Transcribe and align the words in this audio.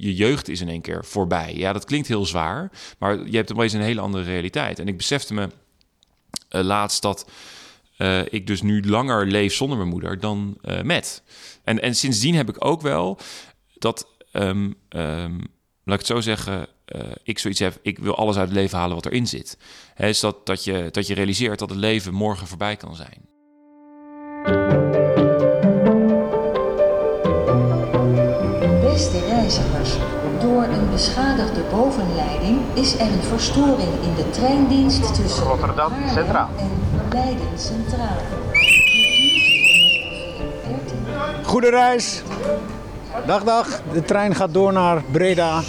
je 0.00 0.14
jeugd 0.14 0.48
is 0.48 0.60
in 0.60 0.68
één 0.68 0.80
keer 0.80 1.04
voorbij. 1.04 1.54
Ja, 1.54 1.72
dat 1.72 1.84
klinkt 1.84 2.08
heel 2.08 2.26
zwaar, 2.26 2.70
maar 2.98 3.28
je 3.28 3.36
hebt 3.36 3.52
opeens 3.52 3.72
een 3.72 3.80
hele 3.80 4.00
andere 4.00 4.24
realiteit. 4.24 4.78
En 4.78 4.88
ik 4.88 4.96
besefte 4.96 5.34
me 5.34 5.48
uh, 6.50 6.62
laatst 6.62 7.02
dat 7.02 7.30
uh, 7.98 8.20
ik 8.30 8.46
dus 8.46 8.62
nu 8.62 8.88
langer 8.88 9.26
leef 9.26 9.54
zonder 9.54 9.78
mijn 9.78 9.88
moeder 9.88 10.20
dan 10.20 10.58
uh, 10.64 10.82
met. 10.82 11.22
En, 11.64 11.82
en 11.82 11.94
sindsdien 11.94 12.34
heb 12.34 12.48
ik 12.48 12.64
ook 12.64 12.80
wel 12.80 13.18
dat, 13.78 14.06
um, 14.32 14.74
um, 14.88 15.38
laat 15.84 16.00
ik 16.00 16.06
het 16.06 16.06
zo 16.06 16.20
zeggen, 16.20 16.66
ik 17.22 17.38
zoiets 17.38 17.60
heb, 17.60 17.78
ik 17.82 17.98
wil 17.98 18.16
alles 18.16 18.36
uit 18.36 18.48
het 18.48 18.56
leven 18.56 18.78
halen 18.78 18.94
wat 18.94 19.06
erin 19.06 19.26
zit. 19.26 19.58
Is 19.96 20.20
dat, 20.20 20.46
dat, 20.46 20.64
je, 20.64 20.88
dat 20.90 21.06
je 21.06 21.14
realiseert 21.14 21.58
dat 21.58 21.70
het 21.70 21.78
leven 21.78 22.14
morgen 22.14 22.46
voorbij 22.46 22.76
kan 22.76 22.96
zijn. 22.96 23.29
Reizigers, 29.50 29.96
door 30.40 30.62
een 30.62 30.90
beschadigde 30.90 31.60
bovenleiding 31.70 32.60
is 32.74 32.94
er 32.94 33.00
een 33.00 33.22
verstoring 33.22 33.88
in 34.02 34.14
de 34.16 34.30
treindienst 34.30 35.14
tussen 35.14 35.44
Rotterdam 35.44 35.92
Centraal 36.14 36.48
en 36.58 36.70
Leiden 37.12 37.58
Centraal. 37.58 38.16
Goede 41.42 41.70
reis. 41.70 42.22
Dag, 43.26 43.44
dag. 43.44 43.82
De 43.92 44.02
trein 44.02 44.34
gaat 44.34 44.54
door 44.54 44.72
naar 44.72 45.02
Breda. 45.10 45.60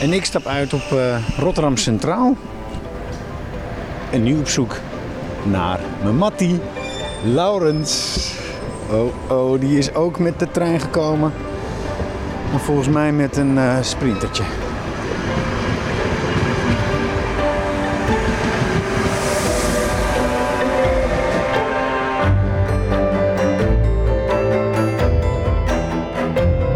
En 0.00 0.12
ik 0.12 0.24
stap 0.24 0.46
uit 0.46 0.72
op 0.72 0.90
uh, 0.92 1.16
Rotterdam 1.38 1.76
Centraal. 1.76 2.36
En 4.10 4.22
nu 4.22 4.38
op 4.38 4.48
zoek 4.48 4.76
naar 5.42 5.80
mijn 6.02 6.16
Mattie, 6.16 6.60
Laurens. 7.24 8.18
Oh, 8.90 9.30
oh, 9.30 9.60
die 9.60 9.78
is 9.78 9.94
ook 9.94 10.18
met 10.18 10.38
de 10.38 10.50
trein 10.50 10.80
gekomen. 10.80 11.32
Maar 12.54 12.62
volgens 12.62 12.88
mij 12.88 13.12
met 13.12 13.36
een 13.36 13.56
uh, 13.56 13.82
sprintertje. 13.82 14.42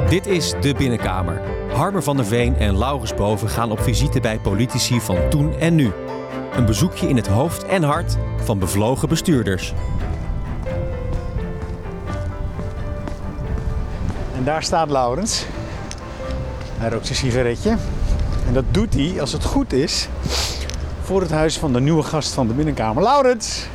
Dit 0.08 0.26
is 0.26 0.54
De 0.60 0.74
Binnenkamer. 0.74 1.40
Harmer 1.72 2.02
van 2.02 2.16
der 2.16 2.26
Veen 2.26 2.56
en 2.56 2.78
Laurens 2.78 3.14
Boven 3.14 3.48
gaan 3.48 3.70
op 3.70 3.80
visite 3.80 4.20
bij 4.20 4.38
politici 4.38 5.00
van 5.00 5.16
toen 5.28 5.58
en 5.58 5.74
nu. 5.74 5.92
Een 6.52 6.66
bezoekje 6.66 7.08
in 7.08 7.16
het 7.16 7.26
hoofd 7.26 7.66
en 7.66 7.82
hart 7.82 8.16
van 8.36 8.58
bevlogen 8.58 9.08
bestuurders. 9.08 9.74
En 14.36 14.44
daar 14.44 14.62
staat 14.62 14.90
Laurens. 14.90 15.46
Hij 16.78 16.88
rookt 16.88 17.06
zijn 17.06 17.18
sigaretje. 17.18 17.76
En 18.46 18.52
dat 18.52 18.64
doet 18.70 18.94
hij, 18.94 19.20
als 19.20 19.32
het 19.32 19.44
goed 19.44 19.72
is, 19.72 20.08
voor 21.02 21.20
het 21.20 21.30
huis 21.30 21.58
van 21.58 21.72
de 21.72 21.80
nieuwe 21.80 22.02
gast 22.02 22.32
van 22.32 22.46
de 22.46 22.52
binnenkamer. 22.52 23.02
Laurens! 23.02 23.66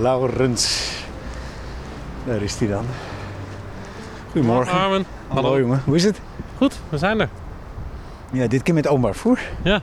Laurens. 0.00 0.92
Daar 2.24 2.42
is 2.42 2.58
hij 2.58 2.68
dan. 2.68 2.84
Goedemorgen. 4.30 4.78
Armen. 4.78 5.04
Hallo, 5.28 5.58
jongen, 5.58 5.82
hoe 5.84 5.96
is 5.96 6.04
het? 6.04 6.20
Goed, 6.56 6.78
we 6.88 6.98
zijn 6.98 7.20
er. 7.20 7.28
Ja, 8.32 8.46
dit 8.46 8.62
keer 8.62 8.74
met 8.74 8.86
openbaar 8.86 9.12
vervoer. 9.12 9.38
Ja. 9.62 9.80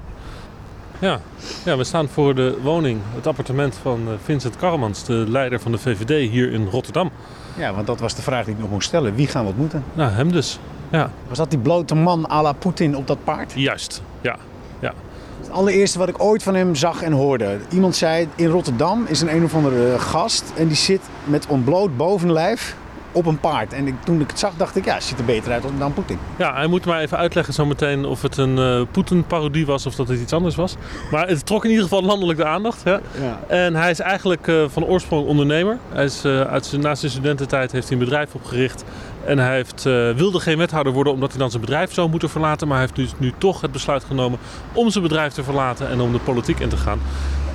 Ja. 0.99 1.19
ja, 1.65 1.77
we 1.77 1.83
staan 1.83 2.07
voor 2.07 2.35
de 2.35 2.57
woning, 2.63 3.01
het 3.15 3.27
appartement 3.27 3.75
van 3.81 4.01
eh, 4.07 4.13
Vincent 4.23 4.55
Karremans, 4.55 5.03
de 5.03 5.25
leider 5.27 5.59
van 5.59 5.71
de 5.71 5.77
VVD 5.77 6.29
hier 6.29 6.51
in 6.51 6.67
Rotterdam. 6.67 7.11
Ja, 7.57 7.73
want 7.73 7.87
dat 7.87 7.99
was 7.99 8.15
de 8.15 8.21
vraag 8.21 8.45
die 8.45 8.53
ik 8.53 8.59
nog 8.59 8.69
moest 8.69 8.87
stellen. 8.87 9.15
Wie 9.15 9.27
gaan 9.27 9.43
we 9.43 9.49
ontmoeten? 9.49 9.83
Nou, 9.93 10.11
hem 10.11 10.31
dus. 10.31 10.59
Ja. 10.89 11.11
Was 11.27 11.37
dat 11.37 11.49
die 11.49 11.59
blote 11.59 11.95
man 11.95 12.31
à 12.31 12.41
la 12.41 12.51
Poetin 12.51 12.95
op 12.95 13.07
dat 13.07 13.17
paard? 13.23 13.53
Juist, 13.55 14.01
ja. 14.21 14.35
ja. 14.79 14.93
Het 15.39 15.51
allereerste 15.51 15.99
wat 15.99 16.09
ik 16.09 16.23
ooit 16.23 16.43
van 16.43 16.55
hem 16.55 16.75
zag 16.75 17.01
en 17.01 17.11
hoorde. 17.11 17.57
Iemand 17.69 17.95
zei, 17.95 18.27
in 18.35 18.47
Rotterdam 18.47 19.05
is 19.07 19.21
een 19.21 19.35
een 19.35 19.43
of 19.43 19.55
andere 19.55 19.99
gast 19.99 20.43
en 20.55 20.67
die 20.67 20.77
zit 20.77 21.01
met 21.23 21.47
ontbloot 21.47 21.97
bovenlijf 21.97 22.75
op 23.15 23.25
een 23.25 23.39
paard. 23.39 23.73
En 23.73 23.87
ik, 23.87 23.93
toen 24.03 24.21
ik 24.21 24.29
het 24.29 24.39
zag, 24.39 24.53
dacht 24.57 24.75
ik, 24.75 24.85
ja, 24.85 24.93
het 24.93 25.03
ziet 25.03 25.19
er 25.19 25.25
beter 25.25 25.51
uit 25.51 25.63
dan 25.77 25.93
Poetin. 25.93 26.17
Ja, 26.35 26.53
hij 26.53 26.67
moet 26.67 26.85
maar 26.85 26.99
even 26.99 27.17
uitleggen 27.17 27.53
zometeen 27.53 28.05
of 28.05 28.21
het 28.21 28.37
een 28.37 28.57
uh, 28.57 28.81
Poetin-parodie 28.91 29.65
was 29.65 29.85
of 29.85 29.95
dat 29.95 30.07
het 30.07 30.19
iets 30.19 30.33
anders 30.33 30.55
was. 30.55 30.75
Maar 31.11 31.27
het 31.27 31.45
trok 31.45 31.63
in 31.63 31.69
ieder 31.69 31.83
geval 31.83 32.03
landelijk 32.03 32.39
de 32.39 32.45
aandacht. 32.45 32.83
Hè? 32.83 32.91
Ja. 32.91 33.39
En 33.47 33.75
hij 33.75 33.91
is 33.91 33.99
eigenlijk 33.99 34.47
uh, 34.47 34.63
van 34.67 34.85
oorsprong 34.85 35.27
ondernemer. 35.27 35.77
Hij 35.89 36.03
is, 36.03 36.25
uh, 36.25 36.41
uit 36.41 36.65
zijn, 36.65 36.81
na 36.81 36.95
zijn 36.95 37.11
studententijd 37.11 37.71
heeft 37.71 37.89
hij 37.89 37.97
een 37.97 38.03
bedrijf 38.03 38.33
opgericht. 38.33 38.83
En 39.25 39.37
hij 39.37 39.55
heeft, 39.55 39.83
wilde 40.15 40.39
geen 40.39 40.57
wethouder 40.57 40.93
worden 40.93 41.13
omdat 41.13 41.29
hij 41.29 41.39
dan 41.39 41.49
zijn 41.49 41.61
bedrijf 41.61 41.93
zou 41.93 42.09
moeten 42.09 42.29
verlaten. 42.29 42.67
Maar 42.67 42.77
hij 42.77 42.85
heeft 42.85 42.99
dus 43.09 43.19
nu 43.19 43.33
toch 43.37 43.61
het 43.61 43.71
besluit 43.71 44.03
genomen 44.03 44.39
om 44.73 44.89
zijn 44.89 45.03
bedrijf 45.03 45.33
te 45.33 45.43
verlaten 45.43 45.89
en 45.89 46.01
om 46.01 46.11
de 46.11 46.19
politiek 46.19 46.59
in 46.59 46.69
te 46.69 46.77
gaan. 46.77 46.99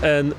En 0.01 0.27
uh, 0.27 0.33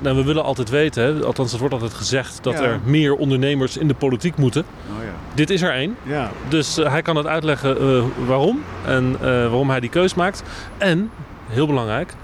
nou, 0.00 0.16
we 0.16 0.24
willen 0.24 0.44
altijd 0.44 0.70
weten, 0.70 1.02
hè, 1.04 1.24
althans 1.24 1.50
het 1.50 1.60
wordt 1.60 1.74
altijd 1.74 1.94
gezegd, 1.94 2.38
dat 2.42 2.54
Ja. 2.54 2.62
er 2.62 2.80
meer 2.84 3.14
ondernemers 3.14 3.76
in 3.76 3.88
de 3.88 3.94
politiek 3.94 4.36
moeten. 4.36 4.62
Oh 4.62 5.02
ja. 5.04 5.10
Dit 5.34 5.50
is 5.50 5.62
er 5.62 5.72
één. 5.72 5.96
Ja. 6.02 6.30
Dus 6.48 6.78
uh, 6.78 6.90
hij 6.90 7.02
kan 7.02 7.16
het 7.16 7.26
uitleggen 7.26 7.82
uh, 7.82 8.04
waarom 8.26 8.62
en 8.86 9.18
waarom 9.20 9.70
hij 9.70 9.80
die 9.80 9.90
keus 9.90 10.14
maakt. 10.14 10.42
En, 10.78 11.10
heel 11.48 11.66
belangrijk, 11.66 12.14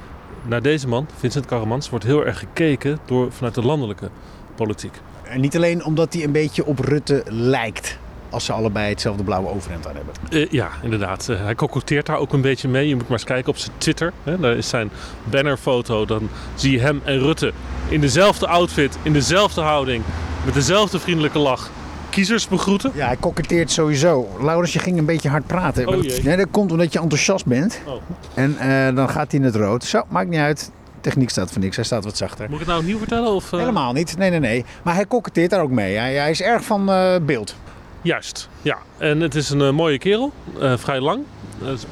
naar 0.43 0.63
deze 0.63 0.89
man, 0.89 1.07
Vincent 1.19 1.47
Karremans, 1.47 1.91
wordt 1.91 2.05
heel 2.05 2.27
erg 2.27 2.39
gekeken 2.39 2.99
door, 3.05 3.33
vanuit 3.33 3.55
de 3.55 3.63
landelijke 3.63 4.09
politiek. 4.55 5.01
En 5.23 5.41
niet 5.41 5.57
alleen 5.57 5.85
omdat 5.85 6.13
hij 6.15 6.25
een 6.25 6.33
beetje 6.33 6.67
op 6.67 6.79
Rutte 6.79 7.23
lijkt. 7.29 7.99
Als 8.33 8.45
ze 8.45 8.53
allebei 8.53 8.89
hetzelfde 8.89 9.23
blauwe 9.23 9.49
overhemd 9.49 9.87
aan 9.89 9.95
hebben. 9.95 10.15
Uh, 10.31 10.51
ja, 10.51 10.69
inderdaad. 10.83 11.29
Uh, 11.31 11.43
hij 11.43 11.55
koketteert 11.55 12.07
daar 12.07 12.19
ook 12.19 12.33
een 12.33 12.41
beetje 12.41 12.69
mee. 12.69 12.89
Je 12.89 12.95
moet 12.95 13.09
maar 13.09 13.13
eens 13.19 13.25
kijken 13.25 13.51
op 13.51 13.57
zijn 13.59 13.73
Twitter. 13.79 14.13
Hè. 14.23 14.39
Daar 14.39 14.57
is 14.57 14.69
zijn 14.69 14.91
bannerfoto. 15.25 16.05
Dan 16.05 16.29
zie 16.55 16.73
je 16.73 16.81
hem 16.81 17.01
en 17.05 17.19
Rutte 17.19 17.53
in 17.89 18.01
dezelfde 18.01 18.47
outfit, 18.47 18.99
in 19.03 19.13
dezelfde 19.13 19.61
houding, 19.61 20.05
met 20.45 20.55
dezelfde 20.55 20.99
vriendelijke 20.99 21.39
lach. 21.39 21.71
Kiezers 22.11 22.49
begroeten. 22.49 22.93
Ja, 22.95 23.07
hij 23.07 23.17
koketteert 23.17 23.71
sowieso. 23.71 24.29
Laurens, 24.41 24.73
je 24.73 24.79
ging 24.79 24.99
een 24.99 25.05
beetje 25.05 25.29
hard 25.29 25.47
praten. 25.47 25.89
Oh, 25.89 26.23
nee, 26.23 26.37
dat 26.37 26.47
komt 26.51 26.73
omdat 26.73 26.93
je 26.93 26.99
enthousiast 26.99 27.47
bent. 27.47 27.81
Oh. 27.87 27.95
En 28.35 28.57
uh, 28.63 28.97
dan 28.97 29.09
gaat 29.09 29.31
hij 29.31 29.41
in 29.41 29.47
het 29.47 29.57
rood. 29.57 29.85
Zo, 29.85 30.03
maakt 30.09 30.29
niet 30.29 30.41
uit. 30.41 30.71
Techniek 31.01 31.31
staat 31.31 31.53
voor 31.53 31.61
niks, 31.61 31.77
hij 31.77 31.85
staat 31.85 32.05
wat 32.05 32.17
zachter. 32.17 32.45
Moet 32.45 32.53
ik 32.53 32.59
het 32.59 32.69
nou 32.69 32.81
opnieuw 32.81 32.99
vertellen? 32.99 33.31
Of, 33.31 33.53
uh... 33.53 33.59
Helemaal 33.59 33.93
niet, 33.93 34.17
nee, 34.17 34.31
nee, 34.31 34.41
nee. 34.41 34.65
Maar 34.83 34.95
hij 34.95 35.07
koketteert 35.07 35.51
daar 35.51 35.61
ook 35.61 35.71
mee. 35.71 35.97
Hij, 35.97 36.15
hij 36.15 36.31
is 36.31 36.43
erg 36.43 36.65
van 36.65 36.91
uh, 36.91 37.15
beeld. 37.23 37.55
Juist, 38.03 38.49
ja. 38.63 38.79
En 38.99 39.21
het 39.21 39.35
is 39.35 39.51
een 39.51 39.61
uh, 39.61 39.71
mooie 39.71 39.99
kerel, 39.99 40.33
uh, 40.61 40.73
vrij 40.77 41.01
lang. 41.01 41.25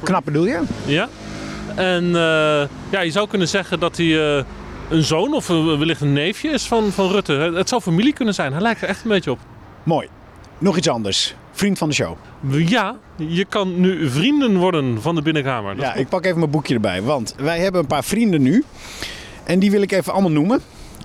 Knap 0.03 0.25
bedoel 0.25 0.45
je? 0.45 0.61
Ja. 0.85 1.09
En 1.75 2.09
ja, 2.89 3.01
je 3.01 3.11
zou 3.11 3.27
kunnen 3.27 3.47
zeggen 3.47 3.79
dat 3.79 3.97
hij 3.97 4.43
een 4.89 5.03
zoon 5.03 5.33
of 5.33 5.47
wellicht 5.47 6.01
een 6.01 6.13
neefje 6.13 6.49
is 6.49 6.67
van, 6.67 6.91
van 6.91 7.11
Rutte. 7.11 7.33
Het 7.33 7.69
zou 7.69 7.81
familie 7.81 8.13
kunnen 8.13 8.33
zijn. 8.33 8.51
Hij 8.51 8.61
lijkt 8.61 8.81
er 8.81 8.87
echt 8.87 9.03
een 9.03 9.09
beetje 9.09 9.31
op. 9.31 9.39
Mooi. 9.83 10.07
Nog 10.57 10.77
iets 10.77 10.89
anders. 10.89 11.35
Vriend 11.51 11.77
van 11.77 11.89
de 11.89 11.95
show. 11.95 12.17
Ja, 12.49 12.95
je 13.15 13.45
kan 13.45 13.79
nu 13.79 14.09
vrienden 14.09 14.57
worden 14.57 15.01
van 15.01 15.15
de 15.15 15.21
binnenkamer. 15.21 15.75
Dat 15.75 15.85
ja, 15.85 15.93
ik 15.93 16.09
pak 16.09 16.25
even 16.25 16.39
mijn 16.39 16.51
boekje 16.51 16.73
erbij. 16.73 17.01
Want 17.01 17.35
wij 17.37 17.59
hebben 17.59 17.81
een 17.81 17.87
paar 17.87 18.03
vrienden 18.03 18.41
nu. 18.41 18.63
En 19.43 19.59
die 19.59 19.71
wil 19.71 19.81
ik 19.81 19.91
even 19.91 20.13
allemaal 20.13 20.31
noemen. 20.31 20.61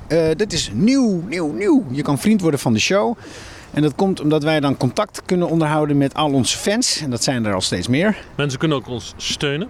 Uh, 0.08 0.28
dit 0.36 0.52
is 0.52 0.70
nieuw, 0.72 1.22
nieuw, 1.28 1.52
nieuw. 1.52 1.84
Je 1.90 2.02
kan 2.02 2.18
vriend 2.18 2.40
worden 2.40 2.60
van 2.60 2.72
de 2.72 2.78
show. 2.78 3.16
En 3.76 3.82
dat 3.82 3.94
komt 3.94 4.20
omdat 4.20 4.42
wij 4.42 4.60
dan 4.60 4.76
contact 4.76 5.22
kunnen 5.26 5.48
onderhouden 5.48 5.96
met 5.98 6.14
al 6.14 6.32
onze 6.32 6.58
fans. 6.58 7.00
En 7.00 7.10
dat 7.10 7.22
zijn 7.22 7.44
er 7.44 7.54
al 7.54 7.60
steeds 7.60 7.88
meer. 7.88 8.16
Mensen 8.36 8.58
kunnen 8.58 8.76
ook 8.76 8.88
ons 8.88 9.14
steunen. 9.16 9.68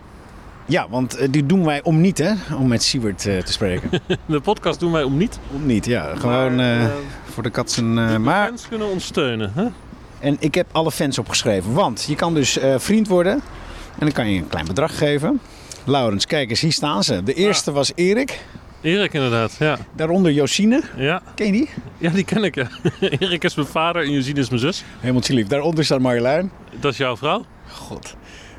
Ja, 0.66 0.86
want 0.88 1.20
uh, 1.20 1.28
die 1.30 1.46
doen 1.46 1.64
wij 1.64 1.82
om 1.82 2.00
niet, 2.00 2.18
hè? 2.18 2.32
Om 2.58 2.68
met 2.68 2.82
Siewert 2.82 3.26
uh, 3.26 3.38
te 3.38 3.52
spreken. 3.52 3.90
de 4.26 4.40
podcast 4.40 4.80
doen 4.80 4.92
wij 4.92 5.02
om 5.02 5.16
niet. 5.16 5.38
Om 5.54 5.66
niet, 5.66 5.86
ja. 5.86 6.14
Gewoon 6.14 6.56
maar, 6.56 6.82
uh, 6.82 6.90
voor 7.24 7.42
de 7.42 7.50
katsen. 7.50 8.22
maar... 8.22 8.46
Fans 8.46 8.68
kunnen 8.68 8.88
ons 8.88 9.04
steunen, 9.04 9.52
hè? 9.54 9.66
En 10.18 10.36
ik 10.38 10.54
heb 10.54 10.66
alle 10.72 10.90
fans 10.90 11.18
opgeschreven. 11.18 11.72
Want 11.72 12.04
je 12.08 12.14
kan 12.14 12.34
dus 12.34 12.58
uh, 12.58 12.74
vriend 12.78 13.08
worden. 13.08 13.32
En 13.32 13.42
dan 13.98 14.12
kan 14.12 14.30
je 14.30 14.38
een 14.38 14.48
klein 14.48 14.66
bedrag 14.66 14.98
geven. 14.98 15.40
Laurens, 15.84 16.26
kijk 16.26 16.50
eens, 16.50 16.60
hier 16.60 16.72
staan 16.72 17.04
ze. 17.04 17.22
De 17.22 17.34
eerste 17.34 17.72
was 17.72 17.92
Erik. 17.94 18.44
Erik 18.86 19.12
inderdaad, 19.12 19.56
ja. 19.58 19.78
Daaronder 19.96 20.32
Josine. 20.32 20.82
Ja. 20.96 21.22
Ken 21.34 21.46
je 21.46 21.52
die? 21.52 21.70
Ja, 21.98 22.10
die 22.10 22.24
ken 22.24 22.44
ik, 22.44 22.54
ja. 22.54 22.68
Erik 23.18 23.44
is 23.44 23.54
mijn 23.54 23.68
vader 23.68 24.02
en 24.02 24.10
Josine 24.10 24.40
is 24.40 24.48
mijn 24.48 24.60
zus. 24.60 24.84
Helemaal 25.00 25.22
lief. 25.26 25.46
Daaronder 25.46 25.84
staat 25.84 26.00
Marjolein. 26.00 26.50
Dat 26.80 26.92
is 26.92 26.98
jouw 26.98 27.16
vrouw. 27.16 27.44
God. 27.70 28.16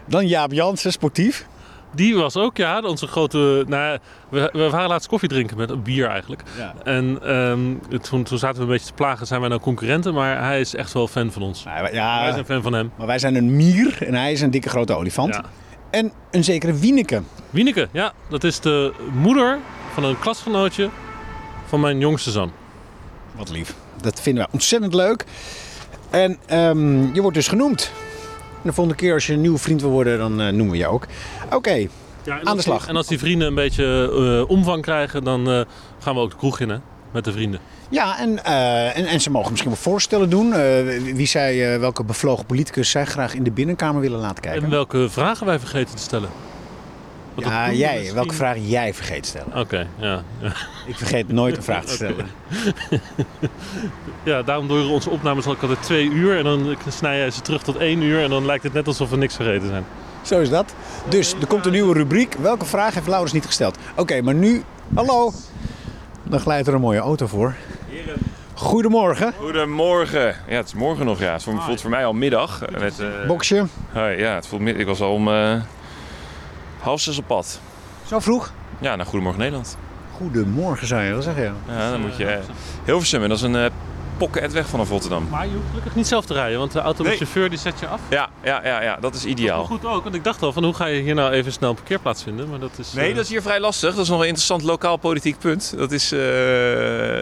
Dan 0.07 0.27
Jaap 0.27 0.51
Jansen, 0.51 0.91
sportief. 0.91 1.47
Die 1.95 2.15
was 2.15 2.35
ook, 2.35 2.57
ja, 2.57 2.79
onze 2.81 3.07
grote... 3.07 3.65
Nou, 3.68 4.00
we, 4.29 4.50
we 4.53 4.69
waren 4.69 4.88
laatst 4.88 5.07
koffie 5.07 5.29
drinken 5.29 5.57
met 5.57 5.83
bier 5.83 6.07
eigenlijk. 6.07 6.44
Ja. 6.57 6.74
En 6.83 7.35
um, 7.35 7.81
toen, 8.01 8.24
toen 8.24 8.38
zaten 8.38 8.57
we 8.57 8.63
een 8.63 8.71
beetje 8.71 8.88
te 8.88 8.94
plagen, 8.94 9.27
zijn 9.27 9.39
wij 9.39 9.50
nou 9.50 9.62
concurrenten? 9.62 10.13
Maar 10.13 10.44
hij 10.44 10.59
is 10.59 10.75
echt 10.75 10.94
wel 10.94 11.07
fan 11.07 11.31
van 11.31 11.41
ons. 11.41 11.63
Ja, 11.63 11.89
ja, 11.91 12.21
wij 12.24 12.31
zijn 12.31 12.45
fan 12.45 12.62
van 12.62 12.74
hem. 12.74 12.91
Maar 12.97 13.07
wij 13.07 13.19
zijn 13.19 13.35
een 13.35 13.56
mier 13.56 13.97
en 14.07 14.13
hij 14.13 14.31
is 14.31 14.41
een 14.41 14.51
dikke 14.51 14.69
grote 14.69 14.94
olifant. 14.94 15.33
Ja. 15.33 15.44
En 15.89 16.12
een 16.31 16.44
zekere 16.44 16.74
Wieneke. 16.74 17.21
Wieneke, 17.50 17.88
ja. 17.91 18.13
Dat 18.29 18.44
is 18.44 18.59
de 18.59 18.94
moeder 19.13 19.59
van 20.02 20.06
een 20.06 20.20
klasgenootje 20.20 20.90
van 21.68 21.80
mijn 21.80 22.00
jongste 22.00 22.32
zoon. 22.32 22.52
Wat 23.36 23.50
lief. 23.50 23.74
Dat 24.02 24.22
vinden 24.22 24.44
wij 24.44 24.54
ontzettend 24.54 24.94
leuk. 24.94 25.26
En 26.10 26.38
um, 26.54 27.14
je 27.14 27.22
wordt 27.22 27.36
dus 27.38 27.48
genoemd. 27.48 27.92
de 28.62 28.74
volgende 28.74 29.00
keer 29.00 29.14
als 29.14 29.28
je 29.28 29.34
een 29.34 29.42
nieuwe 29.42 29.58
vriend 29.58 29.82
wil 29.82 29.90
worden, 29.90 30.18
dan 30.18 30.42
eh, 30.42 30.48
noemen 30.48 30.70
we 30.72 30.78
je 30.78 30.88
ook. 30.88 31.06
Oké, 31.54 31.72
Ja, 31.74 31.88
en 32.24 32.32
Aan 32.34 32.40
de 32.46 32.52
die- 32.52 32.62
slag. 32.62 32.88
en 32.88 32.96
als 32.96 33.08
die 33.08 33.20
vrienden 33.20 33.48
een 33.48 33.56
beetje 33.56 34.10
eh, 34.46 34.50
omvang 34.50 34.82
krijgen, 34.82 35.24
dan 35.24 35.50
eh, 35.50 35.62
gaan 36.00 36.16
we 36.16 36.22
ook 36.22 36.30
de 36.32 36.38
kroeg 36.38 36.60
in, 36.60 36.70
hè? 36.70 36.78
Met 37.12 37.24
de 37.24 37.32
vrienden. 37.32 37.60
ja, 37.90 38.20
en, 38.20 38.44
en, 38.46 39.06
en 39.06 39.22
ze 39.22 39.30
mogen 39.32 39.50
misschien 39.52 39.72
wel 39.72 39.82
voorstellen 39.82 40.30
doen. 40.30 40.50
wie 41.16 41.28
zij, 41.28 41.80
welke 41.80 42.04
bevlogen 42.04 42.46
politicus 42.46 42.90
zij 42.90 43.06
graag 43.06 43.34
in 43.34 43.44
de 43.44 43.52
binnenkamer 43.52 44.02
willen 44.02 44.20
laten 44.20 44.42
kijken. 44.42 44.64
En 44.64 44.70
welke 44.70 45.10
vragen 45.10 45.46
wij 45.46 45.60
vergeten 45.60 45.96
te 45.96 46.02
stellen. 46.02 46.30
Dat 47.44 47.45
ja, 47.51 47.66
doen 47.68 47.75
jij. 47.78 47.95
misschien- 47.95 48.16
Welke 48.16 48.34
vraag 48.34 48.57
jij 48.60 48.94
vergeet 48.94 49.24
te 49.24 49.30
stellen. 49.30 49.60
Oké, 49.60 49.88
ja. 49.98 50.24
ja. 50.42 50.51
Ik 50.86 50.98
vergeet 50.98 51.31
nooit 51.31 51.57
een 51.57 51.63
vraag 51.63 51.86
te 51.86 51.94
stellen. 51.94 52.25
Ja, 54.24 54.42
daarom 54.44 54.68
duren 54.68 54.89
onze 54.89 55.10
opnames 55.10 55.48
ook 55.48 55.62
altijd 55.62 55.84
twee 55.84 56.10
uur. 56.10 56.38
En 56.38 56.44
dan 56.44 56.75
snij 56.89 57.18
jij 57.18 57.31
ze 57.31 57.42
terug 57.42 57.63
tot 57.63 57.78
één 57.78 58.01
uur. 58.01 58.24
En 58.24 58.30
dan 58.30 58.45
lijkt 58.45 58.63
het 58.63 58.74
net 58.74 58.88
alsof 58.88 59.10
we 59.10 59.18
niks 59.18 59.36
vergeten 59.36 59.68
zijn. 59.68 59.86
Zo 60.22 60.39
is 60.39 60.50
dat. 60.50 60.74
Dus 61.10 61.34
er 61.42 61.48
komt 61.48 61.66
een 61.66 61.72
nieuwe 61.72 61.94
rubriek. 61.94 62.34
Welke 62.42 62.66
vraag 62.66 62.94
heeft 62.94 63.07
Laurens 63.07 63.34
niet 63.34 63.45
gesteld? 63.45 63.78
Oké, 63.95 64.22
maar 64.22 64.34
nu... 64.34 64.63
Hallo. 64.95 65.31
Dan 66.24 66.39
glijdt 66.39 66.68
er 66.68 66.74
een 66.74 66.81
mooie 66.81 67.00
auto 67.00 67.28
voor. 67.28 67.56
Goedemorgen. 68.54 69.34
Goedemorgen. 69.39 70.36
Ja, 70.48 70.56
het 70.56 70.68
is 70.68 70.74
morgen 70.74 71.06
nog, 71.06 71.19
ja. 71.19 71.34
Het 71.34 71.44
voelt 71.44 71.81
voor 71.81 71.89
mij 71.89 72.06
al 72.06 72.13
middag. 72.13 72.62
eh, 72.66 72.80
Met, 72.81 73.00
eh, 73.00 73.07
Boxje. 73.28 73.66
Hi, 73.94 74.00
ja, 74.00 74.36
het 74.36 74.48
voelt 74.48 74.62
mid- 74.62 74.80
Ik 74.80 74.86
was 74.86 75.01
al 75.01 75.12
om 75.13 75.28
eh, 75.28 75.62
half 76.79 77.01
zes 77.01 77.18
op 77.18 77.27
pad. 77.27 77.59
Zo 78.06 78.19
vroeg? 78.19 78.51
Ja, 78.79 78.95
naar 78.95 79.06
Goedemorgen 79.06 79.39
Nederland. 79.41 79.77
Goedemorgen 80.18 80.88
zou 80.88 81.01
je 81.01 81.12
wel 81.12 81.21
zeggen, 81.21 81.44
ja. 81.68 81.89
Dan 81.91 82.01
moet 82.01 82.18
je... 82.18 82.25
eh, 82.25 82.44
Hilversum, 82.85 83.24
en 83.24 83.29
dat 83.29 83.38
is 83.38 83.44
een 83.44 83.56
pokken 84.18 84.52
weg 84.52 84.68
vanaf 84.68 84.90
Rotterdam. 84.90 85.28
Maar 85.30 85.46
je 85.46 85.54
hoeft 85.54 85.68
gelukkig 85.69 85.96
niet 85.96 86.08
zelf 86.08 86.25
te 86.25 86.34
rijden. 86.34 86.60
Want 86.60 86.72
de 86.72 86.80
auto 86.80 86.98
met 86.98 87.08
Nee. 87.08 87.18
chauffeur 87.18 87.50
die 87.50 87.60
zet 87.60 87.80
je 87.80 87.88
af. 87.88 88.00
Ja, 88.10 88.30
ja, 88.44 88.62
ja, 88.64 88.81
ja, 88.81 88.98
dat 89.02 89.16
is 89.16 89.25
ideaal. 89.25 89.66
goed 89.66 89.86
ook. 89.86 90.04
Want 90.04 90.16
ik 90.16 90.24
dacht 90.24 90.42
al 90.42 90.54
van 90.54 90.64
hoe 90.64 90.74
ga 90.74 90.86
je 90.86 91.02
hier 91.02 91.16
nou 91.16 91.31
even 91.31 91.52
snel 91.52 91.69
een 91.69 91.75
parkeerplaats 91.75 92.24
vinden. 92.24 92.50
Maar 92.50 92.60
dat 92.60 92.72
is... 92.78 92.94
Nee, 92.94 93.10
eh, 93.10 93.16
dat 93.16 93.24
is 93.24 93.30
hier 93.30 93.42
vrij 93.42 93.60
lastig. 93.60 93.94
Dat 93.94 94.04
is 94.04 94.10
nog 94.10 94.19
een 94.19 94.25
interessant 94.25 94.62
lokaal 94.64 94.98
politiek 94.98 95.38
punt. 95.40 95.74
Dat 95.78 95.92
is, 95.92 96.12
eh, 96.12 96.19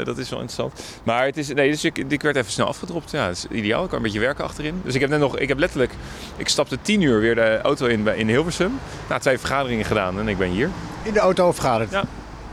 dat 0.06 0.18
is 0.18 0.30
wel 0.30 0.40
interessant. 0.40 0.82
Maar 1.04 1.26
het 1.26 1.38
is, 1.38 1.54
nee, 1.54 1.72
dus 1.72 1.84
ik, 1.84 1.98
ik 2.08 2.22
werd 2.22 2.36
even 2.36 2.52
snel 2.52 2.68
afgedropt. 2.68 3.12
Ja, 3.12 3.28
dat 3.28 3.36
is 3.36 3.46
ideaal. 3.58 3.84
Ik 3.84 3.90
kan 3.90 3.98
een 3.98 4.04
beetje 4.04 4.20
werken 4.20 4.44
achterin. 4.44 4.82
Dus 4.84 4.94
ik 4.96 5.02
heb 5.02 5.10
net 5.10 5.20
nog, 5.20 5.38
ik 5.38 5.48
heb 5.48 5.60
letterlijk, 5.60 5.94
ik 6.38 6.48
stapte 6.48 6.78
tien 6.82 7.02
uur 7.02 7.20
weer 7.20 7.36
de 7.36 7.60
auto 7.64 7.86
in 7.86 8.04
bij, 8.04 8.18
in 8.18 8.28
Hilversum. 8.28 8.80
Na 9.10 9.18
twee 9.18 9.38
vergaderingen 9.38 9.86
gedaan 9.86 10.20
en 10.20 10.28
ik 10.28 10.38
ben 10.38 10.50
hier. 10.50 10.70
In 11.04 11.14
de 11.14 11.20
auto 11.20 11.52
vergaderd. 11.52 11.92
Ja. 11.92 12.04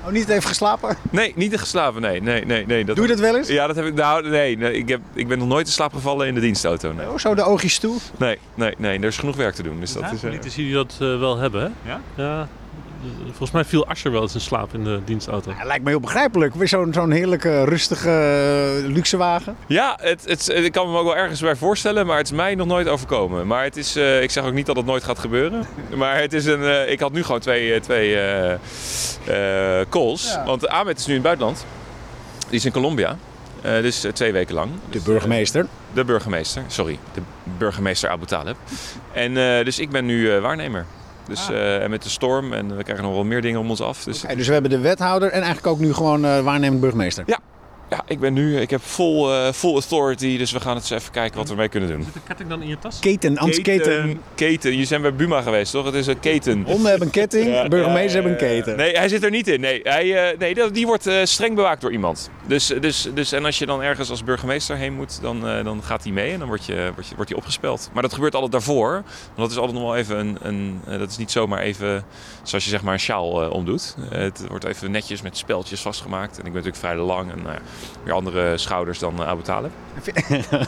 Oh, 0.05 0.11
niet 0.13 0.29
even 0.29 0.49
geslapen? 0.49 0.97
Nee, 1.11 1.33
niet 1.37 1.59
geslapen. 1.59 2.01
Nee, 2.01 2.23
nee, 2.23 2.45
nee, 2.45 2.67
nee. 2.67 2.85
Dat, 2.85 2.97
Doe 2.97 3.05
je 3.05 3.11
dat 3.11 3.21
wel 3.21 3.37
eens? 3.37 3.49
Ja, 3.49 3.67
dat 3.67 3.77
heb 3.77 3.85
ik. 3.85 3.95
Nou, 3.95 4.29
nee, 4.29 4.57
nee 4.57 4.73
ik, 4.73 4.89
heb, 4.89 5.01
ik 5.15 5.29
ben 5.29 5.39
nog 5.39 5.49
nooit 5.49 5.67
in 5.67 5.73
slaap 5.73 5.93
gevallen 5.93 6.27
in 6.27 6.35
de 6.35 6.41
dienstauto. 6.41 6.93
Nee, 6.93 7.09
Oh, 7.09 7.19
zo 7.19 7.35
de 7.35 7.43
oogjes 7.43 7.79
toe. 7.79 7.97
nee, 8.19 8.39
nee, 8.55 8.75
nee. 8.79 8.99
Er 8.99 9.05
is 9.05 9.17
genoeg 9.17 9.37
werk 9.37 9.55
te 9.55 9.63
doen. 9.63 9.81
Dus 9.81 9.93
dat 9.93 10.03
is. 10.03 10.11
eh, 10.23 10.29
politici 10.29 10.63
die 10.63 10.73
dat 10.75 10.93
eh, 11.01 11.19
wel 11.19 11.37
hebben, 11.37 11.63
hè? 11.63 11.91
Ja? 11.91 12.01
Ja. 12.15 12.49
Volgens 13.27 13.51
mij 13.51 13.65
viel 13.65 13.87
Ascher 13.87 14.13
wel 14.13 14.23
eens 14.23 14.35
in 14.35 14.41
slaap 14.41 14.75
in 14.75 14.85
de 14.85 15.01
dienstauto. 15.05 15.53
Ja, 15.59 15.65
lijkt 15.65 15.85
me 15.85 15.91
heel 15.91 16.01
begrijpelijk. 16.01 16.55
Weer 16.55 16.69
zo'n 16.69 16.93
zo'n 16.93 17.11
heerlijke, 17.11 17.65
rustige, 17.65 18.11
eh, 18.11 18.91
luxe 18.93 19.17
wagen. 19.17 19.57
Ja, 19.67 19.99
het, 20.01 20.25
het, 20.25 20.49
ik 20.49 20.73
kan 20.73 20.91
me 20.91 20.99
ook 20.99 21.05
wel 21.05 21.17
ergens 21.17 21.41
bij 21.41 21.57
voorstellen, 21.57 22.07
maar 22.07 22.17
het 22.17 22.27
is 22.27 22.33
mij 22.33 22.55
nog 22.55 22.67
nooit 22.67 22.89
overkomen. 22.89 23.47
Maar 23.47 23.65
het 23.65 23.77
is, 23.77 23.97
eh, 23.97 24.23
ik 24.23 24.31
zeg 24.31 24.45
ook 24.45 24.53
niet 24.53 24.67
dat 24.67 24.77
het 24.77 24.87
nooit 24.87 25.05
gaat 25.05 25.19
gebeuren. 25.19 25.67
Maar 25.97 26.21
het 26.21 26.33
is 26.33 26.47
een, 26.47 26.63
eh, 26.65 26.91
ik 26.91 27.01
had 27.01 27.13
nu 27.13 27.23
gewoon 27.23 27.41
twee, 27.41 27.81
twee 27.81 28.17
eh, 28.17 28.53
eh, 29.81 29.87
calls. 29.89 30.33
Ja. 30.33 30.45
Want 30.45 30.69
Ahmed 30.69 30.99
is 30.99 31.07
nu 31.07 31.15
in 31.15 31.19
het 31.19 31.27
buitenland. 31.29 31.65
Die 32.49 32.59
is 32.59 32.65
in 32.65 32.73
Colombia. 32.73 33.17
Eh, 33.63 33.83
dus 33.83 34.07
twee 34.13 34.33
weken 34.33 34.55
lang. 34.55 34.71
De 34.91 35.01
burgemeester. 35.05 35.67
De 35.93 36.05
burgemeester, 36.05 36.63
sorry. 36.67 36.99
De 37.15 37.21
burgemeester 37.59 38.11
Abu 38.11 38.27
Talib. 38.27 38.57
En 39.13 39.37
eh, 39.37 39.65
dus 39.65 39.79
ik 39.79 39.91
ben 39.91 40.05
nu 40.05 40.33
eh, 40.33 40.41
waarnemer. 40.41 40.87
Dus 41.33 41.51
eh, 41.51 41.83
en 41.83 41.91
met 41.91 42.03
de 42.03 42.09
storm 42.09 42.53
en 42.53 42.77
we 42.77 42.83
krijgen 42.83 43.05
nog 43.05 43.15
wel 43.15 43.25
meer 43.25 43.43
dingen 43.43 43.61
om 43.61 43.71
ons 43.71 43.81
af. 43.81 44.05
Dus 44.05 44.25
dus 44.37 44.47
we 44.47 44.53
hebben 44.53 44.71
de 44.71 44.79
wethouder 44.79 45.29
en 45.29 45.43
eigenlijk 45.43 45.67
ook 45.67 45.79
nu 45.79 45.95
gewoon 45.95 46.25
eh 46.25 46.41
waarnemend 46.41 46.81
burgemeester. 46.81 47.25
ja, 47.27 47.39
ik 48.07 48.21
ben 48.21 48.33
nu, 48.33 48.61
ik 48.61 48.71
heb 48.71 48.81
full, 48.83 49.29
eh, 49.31 49.53
full 49.53 49.73
authority. 49.73 50.39
Dus 50.39 50.53
we 50.53 50.61
gaan 50.61 50.75
het 50.75 50.91
eens 50.91 51.01
even 51.01 51.13
kijken 51.13 51.37
wat 51.37 51.47
we 51.47 51.53
ermee 51.53 51.69
kunnen 51.69 51.89
doen. 51.89 52.03
Zit 52.05 52.15
de 52.15 52.21
ketting 52.27 52.49
dan 52.49 52.63
in 52.63 52.69
je 52.69 52.79
tas? 52.79 52.99
Keten, 52.99 53.39
Ans 53.39 53.61
keten. 53.61 54.21
Keten. 54.35 54.77
Je 54.77 54.85
zijn 54.85 55.03
bij 55.03 55.15
Buma 55.15 55.43
geweest, 55.43 55.73
toch? 55.73 55.85
Het 55.85 55.95
is 55.95 56.07
een 56.07 56.21
keten. 56.21 56.63
Honden 56.65 56.91
hebben 56.91 57.07
een 57.07 57.13
ketting, 57.13 57.47
Ja, 57.47 57.69
burgemeester 57.69 58.21
ja, 58.23 58.27
hebben 58.29 58.33
een 58.33 58.49
ja, 58.49 58.55
ja. 58.55 58.61
keten. 58.63 58.77
Nee, 58.77 58.97
hij 58.97 59.09
zit 59.09 59.25
er 59.25 59.31
niet 59.31 59.49
in. 59.49 59.61
Nee, 59.61 59.81
hij, 59.83 60.31
eh, 60.31 60.39
nee 60.39 60.55
dat- 60.55 60.75
die 60.75 60.87
wordt 60.87 61.07
eh, 61.07 61.15
streng 61.23 61.55
bewaakt 61.55 61.81
door 61.81 61.93
iemand. 61.93 62.31
Dus, 62.47 62.67
dus, 62.67 63.09
dus, 63.15 63.33
en 63.33 63.45
als 63.45 63.59
je 63.59 63.67
dan 63.67 63.83
ergens 63.83 64.11
als 64.11 64.25
burgemeester 64.25 64.77
heen 64.77 64.93
moet, 64.95 65.19
dan, 65.23 65.49
eh, 65.49 65.65
dan 65.65 65.83
gaat 65.83 66.03
hij 66.03 66.13
mee 66.13 66.33
en 66.33 66.39
dan 66.39 66.49
wordt 66.49 66.65
je, 66.67 66.91
wordt, 66.95 67.09
je, 67.09 67.15
wordt 67.15 67.31
hij 67.31 67.39
opgespeld. 67.39 67.91
Maar 67.93 68.03
dat 68.03 68.13
gebeurt 68.15 68.35
altijd 68.35 68.53
daarvoor. 68.53 68.91
Want 68.93 69.05
dat 69.37 69.51
is 69.51 69.57
altijd 69.57 69.79
nog 69.79 69.85
wel 69.87 69.97
even 69.97 70.19
een. 70.19 70.39
een 70.43 70.99
dat 70.99 71.11
is 71.11 71.17
niet 71.17 71.31
zomaar 71.31 71.61
even 71.61 72.05
zoals 72.43 72.65
je 72.65 72.71
zeg 72.71 72.83
maar 72.83 72.93
een 72.93 73.01
sjaal 73.01 73.43
eh, 73.43 73.51
omdoet. 73.51 73.97
Het 74.09 74.45
wordt 74.49 74.65
even 74.65 74.91
netjes 74.91 75.23
met 75.23 75.37
speltjes 75.37 75.81
vastgemaakt. 75.81 76.31
En 76.33 76.37
ik 76.47 76.53
ben 76.53 76.63
natuurlijk 76.63 76.77
vrij 76.77 76.97
lang 76.97 77.31
en 77.33 77.43
nou 77.43 77.53
ja, 77.55 77.61
weer 78.03 78.15
andere 78.15 78.59
schouders 78.59 78.99
dan 78.99 79.15
uh, 79.21 79.29
Abu 79.29 79.43
Talib. 79.43 79.71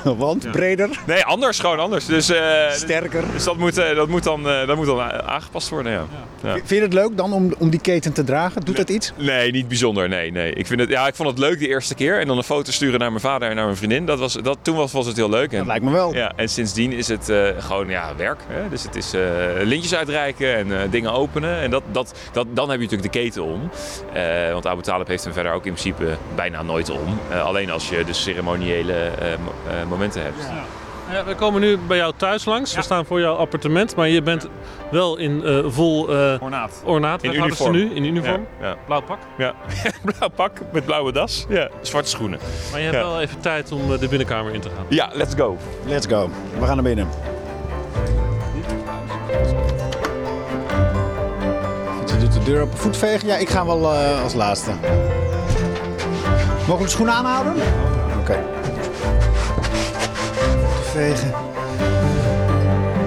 Want 0.17 0.51
breder, 0.51 0.89
Nee, 1.07 1.25
anders, 1.25 1.59
gewoon 1.59 1.79
anders. 1.79 2.07
Dus, 2.07 2.29
eh, 2.29 2.71
sterker. 2.71 3.25
dus 3.33 3.45
dat, 3.45 3.57
moet, 3.57 3.79
eh, 3.79 3.95
dat, 3.97 4.09
moet 4.09 4.23
dan, 4.23 4.49
eh, 4.49 4.67
dat 4.67 4.77
moet 4.77 4.87
dan 4.87 5.01
aangepast 5.23 5.69
worden, 5.69 5.93
ja. 5.93 6.05
ja. 6.43 6.53
Vind 6.53 6.69
je 6.69 6.81
het 6.81 6.93
leuk 6.93 7.17
dan 7.17 7.33
om, 7.33 7.55
om 7.59 7.71
die 7.71 7.81
keten 7.81 8.13
te 8.13 8.25
dragen? 8.25 8.61
Doet 8.63 8.77
dat 8.77 8.91
iets? 8.91 9.13
Nee, 9.17 9.51
niet 9.51 9.69
bijzonder. 9.69 10.09
Nee, 10.09 10.31
nee. 10.33 10.53
Ik, 10.53 10.67
vind 10.67 10.81
het, 10.81 10.89
ja, 10.89 11.07
ik 11.07 11.15
vond 11.15 11.29
het 11.29 11.39
leuk 11.39 11.59
de 11.59 11.69
eerste 11.69 11.95
keer. 11.95 12.21
En 12.21 12.27
dan 12.27 12.37
een 12.37 12.43
foto 12.43 12.73
sturen 12.73 12.99
naar 12.99 13.09
mijn 13.09 13.21
vader 13.21 13.49
en 13.49 13.55
naar 13.57 13.65
mijn 13.65 13.77
vriendin. 13.77 14.07
Dat 14.07 14.19
was, 14.19 14.33
dat, 14.33 14.59
toen 14.63 14.77
was, 14.77 14.93
was 14.93 15.07
het 15.07 15.17
heel 15.17 15.31
leuk. 15.31 15.51
Dat 15.51 15.61
En, 15.61 15.67
lijkt 15.67 15.85
me 15.85 15.91
wel. 15.91 16.15
ja, 16.15 16.33
en 16.37 16.49
sindsdien 16.49 16.93
is 16.93 17.09
het 17.09 17.29
eh, 17.29 17.49
gewoon 17.59 17.89
ja, 17.89 18.13
werk. 18.17 18.41
Hè? 18.49 18.69
Dus 18.69 18.83
het 18.83 18.97
is 18.97 19.13
eh, 19.13 19.21
lintjes 19.63 19.95
uitreiken 19.95 20.57
en 20.57 20.81
eh, 20.81 20.91
dingen 20.91 21.13
openen. 21.13 21.61
En 21.61 21.71
dat, 21.71 21.83
dat, 21.93 22.15
dat, 22.33 22.47
dan 22.51 22.71
heb 22.71 22.79
je 22.79 22.85
natuurlijk 22.85 23.13
de 23.13 23.19
keten 23.21 23.45
om. 23.45 23.71
Eh, 24.13 24.53
want 24.53 24.67
Abu 24.67 24.83
Talib 24.83 25.07
heeft 25.07 25.25
hem 25.25 25.33
verder 25.33 25.53
ook 25.53 25.67
in 25.67 25.73
principe 25.73 26.17
bijna 26.35 26.63
nooit 26.63 26.91
om. 26.91 27.04
Eh, 27.31 27.45
alleen 27.45 27.71
als 27.71 27.89
je 27.89 28.05
dus 28.05 28.23
ceremoniële 28.23 28.93
eh, 28.93 29.33
eh, 29.33 29.39
momenten 29.89 30.23
hebt. 30.23 30.43
Ja, 31.11 31.25
we 31.25 31.35
komen 31.35 31.61
nu 31.61 31.79
bij 31.79 31.97
jou 31.97 32.13
thuis 32.17 32.45
langs. 32.45 32.75
We 32.75 32.83
staan 32.83 33.05
voor 33.05 33.21
jouw 33.21 33.35
appartement. 33.35 33.97
Maar 33.97 34.09
je 34.09 34.23
bent 34.23 34.49
wel 34.91 35.17
in 35.17 35.45
eh, 35.45 35.59
vol 35.67 36.09
eh 36.09 36.43
Ornaat. 36.43 36.83
ornaat. 36.85 37.23
In 37.23 37.35
uniform. 37.35 37.73
nu? 37.73 37.95
In 37.95 38.05
uniform. 38.05 38.47
Ja, 38.61 38.67
ja. 38.67 38.77
Blauw 38.87 39.01
pak. 39.03 39.19
ja. 39.39 39.55
Blauw 40.05 40.29
pak 40.35 40.53
met 40.73 40.85
blauwe 40.85 41.13
das. 41.13 41.47
Ja. 41.49 41.69
Zwarte 41.81 42.09
schoenen. 42.11 42.39
Maar 42.71 42.81
je 42.81 42.87
hebt 42.87 42.99
Ja. 42.99 43.03
wel 43.05 43.21
even 43.21 43.41
tijd 43.41 43.73
om 43.73 43.99
de 43.99 44.09
binnenkamer 44.09 44.55
in 44.55 44.61
te 44.61 44.69
gaan. 44.77 44.85
Ja, 44.89 45.11
let's 45.13 45.35
go. 45.35 45.57
Let's 45.87 46.07
go. 46.07 46.31
We 46.59 46.65
gaan 46.67 46.75
naar 46.75 46.85
binnen. 46.85 47.09
Je 52.07 52.17
doet 52.21 52.33
de 52.33 52.43
deur 52.45 52.63
op 52.63 52.73
een 52.73 52.79
voet 52.79 52.97
vegen. 52.97 53.29
Ja, 53.29 53.37
ik 53.37 53.49
ga 53.49 53.67
wel 53.67 53.93
eh, 53.93 54.23
als 54.23 54.35
laatste. 54.35 54.71
Mogen 56.67 56.79
we 56.79 56.85
de 56.85 56.91
schoenen 56.91 57.15
aanhouden? 57.15 57.53
Oké. 58.21 58.45
Vegen. 60.83 61.35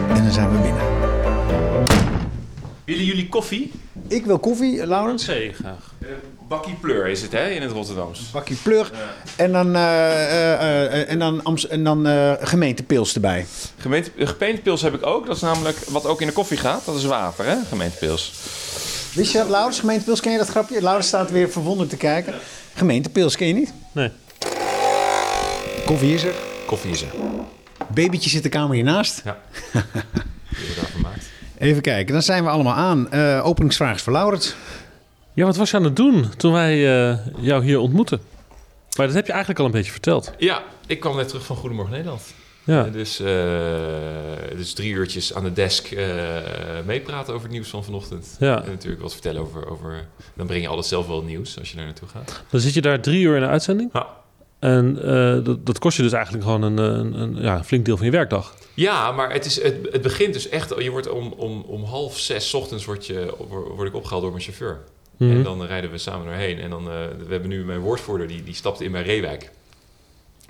En 0.10 0.24
dan 0.24 0.32
zijn 0.32 0.52
we 0.52 0.58
binnen. 0.58 0.82
Willen 2.86 3.06
jullie 3.06 3.30
koffie? 3.30 3.72
Ik 4.08 4.26
wil 4.26 4.40
koffie, 4.40 4.88
Laurens. 4.88 5.26
Zee 5.26 5.54
graag. 5.54 5.94
Bakkie 6.48 6.74
pleur 6.74 7.08
is 7.08 7.22
het 7.22 7.32
hè, 7.32 7.50
in 7.50 7.62
het 7.62 7.72
Rotterdams. 7.72 8.32
Bakje 8.32 8.56
plug. 8.56 8.92
En 9.36 9.52
dan, 9.52 9.76
eh, 9.76 10.54
eh, 10.54 11.10
en 11.10 11.20
dan, 11.20 11.58
en 11.70 11.84
dan 11.84 12.08
eh, 12.08 12.34
gemeentepils 12.40 13.14
erbij. 13.14 13.46
Gemeente, 13.78 14.12
gemeentepils 14.18 14.82
heb 14.82 14.94
ik 14.94 15.06
ook. 15.06 15.26
Dat 15.26 15.36
is 15.36 15.42
namelijk 15.42 15.78
wat 15.78 16.06
ook 16.06 16.22
in 16.22 16.28
de 16.28 16.34
koffie 16.34 16.58
gaat. 16.58 16.86
Dat 16.86 16.96
is 16.96 17.06
water, 17.06 17.46
hè? 17.46 17.56
Gemeentepils. 17.70 18.34
Wist 19.14 19.32
je 19.32 19.38
dat, 19.38 19.50
Laurens? 19.50 19.80
Gemeentepils, 19.80 20.20
ken 20.20 20.32
je 20.32 20.38
dat 20.38 20.48
grapje? 20.48 20.82
Laurens 20.82 21.08
staat 21.08 21.32
weer 21.32 21.50
verwonderd 21.50 21.90
te 21.90 21.98
kijken. 21.98 22.34
Gemeentepils, 22.78 23.36
ken 23.36 23.48
je 23.48 23.54
niet? 23.54 23.74
Nee. 23.92 24.12
Koffie 25.86 26.14
is 26.14 26.24
er. 26.24 26.34
Koffie 26.66 26.92
is 26.92 27.02
er. 27.02 27.08
Babytje 27.94 28.30
zit 28.30 28.44
de 28.44 28.50
kamer 28.50 28.76
hiernaast. 28.76 29.22
Ja. 29.24 29.38
Die 29.52 29.82
hebben 29.82 30.06
we 30.50 30.76
daarvan 30.76 30.86
gemaakt. 30.92 31.30
Even 31.58 31.82
kijken, 31.82 32.14
dan 32.14 32.22
zijn 32.22 32.44
we 32.44 32.50
allemaal 32.50 32.74
aan. 32.74 33.12
Eh, 33.12 33.46
openingsvraag 33.46 33.96
is 33.96 34.02
voor 34.02 34.14
Laurens. 34.14 34.56
Ja, 35.34 35.46
wat 35.46 35.56
was 35.56 35.72
je 35.72 35.78
aan 35.78 35.84
het 35.84 35.96
doen 35.96 36.30
toen 36.38 36.52
wij 36.52 36.74
eh, 37.10 37.18
jou 37.40 37.64
hier 37.64 37.80
ontmoetten? 37.80 38.22
Maar 38.98 39.06
dat 39.06 39.16
heb 39.16 39.26
je 39.26 39.32
eigenlijk 39.32 39.60
al 39.60 39.66
een 39.66 39.72
beetje 39.72 39.92
verteld. 39.92 40.32
Ja, 40.38 40.64
ik 40.88 41.00
kwam 41.00 41.16
net 41.16 41.28
terug 41.28 41.46
van 41.46 41.56
Goedemorgen 41.56 41.94
Nederland. 41.94 42.22
Ja. 42.68 42.84
Dus, 42.84 43.20
eh, 43.20 43.28
dus 44.56 44.74
drie 44.74 44.94
uurtjes 44.94 45.34
aan 45.34 45.44
de 45.44 45.54
desk 45.54 45.92
eh, 45.92 46.06
meepraten 46.86 47.34
over 47.34 47.46
het 47.46 47.56
nieuws 47.56 47.70
van 47.70 47.84
vanochtend. 47.84 48.36
Ja. 48.40 48.64
En 48.64 48.70
natuurlijk 48.70 49.02
wat 49.02 49.14
vertellen 49.14 49.42
over, 49.42 49.70
over... 49.70 50.08
Dan 50.34 50.48
breng 50.48 50.62
je 50.62 50.68
altijd 50.68 50.86
zelf 50.88 51.08
wel 51.08 51.22
nieuws 51.22 51.60
als 51.60 51.70
je 51.70 51.76
daar 51.76 51.86
naartoe 51.86 52.08
gaat. 52.08 52.44
Dan 52.50 52.60
zit 52.60 52.74
je 52.74 52.82
daar 52.82 53.02
drie 53.02 53.22
uur 53.22 53.36
in 53.36 53.42
de 53.42 53.48
uitzending. 53.48 53.90
Ja. 53.94 54.08
En 54.60 55.00
eh, 55.04 55.44
dat, 55.44 55.66
dat 55.66 55.80
kost 55.80 55.98
je 55.98 56.04
dus 56.04 56.12
eigenlijk 56.12 56.44
gewoon 56.44 56.62
een, 56.62 56.78
een, 56.78 57.20
een 57.22 57.36
ja, 57.36 57.58
een 57.58 57.66
flink 57.66 57.86
deel 57.86 57.98
van 57.98 58.06
je 58.06 58.12
werkdag. 58.12 58.56
Ja, 58.74 59.12
maar 59.12 59.32
het, 59.32 59.46
is, 59.46 59.62
het, 59.64 59.76
het 59.92 60.02
begint 60.02 60.34
dus 60.34 60.50
echt... 60.50 60.74
Je 60.78 60.92
wordt 60.92 61.10
om, 61.10 61.34
om, 61.38 61.62
om 61.62 61.84
half 61.84 62.20
zes 62.20 62.50
's 62.50 62.54
ochtends 62.54 62.86
word, 62.86 63.06
je, 63.06 63.34
word 63.76 63.88
ik 63.88 63.96
opgehaald 63.96 64.22
door 64.22 64.32
mijn 64.32 64.44
chauffeur. 64.44 64.80
Mhm. 65.18 65.32
En 65.32 65.44
dan 65.44 65.66
rijden 65.66 65.92
we 65.92 65.98
samen 65.98 66.26
daarheen. 66.26 66.60
En 66.60 66.70
dan, 66.70 66.90
eh, 66.90 66.94
we 67.28 67.32
hebben 67.32 67.50
nu 67.50 67.66
mijn 67.66 67.80
woordvoerder, 67.80 68.28
die, 68.28 68.44
die 68.44 68.54
stapte 68.54 68.84
in 68.84 68.92
bij 68.92 69.04
Reewijk. 69.04 69.52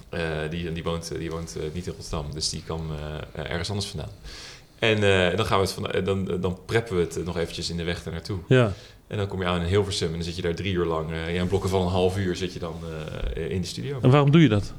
Eh, 0.09 0.49
die, 0.49 0.71
die 0.71 0.83
woont, 0.83 1.17
die 1.17 1.31
woont 1.31 1.55
eh, 1.55 1.63
niet 1.73 1.87
in 1.87 1.93
Rotterdam, 1.97 2.33
dus 2.33 2.49
die 2.49 2.63
kwam 2.63 2.91
eh, 2.91 3.51
ergens 3.51 3.69
anders 3.69 3.87
vandaan. 3.87 4.11
En 4.79 5.03
eh, 5.03 5.37
dan, 5.37 5.45
gaan 5.45 5.59
we 5.59 5.65
het 5.65 5.73
van, 5.73 5.91
eh, 5.91 6.05
dan, 6.05 6.41
dan 6.41 6.59
preppen 6.65 6.95
we 6.95 7.01
het 7.01 7.25
nog 7.25 7.37
eventjes 7.37 7.69
in 7.69 7.77
de 7.77 7.83
weg 7.83 8.03
daar 8.03 8.13
naartoe. 8.13 8.39
Ja. 8.47 8.73
En 9.07 9.17
dan 9.17 9.27
kom 9.27 9.41
je 9.41 9.47
aan 9.47 9.61
in 9.61 9.67
Hilversum 9.67 10.07
en 10.07 10.13
dan 10.13 10.23
zit 10.23 10.35
je 10.35 10.41
daar 10.41 10.55
drie 10.55 10.73
uur 10.73 10.85
lang. 10.85 11.11
eh 11.11 11.33
ja, 11.33 11.41
in 11.41 11.47
blokken 11.47 11.69
van 11.69 11.81
een 11.81 11.87
half 11.87 12.17
uur 12.17 12.35
zit 12.35 12.53
je 12.53 12.59
dan 12.59 12.75
eh, 13.35 13.49
in 13.49 13.61
de 13.61 13.67
studio. 13.67 13.99
En 14.01 14.09
waarom 14.09 14.31
doe 14.31 14.41
je 14.41 14.49
dat? 14.49 14.73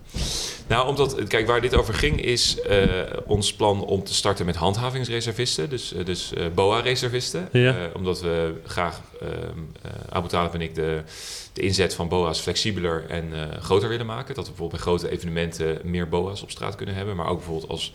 Nou, 0.67 0.89
omdat, 0.89 1.23
kijk, 1.29 1.47
waar 1.47 1.61
dit 1.61 1.75
over 1.75 1.95
ging 1.95 2.23
is 2.23 2.61
eh, 2.61 2.87
ons 3.27 3.55
plan 3.55 3.85
om 3.85 4.05
te 4.05 4.15
starten 4.15 4.47
met 4.47 4.57
handhavingsreservisten. 4.57 5.69
Dus, 5.71 5.93
eh, 5.95 6.05
dus 6.05 6.33
eh, 6.35 6.47
BOA-reservisten. 6.55 7.49
Ja. 7.53 7.77
Eh, 7.77 7.85
omdat 7.95 8.21
we 8.21 8.55
graag, 8.65 9.01
ehm 9.21 9.31
eh 9.83 9.91
Abu 10.09 10.29
Talib 10.29 10.55
en 10.55 10.61
ik, 10.61 10.75
de, 10.75 11.03
de 11.53 11.61
inzet 11.61 11.95
van 11.95 12.09
BOA's 12.09 12.41
flexibeler 12.41 13.05
en 13.09 13.33
eh, 13.33 13.59
groter 13.63 13.89
willen 13.89 14.07
maken. 14.07 14.35
Dat 14.35 14.45
we 14.45 14.51
bijvoorbeeld 14.51 14.71
bij 14.85 14.93
grote 14.93 15.11
evenementen 15.11 15.79
meer 15.85 16.09
BOA's 16.09 16.43
op 16.43 16.51
straat 16.51 16.75
kunnen 16.75 16.95
hebben. 16.95 17.17
Maar 17.17 17.29
ook 17.29 17.37
bijvoorbeeld 17.39 17.71
als... 17.71 17.93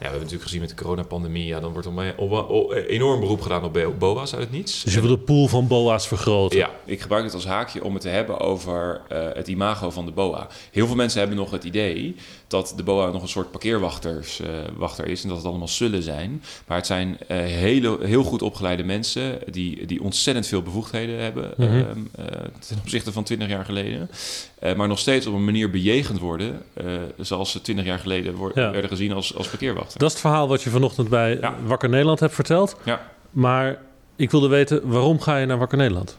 Ja, 0.00 0.06
we 0.06 0.12
hebben 0.12 0.28
natuurlijk 0.28 0.42
gezien 0.42 0.60
met 0.60 0.78
de 0.78 0.84
coronapandemie, 0.84 1.46
ja, 1.46 1.60
dan 1.60 1.72
wordt 1.72 1.86
er 1.86 2.86
enorm 2.86 3.20
beroep 3.20 3.40
gedaan 3.40 3.64
op 3.64 3.72
bo- 3.72 3.94
BOA's 3.98 4.32
uit 4.32 4.42
het 4.42 4.52
niets. 4.52 4.82
Dus 4.82 4.94
je 4.94 5.00
wil 5.00 5.10
de 5.10 5.18
pool 5.18 5.48
van 5.48 5.66
BOA's 5.66 6.08
vergroten. 6.08 6.58
Ja, 6.58 6.70
ik 6.84 7.00
gebruik 7.00 7.24
het 7.24 7.34
als 7.34 7.46
haakje 7.46 7.84
om 7.84 7.92
het 7.92 8.02
te 8.02 8.08
hebben 8.08 8.38
over 8.40 9.00
eh, 9.08 9.28
het 9.32 9.48
imago 9.48 9.90
van 9.90 10.06
de 10.06 10.12
BOA. 10.12 10.48
Heel 10.70 10.86
veel 10.86 10.96
mensen 10.96 11.18
hebben 11.18 11.36
nog 11.38 11.50
het 11.50 11.64
idee 11.64 12.16
dat 12.50 12.72
de 12.76 12.82
BOA 12.82 13.10
nog 13.10 13.22
een 13.22 13.28
soort 13.28 13.50
parkeerwachters, 13.50 14.40
eh, 14.40 14.48
wachter 14.76 15.06
is 15.06 15.22
en 15.22 15.28
dat 15.28 15.36
het 15.38 15.46
allemaal 15.46 15.68
zullen 15.68 16.02
zijn. 16.02 16.42
Maar 16.66 16.76
het 16.76 16.86
zijn 16.86 17.18
eh, 17.28 17.36
hele, 17.38 17.98
heel 18.02 18.22
goed 18.22 18.42
opgeleide 18.42 18.82
mensen 18.84 19.38
die, 19.50 19.86
die 19.86 20.02
ontzettend 20.02 20.46
veel 20.46 20.62
bevoegdheden 20.62 21.18
hebben 21.18 21.52
Mhm. 21.56 21.68
ehm, 21.68 21.98
eh, 22.14 22.24
ten 22.66 22.76
opzichte 22.80 23.12
van 23.12 23.24
20 23.24 23.48
jaar 23.48 23.64
geleden. 23.64 24.10
Maar 24.76 24.88
nog 24.88 24.98
steeds 24.98 25.26
op 25.26 25.34
een 25.34 25.44
manier 25.44 25.70
bejegend 25.70 26.18
worden 26.18 26.62
zoals 27.18 27.50
ze 27.50 27.60
20 27.60 27.84
jaar 27.84 27.98
geleden 27.98 28.34
Ja. 28.54 28.70
werden 28.70 28.90
gezien 28.90 29.12
als, 29.12 29.36
als 29.36 29.48
parkeerwachter. 29.48 29.98
Dat 29.98 30.08
is 30.08 30.12
het 30.14 30.22
verhaal 30.22 30.48
wat 30.48 30.62
je 30.62 30.70
vanochtend 30.70 31.08
bij 31.08 31.38
Ja. 31.40 31.54
Wakker 31.64 31.88
Nederland 31.88 32.20
hebt 32.20 32.34
verteld. 32.34 32.76
Ja. 32.84 33.00
Maar 33.30 33.78
ik 34.16 34.30
wilde 34.30 34.48
weten, 34.48 34.80
waarom 34.88 35.20
ga 35.20 35.36
je 35.36 35.46
naar 35.46 35.58
Wakker 35.58 35.78
Nederland? 35.78 36.16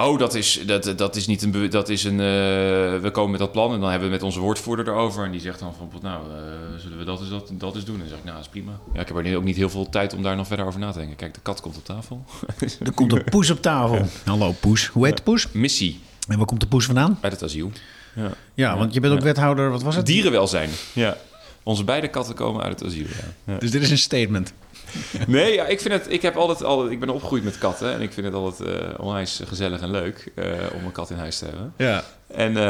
Oh, 0.00 0.18
dat 0.18 0.34
is, 0.34 0.60
dat, 0.66 0.92
dat 0.96 1.16
is 1.16 1.26
niet 1.26 1.42
een. 1.42 1.70
Dat 1.70 1.88
is 1.88 2.04
een 2.04 2.20
eh, 2.20 3.00
we 3.00 3.08
komen 3.12 3.30
met 3.30 3.40
dat 3.40 3.52
plan 3.52 3.72
en 3.72 3.80
dan 3.80 3.90
hebben 3.90 4.08
we 4.08 4.14
met 4.14 4.22
onze 4.22 4.40
woordvoerder 4.40 4.88
erover. 4.88 5.24
En 5.24 5.30
die 5.30 5.40
zegt 5.40 5.58
dan 5.58 5.74
van, 5.74 5.90
nou, 6.02 6.22
eh, 6.30 6.42
zullen 6.78 6.98
we 6.98 7.04
dat 7.04 7.20
eens, 7.20 7.30
dat, 7.30 7.50
dat 7.52 7.74
eens 7.74 7.84
doen? 7.84 7.94
En 7.94 8.00
dan 8.00 8.08
zeg 8.08 8.18
ik, 8.18 8.24
nou, 8.24 8.36
dat 8.36 8.44
is 8.44 8.50
prima. 8.50 8.72
Ja, 8.92 9.00
ik 9.00 9.08
heb 9.08 9.16
er 9.16 9.22
nu 9.22 9.36
ook 9.36 9.44
niet 9.44 9.56
heel 9.56 9.70
veel 9.70 9.88
tijd 9.88 10.14
om 10.14 10.22
daar 10.22 10.36
nog 10.36 10.46
verder 10.46 10.66
over 10.66 10.80
na 10.80 10.90
te 10.90 10.98
denken. 10.98 11.16
Kijk, 11.16 11.34
de 11.34 11.40
kat 11.40 11.60
komt 11.60 11.76
op 11.76 11.84
tafel. 11.84 12.24
Er 12.84 12.92
komt 12.92 13.12
een 13.12 13.24
poes 13.24 13.50
op 13.50 13.62
tafel. 13.62 14.06
Hallo 14.24 14.54
poes. 14.60 14.86
Hoe 14.86 15.06
heet 15.06 15.16
de 15.16 15.22
poes? 15.22 15.48
Missie 15.52 16.00
En 16.28 16.36
waar 16.36 16.46
komt 16.46 16.60
de 16.60 16.66
poes 16.66 16.84
vandaan? 16.84 17.18
uit 17.20 17.32
het 17.32 17.42
asiel. 17.42 17.72
Ja. 18.14 18.30
Ja, 18.54 18.78
want 18.78 18.94
je 18.94 19.00
bent 19.00 19.12
ook 19.14 19.20
wethouder, 19.20 19.70
wat 19.70 19.82
was 19.82 19.96
het? 19.96 20.06
Dierenwelzijn. 20.06 20.70
Ja. 20.92 21.16
Onze 21.62 21.84
beide 21.84 22.08
katten 22.08 22.34
komen 22.34 22.62
uit 22.62 22.80
het 22.80 22.88
asiel. 22.88 23.06
Ja. 23.06 23.52
Ja. 23.52 23.58
Dus 23.58 23.70
dit 23.70 23.82
is 23.82 23.90
een 23.90 23.98
statement. 23.98 24.52
Nee, 25.26 25.54
ja, 25.54 25.66
ik 25.66 25.80
vind 25.80 25.94
het. 25.94 26.12
Ik 26.12 26.22
heb 26.22 26.36
altijd, 26.36 26.64
altijd. 26.64 26.90
Ik 26.90 27.00
ben 27.00 27.08
opgegroeid 27.08 27.44
met 27.44 27.58
katten 27.58 27.92
en 27.92 28.00
ik 28.00 28.12
vind 28.12 28.26
het 28.26 28.34
altijd 28.34 28.68
eh, 28.68 29.00
onwijs 29.00 29.40
gezellig 29.46 29.80
en 29.80 29.90
leuk 29.90 30.32
eh, 30.34 30.44
om 30.74 30.84
een 30.84 30.92
kat 30.92 31.10
in 31.10 31.16
huis 31.16 31.38
te 31.38 31.44
hebben. 31.44 31.72
Ja. 31.76 32.04
En 32.26 32.56
eh, 32.56 32.62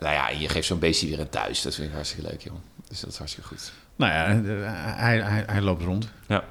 nou 0.00 0.14
ja, 0.14 0.28
je 0.28 0.48
geeft 0.48 0.66
zo'n 0.66 0.78
beestje 0.78 1.08
weer 1.08 1.20
een 1.20 1.28
thuis. 1.28 1.62
Dat 1.62 1.74
vind 1.74 1.88
ik 1.88 1.94
hartstikke 1.94 2.28
leuk, 2.28 2.40
joh. 2.40 2.54
Dus 2.88 3.00
dat 3.00 3.10
is 3.10 3.18
hartstikke 3.18 3.48
goed. 3.48 3.72
Nou 3.96 4.12
ja, 4.12 4.52
hij, 4.96 5.20
hij, 5.20 5.44
hij 5.46 5.60
loopt 5.60 5.82
rond. 5.82 6.08
Ja. 6.26 6.44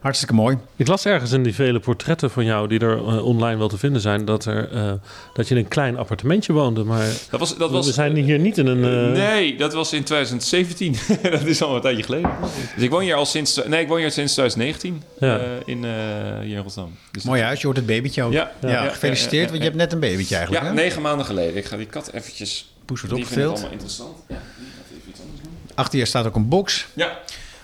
Hartstikke 0.00 0.34
mooi. 0.34 0.58
Ik 0.76 0.86
las 0.86 1.04
ergens 1.04 1.32
in 1.32 1.42
die 1.42 1.54
vele 1.54 1.78
portretten 1.80 2.30
van 2.30 2.44
jou 2.44 2.68
die 2.68 2.78
er 2.80 2.96
eh, 2.96 3.24
online 3.24 3.58
wel 3.58 3.68
te 3.68 3.78
vinden 3.78 4.00
zijn, 4.00 4.24
dat, 4.24 4.44
er, 4.44 4.72
eh, 4.72 4.92
dat 5.34 5.48
je 5.48 5.54
in 5.54 5.60
een 5.60 5.68
klein 5.68 5.96
appartementje 5.96 6.52
woonde. 6.52 6.84
Maar 6.84 7.06
Dat 7.30 7.40
was, 7.40 7.56
dat 7.56 7.70
was, 7.70 7.86
we 7.86 7.92
zijn 7.92 8.16
hier 8.16 8.38
niet 8.38 8.58
in 8.58 8.66
een... 8.66 8.84
eh, 9.14 9.28
Nee, 9.28 9.56
dat 9.56 9.72
was 9.72 9.92
in 9.92 10.04
2017. 10.04 10.96
dat 11.22 11.44
is 11.44 11.62
al 11.62 11.74
een 11.74 11.80
tijdje 11.80 12.02
geleden. 12.02 12.30
Dus 12.74 12.84
ik 12.84 12.90
woon 12.90 13.02
hier 13.02 13.14
al 13.14 13.26
sinds... 13.26 13.60
Nee, 13.66 13.80
ik 13.82 13.88
woon 13.88 13.98
hier 13.98 14.10
sinds 14.10 14.32
2019 14.32 15.02
Ja. 15.18 15.38
eh, 15.38 15.44
in, 15.64 15.84
eh, 15.84 15.90
hier 16.42 16.56
in 16.56 16.62
Rotterdam. 16.62 16.94
Dus 17.10 17.22
Mooi 17.22 17.42
huis, 17.42 17.60
je 17.60 17.66
hoort 17.66 17.76
het 17.78 17.86
babytje 17.86 18.22
ook. 18.22 18.32
Ja, 18.32 18.50
Ja, 18.60 18.68
ja, 18.68 18.84
ja, 18.84 18.88
gefeliciteerd, 18.90 19.32
ja, 19.32 19.40
ja, 19.40 19.46
want 19.50 19.58
je 19.58 19.64
hebt 19.68 19.76
net 19.76 19.92
een 19.92 20.00
babytje 20.00 20.34
eigenlijk. 20.36 20.64
Ja, 20.64 20.70
hè? 20.70 20.76
negen 20.76 21.02
maanden 21.02 21.26
geleden. 21.26 21.56
Ik 21.56 21.64
ga 21.64 21.76
die 21.76 21.86
kat 21.86 22.10
eventjes... 22.12 22.72
Poes 22.84 23.00
wordt 23.00 23.16
opgetild. 23.16 23.52
allemaal 23.52 23.70
interessant. 23.70 24.16
Ja, 24.28 24.36
die 24.58 24.66
gaat 24.76 24.84
even 24.98 25.10
iets 25.10 25.20
anders 25.20 25.40
doen. 25.42 25.52
Achter 25.74 25.98
je 25.98 26.04
staat 26.04 26.26
ook 26.26 26.36
een 26.36 26.48
box. 26.48 26.86
Ja. 26.94 27.18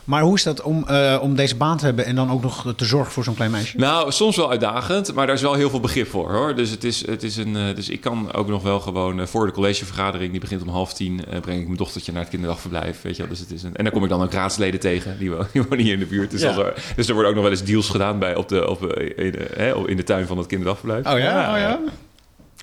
Maar 0.07 0.23
hoe 0.23 0.35
is 0.35 0.43
dat 0.43 0.63
om, 0.63 0.85
eh, 0.89 1.19
om 1.21 1.35
deze 1.35 1.57
baan 1.57 1.77
te 1.77 1.85
hebben 1.85 2.05
en 2.05 2.15
dan 2.15 2.31
ook 2.31 2.43
nog 2.43 2.73
te 2.77 2.85
zorgen 2.85 3.13
voor 3.13 3.25
zo'n 3.25 3.35
klein 3.35 3.51
meisje? 3.51 3.77
Nou, 3.77 4.13
soms 4.13 4.37
wel 4.37 4.51
uitdagend, 4.51 5.15
maar 5.15 5.27
daar 5.27 5.35
is 5.35 5.43
wel 5.43 5.55
heel 5.55 5.71
veel 5.71 5.81
begrip 5.81 6.09
voor 6.09 6.33
hoor. 6.33 6.55
Dus, 6.55 6.71
het 6.71 6.85
is, 6.85 7.07
het 7.07 7.23
is 7.23 7.37
een, 7.37 7.57
eh, 7.57 7.75
dus 7.75 7.89
ik 7.89 8.01
kan 8.01 8.33
ook 8.33 8.49
nog 8.49 8.63
wel 8.63 8.81
gewoon 8.81 9.21
eh, 9.21 9.27
voor 9.27 9.47
de 9.47 9.53
collegevergadering, 9.53 10.31
die 10.31 10.41
begint 10.41 10.63
om 10.63 10.69
half 10.69 10.95
tien, 10.95 11.25
eh, 11.31 11.41
breng 11.41 11.59
ik 11.61 11.65
mijn 11.67 11.77
dochtertje 11.79 12.13
naar 12.13 12.21
het 12.21 12.31
kinderdagverblijf. 12.31 13.03
Weet 13.03 13.17
je 13.17 13.23
wel. 13.23 13.31
Dus 13.31 13.41
het 13.41 13.51
is 13.51 13.63
een, 13.63 13.77
en 13.77 13.85
dan 13.85 13.93
kom 13.93 14.03
ik 14.03 14.09
dan 14.09 14.23
ook 14.23 14.33
raadsleden 14.33 14.81
tegen, 14.81 15.19
die, 15.19 15.31
wo- 15.31 15.47
die 15.53 15.63
wonen 15.63 15.79
hier 15.85 15.93
in 15.93 15.99
de 15.99 16.07
buurt. 16.07 16.31
Dus, 16.31 16.41
Ja. 16.41 16.57
er, 16.59 16.75
dus 16.97 17.07
er 17.09 17.13
worden 17.13 17.31
ook 17.31 17.37
nog 17.37 17.45
wel 17.47 17.53
eens 17.59 17.65
deals 17.65 17.89
gedaan 17.89 18.19
bij, 18.19 18.35
op 18.37 18.49
de, 18.49 18.69
op, 18.69 18.87
eh, 18.87 19.25
in, 19.27 19.33
de, 19.33 19.47
hè, 19.57 19.89
in 19.89 19.97
de 19.97 20.05
tuin 20.05 20.27
van 20.27 20.39
het 20.39 20.47
kinderdagverblijf. 20.47 21.07
Oh 21.07 21.19
ja? 21.19 21.53
Oh 21.53 21.59
ja? 21.59 21.81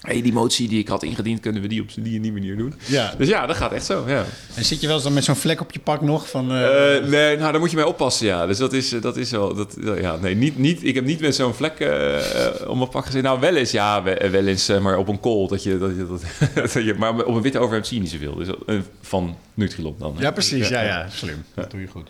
Hey, 0.03 0.21
die 0.21 0.33
motie 0.33 0.67
die 0.67 0.79
ik 0.79 0.87
had 0.87 1.03
ingediend, 1.03 1.39
kunnen 1.39 1.61
we 1.61 1.67
die 1.67 1.81
op 1.81 1.87
die 1.95 2.15
en 2.15 2.21
die 2.21 2.31
manier 2.31 2.57
doen? 2.57 2.73
Ja. 2.85 3.13
Dus 3.17 3.27
ja, 3.27 3.45
dat 3.45 3.55
gaat 3.55 3.71
echt 3.71 3.85
zo, 3.85 4.03
ja. 4.07 4.25
En 4.55 4.65
zit 4.65 4.79
je 4.81 4.85
wel 4.87 4.95
eens 4.95 5.03
dan 5.03 5.13
met 5.13 5.23
zo'n 5.23 5.35
vlek 5.35 5.61
op 5.61 5.71
je 5.71 5.79
pak 5.79 6.01
nog? 6.01 6.29
Van, 6.29 6.51
eh, 6.51 6.95
Eh, 6.97 7.05
nee, 7.05 7.37
nou, 7.37 7.51
daar 7.51 7.59
moet 7.59 7.69
je 7.69 7.75
mee 7.75 7.87
oppassen, 7.87 8.25
ja. 8.27 8.45
Dus 8.47 8.57
dat 8.57 8.73
is, 8.73 8.93
eh, 8.93 9.01
dat 9.01 9.17
is 9.17 9.31
wel... 9.31 9.53
Dat, 9.55 9.77
ja, 9.99 10.15
nee, 10.15 10.35
niet, 10.35 10.57
niet, 10.57 10.83
ik 10.83 10.95
heb 10.95 11.05
niet 11.05 11.19
met 11.19 11.35
zo'n 11.35 11.53
vlek 11.53 11.79
eh, 11.79 12.45
eh, 12.47 12.69
om 12.69 12.77
mijn 12.77 12.89
pak 12.89 13.05
gezeten. 13.05 13.23
Nou, 13.27 13.39
wel 13.39 13.55
eens, 13.55 13.71
ja, 13.71 14.03
we- 14.03 14.29
wel 14.31 14.47
eens, 14.47 14.67
maar 14.67 14.97
op 14.97 15.07
een 15.07 15.19
kool. 15.19 15.47
Dat 15.47 15.63
je, 15.63 15.77
dat 15.77 15.89
je, 15.95 16.07
dat, 16.07 16.21
dat 16.73 16.73
je, 16.73 16.93
maar 16.97 17.23
op 17.25 17.35
een 17.35 17.41
witte 17.41 17.59
overhemd 17.59 17.87
zie 17.87 17.95
je 17.97 18.01
niet 18.03 18.11
zoveel. 18.11 18.35
Dus, 18.35 18.47
van 19.01 19.37
Nutrilon 19.53 19.95
dan. 19.99 20.15
ja, 20.19 20.31
precies. 20.31 20.67
Ja, 20.67 20.81
ja. 20.81 21.07
Slim. 21.09 21.43
Dat 21.53 21.71
doe 21.71 21.81
je 21.81 21.87
goed. 21.87 22.09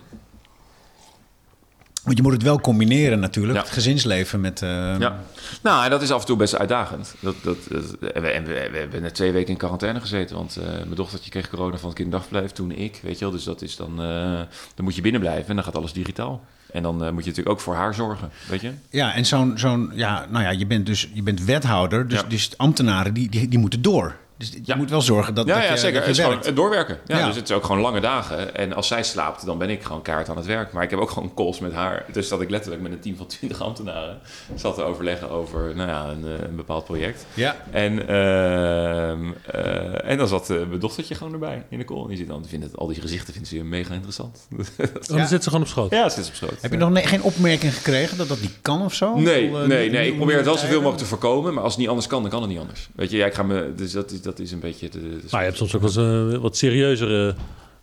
Want 2.04 2.16
je 2.16 2.22
moet 2.22 2.32
het 2.32 2.42
wel 2.42 2.60
combineren 2.60 3.20
natuurlijk. 3.20 3.54
Ja. 3.58 3.62
Het 3.62 3.72
gezinsleven 3.72 4.40
met... 4.40 4.62
eh, 4.62 4.68
Ja. 4.98 5.20
Nou, 5.62 5.84
en 5.84 5.90
dat 5.90 6.02
is 6.02 6.10
af 6.10 6.20
en 6.20 6.26
toe 6.26 6.36
best 6.36 6.58
uitdagend. 6.58 7.14
Dat, 7.20 7.34
dat, 7.42 7.56
dat- 7.68 7.96
en 8.12 8.22
we, 8.22 8.28
en 8.28 8.44
we, 8.44 8.68
we 8.72 8.78
hebben 8.78 9.02
net 9.02 9.14
twee 9.14 9.32
weken 9.32 9.50
in 9.50 9.56
quarantaine 9.56 10.00
gezeten. 10.00 10.36
Want 10.36 10.56
eh, 10.56 10.66
mijn 10.66 10.94
dochtertje 10.94 11.30
kreeg 11.30 11.48
corona 11.50 11.76
van 11.76 11.88
het 11.88 11.94
kinderdagverblijf, 11.98 12.50
toen 12.50 12.70
ik. 12.70 13.00
Weet 13.02 13.18
je 13.18 13.24
wel, 13.24 13.34
dus 13.34 13.44
dat 13.44 13.62
is 13.62 13.76
dan... 13.76 13.90
eh, 14.02 14.40
dan 14.74 14.84
moet 14.84 14.94
je 14.94 15.00
binnen 15.02 15.20
blijven 15.20 15.48
en 15.48 15.54
dan 15.54 15.64
gaat 15.64 15.76
alles 15.76 15.92
digitaal. 15.92 16.44
En 16.72 16.82
dan 16.82 16.96
moet 16.96 17.04
je 17.24 17.30
natuurlijk 17.30 17.48
ook 17.48 17.60
voor 17.60 17.74
haar 17.74 17.94
zorgen, 17.94 18.30
weet 18.48 18.60
je? 18.60 18.70
Ja, 18.90 19.14
en 19.14 19.26
zo'n, 19.26 19.52
zo'n, 19.58 19.90
ja, 19.94 20.26
nou 20.30 20.44
ja, 20.44 20.50
je 20.50 20.66
bent 20.66 20.86
dus, 20.86 21.08
je 21.12 21.22
bent 21.22 21.44
wethouder, 21.44 22.08
dus, 22.08 22.20
Ja. 22.20 22.26
dus 22.28 22.50
ambtenaren 22.58 23.14
die, 23.14 23.28
die, 23.30 23.48
die 23.48 23.58
moeten 23.58 23.82
door. 23.82 24.16
Dus 24.50 24.52
je 24.54 24.60
Ja. 24.64 24.76
moet 24.76 24.90
wel 24.90 25.00
zorgen 25.02 25.34
dat, 25.34 25.46
Ja, 25.46 25.54
dat 25.54 25.64
ja 25.64 25.70
je, 25.72 25.76
zeker. 25.78 25.98
dat 25.98 26.06
Het 26.08 26.16
je 26.16 26.22
werkt. 26.28 26.56
doorwerken. 26.56 26.98
Ja, 27.06 27.18
Ja. 27.18 27.26
Dus 27.26 27.36
het 27.36 27.48
is 27.48 27.54
ook 27.56 27.64
gewoon 27.64 27.80
lange 27.80 28.00
dagen. 28.00 28.54
En 28.54 28.72
als 28.72 28.86
zij 28.86 29.02
slaapt, 29.02 29.46
dan 29.46 29.58
ben 29.58 29.70
ik 29.70 29.82
gewoon 29.82 30.02
kaart 30.02 30.28
aan 30.28 30.36
het 30.36 30.46
werk. 30.46 30.72
Maar 30.72 30.82
ik 30.82 30.90
heb 30.90 30.98
ook 30.98 31.10
gewoon 31.10 31.34
calls 31.34 31.58
met 31.58 31.72
haar. 31.72 32.04
Dus 32.12 32.28
dat 32.28 32.40
ik 32.40 32.50
letterlijk 32.50 32.82
met 32.82 32.92
een 32.92 33.00
team 33.00 33.16
van 33.16 33.26
20 33.26 33.60
ambtenaren 33.62 34.18
zat 34.54 34.74
te 34.74 34.82
overleggen 34.82 35.30
over 35.30 35.76
nou 35.76 35.88
ja, 35.88 36.04
een, 36.08 36.24
eh, 36.24 36.48
een 36.48 36.56
bepaald 36.56 36.84
project. 36.84 37.26
Ja. 37.34 37.56
En, 37.70 38.08
ehm, 38.08 39.32
eh, 39.46 40.10
en 40.10 40.18
dan 40.18 40.28
zat 40.28 40.50
eh, 40.50 40.56
mijn 40.68 40.78
dochtertje 40.80 41.14
gewoon 41.14 41.32
erbij 41.32 41.62
in 41.68 41.78
de 41.78 41.84
call. 41.84 42.02
En 42.02 42.08
die 42.08 42.16
zit 42.16 42.28
dan, 42.28 42.40
die 42.40 42.50
vindt 42.50 42.64
het, 42.64 42.76
al 42.76 42.86
die 42.86 43.00
gezichten 43.00 43.32
vindt 43.34 43.48
ze 43.48 43.56
mega 43.64 43.94
interessant. 43.94 44.38
Oh, 45.10 45.16
dan 45.16 45.26
zit 45.26 45.42
ze 45.42 45.48
gewoon 45.48 45.64
op 45.64 45.70
schoot. 45.70 45.90
ja, 45.90 46.08
ze 46.08 46.14
zit 46.22 46.28
op 46.28 46.34
schoot. 46.34 46.60
Heb 46.60 46.70
je 46.72 46.76
nog 46.78 47.08
geen 47.08 47.22
opmerking 47.22 47.74
gekregen 47.74 48.16
dat 48.16 48.28
dat 48.28 48.40
niet 48.40 48.58
kan 48.62 48.82
of 48.84 48.94
zo? 48.94 49.14
Nee, 49.18 49.50
Of, 49.52 49.66
nee, 49.66 49.90
nee. 49.90 50.06
Ik 50.08 50.16
probeer 50.16 50.36
het 50.36 50.44
wel 50.44 50.56
zoveel 50.56 50.76
mogelijk 50.76 50.98
te 50.98 51.04
voorkomen. 51.04 51.54
Maar 51.54 51.62
als 51.62 51.72
het 51.72 51.80
niet 51.80 51.88
anders 51.88 52.06
kan, 52.06 52.22
dan 52.22 52.30
kan 52.30 52.40
het 52.40 52.50
niet 52.50 52.58
anders. 52.58 52.88
Weet 52.94 53.10
je, 53.10 53.16
ja, 53.16 53.26
ik 53.26 53.34
ga 53.34 53.42
me, 53.42 53.72
dus 53.76 53.92
dat, 53.92 54.12
is, 54.12 54.20
dat 54.36 54.46
is 54.46 54.52
een 54.52 54.60
beetje... 54.60 54.88
De, 54.88 55.00
de- 55.00 55.20
Maar 55.30 55.40
je 55.40 55.46
hebt 55.46 55.56
soms 55.58 55.74
ook 55.74 55.82
wel 55.82 56.06
eens 56.24 56.34
eh, 56.34 56.40
wat 56.40 56.56
serieuzere 56.56 57.34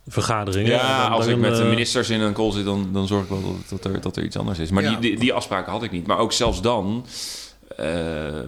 vergaderingen. 0.08 0.72
En 0.72 0.78
Ja, 0.78 1.02
dan- 1.02 1.12
als 1.12 1.24
dan, 1.24 1.34
ik 1.34 1.40
met 1.40 1.56
de 1.56 1.62
eh, 1.62 1.68
ministers 1.68 2.10
in 2.10 2.20
een 2.20 2.32
call 2.32 2.52
zit, 2.52 2.64
dan, 2.64 2.88
dan 2.92 3.06
zorg 3.06 3.22
ik 3.22 3.28
wel 3.28 3.42
dat, 3.42 3.82
dat, 3.82 3.92
er, 3.92 4.00
dat 4.00 4.16
er 4.16 4.24
iets 4.24 4.36
anders 4.36 4.58
is. 4.58 4.70
Maar 4.70 4.82
Ja. 4.82 4.88
die, 4.90 4.98
die, 5.10 5.18
die 5.20 5.32
afspraken 5.32 5.72
had 5.72 5.82
ik 5.82 5.90
niet. 5.90 6.06
Maar 6.06 6.18
ook 6.18 6.32
zelfs 6.32 6.60
dan 6.62 7.06
eh, 7.76 7.86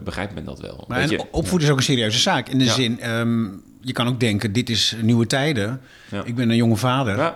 begrijpt 0.04 0.34
men 0.34 0.44
dat 0.44 0.60
wel. 0.60 0.84
Maar 0.88 1.10
je? 1.10 1.24
opvoeden 1.30 1.66
is 1.66 1.72
ook 1.72 1.78
een 1.78 1.84
serieuze 1.84 2.18
zaak. 2.18 2.48
In 2.48 2.58
de 2.58 2.64
Ja. 2.64 2.72
zin, 2.72 3.00
ehm, 3.00 3.44
je 3.80 3.92
kan 3.92 4.06
ook 4.08 4.20
denken, 4.20 4.52
dit 4.52 4.70
is 4.70 4.96
nieuwe 5.02 5.26
tijden. 5.26 5.80
Ja. 6.10 6.22
Ik 6.24 6.34
ben 6.34 6.50
een 6.50 6.56
jonge 6.56 6.76
vader. 6.76 7.34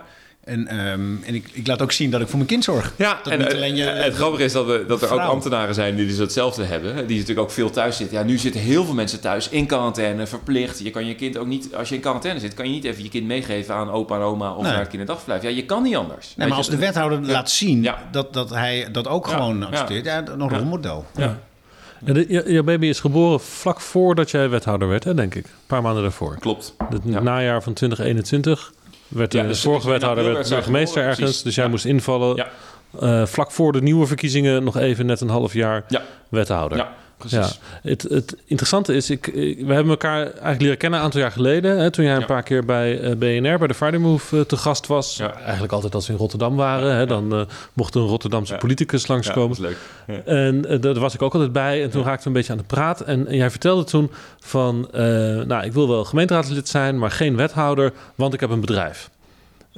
En, 0.49 0.67
ehm, 0.67 1.23
en 1.23 1.35
ik, 1.35 1.45
ik 1.51 1.67
laat 1.67 1.81
ook 1.81 1.91
zien 1.91 2.11
dat 2.11 2.21
ik 2.21 2.27
voor 2.27 2.35
mijn 2.37 2.49
kind 2.49 2.63
zorg. 2.63 2.93
Ja, 2.95 3.19
Dat 3.23 3.33
en 3.33 3.39
niet 3.39 3.47
eh, 3.47 3.55
alleen 3.55 3.75
je- 3.75 3.83
het 3.83 4.13
grappige 4.15 4.43
is 4.43 4.51
dat, 4.51 4.65
we, 4.65 4.83
dat 4.87 5.01
er 5.01 5.13
ook 5.13 5.19
ambtenaren 5.19 5.73
zijn 5.75 5.95
die 5.95 6.07
dus 6.07 6.17
hetzelfde 6.17 6.63
hebben. 6.63 7.07
Die 7.07 7.17
natuurlijk 7.19 7.47
ook 7.47 7.51
veel 7.51 7.69
thuis 7.69 7.97
zitten. 7.97 8.17
Ja, 8.17 8.23
nu 8.23 8.37
zitten 8.37 8.61
heel 8.61 8.85
veel 8.85 8.93
mensen 8.93 9.19
thuis 9.19 9.49
in 9.49 9.65
quarantaine, 9.65 10.27
verplicht. 10.27 10.79
Je 10.83 10.89
kan 10.91 11.05
je 11.05 11.15
kind 11.15 11.37
ook 11.37 11.47
niet, 11.47 11.75
als 11.75 11.89
je 11.89 11.95
in 11.95 12.01
quarantaine 12.01 12.39
zit, 12.39 12.53
kan 12.53 12.65
je 12.65 12.71
niet 12.71 12.83
even 12.83 13.03
je 13.03 13.09
kind 13.09 13.25
meegeven 13.27 13.75
aan 13.75 13.89
opa 13.91 14.15
en 14.15 14.21
oma 14.21 14.51
of 14.53 14.61
Nee. 14.61 14.71
naar 14.71 14.79
het 14.79 14.89
kinderdagverblijf. 14.89 15.41
Ja, 15.43 15.49
je 15.49 15.65
kan 15.65 15.83
niet 15.83 15.95
anders. 15.95 16.33
Nee, 16.35 16.47
maar 16.47 16.57
als 16.57 16.65
je? 16.65 16.71
de 16.71 16.77
wethouder 16.77 17.21
laat 17.21 17.49
zien 17.49 17.83
Ja. 17.83 17.97
dat, 18.11 18.33
dat 18.33 18.49
hij 18.49 18.87
dat 18.91 19.07
ook 19.07 19.25
Ja, 19.27 19.31
gewoon 19.33 19.59
ja. 19.59 19.65
accepteert, 19.65 20.05
ja. 20.05 20.23
een 20.27 20.49
rolmodel. 20.49 21.05
Ja, 21.15 21.37
je- 22.05 22.43
jouw 22.47 22.63
baby 22.63 22.85
is 22.87 22.99
geboren 22.99 23.39
vlak 23.39 23.79
voordat 23.81 24.31
jij 24.31 24.49
wethouder 24.49 24.87
werd, 24.87 25.03
hè, 25.03 25.13
denk 25.13 25.35
ik. 25.35 25.45
Een 25.45 25.51
paar 25.67 25.81
maanden 25.81 26.01
daarvoor. 26.03 26.37
klopt. 26.39 26.75
Het 26.89 27.01
Ja. 27.05 27.19
najaar 27.19 27.63
van 27.63 27.73
2021 27.73 28.71
werd 29.09 29.31
de, 29.31 29.37
Ja, 29.37 29.43
de 29.47 29.55
vorige 29.55 29.89
wethouder 29.89 30.33
werd 30.33 30.49
burgemeester 30.49 31.01
ergens. 31.01 31.19
precies. 31.19 31.41
Dus 31.41 31.55
jij 31.55 31.63
Ja. 31.63 31.69
moest 31.69 31.85
invallen. 31.85 32.35
Ja. 32.35 32.47
Eh, 32.99 33.25
vlak 33.25 33.51
voor 33.51 33.71
de 33.71 33.81
nieuwe 33.81 34.05
verkiezingen 34.07 34.63
nog 34.63 34.77
even 34.77 35.05
net 35.05 35.21
een 35.21 35.29
half 35.29 35.53
jaar 35.53 35.83
Ja. 35.87 36.01
wethouder. 36.29 36.87
Ja. 37.27 37.27
precies. 37.39 37.59
Ja. 37.83 37.89
Het, 37.89 38.01
het 38.09 38.35
interessante 38.45 38.93
is, 38.95 39.09
ik, 39.09 39.27
ik- 39.27 39.65
we 39.65 39.73
hebben 39.73 39.89
elkaar 39.91 40.21
eigenlijk 40.23 40.61
leren 40.61 40.77
kennen 40.77 40.99
een 40.99 41.05
aantal 41.05 41.21
jaar 41.21 41.31
geleden. 41.31 41.77
Hè, 41.79 41.89
toen 41.91 42.03
jij 42.05 42.13
een 42.13 42.19
Ja. 42.19 42.25
paar 42.25 42.43
keer 42.43 42.65
bij 42.65 42.99
eh, 43.01 43.09
BNR, 43.15 43.57
bij 43.57 43.67
de 43.67 43.73
Friday 43.73 43.99
Move, 43.99 44.37
eh, 44.37 44.43
te 44.43 44.57
gast 44.57 44.87
was. 44.87 45.17
Ja. 45.17 45.33
Eigenlijk 45.39 45.73
altijd 45.73 45.95
als 45.95 46.07
we 46.07 46.13
in 46.13 46.19
Rotterdam 46.19 46.55
waren. 46.55 46.95
Hè, 46.95 47.05
dan 47.05 47.33
eh, 47.33 47.41
mocht 47.73 47.95
een 47.95 48.05
Rotterdamse 48.05 48.53
Ja. 48.53 48.59
politicus 48.59 49.01
Ja, 49.05 49.13
langskomen. 49.13 49.57
dat 49.61 49.69
is 49.69 49.75
leuk. 50.07 50.25
En 50.25 50.81
daar 50.81 50.99
was 50.99 51.13
ik 51.13 51.21
ook 51.21 51.33
altijd 51.33 51.51
bij. 51.51 51.83
En 51.83 51.89
toen 51.89 52.03
raakten 52.03 52.21
we 52.23 52.27
een 52.27 52.33
beetje 52.35 52.51
aan 52.51 52.57
de 52.57 52.63
praat. 52.63 53.01
En, 53.01 53.27
en 53.27 53.35
jij 53.35 53.49
vertelde 53.49 53.83
toen 53.83 54.11
van... 54.39 54.87
nou, 55.47 55.63
ik 55.63 55.73
wil 55.73 55.87
wel 55.87 56.05
gemeenteraadslid 56.05 56.67
zijn, 56.67 56.97
maar 56.97 57.11
geen 57.11 57.35
wethouder, 57.35 57.93
want 58.15 58.33
ik 58.33 58.39
heb 58.39 58.49
een 58.49 58.59
bedrijf. 58.61 59.09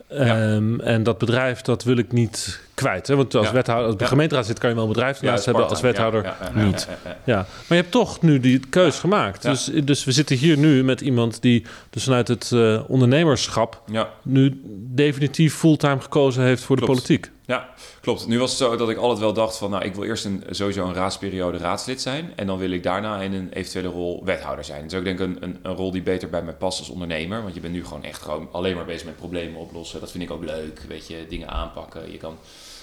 Ja. 0.10 0.41
Ehm, 0.53 0.79
en 0.79 1.03
dat 1.03 1.17
bedrijf, 1.17 1.62
dat 1.62 1.83
wil 1.83 1.98
ik 1.98 2.12
niet 2.12 2.60
kwijt. 2.81 3.07
Hè? 3.07 3.15
Want 3.15 3.35
als 3.35 3.47
Ja. 3.47 3.53
wethouder, 3.53 3.88
als 3.91 3.95
Ja. 4.00 4.05
gemeenteraadslid 4.05 4.59
kan 4.59 4.69
je 4.69 4.75
wel 4.75 4.83
een 4.85 4.91
bedrijf 4.91 5.21
Ja, 5.21 5.31
naast 5.31 5.45
hebben. 5.45 5.67
Als 5.69 5.81
wethouder 5.81 6.33
niet. 6.53 6.88
ja, 7.23 7.35
maar 7.35 7.45
je 7.67 7.75
hebt 7.75 7.91
toch 7.91 8.21
nu 8.21 8.39
die 8.39 8.59
keus 8.69 9.00
gemaakt. 9.00 9.41
Dus, 9.41 9.63
dus 9.83 10.03
we 10.03 10.11
zitten 10.11 10.35
hier 10.38 10.57
nu 10.57 10.83
met 10.83 11.01
iemand 11.01 11.41
die 11.41 11.65
dus 11.89 12.03
vanuit 12.03 12.27
het 12.27 12.51
eh, 12.51 12.81
ondernemerschap 12.88 13.81
nu 14.23 14.61
definitief 14.93 15.55
fulltime 15.55 16.00
gekozen 16.01 16.43
heeft 16.43 16.63
voor 16.63 16.75
de 16.75 16.85
politiek. 16.85 17.31
Ja, 17.45 17.69
klopt. 18.01 18.27
Nu 18.27 18.39
was 18.39 18.50
het 18.50 18.59
zo 18.59 18.75
dat 18.75 18.89
ik 18.89 18.97
altijd 18.97 19.19
wel 19.19 19.33
dacht 19.33 19.57
van... 19.57 19.69
nou, 19.69 19.83
ik 19.83 19.95
wil 19.95 20.03
eerst 20.03 20.25
een, 20.25 20.43
sowieso 20.50 20.85
een 20.88 20.93
raadsperiode 20.93 21.57
raadslid 21.57 22.01
zijn... 22.01 22.31
en 22.35 22.47
dan 22.47 22.57
wil 22.57 22.71
ik 22.71 22.83
daarna 22.83 23.21
in 23.21 23.33
een 23.33 23.50
eventuele 23.53 23.88
rol 23.88 24.21
wethouder 24.25 24.65
zijn. 24.65 24.83
Dus 24.88 24.93
ik 24.93 25.03
denk 25.03 25.19
een, 25.19 25.38
een, 25.39 25.59
een 25.61 25.75
rol 25.75 25.91
die 25.91 26.01
beter 26.01 26.29
bij 26.29 26.41
mij 26.43 26.53
past 26.53 26.79
als 26.79 26.89
ondernemer. 26.89 27.41
Want 27.41 27.53
je 27.53 27.59
bent 27.59 27.73
nu 27.73 27.83
gewoon 27.85 28.03
echt 28.03 28.21
gewoon 28.21 28.47
alleen 28.51 28.75
maar 28.75 28.85
bezig 28.85 29.05
met 29.05 29.15
problemen 29.17 29.59
oplossen. 29.59 30.00
Dat 30.00 30.11
vind 30.11 30.23
ik 30.23 30.31
ook 30.31 30.43
leuk, 30.45 30.81
weet 30.88 31.07
je, 31.07 31.15
dingen 31.29 31.50
aanpakken. 31.50 32.11
Je 32.11 32.17
kan, 32.17 32.38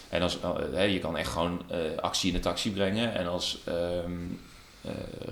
en 0.09 0.23
als, 0.23 0.41
eh, 0.41 0.51
hè, 0.73 0.83
je 0.83 0.99
kan 0.99 1.17
echt 1.17 1.31
gewoon 1.31 1.63
eh, 1.69 1.79
actie 2.01 2.29
in 2.29 2.35
de 2.35 2.43
taxi 2.43 2.73
brengen. 2.73 3.15
En 3.15 3.27
als... 3.27 3.59
eh, 3.65 3.75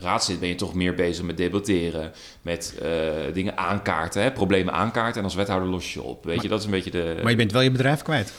raadslid 0.00 0.40
ben 0.40 0.48
je 0.48 0.54
toch 0.54 0.74
meer 0.74 0.94
bezig 0.94 1.24
met 1.24 1.36
debatteren, 1.36 2.12
met 2.42 2.78
eh, 2.82 2.88
dingen 3.32 3.58
aankaarten, 3.58 4.22
hè, 4.22 4.32
problemen 4.32 4.74
aankaarten. 4.74 5.18
En 5.18 5.24
als 5.24 5.34
wethouder 5.34 5.68
los 5.68 5.92
je 5.94 6.02
op. 6.02 6.24
Weet 6.24 6.42
je, 6.42 6.48
dat 6.48 6.58
is 6.58 6.64
een 6.64 6.70
beetje 6.70 6.90
de. 6.90 7.18
Maar 7.22 7.30
je 7.30 7.36
bent 7.36 7.52
wel 7.52 7.62
je 7.62 7.70
bedrijf 7.70 8.02
kwijt. 8.02 8.32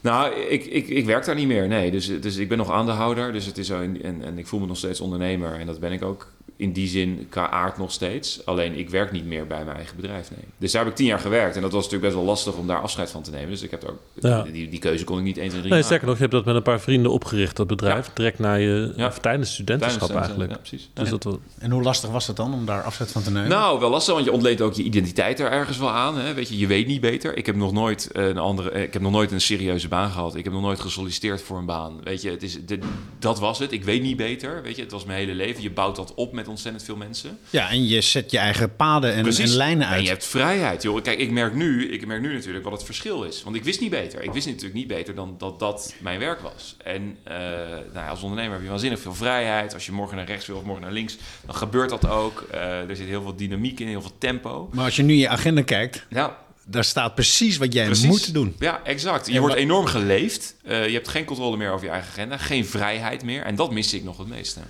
Nou, 0.00 0.34
ik, 0.34 0.64
ik, 0.64 0.88
ik 0.88 1.06
werk 1.06 1.24
daar 1.24 1.34
niet 1.34 1.46
meer. 1.46 1.68
Nee, 1.68 1.90
dus, 1.90 2.20
dus 2.20 2.36
ik 2.36 2.48
ben 2.48 2.58
nog 2.58 2.70
aandeelhouder. 2.70 3.32
Dus 3.32 3.46
het 3.46 3.58
is 3.58 3.66
zo 3.66 3.80
en, 3.80 4.22
en 4.22 4.38
ik 4.38 4.46
voel 4.46 4.60
me 4.60 4.66
nog 4.66 4.76
steeds 4.76 5.00
ondernemer. 5.00 5.54
En 5.54 5.66
dat 5.66 5.80
ben 5.80 5.92
ik 5.92 6.02
ook 6.02 6.32
in 6.56 6.72
die 6.72 6.88
zin 6.88 7.26
qua 7.30 7.50
aard 7.50 7.78
nog 7.78 7.92
steeds. 7.92 8.46
Alleen 8.46 8.78
ik 8.78 8.90
werk 8.90 9.12
niet 9.12 9.24
meer 9.24 9.46
bij 9.46 9.64
mijn 9.64 9.76
eigen 9.76 9.96
bedrijf. 9.96 10.30
Nee. 10.30 10.44
Dus 10.58 10.72
daar 10.72 10.82
heb 10.82 10.90
ik 10.90 10.96
tien 10.96 11.06
jaar 11.06 11.18
gewerkt. 11.18 11.56
En 11.56 11.62
dat 11.62 11.72
was 11.72 11.82
natuurlijk 11.84 12.12
best 12.12 12.24
wel 12.24 12.32
lastig 12.34 12.54
om 12.54 12.66
daar 12.66 12.80
afscheid 12.80 13.10
van 13.10 13.22
te 13.22 13.30
nemen. 13.30 13.48
Dus 13.50 13.62
ik 13.62 13.70
heb 13.70 13.84
ook, 13.84 13.98
Ja. 14.20 14.42
die, 14.42 14.68
die 14.68 14.78
keuze 14.78 15.04
kon 15.04 15.18
ik 15.18 15.24
niet 15.24 15.36
1, 15.38 15.48
2, 15.48 15.60
3 15.60 15.72
Nee, 15.72 15.82
sterker 15.82 16.06
nog, 16.06 16.14
je 16.16 16.20
hebt 16.22 16.34
dat 16.34 16.44
met 16.44 16.54
een 16.54 16.62
paar 16.62 16.80
vrienden 16.80 17.10
opgericht, 17.10 17.56
dat 17.56 17.66
bedrijf. 17.66 18.10
Direct 18.14 18.38
na 18.38 18.54
je, 18.54 18.92
Ja. 18.96 19.06
of 19.06 19.18
tijdens 19.18 19.52
studentenschap 19.52 20.00
Tijdens- 20.00 20.18
eigenlijk. 20.26 20.50
Ja, 20.52 20.58
precies. 20.58 20.90
Dus 20.94 21.10
dat 21.10 21.24
wel, 21.24 21.40
En 21.58 21.70
hoe 21.70 21.82
lastig 21.82 22.10
was 22.10 22.26
het 22.26 22.36
dan 22.36 22.54
om 22.54 22.64
daar 22.66 22.82
afzet 22.82 23.12
van 23.12 23.22
te 23.22 23.30
nemen? 23.30 23.48
Nou, 23.48 23.80
wel 23.80 23.90
lastig, 23.90 24.14
want 24.14 24.26
je 24.26 24.32
ontleent 24.32 24.60
ook 24.60 24.74
je 24.74 24.82
identiteit 24.82 25.40
er 25.40 25.50
ergens 25.50 25.78
wel 25.78 25.90
aan. 25.90 26.18
Hè? 26.18 26.34
Weet 26.34 26.48
je, 26.48 26.58
je 26.58 26.66
weet 26.66 26.86
niet 26.86 27.00
beter. 27.00 27.36
Ik 27.36 27.46
heb 27.46 27.56
nog 27.56 27.72
nooit 27.72 28.08
een 28.12 28.38
andere, 28.38 28.70
eh, 28.70 28.82
ik 28.82 28.92
heb 28.92 29.02
nog 29.02 29.12
nooit 29.12 29.32
een 29.32 29.40
serieuze 29.40 29.88
baan 29.88 30.10
gehad. 30.10 30.34
Ik 30.34 30.44
heb 30.44 30.52
nog 30.52 30.62
nooit 30.62 30.80
gesolliciteerd 30.80 31.42
voor 31.42 31.58
een 31.58 31.66
baan. 31.66 32.00
Weet 32.04 32.22
je, 32.22 32.30
het 32.30 32.42
is, 32.42 32.58
dit- 32.66 32.84
dat 33.18 33.38
was 33.38 33.58
het. 33.58 33.72
Ik 33.72 33.84
weet 33.84 34.02
niet 34.02 34.16
beter. 34.16 34.62
Weet 34.62 34.76
je, 34.76 34.82
het 34.82 34.92
was 34.92 35.04
mijn 35.04 35.18
hele 35.18 35.34
leven. 35.34 35.62
Je 35.62 35.70
bouwt 35.70 35.96
dat 35.96 36.14
op 36.14 36.32
met 36.32 36.43
ontzettend 36.48 36.84
veel 36.84 36.96
mensen. 36.96 37.38
Ja, 37.50 37.70
en 37.70 37.86
je 37.86 38.00
zet 38.00 38.30
je 38.30 38.38
eigen 38.38 38.76
paden 38.76 39.12
en, 39.14 39.26
en 39.26 39.48
lijnen 39.48 39.86
En 39.86 39.92
uit. 39.92 40.02
je 40.02 40.08
hebt 40.08 40.26
vrijheid, 40.26 40.82
joh. 40.82 41.02
Kijk, 41.02 41.18
ik 41.18 41.30
merk 41.30 41.54
nu, 41.54 41.90
ik 41.92 42.06
merk 42.06 42.20
nu 42.20 42.32
natuurlijk 42.34 42.64
wat 42.64 42.72
het 42.72 42.84
verschil 42.84 43.22
is. 43.22 43.42
Want 43.42 43.56
ik 43.56 43.64
wist 43.64 43.80
niet 43.80 43.90
beter. 43.90 44.22
Ik 44.22 44.32
wist 44.32 44.46
natuurlijk 44.46 44.74
niet 44.74 44.86
beter 44.86 45.14
dan 45.14 45.34
dat 45.38 45.58
dat 45.58 45.94
mijn 46.00 46.18
werk 46.18 46.40
was. 46.40 46.76
En 46.84 47.16
eh, 47.24 47.34
nou 47.36 47.94
ja, 47.94 48.08
als 48.08 48.22
ondernemer 48.22 48.52
heb 48.52 48.62
je 48.62 48.68
waanzinnig 48.68 49.00
veel 49.00 49.14
vrijheid. 49.14 49.74
Als 49.74 49.86
je 49.86 49.92
morgen 49.92 50.16
naar 50.16 50.26
rechts 50.26 50.46
wil 50.46 50.56
of 50.56 50.64
morgen 50.64 50.82
naar 50.84 50.92
links, 50.92 51.16
dan 51.46 51.54
gebeurt 51.54 51.90
dat 51.90 52.06
ook. 52.08 52.44
Eh, 52.50 52.88
er 52.88 52.96
zit 52.96 53.06
heel 53.06 53.22
veel 53.22 53.36
dynamiek 53.36 53.80
in, 53.80 53.86
heel 53.88 54.00
veel 54.02 54.18
tempo. 54.18 54.68
Maar 54.72 54.84
als 54.84 54.96
je 54.96 55.02
nu 55.02 55.14
je 55.14 55.28
agenda 55.28 55.62
kijkt, 55.62 56.06
Ja, 56.10 56.42
daar 56.66 56.84
staat 56.84 57.14
precies 57.14 57.56
wat 57.56 57.72
jij 57.72 57.84
Precies. 57.84 58.06
moet 58.06 58.34
doen. 58.34 58.56
Ja, 58.58 58.80
exact. 58.84 59.26
Je 59.26 59.32
En 59.32 59.40
wordt 59.40 59.54
wat- 59.54 59.62
enorm 59.64 59.86
geleefd. 59.86 60.54
Eh, 60.64 60.86
je 60.86 60.92
hebt 60.92 61.08
geen 61.08 61.24
controle 61.24 61.56
meer 61.56 61.70
over 61.70 61.86
je 61.86 61.92
eigen 61.92 62.10
agenda. 62.10 62.36
Geen 62.36 62.66
vrijheid 62.66 63.22
meer. 63.24 63.42
En 63.42 63.54
dat 63.54 63.72
mis 63.72 63.94
ik 63.94 64.04
nog 64.04 64.18
het 64.18 64.28
meeste. 64.28 64.60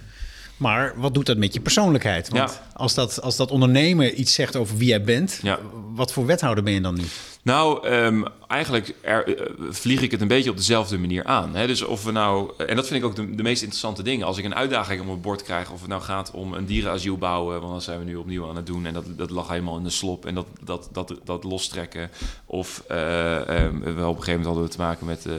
Maar 0.57 0.93
wat 0.97 1.15
doet 1.15 1.27
dat 1.27 1.37
met 1.37 1.55
je 1.55 1.61
persoonlijkheid? 1.61 2.29
Want 2.29 2.51
Ja. 2.51 2.61
als, 2.73 2.95
dat, 2.95 3.23
als 3.23 3.37
dat 3.37 3.51
ondernemer 3.51 4.13
iets 4.13 4.35
zegt 4.35 4.57
over 4.57 4.77
wie 4.77 4.89
jij 4.89 5.03
bent, 5.03 5.39
Ja. 5.43 5.59
wat 5.95 6.13
voor 6.13 6.27
wethouder 6.27 6.65
ben 6.65 6.73
je 6.73 6.81
dan 6.81 6.95
nu? 6.95 7.03
Nou, 7.45 7.87
ehm, 7.89 8.23
eigenlijk 8.49 8.95
er, 9.01 9.39
eh, 9.39 9.47
vlieg 9.71 10.03
ik 10.03 10.11
het 10.11 10.21
een 10.21 10.29
beetje 10.29 10.51
op 10.51 10.57
dezelfde 10.57 10.99
manier 10.99 11.25
aan. 11.25 11.55
Hè? 11.55 11.67
Dus 11.67 11.83
of 11.83 12.05
we 12.05 12.11
nou, 12.11 12.53
en 12.57 12.77
dat 12.77 12.87
vind 12.87 13.03
ik 13.03 13.07
ook 13.07 13.17
de, 13.17 13.35
de 13.35 13.43
meest 13.43 13.63
interessante 13.63 14.03
dingen. 14.03 14.27
Als 14.27 14.39
ik 14.39 14.45
een 14.45 14.55
uitdaging 14.55 15.01
op 15.01 15.07
mijn 15.07 15.21
bord 15.21 15.43
krijg, 15.43 15.71
of 15.71 15.81
het 15.81 15.89
nou 15.89 16.03
gaat 16.03 16.31
om 16.31 16.53
een 16.53 16.67
dierenasiel 16.67 17.19
bouwen, 17.19 17.61
want 17.61 17.73
dat 17.73 17.83
zijn 17.83 17.99
we 17.99 18.05
nu 18.05 18.17
opnieuw 18.17 18.49
aan 18.49 18.57
het 18.57 18.67
doen. 18.67 18.87
En 18.87 18.95
dat, 18.95 19.05
dat 19.17 19.31
lag 19.31 19.49
helemaal 19.49 19.77
in 19.77 19.85
de 19.85 19.91
slop 19.91 20.27
en 20.27 20.35
dat, 20.35 20.47
dat, 20.63 20.89
dat, 20.93 21.15
dat 21.25 21.45
lostrekken. 21.45 22.11
Of 22.47 22.85
eh, 22.89 23.49
ehm, 23.49 23.79
we 23.79 23.89
op 23.89 24.17
een 24.17 24.23
gegeven 24.23 24.31
moment 24.31 24.45
hadden 24.45 24.65
we 24.65 24.71
te 24.71 24.79
maken 24.79 25.07
met 25.07 25.27
eh, 25.27 25.35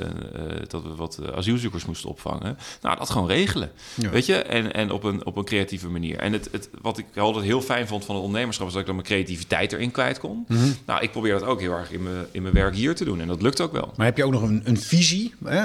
dat 0.67 0.83
we 0.83 0.95
wat 0.95 1.19
asielzoekers 1.35 1.85
moesten 1.85 2.09
opvangen. 2.09 2.57
Nou, 2.81 2.97
dat 2.97 3.09
gewoon 3.09 3.27
regelen. 3.27 3.71
Ja. 3.95 4.09
Weet 4.09 4.25
je? 4.25 4.35
En, 4.35 4.73
en 4.73 4.91
op, 4.91 5.03
een, 5.03 5.25
op 5.25 5.35
een 5.35 5.45
creatieve 5.45 5.89
manier. 5.89 6.17
En 6.17 6.33
het, 6.33 6.49
het, 6.51 6.69
wat 6.81 6.97
ik 6.97 7.17
altijd 7.17 7.45
heel 7.45 7.61
fijn 7.61 7.87
vond 7.87 8.05
van 8.05 8.15
het 8.15 8.23
ondernemerschap, 8.23 8.67
is 8.67 8.73
dat 8.73 8.81
ik 8.81 8.87
dan 8.87 8.95
mijn 8.95 9.07
creativiteit 9.07 9.73
erin 9.73 9.91
kwijt 9.91 10.19
kon. 10.19 10.45
Mhm. 10.47 10.69
Nou, 10.85 11.01
ik 11.01 11.11
probeer 11.11 11.33
dat 11.33 11.43
ook 11.43 11.59
heel 11.59 11.73
erg 11.73 11.91
in 11.95 12.03
mijn, 12.03 12.25
in 12.31 12.41
mijn 12.41 12.53
werk 12.53 12.75
hier 12.75 12.95
te 12.95 13.05
doen. 13.05 13.21
En 13.21 13.27
dat 13.27 13.41
lukt 13.41 13.61
ook 13.61 13.71
wel. 13.71 13.93
Maar 13.95 14.05
heb 14.05 14.17
je 14.17 14.23
ook 14.25 14.31
nog 14.31 14.41
een, 14.41 14.61
een 14.63 14.79
visie? 14.79 15.33
Hè? 15.45 15.63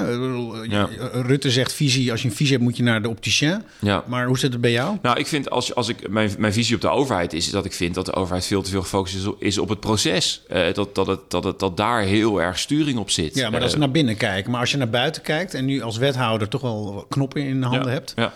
Ja. 0.63 0.89
Rutte 1.11 1.51
zegt 1.51 1.73
visie, 1.73 2.11
als 2.11 2.21
je 2.21 2.27
een 2.27 2.35
visie 2.35 2.51
hebt 2.53 2.63
moet 2.65 2.77
je 2.77 2.83
naar 2.83 3.01
de 3.01 3.09
opticien. 3.09 3.63
Ja. 3.79 4.03
Maar 4.07 4.25
hoe 4.27 4.39
zit 4.39 4.51
het 4.51 4.61
bij 4.61 4.71
jou? 4.71 4.97
Nou, 5.01 5.19
ik 5.19 5.27
vind 5.27 5.49
als, 5.49 5.67
je- 5.67 5.73
als 5.73 5.87
ik 5.87 6.09
mijn, 6.09 6.31
mijn 6.37 6.53
visie 6.53 6.75
op 6.75 6.81
de 6.81 6.89
overheid 6.89 7.33
is, 7.33 7.45
is 7.45 7.51
dat 7.51 7.65
ik 7.65 7.73
vind 7.73 7.95
dat 7.95 8.05
de 8.05 8.13
overheid 8.13 8.45
veel 8.45 8.61
te 8.61 8.69
veel 8.69 8.81
gefocust 8.81 9.15
is 9.15 9.25
op, 9.25 9.41
is 9.43 9.57
op 9.57 9.69
het 9.69 9.79
proces. 9.79 10.41
Eh, 10.47 10.73
dat, 10.73 10.95
dat, 10.95 11.07
het, 11.07 11.19
dat, 11.27 11.43
het, 11.43 11.59
dat 11.59 11.77
daar 11.77 12.01
heel 12.01 12.41
erg 12.41 12.59
sturing 12.59 12.99
op 12.99 13.09
zit. 13.09 13.35
Ja, 13.35 13.49
maar 13.49 13.59
dat 13.59 13.67
is 13.69 13.73
Eh, 13.73 13.79
naar 13.79 13.91
binnen 13.91 14.17
kijken. 14.17 14.51
Maar 14.51 14.59
als 14.59 14.71
je 14.71 14.77
naar 14.77 14.89
buiten 14.89 15.21
kijkt 15.21 15.53
en 15.53 15.65
nu 15.65 15.81
als 15.81 15.97
wethouder 15.97 16.47
toch 16.47 16.61
wel 16.61 17.05
knoppen 17.09 17.41
in 17.43 17.59
de 17.61 17.65
handen 17.67 17.87
ja, 17.87 17.93
hebt. 17.93 18.13
Ja. 18.15 18.33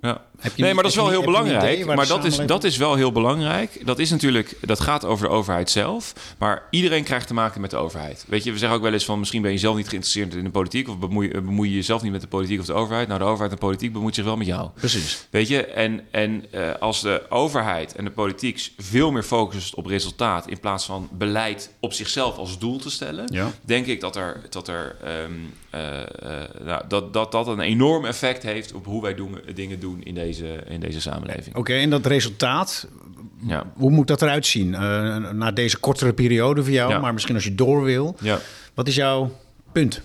Ja. 0.00 0.22
Heb 0.40 0.56
je 0.56 0.62
nee, 0.62 0.74
maar 0.74 0.82
dat 0.82 0.92
is 0.92 0.98
wel 0.98 1.08
heel 1.08 1.24
belangrijk. 1.24 1.84
Maar 1.86 2.06
dat 2.06 2.24
is, 2.24 2.36
dat 2.36 2.64
is 2.64 2.76
wel 2.76 2.94
heel 2.94 3.12
belangrijk. 3.12 3.86
Dat 3.86 3.98
is 3.98 4.10
natuurlijk, 4.10 4.56
dat 4.60 4.80
gaat 4.80 5.04
over 5.04 5.28
de 5.28 5.32
overheid 5.34 5.70
zelf. 5.70 6.12
Maar 6.38 6.62
iedereen 6.70 7.04
krijgt 7.04 7.26
te 7.26 7.34
maken 7.34 7.60
met 7.60 7.70
de 7.70 7.76
overheid. 7.76 8.24
Weet 8.28 8.44
je, 8.44 8.52
we 8.52 8.58
zeggen 8.58 8.76
ook 8.76 8.84
wel 8.84 8.92
eens 8.92 9.04
van 9.04 9.18
misschien 9.18 9.42
ben 9.42 9.50
je 9.52 9.58
zelf 9.58 9.76
niet 9.76 9.88
geïnteresseerd 9.88 10.34
in 10.34 10.44
de 10.44 10.50
politiek. 10.50 10.88
Of 10.88 10.98
bemoei, 10.98 11.30
bemoei 11.30 11.68
je 11.68 11.74
jezelf 11.74 12.02
niet 12.02 12.12
met 12.12 12.20
de 12.20 12.26
politiek 12.26 12.60
of 12.60 12.66
de 12.66 12.72
overheid. 12.72 13.08
Nou, 13.08 13.18
de 13.20 13.26
overheid 13.26 13.50
en 13.50 13.58
de 13.58 13.64
politiek 13.66 13.92
bemoeit 13.92 14.14
zich 14.14 14.24
wel 14.24 14.36
met 14.36 14.46
jou. 14.46 14.70
Precies. 14.74 15.26
Weet 15.30 15.48
je, 15.48 15.64
en, 15.64 16.00
en 16.10 16.44
eh, 16.50 16.70
als 16.80 17.00
de 17.00 17.22
overheid 17.28 17.94
en 17.94 18.04
de 18.04 18.10
politiek 18.10 18.70
veel 18.78 19.10
meer 19.10 19.22
focust 19.22 19.74
op 19.74 19.86
resultaat 19.86 20.48
in 20.48 20.60
plaats 20.60 20.84
van 20.84 21.08
beleid 21.12 21.70
op 21.80 21.92
zichzelf 21.92 22.36
als 22.36 22.58
doel 22.58 22.78
te 22.78 22.90
stellen, 22.90 23.24
Ja. 23.32 23.52
denk 23.64 23.86
ik 23.86 24.00
dat 24.00 24.16
er, 24.16 24.40
dat, 24.50 24.68
er 24.68 24.96
ehm, 25.04 25.32
eh, 25.70 26.00
eh, 26.02 26.48
nou, 26.64 26.82
dat, 26.88 27.12
dat, 27.12 27.32
dat 27.32 27.46
een 27.46 27.60
enorm 27.60 28.04
effect 28.04 28.42
heeft 28.42 28.72
op 28.72 28.84
hoe 28.84 29.02
wij 29.02 29.14
doen, 29.14 29.38
dingen 29.54 29.80
doen 29.80 30.02
in 30.02 30.14
deze, 30.14 30.25
in 30.68 30.80
deze 30.80 31.00
samenleving. 31.00 31.56
Oké, 31.56 31.74
en 31.74 31.90
dat 31.90 32.06
resultaat, 32.06 32.88
Ja. 33.46 33.72
hoe 33.76 33.90
moet 33.90 34.06
dat 34.06 34.22
eruit 34.22 34.46
zien? 34.46 34.74
Eh, 34.74 34.80
na 35.30 35.50
deze 35.50 35.78
kortere 35.78 36.12
periode 36.12 36.62
voor 36.62 36.72
jou, 36.72 36.90
Ja. 36.92 36.98
maar 36.98 37.12
misschien 37.12 37.34
als 37.34 37.44
je 37.44 37.54
door 37.54 37.82
wil. 37.82 38.16
Ja. 38.20 38.38
Wat 38.74 38.88
is 38.88 38.94
jouw 38.94 39.32
punt? 39.72 40.02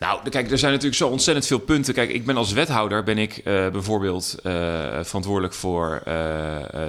Nou, 0.00 0.28
kijk, 0.28 0.50
er 0.50 0.58
zijn 0.58 0.72
natuurlijk 0.72 0.98
zo 0.98 1.08
ontzettend 1.08 1.46
veel 1.46 1.58
punten. 1.58 1.94
Kijk, 1.94 2.10
ik 2.10 2.24
ben 2.24 2.36
als 2.36 2.52
wethouder 2.52 3.02
ben 3.02 3.18
ik 3.18 3.36
eh, 3.36 3.68
bijvoorbeeld 3.68 4.36
eh, 4.42 4.52
verantwoordelijk 5.02 5.54
voor 5.54 6.02
eh, 6.04 6.12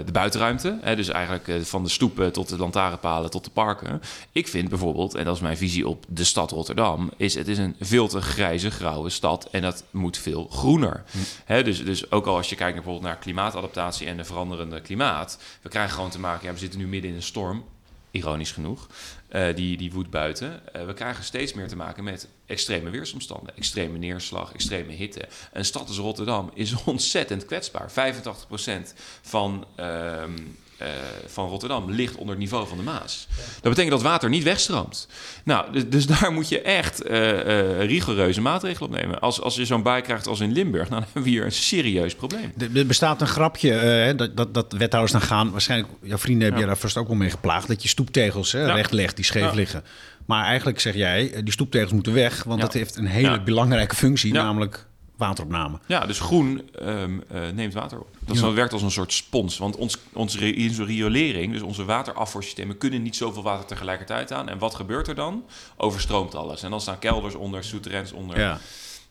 de 0.06 0.12
buitenruimte. 0.12 0.78
Hè, 0.82 0.96
dus 0.96 1.08
eigenlijk 1.08 1.66
van 1.68 1.84
de 1.84 1.90
stoepen 1.90 2.32
tot 2.32 2.50
de 2.50 2.58
lantaarnpalen 2.58 3.30
tot 3.30 3.44
de 3.44 3.50
parken. 3.52 4.02
Ik 4.32 4.48
vind 4.48 4.70
bijvoorbeeld, 4.70 5.16
en 5.16 5.26
dat 5.26 5.36
is 5.36 5.42
mijn 5.42 5.58
visie 5.58 5.88
op 5.88 6.06
de 6.08 6.24
stad 6.24 6.52
Rotterdam, 6.52 7.12
is 7.18 7.34
het 7.34 7.48
is 7.48 7.58
een 7.58 7.76
veel 7.80 8.08
te 8.08 8.22
grijze, 8.22 8.72
grauwe 8.72 9.10
stad 9.10 9.48
en 9.52 9.62
dat 9.62 9.84
moet 9.90 10.18
veel 10.18 10.48
groener. 10.52 11.04
Hè, 11.46 11.64
dus, 11.64 11.86
dus 11.86 12.12
ook 12.12 12.26
al 12.26 12.36
als 12.36 12.50
je 12.50 12.56
kijkt 12.56 12.74
naar 12.74 12.84
bijvoorbeeld 12.84 13.14
naar 13.14 13.24
klimaatadaptatie 13.24 14.08
en 14.08 14.18
de 14.18 14.24
veranderende 14.24 14.82
klimaat, 14.82 15.38
we 15.62 15.70
krijgen 15.70 15.94
gewoon 15.94 16.10
te 16.10 16.20
maken, 16.20 16.48
ja, 16.48 16.54
we 16.54 16.60
zitten 16.60 16.80
nu 16.80 16.88
midden 16.88 17.10
in 17.10 17.16
een 17.16 17.24
storm 17.24 17.64
ironisch 18.12 18.52
genoeg, 18.52 18.88
eh, 19.32 19.56
die, 19.56 19.78
die 19.78 19.92
woedt 19.92 20.10
buiten. 20.10 20.74
Eh, 20.74 20.86
we 20.86 20.94
krijgen 20.94 21.24
steeds 21.24 21.54
meer 21.54 21.68
te 21.68 21.76
maken 21.76 22.04
met 22.04 22.28
extreme 22.46 22.90
weersomstanden, 22.90 23.58
extreme 23.58 23.98
neerslag, 23.98 24.54
extreme 24.54 24.92
hitte. 24.92 25.28
Een 25.54 25.66
stad 25.66 25.88
als 25.88 25.98
Rotterdam 25.98 26.52
is 26.54 26.74
ontzettend 26.84 27.46
kwetsbaar. 27.46 27.92
85% 27.92 28.94
van, 29.22 29.66
ehm, 29.76 30.34
eh, 30.82 30.92
van 31.28 31.48
Rotterdam 31.48 31.92
ligt 31.92 32.16
onder 32.16 32.30
het 32.30 32.38
niveau 32.40 32.68
van 32.68 32.78
de 32.78 32.84
Maas. 32.84 33.28
Dat 33.62 33.62
betekent 33.72 33.90
dat 33.92 34.02
water 34.02 34.30
niet 34.30 34.44
wegstroomt. 34.44 35.08
Nou, 35.44 35.72
dus, 35.72 35.90
dus 35.90 36.06
daar 36.06 36.32
moet 36.32 36.50
je 36.50 36.62
echt 36.62 37.02
eh, 37.02 37.80
eh, 37.80 37.86
rigoureuze 37.88 38.42
maatregelen 38.42 38.90
op 38.90 38.96
nemen. 38.96 39.20
Als, 39.20 39.42
als 39.42 39.56
je 39.56 39.66
zo'n 39.66 39.84
bui 39.84 40.02
krijgt 40.02 40.28
als 40.28 40.40
in 40.40 40.52
Limburg, 40.52 40.90
nou, 40.90 41.02
dan 41.02 41.10
hebben 41.14 41.24
we 41.24 41.30
hier 41.30 41.46
een 41.46 41.52
serieus 41.52 42.16
probleem. 42.16 42.54
Er 42.76 42.86
bestaat 42.86 43.22
een 43.22 43.28
grapje 43.28 44.14
dat, 44.18 44.38
dat, 44.38 44.54
dat 44.54 44.72
wethouders 44.72 45.12
dan 45.12 45.22
gaan. 45.22 45.52
Waarschijnlijk, 45.52 45.94
jouw 46.02 46.18
vrienden 46.18 46.44
hebben 46.44 46.62
je 46.62 46.68
daar 46.68 46.78
vast 46.78 46.98
ook 46.98 47.08
wel 47.08 47.16
mee 47.18 47.30
geplaagd. 47.30 47.68
Dat 47.68 47.82
je 47.82 47.90
stoeptegels 47.90 48.52
hè, 48.52 48.62
Ja. 48.66 48.74
recht 48.74 48.92
legt 48.92 49.16
die 49.16 49.26
scheef 49.26 49.44
Ja. 49.44 49.52
liggen. 49.54 49.84
Maar 50.26 50.46
eigenlijk 50.46 50.80
zeg 50.80 50.96
jij, 50.96 51.42
die 51.44 51.54
stoeptegels 51.54 51.92
moeten 51.92 52.14
weg. 52.14 52.44
Want 52.44 52.62
dat 52.62 52.74
heeft 52.74 52.96
een 52.96 53.08
hele 53.08 53.42
belangrijke 53.44 53.96
functie. 53.96 54.34
Namelijk 54.34 54.86
wateropname. 55.28 55.80
Ja, 55.86 56.06
dus 56.06 56.20
groen 56.20 56.70
ehm, 56.80 57.20
eh, 57.28 57.42
neemt 57.54 57.74
water 57.74 58.00
op. 58.00 58.08
Dat 58.20 58.40
Ja. 58.40 58.52
werkt 58.54 58.74
als 58.74 58.82
een 58.82 58.92
soort 58.92 59.14
spons. 59.14 59.58
Want 59.58 59.76
ons, 59.76 59.98
onze 60.14 60.38
riolering, 60.84 61.54
dus 61.54 61.62
onze 61.62 61.86
waterafvoersystemen... 61.86 62.78
kunnen 62.78 63.02
niet 63.02 63.16
zoveel 63.16 63.44
water 63.44 63.66
tegelijkertijd 63.66 64.32
aan. 64.32 64.50
En 64.50 64.58
wat 64.58 64.76
gebeurt 64.76 65.08
er 65.08 65.16
dan? 65.16 65.44
Overstroomt 65.78 66.36
alles. 66.36 66.64
En 66.64 66.70
dan 66.70 66.82
staan 66.82 67.00
kelders 67.00 67.36
onder, 67.36 67.64
souterrains 67.64 68.12
onder. 68.12 68.40
Ja. 68.40 68.60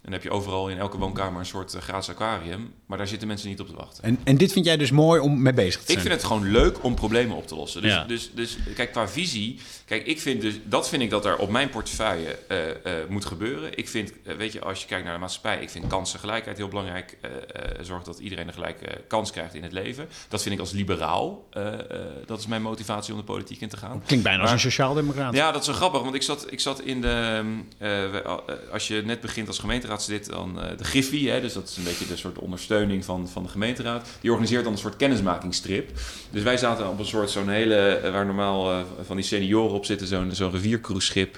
En 0.02 0.10
dan 0.10 0.12
heb 0.12 0.22
je 0.22 0.30
overal 0.30 0.68
in 0.68 0.78
elke 0.78 0.98
woonkamer 0.98 1.40
een 1.40 1.46
soort 1.46 1.74
uh, 1.74 1.80
gratis 1.80 2.08
aquarium. 2.08 2.72
Maar 2.86 2.98
daar 2.98 3.06
zitten 3.08 3.28
mensen 3.28 3.48
niet 3.48 3.60
op 3.60 3.68
te 3.68 3.76
wachten. 3.76 4.04
En, 4.04 4.18
en 4.24 4.36
dit 4.36 4.52
vind 4.52 4.64
jij 4.64 4.76
dus 4.76 4.90
mooi 4.90 5.20
om 5.20 5.42
mee 5.42 5.52
bezig 5.52 5.80
te 5.80 5.86
zijn? 5.86 5.96
Ik 5.98 6.02
vind 6.02 6.14
het 6.14 6.24
gewoon 6.24 6.50
leuk 6.50 6.84
om 6.84 6.94
problemen 6.94 7.36
op 7.36 7.46
te 7.46 7.54
lossen. 7.54 7.82
Dus, 7.82 7.90
Ja. 7.90 8.04
dus, 8.04 8.30
dus 8.34 8.58
kijk, 8.74 8.92
qua 8.92 9.08
visie... 9.08 9.58
Kijk, 9.84 10.06
ik 10.06 10.20
vind 10.20 10.40
dus, 10.40 10.54
dat 10.64 10.88
vind 10.88 11.02
ik 11.02 11.10
dat 11.10 11.24
er 11.26 11.36
op 11.36 11.50
mijn 11.50 11.68
portefeuille 11.68 12.38
eh, 12.48 12.68
eh, 12.70 13.08
moet 13.08 13.24
gebeuren. 13.24 13.76
Ik 13.78 13.88
vind, 13.88 14.12
eh, 14.24 14.36
weet 14.36 14.52
je, 14.52 14.60
als 14.60 14.80
je 14.80 14.86
kijkt 14.86 15.04
naar 15.04 15.14
de 15.14 15.20
maatschappij... 15.20 15.62
ik 15.62 15.70
vind 15.70 15.86
kansengelijkheid 15.86 16.56
heel 16.56 16.68
belangrijk. 16.68 17.18
Eh, 17.20 17.30
eh, 17.30 17.84
zorg 17.84 18.02
dat 18.02 18.18
iedereen 18.18 18.46
een 18.46 18.52
gelijke 18.54 18.86
kans 19.08 19.30
krijgt 19.30 19.54
in 19.54 19.62
het 19.62 19.72
leven. 19.72 20.08
Dat 20.28 20.42
vind 20.42 20.54
ik 20.54 20.60
als 20.60 20.70
liberaal. 20.72 21.44
eh, 21.50 21.72
eh, 21.74 21.80
dat 22.26 22.38
is 22.38 22.46
mijn 22.46 22.62
motivatie 22.62 23.12
om 23.12 23.18
de 23.18 23.24
politiek 23.24 23.60
in 23.60 23.68
te 23.68 23.76
gaan. 23.76 24.02
Klinkt 24.06 24.24
bijna 24.24 24.42
als 24.42 24.50
een 24.52 24.60
sociaaldemocraat. 24.60 25.34
Ja, 25.34 25.52
dat 25.52 25.60
is 25.60 25.66
zo 25.66 25.72
grappig, 25.72 26.02
want 26.02 26.14
ik 26.14 26.22
zat, 26.22 26.52
ik 26.52 26.60
zat 26.60 26.80
in 26.80 27.00
de... 27.00 27.42
eh, 27.78 27.88
we- 27.88 28.22
eh, 28.46 28.72
als 28.72 28.88
je 28.88 29.02
net 29.04 29.20
begint 29.20 29.48
als 29.48 29.58
gemeenteraadslid, 29.90 30.30
dan 30.30 30.62
eh, 30.62 30.78
de 30.78 30.84
Griffie, 30.84 31.30
hè, 31.30 31.40
dus 31.40 31.52
dat 31.52 31.68
is 31.68 31.76
een 31.76 31.84
beetje 31.84 32.06
de 32.06 32.16
soort 32.16 32.38
ondersteuning 32.38 33.04
van, 33.04 33.28
van 33.28 33.42
de 33.42 33.48
gemeenteraad. 33.48 34.08
Die 34.20 34.30
organiseert 34.30 34.64
dan 34.64 34.72
een 34.72 34.78
soort 34.78 34.96
kennismakingstrip. 34.96 35.90
Dus 36.30 36.42
wij 36.42 36.56
zaten 36.56 36.88
op 36.88 36.98
een 36.98 37.06
soort 37.06 37.30
zo'n 37.30 37.48
hele, 37.48 37.74
eh, 37.74 38.12
waar 38.12 38.26
normaal 38.26 38.70
eh, 38.70 38.78
van 39.06 39.16
die 39.16 39.24
senioren 39.24 39.74
op 39.74 39.84
zitten, 39.84 40.06
zo'n 40.06 40.30
zo'n 40.32 40.50
riviercruiseschip, 40.50 41.34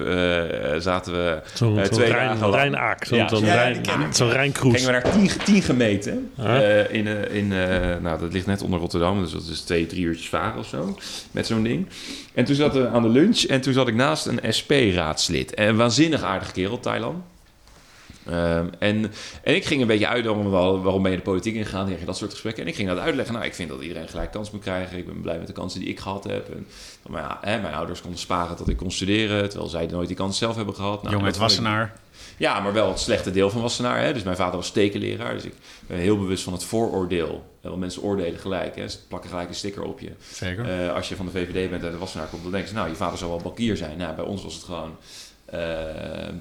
zaten 0.79 1.13
we 1.13 1.41
Zo'n 1.55 1.83
twee 1.91 2.11
Rijn, 2.11 2.29
dagen. 2.29 2.51
Rijnaak, 2.51 3.05
zo'n 3.05 3.19
Ja, 3.19 3.29
zo'n 3.29 3.45
ja, 3.45 3.55
Rijn, 3.55 4.15
zo'n 4.15 4.31
Rijncruise. 4.31 4.79
Gingen 4.79 5.03
we 5.03 5.09
naar 5.09 5.19
tien, 5.19 5.45
tien 5.45 5.63
gemeenten. 5.63 6.31
Eh, 6.37 6.93
in, 6.93 7.07
eh, 7.07 7.35
in, 7.35 7.49
nou, 8.03 8.19
dat 8.19 8.33
ligt 8.33 8.47
net 8.47 8.63
onder 8.63 8.81
Rotterdam. 8.81 9.23
Dus 9.23 9.33
dat 9.33 9.47
is 9.51 9.61
twee, 9.61 9.87
drie 9.87 10.05
uurtjes 10.05 10.29
varen 10.29 10.59
of 10.59 10.67
zo. 10.67 10.99
Met 11.31 11.47
zo'n 11.47 11.63
ding. 11.63 11.87
En 12.35 12.45
toen 12.45 12.55
zaten 12.55 12.83
we 12.83 12.89
aan 12.89 13.03
de 13.03 13.09
lunch. 13.09 13.43
En 13.43 13.61
toen 13.61 13.73
zat 13.73 13.89
ik 13.89 13.95
naast 13.95 14.27
een 14.27 14.41
SP-raadslid. 14.49 15.55
En 15.55 15.69
een 15.69 15.77
waanzinnig 15.77 16.23
aardige 16.23 16.53
kerel, 16.53 16.81
Thailand. 16.81 17.17
Ehm, 18.27 18.67
en, 18.79 19.13
en 19.43 19.55
ik 19.55 19.65
ging 19.65 19.81
een 19.81 19.87
beetje 19.87 20.07
uitleggen 20.07 20.51
waarom, 20.51 20.83
waarom 20.83 21.03
ben 21.03 21.11
je 21.11 21.17
de 21.17 21.23
politiek 21.23 21.55
ingegaan. 21.55 21.89
En 21.89 22.07
dat 22.07 22.17
soort 22.17 22.31
gesprekken. 22.31 22.63
En 22.63 22.69
ik 22.69 22.75
ging 22.75 22.89
dat 22.89 22.99
uitleggen. 22.99 23.35
Nou, 23.35 23.47
ik 23.47 23.55
vind 23.55 23.69
dat 23.69 23.81
iedereen 23.81 24.09
gelijk 24.09 24.31
kans 24.33 24.51
moet 24.51 24.61
krijgen. 24.61 24.99
Ik 24.99 25.07
ben 25.07 25.21
blij 25.21 25.39
met 25.39 25.47
de 25.47 25.53
kansen 25.53 25.81
die 25.81 25.89
ik 25.89 26.01
gehad 26.01 26.25
heb. 26.25 26.49
En, 26.49 26.67
maar 27.09 27.23
ja, 27.23 27.39
hè, 27.41 27.61
mijn 27.61 27.75
ouders 27.75 28.01
konden 28.01 28.21
sparen 28.21 28.57
tot 28.57 28.69
ik 28.69 28.77
kon 28.77 28.91
studeren. 28.91 29.49
Terwijl 29.49 29.71
zij 29.71 29.87
nooit 29.87 30.09
die 30.09 30.17
kans 30.17 30.39
zelf 30.39 30.57
hebben 30.57 30.75
gehad. 30.75 31.03
Nou, 31.03 31.15
Jong 31.15 31.25
uit 31.25 31.35
dat 31.35 31.43
Wassenaar. 31.43 31.93
ja, 32.37 32.61
maar 32.61 32.73
wel 32.73 32.89
het 32.89 33.01
slechte 33.01 33.31
deel 33.31 33.51
van 33.51 33.61
Wassenaar. 33.61 34.01
Hè? 34.01 34.13
Dus 34.13 34.23
mijn 34.23 34.37
vader 34.37 34.57
was 34.57 34.71
tekenleraar. 34.71 35.35
Dus 35.35 35.45
ik 35.45 35.55
ben 35.87 35.99
heel 35.99 36.19
bewust 36.19 36.45
van 36.45 36.53
het 36.53 36.65
vooroordeel. 36.65 37.51
Want 37.61 37.77
mensen 37.77 38.03
oordelen 38.03 38.41
gelijk. 38.41 38.77
Hè? 38.77 38.89
Ze 38.89 38.99
plakken 39.09 39.31
gelijk 39.31 39.49
een 39.49 39.55
sticker 39.55 39.83
op 39.83 40.01
je. 40.01 40.11
Zeker. 40.33 40.69
Eh, 40.69 40.95
als 40.95 41.09
je 41.09 41.17
van 41.17 41.27
de 41.27 41.33
VVD 41.33 41.71
bent 41.71 41.83
uit 41.83 41.93
de 41.93 41.99
Wassenaar 41.99 42.27
komt, 42.27 42.43
dan 42.43 42.53
denken 42.53 42.69
ze... 42.69 42.75
nou, 42.75 42.89
je 42.89 42.95
vader 42.95 43.19
zal 43.19 43.29
wel 43.29 43.41
bankier 43.43 43.77
zijn. 43.77 43.99
Nou, 43.99 44.15
bij 44.15 44.25
ons 44.25 44.43
was 44.43 44.55
het 44.55 44.63
gewoon... 44.65 44.97
eh, 45.53 45.61
eh, 46.29 46.35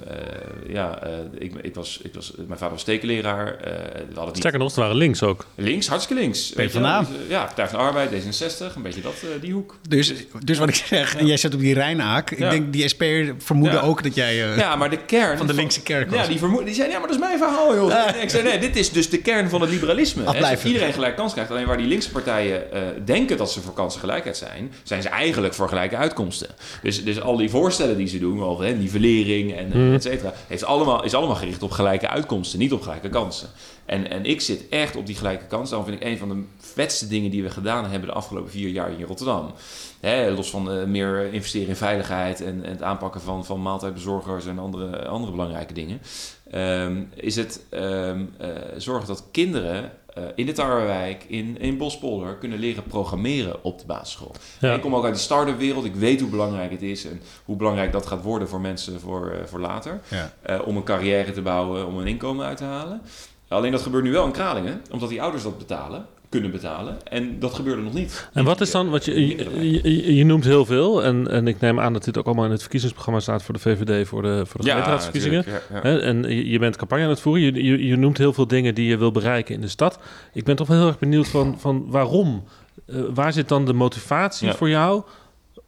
ja, 0.68 1.04
eh, 1.04 1.10
ik, 1.38 1.54
ik 1.62 1.76
was, 1.76 2.00
ik 2.04 2.14
was, 2.14 2.32
mijn 2.36 2.50
vader 2.60 2.70
was 2.70 2.84
tekenleraar. 2.84 3.48
eh, 3.56 3.72
we 3.94 4.06
hadden 4.06 4.26
niet 4.26 4.38
Sterker 4.38 4.60
nog, 4.60 4.72
ze 4.72 4.80
waren 4.80 4.96
links 4.96 5.24
ook. 5.24 5.46
links, 5.56 5.88
hartstikke 5.88 6.22
links. 6.22 6.50
PvdA. 6.50 7.00
eh, 7.00 7.30
ja, 7.30 7.44
Partij 7.46 7.68
van 7.68 7.80
de 7.80 7.86
Arbeid, 7.86 8.10
D66, 8.12 8.76
een 8.76 8.82
beetje 8.82 9.02
dat, 9.02 9.14
die 9.42 9.54
hoek. 9.54 9.76
Dus, 9.90 10.14
dus 10.44 10.58
wat 10.58 10.70
ik 10.70 10.76
zeg, 10.76 11.16
en 11.16 11.26
jij 11.26 11.38
zit 11.38 11.54
op 11.54 11.60
die 11.60 11.74
Rijnaak. 11.74 12.32
Ik 12.32 12.40
Ja. 12.40 12.50
denk, 12.50 12.74
die 12.74 12.88
SP 12.94 13.04
vermoeden 13.38 13.80
Ja. 13.80 13.86
ook 13.88 14.04
dat 14.04 14.16
jij... 14.16 14.36
Ja, 14.36 14.76
maar 14.76 14.90
de 14.90 15.06
kern... 15.06 15.38
Van 15.38 15.48
de 15.48 15.54
linkse 15.54 15.82
kerk 15.84 16.10
was 16.10 16.20
Ja, 16.20 16.28
die, 16.28 16.38
vermoeden, 16.38 16.66
die 16.66 16.76
zeiden, 16.76 16.96
ja, 16.96 17.00
maar 17.02 17.12
dat 17.12 17.18
is 17.20 17.26
mijn 17.26 17.38
verhaal, 17.38 17.76
joh. 17.76 18.22
Ik 18.22 18.30
zei, 18.30 18.44
nee, 18.44 18.60
dit 18.60 18.76
is 18.76 18.92
dus 18.92 19.10
de 19.10 19.18
kern 19.22 19.50
van 19.50 19.62
het 19.62 19.70
liberalisme. 19.70 20.24
Dat 20.24 20.64
iedereen 20.64 20.94
gelijk 20.94 21.16
kans 21.16 21.34
krijgt. 21.34 21.52
Alleen 21.52 21.66
waar 21.66 21.78
die 21.78 21.88
linkse 21.88 22.12
partijen 22.12 22.72
eh, 22.72 22.82
denken 23.06 23.38
dat 23.38 23.52
ze 23.52 23.62
voor 23.62 23.74
kansengelijkheid 23.74 24.38
zijn... 24.38 24.74
zijn 24.84 25.02
ze 25.02 25.10
eigenlijk 25.10 25.54
voor 25.54 25.68
gelijke 25.68 25.96
uitkomsten. 25.96 26.48
Dus, 26.82 27.04
dus 27.04 27.22
al 27.22 27.38
die 27.38 27.50
voorstellen 27.50 27.98
die 27.98 28.08
ze 28.08 28.20
doen, 28.20 28.44
over 28.44 28.66
hè, 28.66 28.78
nivellering 29.02 29.56
en 29.56 29.72
eh, 29.74 29.94
et 29.94 30.04
cetera... 30.04 30.34
Heeft 30.48 30.64
allemaal, 30.64 31.04
is 31.04 31.14
allemaal 31.14 31.36
gericht 31.36 31.64
op 31.64 31.72
gelijke 31.72 32.08
uitkomsten, 32.08 32.60
niet 32.60 32.74
op 32.74 32.82
gelijke 32.82 33.10
kansen. 33.10 33.50
En, 33.86 34.10
en 34.10 34.26
ik 34.26 34.42
zit 34.42 34.70
echt 34.70 34.96
op 34.96 35.06
die 35.06 35.16
gelijke 35.16 35.46
kans. 35.46 35.70
Daarom 35.70 35.88
vind 35.88 36.02
ik 36.02 36.08
een 36.08 36.18
van 36.18 36.30
de 36.30 36.44
vetste 36.58 37.08
dingen 37.08 37.32
die 37.32 37.44
we 37.44 37.50
gedaan 37.50 37.90
hebben... 37.90 38.10
de 38.10 38.16
afgelopen 38.16 38.52
vier 38.52 38.70
jaar 38.70 38.92
in 38.92 39.06
Rotterdam... 39.06 39.54
Los 40.36 40.50
van 40.50 40.72
eh, 40.72 40.84
meer 40.84 41.34
investeren 41.34 41.68
in 41.68 41.76
veiligheid 41.76 42.42
en, 42.42 42.64
en 42.64 42.72
het 42.72 42.82
aanpakken 42.82 43.22
van, 43.22 43.46
van 43.46 43.62
maaltijdbezorgers 43.62 44.46
en 44.46 44.60
andere, 44.60 45.08
andere 45.08 45.32
belangrijke 45.32 45.74
dingen, 45.74 46.02
ehm, 46.52 47.04
is 47.16 47.36
het 47.36 47.66
ehm, 47.70 48.26
eh, 48.38 48.50
zorgen 48.78 49.08
dat 49.08 49.24
kinderen 49.32 49.92
eh, 50.14 50.24
in 50.36 50.46
de 50.46 50.52
Tarwewijk, 50.52 51.24
in, 51.28 51.58
in 51.60 51.78
Bospolder, 51.78 52.36
kunnen 52.36 52.60
leren 52.60 52.84
programmeren 52.84 53.64
op 53.64 53.80
de 53.80 53.86
basisschool. 53.86 54.36
Ja. 54.60 54.74
Ik 54.74 54.82
kom 54.82 54.96
ook 54.96 55.06
uit 55.06 55.14
de 55.14 55.20
start-up 55.20 55.58
wereld, 55.58 55.86
ik 55.86 55.96
weet 55.96 56.20
hoe 56.20 56.30
belangrijk 56.30 56.72
het 56.72 56.82
is 56.82 57.06
en 57.06 57.22
hoe 57.46 57.56
belangrijk 57.56 57.92
dat 57.92 58.06
gaat 58.06 58.22
worden 58.22 58.48
voor 58.48 58.62
mensen 58.62 59.00
voor, 59.00 59.32
eh, 59.32 59.46
voor 59.46 59.60
later. 59.60 60.02
Ja. 60.08 60.34
Eh, 60.42 60.68
om 60.68 60.76
een 60.76 60.84
carrière 60.84 61.32
te 61.32 61.42
bouwen, 61.42 61.88
om 61.88 61.98
een 61.98 62.08
inkomen 62.08 62.46
uit 62.46 62.58
te 62.58 62.64
halen. 62.64 63.02
Alleen 63.48 63.72
dat 63.72 63.82
gebeurt 63.82 64.04
nu 64.04 64.12
wel 64.12 64.26
in 64.26 64.32
Kralingen, 64.32 64.82
omdat 64.92 65.10
die 65.10 65.22
ouders 65.22 65.44
dat 65.44 65.58
betalen, 65.58 66.06
kunnen 66.32 66.52
betalen. 66.52 66.98
En 67.04 67.40
dat 67.40 67.54
gebeurde 67.54 67.82
nog 67.82 67.94
niet. 67.94 68.30
En 68.34 68.44
wat 68.44 68.62
is 68.62 68.72
dan, 68.72 68.90
wat 68.90 69.06
je, 69.06 70.16
je, 70.16 70.26
noemt 70.26 70.44
heel 70.44 70.66
veel, 70.66 71.04
en, 71.04 71.32
en 71.32 71.48
ik 71.48 71.60
neem 71.60 71.80
aan 71.80 71.94
dat 71.94 72.04
dit 72.04 72.18
ook 72.18 72.26
allemaal 72.26 72.46
in 72.46 72.52
het 72.52 72.62
verkiezingsprogramma 72.62 73.20
staat 73.20 73.44
voor 73.44 73.54
de 73.54 73.60
VVD, 73.60 74.08
voor 74.08 74.22
de, 74.22 74.46
voor 74.46 74.62
de 74.62 74.68
gemeenteraadsverkiezingen. 74.70 75.44
ja, 75.48 75.80
ja. 75.84 76.00
En 76.00 76.48
je, 76.50 76.60
bent 76.60 76.76
campagne 76.76 77.04
aan 77.04 77.10
het 77.10 77.20
voeren, 77.20 77.42
je, 77.44 77.64
je, 77.64 77.88
je 77.88 77.96
noemt 77.96 78.18
heel 78.18 78.34
veel 78.34 78.48
dingen 78.48 78.76
die 78.76 78.88
je 78.88 78.98
wil 78.98 79.12
bereiken 79.12 79.56
in 79.56 79.62
de 79.62 79.68
stad. 79.68 80.00
Ik 80.34 80.44
ben 80.44 80.56
toch 80.56 80.68
wel 80.68 80.78
heel 80.78 80.88
erg 80.88 81.00
benieuwd 81.00 81.28
van, 81.28 81.60
van 81.60 81.86
waarom? 81.88 82.44
Eh, 82.86 82.96
waar 83.14 83.34
zit 83.34 83.48
dan 83.48 83.66
de 83.66 83.74
motivatie 83.74 84.52
voor 84.52 84.70
jou 84.70 85.04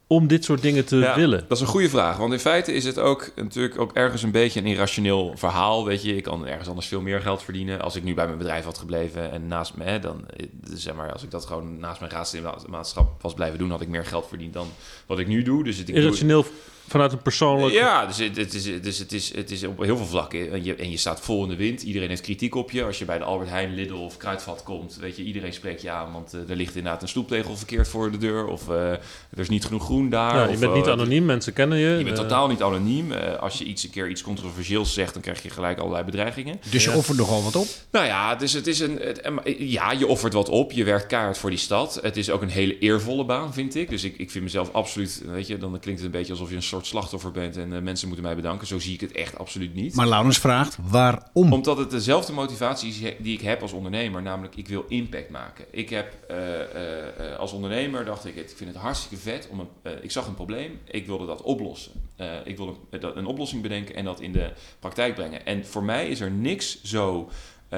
om 0.06 0.26
dit 0.26 0.44
soort 0.44 0.62
dingen 0.62 0.84
te 0.84 0.96
Ja, 0.96 1.14
willen? 1.14 1.38
Dat 1.48 1.56
is 1.56 1.60
een 1.60 1.66
goede 1.70 1.88
vraag. 1.88 2.16
Want 2.16 2.32
in 2.32 2.38
feite 2.38 2.72
is 2.72 2.84
het 2.84 2.98
ook 2.98 3.30
natuurlijk 3.36 3.80
ook 3.80 3.92
ergens 3.92 4.22
een 4.22 4.30
beetje 4.30 4.60
een 4.60 4.66
irrationeel 4.66 5.32
verhaal. 5.36 5.84
Weet 5.84 6.02
je, 6.02 6.16
ik 6.16 6.22
kan 6.22 6.46
ergens 6.46 6.68
anders 6.68 6.86
veel 6.86 7.00
meer 7.00 7.20
geld 7.20 7.42
verdienen. 7.42 7.80
Als 7.80 7.96
ik 7.96 8.02
nu 8.04 8.14
bij 8.14 8.26
mijn 8.26 8.38
bedrijf 8.38 8.64
had 8.64 8.78
gebleven 8.78 9.30
en 9.32 9.46
naast 9.46 9.76
me, 9.76 9.84
hè, 9.84 9.98
dan 9.98 10.24
eh, 10.36 10.46
zeg 10.74 10.94
maar, 10.94 11.12
als 11.12 11.22
ik 11.22 11.30
dat 11.30 11.46
gewoon 11.46 11.78
naast 11.78 12.00
mijn 12.00 12.12
raadslidmaatschap 12.12 13.22
was 13.22 13.34
blijven 13.34 13.58
doen, 13.58 13.70
had 13.70 13.80
ik 13.80 13.88
meer 13.88 14.04
geld 14.06 14.26
verdiend 14.28 14.52
dan 14.52 14.66
wat 15.06 15.18
ik 15.18 15.26
nu 15.26 15.42
doe. 15.42 15.64
Dus 15.64 15.76
het, 15.76 15.88
ik 15.88 15.94
doe- 15.94 16.02
Irrationeel 16.04 16.44
vanuit 16.88 17.12
een 17.12 17.22
persoonlijk... 17.22 17.74
ja, 17.74 18.06
dus, 18.06 18.18
het, 18.18 18.36
het 18.36 18.54
is, 18.54 18.64
dus 18.82 18.98
het, 18.98 19.12
is, 19.12 19.34
het 19.34 19.50
is 19.50 19.64
op 19.64 19.82
heel 19.82 19.96
veel 19.96 20.06
vlakken. 20.06 20.52
En 20.52 20.64
je, 20.64 20.74
en 20.74 20.90
je 20.90 20.96
staat 20.96 21.20
vol 21.20 21.42
in 21.42 21.48
de 21.48 21.56
wind. 21.56 21.82
Iedereen 21.82 22.08
heeft 22.08 22.22
kritiek 22.22 22.54
op 22.54 22.70
je. 22.70 22.84
Als 22.84 22.98
je 22.98 23.04
bij 23.04 23.18
de 23.18 23.24
Albert 23.24 23.50
Heijn, 23.50 23.74
Lidl 23.74 23.94
of 23.94 24.16
Kruidvat 24.16 24.62
komt, 24.62 24.96
weet 25.00 25.16
je, 25.16 25.22
iedereen 25.22 25.52
spreekt 25.52 25.82
je 25.82 25.90
aan. 25.90 26.12
Want 26.12 26.34
eh, 26.34 26.50
er 26.50 26.56
ligt 26.56 26.76
inderdaad 26.76 27.02
een 27.02 27.08
stoeptegel 27.08 27.56
verkeerd 27.56 27.88
voor 27.88 28.10
de 28.10 28.18
deur. 28.18 28.46
Of 28.46 28.68
eh, 28.68 28.90
er 28.90 29.40
is 29.40 29.48
niet 29.48 29.64
genoeg 29.64 29.84
groen 29.84 30.08
daar. 30.08 30.34
Ja, 30.34 30.44
je 30.44 30.52
of, 30.52 30.58
bent 30.58 30.74
niet 30.74 30.86
eh, 30.86 30.92
anoniem, 30.92 31.24
mensen 31.24 31.52
kennen 31.52 31.78
je. 31.78 31.88
je 31.98 32.04
bent 32.04 32.16
totaal 32.16 32.48
niet 32.48 32.62
anoniem. 32.62 33.12
Eh, 33.12 33.38
als 33.38 33.58
je 33.58 33.64
iets 33.64 33.84
een 33.84 33.90
keer 33.90 34.08
iets 34.08 34.22
controversieels 34.22 34.94
zegt, 34.94 35.12
dan 35.12 35.22
krijg 35.22 35.42
je 35.42 35.50
gelijk 35.50 35.78
allerlei 35.78 36.04
bedreigingen. 36.04 36.60
Dus 36.70 36.84
je 36.84 36.92
offert 36.92 37.18
nogal 37.18 37.42
wat 37.42 37.56
op. 37.56 37.66
Nou 37.90 38.06
ja, 38.06 38.34
dus 38.34 38.52
het 38.52 38.66
is 38.66 38.80
een. 38.80 38.98
Het, 39.00 39.30
ja, 39.58 39.92
je 39.92 40.06
offert 40.06 40.32
wat 40.32 40.48
op. 40.48 40.72
Je 40.72 40.84
werkt 40.84 41.06
kaart 41.06 41.38
voor 41.38 41.50
die 41.50 41.58
stad. 41.58 41.98
Het 42.02 42.16
is 42.16 42.30
ook 42.30 42.42
een 42.42 42.48
hele 42.48 42.78
eervolle 42.78 43.24
baan, 43.24 43.52
vind 43.52 43.74
ik. 43.74 43.90
Dus 43.90 44.04
ik, 44.04 44.18
ik 44.18 44.30
vind 44.30 44.44
mezelf 44.44 44.72
absoluut. 44.72 45.22
Weet 45.26 45.46
je, 45.46 45.58
dan 45.58 45.78
klinkt 45.80 46.00
het 46.00 46.12
een 46.12 46.18
beetje 46.18 46.32
alsof 46.32 46.50
je 46.50 46.56
een 46.56 46.62
soort 46.74 46.86
slachtoffer 46.86 47.30
bent 47.30 47.56
en 47.56 47.72
eh, 47.72 47.80
mensen 47.82 48.06
moeten 48.06 48.24
mij 48.26 48.34
bedanken. 48.36 48.66
Zo 48.66 48.78
zie 48.78 48.94
ik 48.94 49.00
het 49.00 49.12
echt 49.12 49.38
absoluut 49.38 49.74
niet. 49.74 49.94
Maar 49.94 50.06
Laurens 50.08 50.38
vraagt, 50.38 50.76
waarom? 50.82 51.52
Omdat 51.52 51.76
het 51.78 51.90
dezelfde 51.90 52.32
motivatie 52.32 52.88
is 52.88 53.14
die 53.18 53.34
ik 53.34 53.40
heb 53.40 53.62
als 53.62 53.72
ondernemer, 53.72 54.22
namelijk 54.22 54.56
ik 54.56 54.68
wil 54.68 54.84
impact 54.88 55.30
maken. 55.30 55.64
Ik 55.70 55.90
heb 55.90 56.12
eh, 56.28 56.60
eh, 57.32 57.38
als 57.38 57.52
ondernemer 57.52 58.04
dacht 58.04 58.24
ik, 58.24 58.36
ik 58.36 58.52
vind 58.56 58.70
het 58.72 58.78
hartstikke 58.82 59.16
vet 59.16 59.48
om 59.50 59.60
een, 59.60 59.68
ik 60.02 60.10
zag 60.10 60.26
een 60.26 60.34
probleem, 60.34 60.78
ik 60.84 61.06
wilde 61.06 61.26
dat 61.26 61.42
oplossen. 61.42 61.92
Ik 62.44 62.56
wilde 62.56 62.74
een, 62.90 63.00
dat- 63.00 63.16
een 63.16 63.26
oplossing 63.26 63.62
bedenken 63.62 63.94
en 63.94 64.04
dat 64.04 64.20
in 64.20 64.32
de 64.32 64.52
praktijk 64.80 65.14
brengen. 65.14 65.46
En 65.46 65.66
voor 65.66 65.84
mij 65.84 66.08
is 66.08 66.20
er 66.20 66.30
niks 66.30 66.82
zo, 66.82 67.28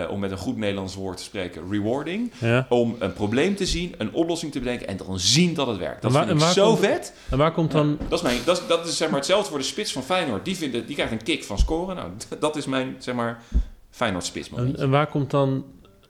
eh, 0.03 0.11
om 0.11 0.21
met 0.21 0.31
een 0.31 0.37
goed 0.39 0.57
Nederlands 0.57 0.95
woord 0.95 1.17
te 1.17 1.23
spreken, 1.23 1.63
rewarding, 1.71 2.33
Ja. 2.39 2.67
om 2.69 2.97
een 2.99 3.13
probleem 3.13 3.57
te 3.57 3.67
zien, 3.67 3.95
een 3.99 4.13
oplossing 4.15 4.53
te 4.53 4.59
bedenken 4.59 4.87
en 4.87 4.97
dan 4.97 5.19
zien 5.21 5.55
dat 5.55 5.67
het 5.67 5.77
werkt. 5.79 6.03
Dat 6.03 6.13
waar- 6.13 6.27
vind 6.27 6.43
ik 6.43 6.49
zo 6.49 6.67
komt- 6.67 6.79
vet. 6.79 7.15
En 7.31 7.39
waar 7.39 7.53
komt 7.53 7.71
dan... 7.71 7.99
Dat 8.09 8.19
is, 8.19 8.23
mijn, 8.23 8.39
dat, 8.45 8.59
is, 8.61 8.67
dat 8.67 8.87
is 8.87 8.97
zeg 8.97 9.09
maar 9.09 9.19
hetzelfde 9.19 9.49
voor 9.51 9.59
de 9.59 9.65
spits 9.65 9.93
van 9.93 10.03
Feyenoord. 10.03 10.45
Die, 10.45 10.57
vindt 10.57 10.87
die 10.87 10.95
krijgt 10.95 11.13
een 11.13 11.23
kick 11.23 11.45
van 11.45 11.59
scoren. 11.59 11.97
Nou, 11.97 12.11
dat 12.41 12.57
is 12.57 12.67
mijn 12.67 12.97
zeg 12.99 13.15
maar 13.15 13.43
Feyenoord 13.91 14.25
spits 14.25 14.51
En, 14.57 14.77
en 14.77 14.91
waar 14.91 15.07
komt 15.07 15.31
dan 15.31 15.65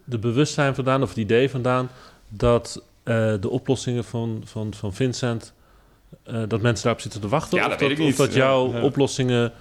de 0.05 0.19
bewustzijn 0.19 0.75
vandaan, 0.75 1.03
of 1.03 1.09
het 1.09 1.19
idee 1.19 1.51
vandaan, 1.51 1.91
dat 2.29 2.83
eh, 3.03 3.35
de 3.41 3.51
oplossingen 3.51 4.05
van, 4.05 4.43
van, 4.45 4.75
van 4.75 4.93
Vincent, 4.95 5.53
eh, 6.23 6.43
dat 6.49 6.61
mensen 6.61 6.83
daarop 6.85 7.03
zitten 7.03 7.21
te 7.21 7.29
wachten? 7.29 7.59
Ja, 7.59 7.67
of 7.69 7.77
dat 7.77 7.99
Of 7.99 8.17
dat 8.17 8.35
jouw 8.35 8.81
oplossingen 8.83 9.53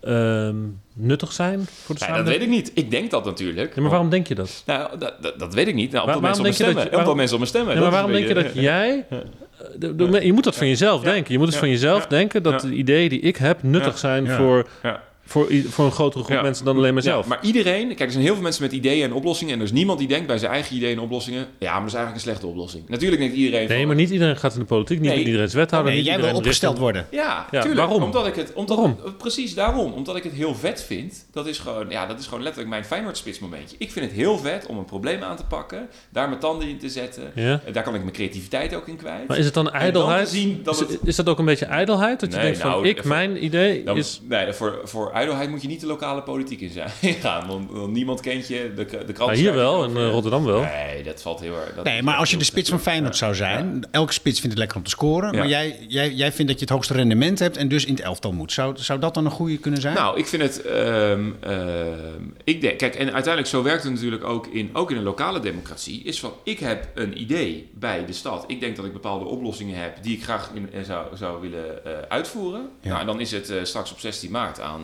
ehm, 0.00 0.56
nuttig 0.94 1.32
zijn 1.32 1.66
voor 1.84 1.94
de 1.94 2.04
Ja, 2.08 2.16
dat 2.16 2.26
weet 2.26 2.42
ik 2.42 2.48
niet. 2.48 2.70
Ik 2.74 2.90
denk 2.90 3.10
dat 3.10 3.24
natuurlijk. 3.24 3.74
Ja, 3.74 3.80
maar 3.80 3.90
waarom 3.90 4.10
denk 4.10 4.26
je 4.26 4.34
dat? 4.34 4.62
Nou, 4.66 4.98
dat, 4.98 5.14
dat, 5.22 5.38
dat 5.38 5.54
weet 5.54 5.68
ik 5.68 5.74
niet. 5.74 5.92
Nou, 5.92 6.06
Waar- 6.06 6.20
mensen 6.20 6.44
op 6.44 6.50
waarom 6.50 6.56
me 6.58 6.64
dat 6.64 6.74
stemmen. 6.74 6.84
je- 6.92 6.98
Omdat 6.98 7.16
mensen 7.16 7.34
op 7.34 7.40
me 7.42 7.48
stemmen. 7.48 7.74
Ja, 7.74 7.80
maar 7.80 7.90
waarom 7.90 8.12
denk 8.12 8.28
je 8.28 8.34
dat 8.34 8.54
jij... 8.70 9.06
eh, 9.10 10.22
Je 10.24 10.32
moet 10.32 10.44
dat 10.44 10.56
van 10.56 10.68
jezelf 10.68 11.02
denken. 11.02 11.32
Je 11.32 11.36
moet 11.38 11.46
dus 11.46 11.54
Ja. 11.54 11.60
van 11.60 11.70
jezelf 11.70 12.06
denken 12.06 12.42
dat 12.42 12.60
de 12.60 12.72
ideeën 12.72 13.08
die 13.08 13.20
ik 13.20 13.36
heb 13.36 13.62
nuttig 13.62 13.98
zijn 13.98 14.28
voor 14.28 14.68
Ja. 14.82 15.02
Voor, 15.28 15.46
voor 15.68 15.84
een 15.84 15.92
grotere 15.92 16.24
groep 16.24 16.36
Ja. 16.36 16.42
mensen 16.42 16.64
dan 16.64 16.76
alleen 16.76 16.94
maar 16.94 17.02
Ja, 17.02 17.10
zelf. 17.10 17.26
maar 17.26 17.38
iedereen, 17.42 17.86
kijk, 17.88 18.00
er 18.00 18.10
zijn 18.10 18.24
heel 18.24 18.32
veel 18.34 18.42
mensen 18.42 18.62
met 18.62 18.72
ideeën 18.72 19.04
en 19.04 19.12
oplossingen. 19.12 19.52
En 19.52 19.58
er 19.58 19.64
is 19.64 19.72
niemand 19.72 19.98
die 19.98 20.08
denkt 20.08 20.26
bij 20.26 20.38
zijn 20.38 20.52
eigen 20.52 20.76
ideeën 20.76 20.96
en 20.96 21.02
oplossingen. 21.02 21.46
Ja, 21.58 21.70
maar 21.72 21.80
dat 21.80 21.88
is 21.88 21.94
eigenlijk 21.94 22.14
een 22.14 22.20
slechte 22.30 22.46
oplossing. 22.46 22.88
Natuurlijk 22.88 23.20
denkt 23.20 23.36
iedereen. 23.36 23.68
nee, 23.68 23.78
van, 23.78 23.86
maar 23.86 23.96
niet 23.96 24.10
iedereen 24.10 24.36
gaat 24.36 24.52
in 24.54 24.58
de 24.60 24.64
politiek. 24.64 25.00
Niet 25.00 25.10
Nee. 25.10 25.18
iedereen 25.24 25.46
is 25.46 25.54
wethouder. 25.54 25.90
Nee, 25.92 26.00
niet 26.00 26.08
jij 26.08 26.16
wil 26.16 26.24
iedereen 26.24 26.44
opgesteld 26.46 26.78
worden. 26.78 27.06
Ja, 27.10 27.46
Ja, 27.50 27.60
tuurlijk. 27.60 27.80
waarom? 27.86 28.02
Omdat 28.02 28.26
ik 28.26 28.34
het, 28.34 28.52
omdat 28.52 28.76
Waarom? 28.76 28.96
precies 29.18 29.54
daarom. 29.54 29.92
Omdat 29.92 30.16
ik 30.16 30.22
het 30.22 30.32
heel 30.32 30.54
vet 30.54 30.82
vind. 30.82 31.26
Dat 31.32 31.46
is 31.46 31.58
gewoon, 31.58 31.86
ja, 31.90 32.06
dat 32.06 32.18
is 32.18 32.24
gewoon 32.24 32.40
letterlijk 32.42 32.70
mijn 32.72 32.84
Feyenoord-spits 32.84 33.38
momentje. 33.38 33.76
Ik 33.78 33.92
vind 33.92 34.04
het 34.06 34.14
heel 34.14 34.38
vet 34.38 34.66
om 34.66 34.78
een 34.78 34.84
probleem 34.84 35.22
aan 35.22 35.36
te 35.36 35.44
pakken, 35.44 35.88
daar 36.10 36.28
mijn 36.28 36.40
tanden 36.40 36.68
in 36.68 36.78
te 36.78 36.88
zetten. 36.88 37.32
Ja. 37.34 37.60
Eh, 37.66 37.72
Daar 37.72 37.82
kan 37.82 37.94
ik 37.94 38.00
mijn 38.00 38.12
creativiteit 38.12 38.74
ook 38.74 38.88
in 38.88 38.96
kwijt. 38.96 39.28
Maar 39.28 39.38
is 39.38 39.44
het 39.44 39.54
dan 39.54 39.70
ijdelheid? 39.70 40.28
zien 40.28 40.60
dat 40.62 40.74
is, 40.74 40.80
het- 40.80 40.98
is 41.04 41.16
dat 41.16 41.28
ook 41.28 41.38
een 41.38 41.44
beetje 41.44 41.64
ijdelheid? 41.66 42.20
Dat 42.20 42.32
je 42.32 42.40
denkt 42.40 42.58
van, 42.58 42.70
nou, 42.70 42.88
ik, 42.88 42.96
even- 42.98 43.08
mijn 43.08 43.44
idee 43.44 43.84
Dan, 43.84 43.96
is... 43.96 44.20
Nee, 44.28 44.52
voor, 44.52 44.80
voor 44.84 45.10
ijdelheid 45.18 45.50
moet 45.50 45.62
je 45.62 45.68
niet 45.68 45.80
de 45.80 45.86
lokale 45.86 46.22
politiek 46.22 46.60
in 46.60 46.70
zijn 46.70 46.90
gaan. 47.22 47.46
Want, 47.46 47.70
want 47.70 47.92
niemand 47.92 48.20
kent 48.20 48.48
je, 48.48 48.72
de, 48.76 48.84
de 48.84 49.12
krant 49.12 49.30
Nou, 49.30 49.34
hier 49.42 49.54
wel, 49.54 49.84
in 49.84 49.96
eh, 49.96 50.10
Rotterdam 50.10 50.44
wel. 50.44 50.60
Nee, 50.60 51.02
dat 51.02 51.22
valt 51.22 51.40
heel 51.40 51.54
erg... 51.54 51.74
dat 51.74 51.84
Nee, 51.84 52.02
maar 52.02 52.16
als 52.16 52.30
je 52.30 52.36
de 52.36 52.44
spits 52.44 52.70
van. 52.70 52.80
Feyenoord 52.80 53.16
zou 53.16 53.34
zijn, 53.34 53.84
elke 53.90 54.12
spits 54.12 54.40
vindt 54.40 54.50
het 54.50 54.58
lekker 54.58 54.76
om 54.76 54.82
te 54.82 54.90
scoren, 54.90 55.32
Ja. 55.32 55.38
maar 55.38 55.48
jij, 55.48 55.76
jij, 55.88 56.12
jij 56.12 56.32
vindt 56.32 56.50
dat 56.50 56.60
je 56.60 56.64
het 56.64 56.74
hoogste 56.74 56.92
rendement 56.92 57.38
hebt 57.38 57.56
en 57.56 57.68
dus 57.68 57.84
in 57.84 57.94
het 57.94 58.02
elftal 58.02 58.32
moet. 58.32 58.52
Zou, 58.52 58.76
zou 58.76 58.98
dat 59.00 59.14
dan 59.14 59.24
een 59.24 59.30
goede 59.30 59.56
kunnen 59.58 59.80
zijn? 59.80 59.94
Nou, 59.94 60.18
ik 60.18 60.26
vind 60.26 60.42
het. 60.42 60.62
ehm, 60.62 61.30
ehm, 61.40 62.22
ik 62.44 62.60
denk, 62.60 62.78
kijk, 62.78 62.94
en 62.94 63.12
uiteindelijk 63.12 63.46
zo 63.46 63.62
werkt 63.62 63.82
het 63.82 63.92
natuurlijk 63.92 64.24
ook 64.24 64.46
in, 64.46 64.70
ook 64.72 64.90
in 64.90 64.96
een 64.96 65.02
lokale 65.02 65.40
democratie. 65.40 66.02
Is 66.04 66.20
van: 66.20 66.32
ik 66.44 66.58
heb 66.58 66.88
een 66.94 67.20
idee 67.20 67.70
bij 67.74 68.04
de 68.06 68.12
stad. 68.12 68.44
Ik 68.46 68.60
denk 68.60 68.76
dat 68.76 68.84
ik 68.84 68.92
bepaalde 68.92 69.24
oplossingen 69.24 69.80
heb 69.80 70.02
die 70.02 70.16
ik 70.16 70.22
graag 70.22 70.50
in, 70.54 70.72
eh, 70.72 70.82
zou, 70.82 71.16
zou 71.16 71.40
willen 71.40 71.84
eh, 71.84 71.92
uitvoeren. 72.08 72.68
Ja. 72.80 72.92
Nou, 72.92 73.06
dan 73.06 73.20
is 73.20 73.30
het 73.30 73.52
straks 73.62 73.92
op 73.92 73.98
16 74.00 74.30
maart 74.30 74.60
aan 74.60 74.80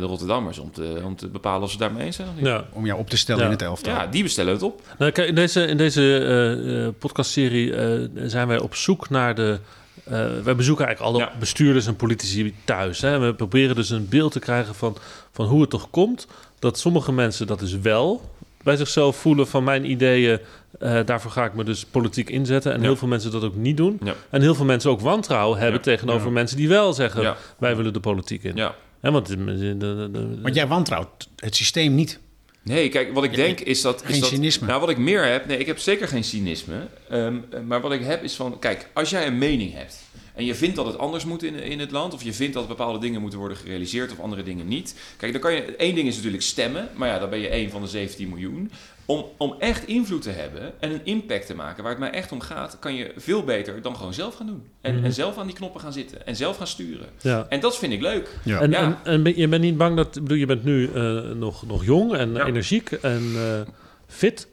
de 0.00 0.06
Rotterdammers 0.06 0.58
om 0.58 0.72
te, 0.72 1.00
om 1.04 1.16
te 1.16 1.28
bepalen 1.28 1.62
of 1.62 1.70
ze 1.70 1.78
daarmee 1.78 2.04
eens 2.06 2.16
zijn. 2.16 2.28
Ja. 2.36 2.64
Om 2.72 2.86
jou 2.86 2.98
op 2.98 3.10
te 3.10 3.16
stellen 3.16 3.40
Ja. 3.40 3.46
in 3.46 3.52
het 3.52 3.62
elftal. 3.62 3.92
Ja, 3.92 4.06
die 4.06 4.22
bestellen 4.22 4.52
het 4.52 4.62
op. 4.62 4.80
Nou, 4.98 5.12
kijk, 5.12 5.28
in 5.28 5.34
deze, 5.34 5.66
in 5.66 5.76
deze 5.76 6.18
eh, 6.18 6.86
eh, 6.86 6.92
podcastserie 6.98 7.74
eh, 7.76 8.00
zijn 8.26 8.48
wij 8.48 8.58
op 8.58 8.74
zoek 8.74 9.10
naar 9.10 9.34
de. 9.34 9.58
eh 10.04 10.26
wij 10.44 10.56
bezoeken 10.56 10.86
eigenlijk 10.86 11.16
alle 11.16 11.24
Ja. 11.32 11.38
bestuurders 11.38 11.86
en 11.86 11.96
politici 11.96 12.54
thuis. 12.64 13.00
Hè. 13.00 13.18
We 13.18 13.34
proberen 13.34 13.74
dus 13.76 13.90
een 13.90 14.08
beeld 14.08 14.32
te 14.32 14.38
krijgen 14.38 14.74
van, 14.74 14.96
van 15.32 15.46
hoe 15.46 15.60
het 15.60 15.70
toch 15.70 15.90
komt 15.90 16.26
dat 16.58 16.78
sommige 16.78 17.12
mensen 17.12 17.46
dat 17.46 17.58
dus 17.58 17.78
wel 17.78 18.30
bij 18.62 18.76
zichzelf 18.76 19.16
voelen 19.16 19.46
van 19.48 19.64
mijn 19.64 19.90
ideeën. 19.90 20.38
eh, 20.78 20.98
daarvoor 21.04 21.30
ga 21.30 21.44
ik 21.44 21.54
me 21.54 21.64
dus 21.64 21.84
politiek 21.84 22.30
inzetten. 22.30 22.72
En 22.72 22.78
Ja. 22.78 22.84
heel 22.84 22.96
veel 22.96 23.08
mensen 23.08 23.30
dat 23.30 23.44
ook 23.44 23.54
niet 23.54 23.76
doen. 23.76 23.98
Ja. 24.04 24.14
En 24.30 24.40
heel 24.40 24.54
veel 24.54 24.64
mensen 24.64 24.90
ook 24.90 25.00
wantrouwen 25.00 25.58
hebben 25.58 25.76
Ja. 25.76 25.82
tegenover 25.82 26.26
Ja. 26.26 26.32
mensen 26.32 26.56
die 26.56 26.68
wel 26.68 26.92
zeggen: 26.92 27.22
Ja. 27.22 27.36
wij 27.58 27.76
willen 27.76 27.92
de 27.92 28.00
politiek 28.00 28.42
in. 28.44 28.56
Ja. 28.56 28.74
Hè, 29.00 29.10
want 29.10 29.26
de, 29.26 29.44
de, 29.44 29.76
de- 29.76 30.08
de- 30.12 30.40
Want 30.42 30.54
jij 30.54 30.66
wantrouwt 30.66 31.28
het 31.36 31.56
systeem 31.56 31.94
niet. 31.94 32.18
Nee, 32.62 32.88
kijk, 32.88 33.12
wat 33.14 33.24
ik 33.24 33.34
denk 33.34 33.60
is 33.60 33.80
dat... 33.80 34.02
is 34.02 34.10
Geen 34.10 34.20
dat, 34.20 34.28
cynisme. 34.28 34.66
Nou, 34.66 34.80
wat 34.80 34.88
ik 34.88 34.98
meer 34.98 35.24
heb... 35.24 35.46
Nee, 35.46 35.58
ik 35.58 35.66
heb 35.66 35.78
zeker 35.78 36.08
geen 36.08 36.24
cynisme. 36.24 36.86
Ehm, 37.10 37.36
maar 37.66 37.80
wat 37.80 37.92
ik 37.92 38.04
heb 38.04 38.22
is 38.22 38.34
van... 38.34 38.58
Kijk, 38.58 38.88
als 38.94 39.10
jij 39.10 39.26
een 39.26 39.38
mening 39.38 39.72
hebt... 39.72 39.96
en 40.36 40.44
je 40.44 40.54
vindt 40.54 40.76
dat 40.76 40.86
het 40.86 40.98
anders 40.98 41.24
moet 41.24 41.42
in, 41.42 41.54
in 41.54 41.80
het 41.80 41.90
land... 41.90 42.14
of 42.14 42.22
je 42.22 42.32
vindt 42.32 42.54
dat 42.54 42.68
bepaalde 42.68 42.98
dingen 42.98 43.20
moeten 43.20 43.38
worden 43.38 43.56
gerealiseerd... 43.56 44.12
of 44.12 44.20
andere 44.20 44.42
dingen 44.42 44.68
niet... 44.68 44.94
Kijk, 45.16 45.32
dan 45.32 45.40
kan 45.40 45.54
je... 45.54 45.62
één 45.76 45.94
ding 45.94 46.08
is 46.08 46.16
natuurlijk 46.16 46.42
stemmen... 46.42 46.88
maar 46.94 47.08
ja, 47.08 47.18
dan 47.18 47.30
ben 47.30 47.38
je 47.38 47.48
één 47.48 47.70
van 47.70 47.80
de 47.82 47.88
17 47.88 48.28
miljoen... 48.28 48.70
Om, 49.08 49.24
om 49.36 49.54
echt 49.58 49.86
invloed 49.86 50.22
te 50.22 50.30
hebben 50.30 50.72
en 50.80 50.90
een 50.92 51.00
impact 51.04 51.46
te 51.46 51.54
maken 51.54 51.82
waar 51.82 51.92
het 51.92 52.00
mij 52.00 52.10
echt 52.10 52.32
om 52.32 52.40
gaat, 52.40 52.76
kan 52.78 52.94
je 52.94 53.12
veel 53.16 53.44
beter 53.44 53.82
dan 53.82 53.96
gewoon 53.96 54.14
zelf 54.14 54.34
gaan 54.34 54.46
doen. 54.46 54.62
En, 54.80 54.94
Mhm. 54.94 55.04
en 55.04 55.12
zelf 55.12 55.38
aan 55.38 55.46
die 55.46 55.54
knoppen 55.56 55.80
gaan 55.80 55.92
zitten 55.92 56.26
en 56.26 56.36
zelf 56.36 56.56
gaan 56.56 56.66
sturen. 56.66 57.06
ja. 57.20 57.46
En 57.48 57.60
dat 57.60 57.78
vind 57.78 57.92
ik 57.92 58.00
leuk. 58.00 58.28
Ja. 58.44 58.60
En, 58.60 58.70
Ja. 58.70 58.78
en, 58.82 58.96
en 59.04 59.22
ben- 59.22 59.36
je 59.38 59.48
bent 59.48 59.62
niet 59.62 59.76
bang 59.76 59.96
dat... 59.96 60.12
Bedoel, 60.12 60.36
je 60.36 60.46
bent 60.46 60.64
nu 60.64 60.90
eh, 60.94 61.20
nog, 61.34 61.66
nog 61.66 61.84
jong 61.84 62.14
en 62.14 62.32
Ja. 62.34 62.46
energiek 62.46 62.90
en 62.92 63.32
eh, 63.36 63.60
fit. 64.06 64.48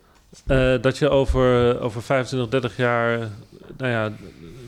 eh, 0.48 0.76
dat 0.82 0.98
je 0.98 1.10
over, 1.10 1.80
over 1.82 2.02
25, 2.04 2.50
30 2.50 2.78
jaar... 2.78 3.18
nou 3.78 3.92
ja, 3.92 4.12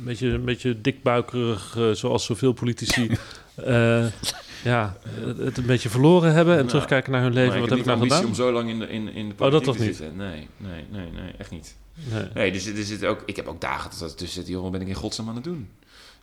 beetje, 0.05 0.27
een 0.27 0.45
beetje 0.45 0.81
dikbuikerig, 0.81 1.77
eh, 1.77 1.91
zoals 1.91 2.25
zoveel 2.25 2.53
politici... 2.53 3.09
eh, 3.55 4.05
ja, 4.63 4.97
het, 5.09 5.37
het 5.37 5.57
een 5.57 5.65
beetje 5.65 5.89
verloren 5.89 6.33
hebben 6.33 6.53
en 6.53 6.59
Nou, 6.59 6.69
terugkijken 6.69 7.11
naar 7.11 7.21
hun 7.21 7.33
leven. 7.33 7.59
Wat 7.59 7.63
ik 7.63 7.69
heb 7.69 7.69
heb 7.69 7.79
ik 7.79 7.85
nou 7.85 8.09
gedaan? 8.09 8.25
om 8.25 8.33
zo 8.33 8.51
lang 8.51 8.69
in 8.69 8.79
de, 8.79 8.87
in, 8.89 9.13
in 9.13 9.29
de 9.29 9.35
dat 9.35 9.37
politiek 9.37 9.63
toch 9.63 9.75
te 9.77 9.83
niet? 9.83 9.95
zitten. 9.95 10.17
Nee, 10.17 10.47
nee, 10.57 10.85
nee, 10.91 11.11
nee, 11.11 11.31
echt 11.37 11.51
niet. 11.51 11.75
Nee. 12.11 12.27
Nee, 12.33 12.51
dus 12.51 12.65
er 12.65 12.83
zit 12.83 13.05
ook, 13.05 13.23
ik 13.25 13.35
heb 13.35 13.47
ook 13.47 13.61
dagen 13.61 13.89
dat 13.99 14.09
er 14.09 14.15
tussen 14.15 14.43
zit, 14.43 14.51
joh, 14.51 14.61
wat 14.61 14.71
ben 14.71 14.81
ik 14.81 14.87
in 14.87 14.93
godsnaam 14.93 15.29
aan 15.29 15.35
het 15.35 15.43
doen? 15.43 15.69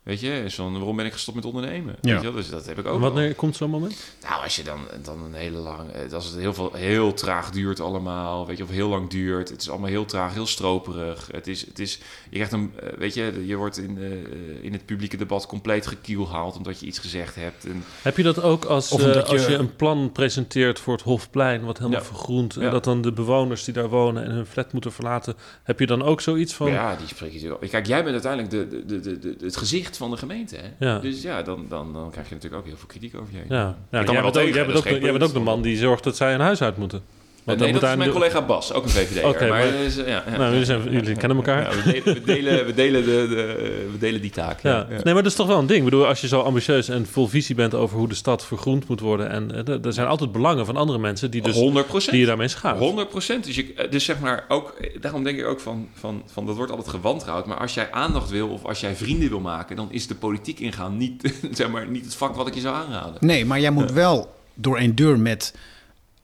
Weet 0.03 0.21
je, 0.21 0.45
waarom 0.57 0.97
ben 0.97 1.07
ik 1.07 1.13
gestopt 1.13 1.37
met 1.37 1.45
ondernemen? 1.47 1.97
Ja. 2.01 2.13
Weet 2.13 2.21
je 2.23 2.27
wel? 2.27 2.37
Dus 2.37 2.51
dat 2.51 2.67
heb 2.67 2.79
ik 2.79 2.87
ook 2.87 3.01
wel. 3.01 3.11
Wanneer 3.13 3.35
komt 3.35 3.57
zo'n 3.57 3.71
moment? 3.71 3.97
Nou, 4.29 4.43
als 4.43 4.57
je 4.57 4.63
dan, 4.63 4.79
dan 5.03 5.23
een 5.25 5.35
hele 5.35 5.59
lang... 5.59 5.91
eh, 5.91 6.13
Als 6.13 6.25
het 6.25 6.37
heel, 6.37 6.55
veel, 6.55 6.73
heel 6.75 7.15
traag 7.15 7.51
duurt 7.51 7.81
allemaal, 7.81 8.47
weet 8.47 8.57
je, 8.57 8.63
of 8.63 8.71
heel 8.71 8.89
lang 8.89 9.11
duurt. 9.11 9.49
Het 9.49 9.61
is 9.61 9.71
allemaal 9.71 9.89
heel 9.89 10.05
traag, 10.05 10.33
heel 10.33 10.47
stroperig. 10.47 11.29
Het 11.33 11.47
is, 11.47 11.67
het 11.67 11.79
is, 11.79 11.99
je 12.31 12.35
krijgt 12.35 12.53
een, 12.53 12.73
eh, 12.83 12.89
weet 12.99 13.15
je, 13.15 13.43
je 13.47 13.57
wordt 13.57 13.79
in, 13.79 13.99
eh, 13.99 14.65
in 14.65 14.73
het 14.73 14.85
publieke 14.87 15.17
debat 15.17 15.47
compleet 15.47 15.87
gekielhaald 15.87 16.57
omdat 16.57 16.81
je 16.81 16.87
iets 16.87 16.99
gezegd 16.99 17.35
hebt. 17.35 17.65
En, 17.65 17.85
Heb 18.03 18.17
je 18.17 18.23
dat 18.23 18.43
ook 18.43 18.65
als, 18.65 18.89
je- 18.89 19.25
als 19.25 19.47
je 19.47 19.55
een 19.55 19.77
plan 19.77 20.13
presenteert 20.13 20.79
voor 20.81 20.93
het 20.95 21.03
Hofplein... 21.03 21.65
wat 21.65 21.79
helemaal 21.79 22.01
Ja. 22.01 22.07
vergroent... 22.07 22.57
en 22.57 22.63
Ja. 22.63 22.71
dat 22.71 22.85
dan 22.85 23.03
de 23.03 23.13
bewoners 23.13 23.65
die 23.65 23.75
daar 23.75 23.89
wonen 23.89 24.25
en 24.25 24.31
hun 24.31 24.47
flat 24.47 24.73
moeten 24.73 24.93
verlaten... 24.93 25.35
heb 25.63 25.79
je 25.81 25.87
dan 25.87 26.03
ook 26.03 26.21
zoiets 26.21 26.55
van... 26.55 26.71
ja, 26.71 26.97
die 26.97 27.07
spreek 27.07 27.33
je 27.33 27.41
natuurlijk... 27.43 27.71
Kijk, 27.71 27.87
jij 27.87 28.01
bent 28.05 28.25
uiteindelijk 28.25 28.71
de, 28.71 28.85
de, 28.87 29.01
de, 29.01 29.19
de, 29.19 29.37
het 29.45 29.57
gezicht 29.57 29.91
van 29.97 30.11
de 30.11 30.17
gemeente, 30.17 30.57
hè? 30.57 30.87
Ja. 30.87 30.99
Dus 30.99 31.23
ja, 31.23 31.43
dan, 31.43 31.67
dan, 31.69 31.93
dan 31.93 32.11
krijg 32.11 32.29
je 32.29 32.35
natuurlijk 32.35 32.63
ook 32.63 32.69
heel 32.69 32.79
veel 32.79 32.89
kritiek 32.89 33.15
over 33.21 33.33
je 33.33 33.39
heen. 33.39 33.47
Ja, 33.49 33.77
ja 33.91 34.05
kan 34.05 34.15
jij, 34.15 34.23
bent 34.23 34.37
ook, 34.77 35.23
ook, 35.23 35.33
de 35.33 35.41
man 35.41 35.63
die 35.63 35.77
zorgt 35.77 36.05
dat 36.05 36.17
zij 36.17 36.35
een 36.35 36.41
huis 36.41 36.63
uit 36.63 36.77
moeten. 36.77 37.03
Want 37.45 37.59
nee, 37.59 37.73
dan 37.73 37.81
dat 37.81 37.91
moet 37.91 37.91
is 37.91 37.97
mijn 38.05 38.11
collega 38.21 38.47
Bas, 38.47 38.73
ook 38.73 38.83
een 38.85 38.91
VVD'er. 38.91 39.27
Oké, 39.29 39.49
maar, 39.49 39.65
is, 39.65 39.97
ja, 39.97 40.05
ja, 40.07 40.25
Nou, 40.37 40.51
jullie, 40.51 40.65
zijn, 40.65 40.83
jullie 40.91 41.17
kennen 41.17 41.37
elkaar. 41.37 41.63
Ja, 41.63 41.83
we, 41.83 41.93
delen, 41.93 42.15
we, 42.15 42.23
delen, 42.25 42.67
we, 42.67 42.75
delen 42.75 43.05
de, 43.05 43.27
de, 43.29 43.89
we 43.93 43.99
delen 43.99 44.21
die 44.21 44.31
taak. 44.31 44.61
Ja. 44.63 44.87
Ja. 44.91 45.01
Nee, 45.03 45.15
maar 45.15 45.23
dat 45.23 45.27
is 45.33 45.35
toch 45.35 45.47
wel 45.47 45.59
een 45.59 45.67
ding. 45.67 45.79
Ik 45.79 45.85
bedoel, 45.85 46.07
als 46.07 46.21
je 46.21 46.29
zo 46.29 46.41
ambitieus 46.41 46.89
en 46.89 47.07
vol 47.07 47.27
visie 47.27 47.55
bent 47.55 47.75
over 47.75 47.99
hoe 47.99 48.09
de 48.09 48.15
stad 48.15 48.47
vergroend 48.47 48.89
moet 48.89 49.01
worden. 49.01 49.31
En 49.31 49.67
eh, 49.67 49.85
er- 49.85 49.93
zijn 49.93 50.07
altijd 50.07 50.33
belangen 50.33 50.67
van 50.67 50.77
andere 50.77 50.99
mensen 50.99 51.31
die, 51.31 51.43
dus, 51.43 51.55
100 51.55 52.11
die 52.11 52.21
je 52.21 52.27
daarmee 52.27 52.49
schaadt. 52.49 52.79
100 52.79 53.09
procent. 53.09 53.45
Dus, 53.45 53.55
je- 53.57 53.87
dus 53.91 54.05
zeg 54.05 54.21
maar 54.21 54.45
ook, 54.49 54.71
eh, 54.81 55.01
daarom 55.01 55.25
denk 55.25 55.39
ik 55.39 55.47
ook 55.47 55.61
van, 55.61 55.89
van, 55.95 56.23
van 56.33 56.47
dat 56.47 56.57
wordt 56.57 56.71
altijd 56.73 56.91
gewantrouwd. 56.91 57.47
Maar 57.47 57.59
als 57.59 57.75
jij 57.75 57.91
aandacht 57.91 58.31
wil 58.31 58.49
of 58.49 58.65
als 58.65 58.81
jij 58.81 58.95
vrienden 58.97 59.29
wil 59.29 59.41
maken, 59.41 59.77
dan 59.77 59.89
is 59.91 60.07
de 60.07 60.15
politiek 60.15 60.61
ingaan 60.61 60.97
niet, 60.97 61.35
zeg 61.53 61.71
maar, 61.71 61.87
niet 61.89 62.05
het 62.05 62.15
vak 62.15 62.35
wat 62.37 62.47
ik 62.49 62.55
je 62.55 62.61
zou 62.61 62.75
aanraden. 62.75 63.15
Nee, 63.21 63.45
maar 63.45 63.61
jij 63.61 63.71
moet 63.71 63.93
wel 63.93 64.35
door 64.55 64.79
een 64.79 64.95
deur 64.95 65.19
met 65.19 65.55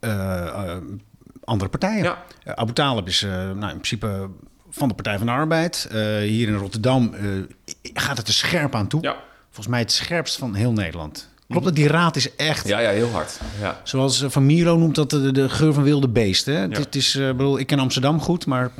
eh, 0.01 0.47
eh, 0.47 0.77
andere 1.49 1.71
partijen. 1.71 2.03
Ja. 2.03 2.25
Eh, 2.45 2.53
Abu 2.53 2.73
Talib 2.73 3.07
is 3.07 3.23
eh, 3.23 3.31
nou, 3.31 3.63
in 3.63 3.81
principe 3.81 4.29
van 4.71 4.89
de 4.89 4.95
Partij 4.95 5.17
van 5.19 5.27
de 5.27 5.33
Arbeid. 5.33 5.89
Eh, 5.91 5.99
hier 6.19 6.49
in 6.49 6.55
Rotterdam 6.55 7.15
gaat 7.83 8.17
het 8.17 8.29
er 8.29 8.35
scherp 8.35 8.75
aan 8.75 8.89
toe. 8.89 9.03
Ja. 9.03 9.17
Volgens 9.45 9.67
mij 9.67 9.81
het 9.81 9.93
scherpst 9.93 10.37
van 10.37 10.55
heel 10.55 10.73
Nederland. 10.73 11.29
Klopt 11.49 11.65
dat? 11.65 11.75
Die 11.75 11.89
raad 11.89 12.17
is 12.17 12.37
echt... 12.37 12.69
Ja, 12.69 12.79
ja, 12.79 12.91
heel 12.91 13.11
hard. 13.11 13.41
Ja. 13.61 13.81
Zoals 13.83 14.25
Van 14.27 14.47
Miro 14.47 14.77
noemt 14.77 14.95
dat 14.95 15.11
de, 15.11 15.33
de 15.33 15.49
geur 15.49 15.73
van 15.73 15.83
wilde 15.83 16.09
beesten. 16.09 16.73
Het, 16.73 16.95
is, 16.95 17.13
bedoel, 17.13 17.59
ik 17.59 17.67
ken 17.67 17.79
Amsterdam 17.79 18.21
goed, 18.21 18.47
maar 18.47 18.71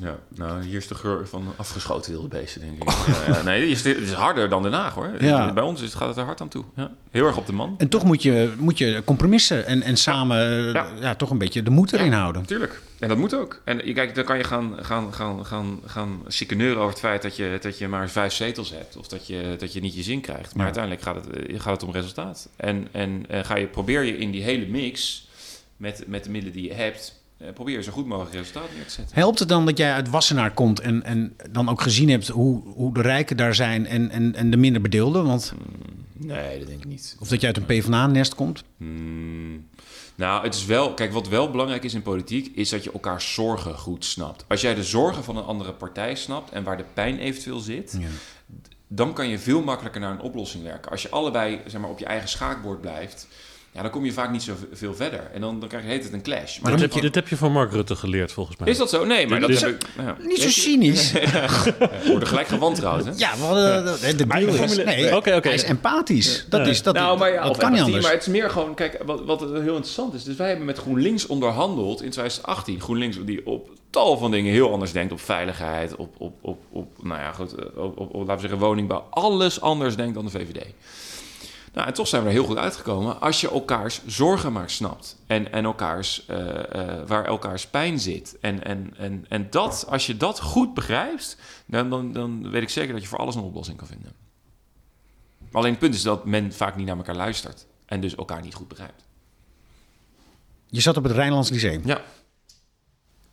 Ja, 0.00 0.18
nou, 0.34 0.62
hier 0.62 0.76
is 0.76 0.86
de 0.88 0.94
geur 0.94 1.28
van 1.28 1.52
afgeschoten 1.56 2.12
wilde 2.12 2.28
beesten, 2.28 2.60
denk 2.60 2.82
ik. 2.82 2.90
ja, 2.90 3.34
ja, 3.34 3.42
nee, 3.42 3.60
het 3.74 3.84
is, 3.86 3.94
is 3.94 4.12
harder 4.12 4.48
dan 4.48 4.62
Den 4.62 4.72
Haag, 4.72 4.94
hoor. 4.94 5.10
Ja. 5.20 5.52
Bij 5.52 5.62
ons 5.62 5.82
is, 5.82 5.94
gaat 5.94 6.08
het 6.08 6.16
er 6.16 6.24
hard 6.24 6.40
aan 6.40 6.48
toe. 6.48 6.64
Ja. 6.76 6.90
Heel 7.10 7.26
erg 7.26 7.36
op 7.36 7.46
de 7.46 7.52
man. 7.52 7.74
En 7.78 7.88
toch 7.88 8.04
moet 8.04 8.22
je, 8.22 8.52
moet 8.58 8.78
je 8.78 9.02
compromissen 9.04 9.66
en, 9.66 9.82
en 9.82 9.96
samen 9.96 10.66
eh, 10.66 10.72
ja. 10.72 10.86
Ja. 11.00 11.14
toch 11.14 11.30
een 11.30 11.38
beetje 11.38 11.62
de 11.62 11.70
moed 11.70 11.92
erin 11.92 12.12
houden. 12.12 12.46
Tuurlijk. 12.46 12.80
En 12.98 13.08
dat 13.08 13.18
moet 13.18 13.34
ook. 13.34 13.60
En 13.64 13.86
je- 13.86 13.92
kijk, 13.92 14.14
dan 14.14 14.24
kan 14.24 14.36
je 14.36 14.44
gaan, 14.44 14.74
gaan, 14.80 15.14
gaan, 15.14 15.46
gaan, 15.46 15.80
gaan 15.86 16.22
over 16.60 16.88
het 16.88 16.98
feit 16.98 17.22
dat 17.22 17.36
je, 17.36 17.58
dat 17.60 17.78
je 17.78 17.88
maar 17.88 18.10
vijf 18.10 18.32
zetels 18.32 18.70
hebt. 18.70 18.96
Of 18.96 19.08
dat 19.08 19.26
je, 19.26 19.54
dat 19.58 19.72
je 19.72 19.80
niet 19.80 19.94
je 19.94 20.02
zin 20.02 20.20
krijgt. 20.20 20.54
Maar 20.54 20.64
uiteindelijk 20.64 21.02
gaat 21.04 21.14
het, 21.14 21.28
eh, 21.36 21.60
gaat 21.60 21.72
het 21.80 21.82
om 21.82 21.92
resultaat. 21.92 22.48
En, 22.56 22.88
en, 22.92 23.24
eh, 23.28 23.44
ga 23.44 23.56
je, 23.56 23.66
probeer 23.66 24.02
je 24.02 24.18
in 24.18 24.30
die 24.30 24.42
hele 24.42 24.66
mix, 24.66 25.26
met, 25.76 26.04
met 26.06 26.24
de 26.24 26.30
middelen 26.30 26.56
die 26.56 26.68
je 26.68 26.74
hebt, 26.74 27.00
eh, 27.08 27.27
probeer 27.54 27.76
je 27.76 27.82
zo 27.82 27.92
goed 27.92 28.06
mogelijk 28.06 28.34
resultaat 28.34 28.68
neer 28.74 28.84
te 28.84 28.90
zetten. 28.90 29.16
Helpt 29.16 29.38
het 29.38 29.48
dan 29.48 29.66
dat 29.66 29.78
jij 29.78 29.92
uit 29.92 30.10
Wassenaar 30.10 30.50
komt 30.50 30.80
en, 30.80 31.02
en 31.02 31.36
dan 31.50 31.68
ook 31.68 31.80
gezien 31.80 32.08
hebt 32.08 32.28
hoe, 32.28 32.62
hoe 32.74 32.94
de 32.94 33.00
rijken 33.00 33.36
daar 33.36 33.54
zijn 33.54 33.86
en, 33.86 34.10
en, 34.10 34.34
en 34.34 34.50
de 34.50 34.56
minder 34.56 34.82
bedeelden? 34.82 35.24
Want, 35.24 35.52
Nee, 36.12 36.58
dat 36.58 36.68
denk 36.68 36.80
ik 36.80 36.88
niet. 36.88 37.16
of 37.20 37.28
dat 37.28 37.40
je 37.40 37.46
uit 37.46 37.56
een 37.56 37.64
PvdA-nest 37.66 38.34
komt? 38.34 38.64
Hmm. 38.76 39.68
Nou, 40.14 40.44
het 40.44 40.54
is 40.54 40.64
wel, 40.64 40.94
kijk, 40.94 41.12
wat 41.12 41.28
wel 41.28 41.50
belangrijk 41.50 41.84
is 41.84 41.94
in 41.94 42.02
politiek, 42.02 42.56
is 42.56 42.68
dat 42.68 42.84
je 42.84 42.92
elkaar 42.92 43.20
zorgen 43.20 43.78
goed 43.78 44.04
snapt. 44.04 44.44
Als 44.48 44.60
jij 44.60 44.74
de 44.74 44.84
zorgen 44.84 45.24
van 45.24 45.36
een 45.36 45.44
andere 45.44 45.72
partij 45.72 46.14
snapt 46.14 46.50
en 46.50 46.64
waar 46.64 46.76
de 46.76 46.84
pijn 46.94 47.18
eventueel 47.18 47.58
zit, 47.58 47.98
dan 48.88 49.12
kan 49.12 49.28
je 49.28 49.38
veel 49.38 49.62
makkelijker 49.62 50.00
naar 50.00 50.10
een 50.10 50.20
oplossing 50.20 50.64
werken. 50.64 50.90
Als 50.90 51.02
je 51.02 51.08
allebei 51.08 51.60
zeg 51.66 51.80
maar, 51.80 51.90
op 51.90 51.98
je 51.98 52.04
eigen 52.04 52.28
schaakbord 52.28 52.80
blijft 52.80 53.28
ja, 53.78 53.84
dan 53.84 53.92
kom 53.92 54.04
je 54.04 54.12
vaak 54.12 54.30
niet 54.30 54.42
zo 54.42 54.52
veel 54.72 54.94
verder. 54.94 55.30
En 55.32 55.40
dan, 55.40 55.60
dan 55.60 55.68
krijg 55.68 55.84
je 55.84 55.90
heet 55.90 56.04
het 56.04 56.12
een 56.12 56.22
clash. 56.22 56.58
Maar 56.58 56.72
dit, 56.72 56.80
heb 56.80 56.92
je, 56.92 57.00
dit 57.00 57.14
heb 57.14 57.28
je 57.28 57.36
van 57.36 57.52
Mark 57.52 57.72
Rutte 57.72 57.96
geleerd, 57.96 58.32
volgens 58.32 58.56
mij. 58.56 58.68
is 58.68 58.78
dat 58.78 58.90
zo? 58.90 59.04
Nee, 59.04 59.26
maar 59.26 59.38
Dit 59.40 59.48
dat 59.48 59.56
is- 59.56 59.62
heb 59.62 59.70
ik... 59.70 59.88
Ja. 59.98 60.16
Niet 60.20 60.40
zo 60.40 60.48
cynisch. 60.48 61.12
We 61.12 62.04
worden 62.08 62.28
gelijk 62.28 62.46
gewantrouwd, 62.48 63.04
hè? 63.04 63.10
Ja, 63.16 63.36
hadden, 63.36 63.84
de, 64.00 64.14
de 64.14 64.26
deal 64.26 64.48
is... 64.48 64.54
Formule- 64.56 64.84
Nee, 64.84 65.16
Oké, 65.16 65.34
oké. 65.34 65.46
hij 65.48 65.56
is 65.56 65.62
empathisch. 65.62 66.46
Dat, 66.48 66.66
is, 66.66 66.82
dat, 66.82 66.94
nou, 66.94 67.18
maar 67.18 67.32
ja, 67.32 67.42
dat 67.44 67.56
kan 67.56 67.72
niet 67.72 67.80
anders. 67.80 68.02
Maar 68.04 68.12
het 68.12 68.20
is 68.20 68.28
meer 68.28 68.50
gewoon, 68.50 68.74
kijk, 68.74 69.02
wat, 69.06 69.24
wat 69.24 69.40
heel 69.40 69.52
interessant 69.58 70.14
is. 70.14 70.24
Dus 70.24 70.36
wij 70.36 70.48
hebben 70.48 70.66
met 70.66 70.78
GroenLinks 70.78 71.26
onderhandeld 71.26 72.02
in 72.02 72.10
2018. 72.10 72.80
GroenLinks 72.80 73.16
die 73.24 73.46
op 73.46 73.70
tal 73.90 74.18
van 74.18 74.30
dingen 74.30 74.52
heel 74.52 74.72
anders 74.72 74.92
denkt. 74.92 75.12
Op 75.12 75.20
veiligheid, 75.20 75.96
op, 75.96 76.14
op, 76.18 76.32
op, 76.40 76.58
op 76.70 76.92
nou 77.02 77.20
ja, 77.20 77.32
goed, 77.32 77.54
eh, 77.54 77.64
op, 77.76 77.98
op, 77.98 78.14
op, 78.14 78.26
laten 78.26 78.34
we 78.34 78.40
zeggen, 78.40 78.58
woningbouw. 78.58 79.06
Alles 79.10 79.60
anders 79.60 79.96
denkt 79.96 80.14
dan 80.14 80.24
de 80.24 80.30
VVD. 80.30 80.64
Nou, 81.78 81.90
en 81.90 81.96
toch 81.96 82.08
zijn 82.08 82.22
we 82.22 82.28
er 82.28 82.34
heel 82.34 82.44
goed 82.44 82.56
uitgekomen 82.56 83.20
als 83.20 83.40
je 83.40 83.50
elkaars 83.50 84.00
zorgen 84.06 84.52
maar 84.52 84.70
snapt. 84.70 85.16
En, 85.26 85.52
en 85.52 85.64
elkaars, 85.64 86.26
eh, 86.26 86.72
eh, 86.72 87.06
waar 87.06 87.24
elkaars 87.24 87.66
pijn 87.66 87.98
zit. 87.98 88.36
En, 88.40 88.64
en, 88.64 88.94
en, 88.96 89.24
en 89.28 89.50
dat, 89.50 89.86
als 89.88 90.06
je 90.06 90.16
dat 90.16 90.40
goed 90.40 90.74
begrijpt, 90.74 91.36
dan, 91.66 91.90
dan, 91.90 92.12
dan 92.12 92.50
weet 92.50 92.62
ik 92.62 92.68
zeker 92.68 92.92
dat 92.92 93.02
je 93.02 93.08
voor 93.08 93.18
alles 93.18 93.34
een 93.34 93.42
oplossing 93.42 93.76
kan 93.76 93.86
vinden. 93.86 94.12
Alleen 95.52 95.70
het 95.70 95.78
punt 95.78 95.94
is 95.94 96.02
dat 96.02 96.24
men 96.24 96.52
vaak 96.52 96.76
niet 96.76 96.86
naar 96.86 96.96
elkaar 96.96 97.16
luistert. 97.16 97.66
En 97.86 98.00
dus 98.00 98.14
elkaar 98.14 98.42
niet 98.42 98.54
goed 98.54 98.68
begrijpt. 98.68 99.04
Je 100.66 100.80
zat 100.80 100.96
op 100.96 101.02
het 101.02 101.12
Rijnlands 101.12 101.50
Lyceum. 101.50 101.82
Ja, 101.84 102.02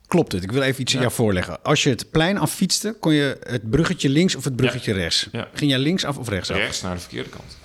Klopt 0.06 0.32
het? 0.32 0.42
Ik 0.42 0.52
wil 0.52 0.62
even 0.62 0.80
iets 0.80 0.94
aan 0.94 1.00
jou 1.00 1.12
voorleggen. 1.12 1.62
Als 1.62 1.82
je 1.82 1.90
het 1.90 2.10
plein 2.10 2.38
affietste, 2.38 2.96
kon 3.00 3.12
je 3.12 3.36
het 3.40 3.70
bruggetje 3.70 4.08
links 4.08 4.34
of 4.34 4.44
het 4.44 4.56
bruggetje 4.56 4.92
rechts. 4.92 5.28
Ja. 5.32 5.48
Ging 5.52 5.70
jij 5.70 5.80
links 5.80 6.04
af 6.04 6.18
of 6.18 6.28
rechts 6.28 6.50
af? 6.50 6.56
rechts 6.56 6.82
naar 6.82 6.94
de 6.94 7.00
verkeerde 7.00 7.28
kant. 7.28 7.58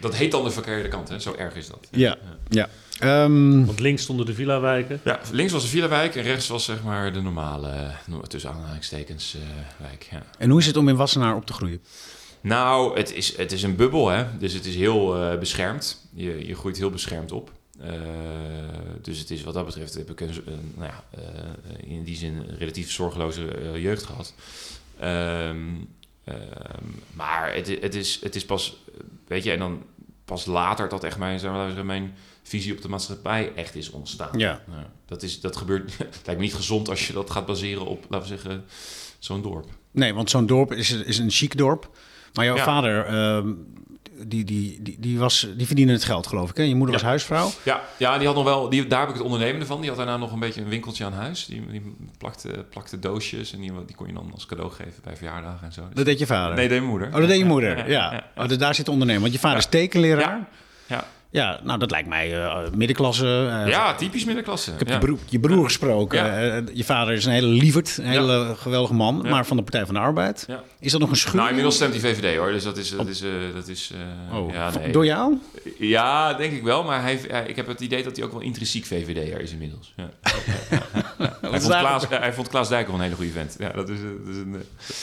Dat 0.00 0.14
heet 0.14 0.30
dan 0.30 0.44
de 0.44 0.50
verkeerde 0.50 0.88
kant, 0.88 1.08
hè? 1.08 1.18
zo 1.18 1.34
erg 1.38 1.54
is 1.54 1.68
dat. 1.68 1.88
Ja. 1.90 2.16
ja. 2.48 2.68
Ehm, 2.98 3.64
Want 3.64 3.80
links 3.80 4.02
stonden 4.02 4.26
de 4.26 4.34
villa-wijken. 4.34 5.00
Ja, 5.04 5.20
links 5.32 5.52
was 5.52 5.62
de 5.62 5.68
Villa-wijk 5.68 6.16
en 6.16 6.22
rechts 6.22 6.48
was 6.48 6.64
zeg 6.64 6.82
maar 6.82 7.12
de 7.12 7.20
normale, 7.20 7.90
tussen 8.28 8.50
aanhalingstekens, 8.50 9.34
eh, 9.34 9.40
wijk. 9.86 10.08
Ja. 10.10 10.22
en 10.38 10.50
hoe 10.50 10.60
is 10.60 10.66
het 10.66 10.76
om 10.76 10.88
in 10.88 10.96
Wassenaar 10.96 11.36
op 11.36 11.46
te 11.46 11.52
groeien? 11.52 11.80
Nou, 12.44 12.96
het 12.96 13.12
is, 13.14 13.36
het 13.36 13.52
is 13.52 13.62
een 13.62 13.76
bubbel, 13.76 14.08
hè? 14.08 14.38
dus 14.38 14.52
het 14.52 14.66
is 14.66 14.74
heel 14.74 15.16
eh, 15.16 15.38
beschermd. 15.38 16.06
Je, 16.14 16.46
je 16.46 16.54
groeit 16.54 16.76
heel 16.76 16.90
beschermd 16.90 17.32
op. 17.32 17.52
Eh, 17.80 17.90
dus 19.02 19.18
het 19.18 19.30
is 19.30 19.42
wat 19.42 19.54
dat 19.54 19.66
betreft, 19.66 19.94
heb 19.94 20.10
ik 20.10 20.20
een, 20.20 20.32
nou 20.74 20.90
ja, 20.90 21.04
eh, 21.10 21.90
in 21.90 22.04
die 22.04 22.16
zin 22.16 22.36
een 22.36 22.58
relatief 22.58 22.90
zorgeloze 22.90 23.72
jeugd 23.76 24.02
gehad. 24.02 24.34
Ehm, 24.98 25.58
ehm, 26.24 26.84
maar 27.12 27.54
het, 27.54 27.80
het, 27.80 27.94
is, 27.94 28.20
het 28.22 28.34
is 28.34 28.44
pas, 28.44 28.76
weet 29.26 29.44
je, 29.44 29.50
en 29.52 29.58
dan 29.58 29.82
pas 30.24 30.46
later 30.46 30.88
dat 30.88 31.04
echt 31.04 31.18
mijn, 31.18 31.86
mijn 31.86 32.14
visie 32.42 32.72
op 32.74 32.82
de 32.82 32.88
maatschappij 32.88 33.52
echt 33.54 33.74
is 33.74 33.90
ontstaan. 33.90 34.38
Ja. 34.38 34.62
dat, 35.06 35.22
is, 35.22 35.40
dat 35.40 35.56
gebeurt, 35.56 35.90
het 35.98 36.20
lijkt 36.24 36.40
me 36.40 36.46
niet 36.46 36.54
gezond 36.54 36.88
als 36.88 37.06
je 37.06 37.12
dat 37.12 37.30
gaat 37.30 37.46
baseren 37.46 37.86
op, 37.86 38.04
laten 38.08 38.28
we 38.28 38.36
zeggen, 38.36 38.64
zo'n 39.18 39.42
dorp. 39.42 39.66
Nee, 39.90 40.14
want 40.14 40.30
zo'n 40.30 40.46
dorp 40.46 40.72
is, 40.72 40.90
is 40.90 41.18
een 41.18 41.30
chic 41.30 41.56
dorp. 41.56 41.90
Maar 42.34 42.44
jouw 42.44 42.56
Ja. 42.56 42.64
vader, 42.64 43.04
ehm, 43.06 43.52
die, 44.26 44.44
die, 44.44 44.78
die, 44.82 44.96
die, 45.00 45.18
was, 45.18 45.48
die 45.56 45.66
verdiende 45.66 45.92
het 45.92 46.04
geld, 46.04 46.26
geloof 46.26 46.50
ik. 46.50 46.56
Hè? 46.56 46.62
Je 46.62 46.74
moeder 46.74 46.94
Ja. 46.94 47.00
was 47.00 47.08
huisvrouw. 47.08 47.50
Ja, 47.62 47.80
ja 47.96 48.18
die 48.18 48.26
had 48.26 48.36
nog 48.36 48.44
wel, 48.44 48.68
die, 48.68 48.86
daar 48.86 49.00
heb 49.00 49.08
ik 49.08 49.14
het 49.14 49.24
ondernemende 49.24 49.66
van. 49.66 49.78
Die 49.80 49.88
had 49.88 49.98
daarna 49.98 50.16
nog 50.16 50.32
een 50.32 50.38
beetje 50.38 50.60
een 50.60 50.68
winkeltje 50.68 51.04
aan 51.04 51.12
huis. 51.12 51.46
Die, 51.46 51.66
die 51.70 51.96
plakte, 52.18 52.64
plakte 52.70 52.98
doosjes 52.98 53.52
en 53.52 53.60
die, 53.60 53.72
die 53.86 53.96
kon 53.96 54.06
je 54.06 54.12
dan 54.12 54.30
als 54.34 54.46
cadeau 54.46 54.70
geven 54.72 55.02
bij 55.04 55.16
verjaardagen 55.16 55.66
en 55.66 55.72
zo. 55.72 55.80
Dus- 55.86 55.94
Dat 55.94 56.04
deed 56.04 56.18
je 56.18 56.26
vader. 56.26 56.56
nee, 56.56 56.68
deed 56.68 56.78
mijn 56.78 56.90
moeder. 56.90 57.08
Oh, 57.08 57.14
dat 57.18 57.28
deed 57.28 57.38
je 57.38 57.44
moeder. 57.44 57.76
Ja, 57.78 57.84
Ja. 57.86 58.12
ja, 58.12 58.42
Oh, 58.42 58.48
dus 58.48 58.58
daar 58.58 58.74
zit 58.74 58.88
ondernemen. 58.88 59.22
Want 59.22 59.32
je 59.34 59.38
vader 59.38 59.58
is 59.58 59.66
tekenleraar. 59.66 60.48
Ja. 61.34 61.60
Nou, 61.62 61.78
dat 61.78 61.90
lijkt 61.90 62.08
mij 62.08 62.42
eh, 62.42 62.58
middenklasse. 62.74 63.26
eh, 63.64 63.68
Ja, 63.70 63.94
typisch 63.94 64.24
middenklasse. 64.24 64.72
Ik 64.72 64.78
heb 64.78 64.88
ja. 64.88 64.94
je, 64.94 65.00
broer, 65.00 65.18
je 65.28 65.40
broer 65.40 65.64
gesproken. 65.64 66.18
Ja. 66.18 66.38
Eh, 66.56 66.62
je 66.72 66.84
vader 66.84 67.14
is 67.14 67.24
een 67.24 67.32
hele 67.32 67.46
lieverd, 67.46 67.96
een 67.98 68.04
hele 68.06 68.54
geweldige 68.56 68.94
man, 68.94 69.26
maar 69.28 69.46
van 69.46 69.56
de 69.56 69.62
Partij 69.62 69.84
van 69.86 69.94
de 69.94 70.00
Arbeid. 70.00 70.46
Is 70.80 70.92
dat 70.92 71.00
nog 71.00 71.10
een 71.10 71.16
schuld? 71.16 71.34
Nou, 71.34 71.48
inmiddels 71.48 71.74
stemt 71.74 71.92
die 71.92 72.00
VVD 72.00 72.36
hoor. 72.36 72.52
Dus 72.52 72.64
dat 72.64 72.76
is. 72.76 72.90
Dat 72.96 73.06
is, 73.08 73.22
dat 73.54 73.68
is 73.68 73.92
Oh, 74.32 74.52
ja, 74.52 74.70
nee. 74.78 74.92
Door 74.92 75.04
jou? 75.04 75.38
ja, 75.78 76.34
denk 76.34 76.52
ik 76.52 76.62
wel. 76.62 76.82
Maar 76.84 77.02
hij, 77.02 77.20
hij- 77.28 77.46
ik 77.46 77.56
heb 77.56 77.66
het 77.66 77.80
idee 77.80 78.02
dat 78.02 78.16
hij 78.16 78.24
ook 78.24 78.32
wel 78.32 78.40
intrinsiek 78.40 78.84
VVD'er 78.84 79.40
is 79.40 79.52
inmiddels. 79.52 79.92
Ja. 79.96 80.10
hij, 81.50 81.60
vond 81.60 81.66
Klaas, 81.66 82.08
hij 82.08 82.32
vond 82.32 82.48
Klaas 82.48 82.70
een 82.70 83.00
hele 83.00 83.14
goede 83.14 83.30
vent. 83.30 83.56
Ja, 83.58 83.68
dat 83.72 83.88
is, 83.88 83.98
dat 84.00 84.34
is 84.34 84.36
een, 84.36 84.56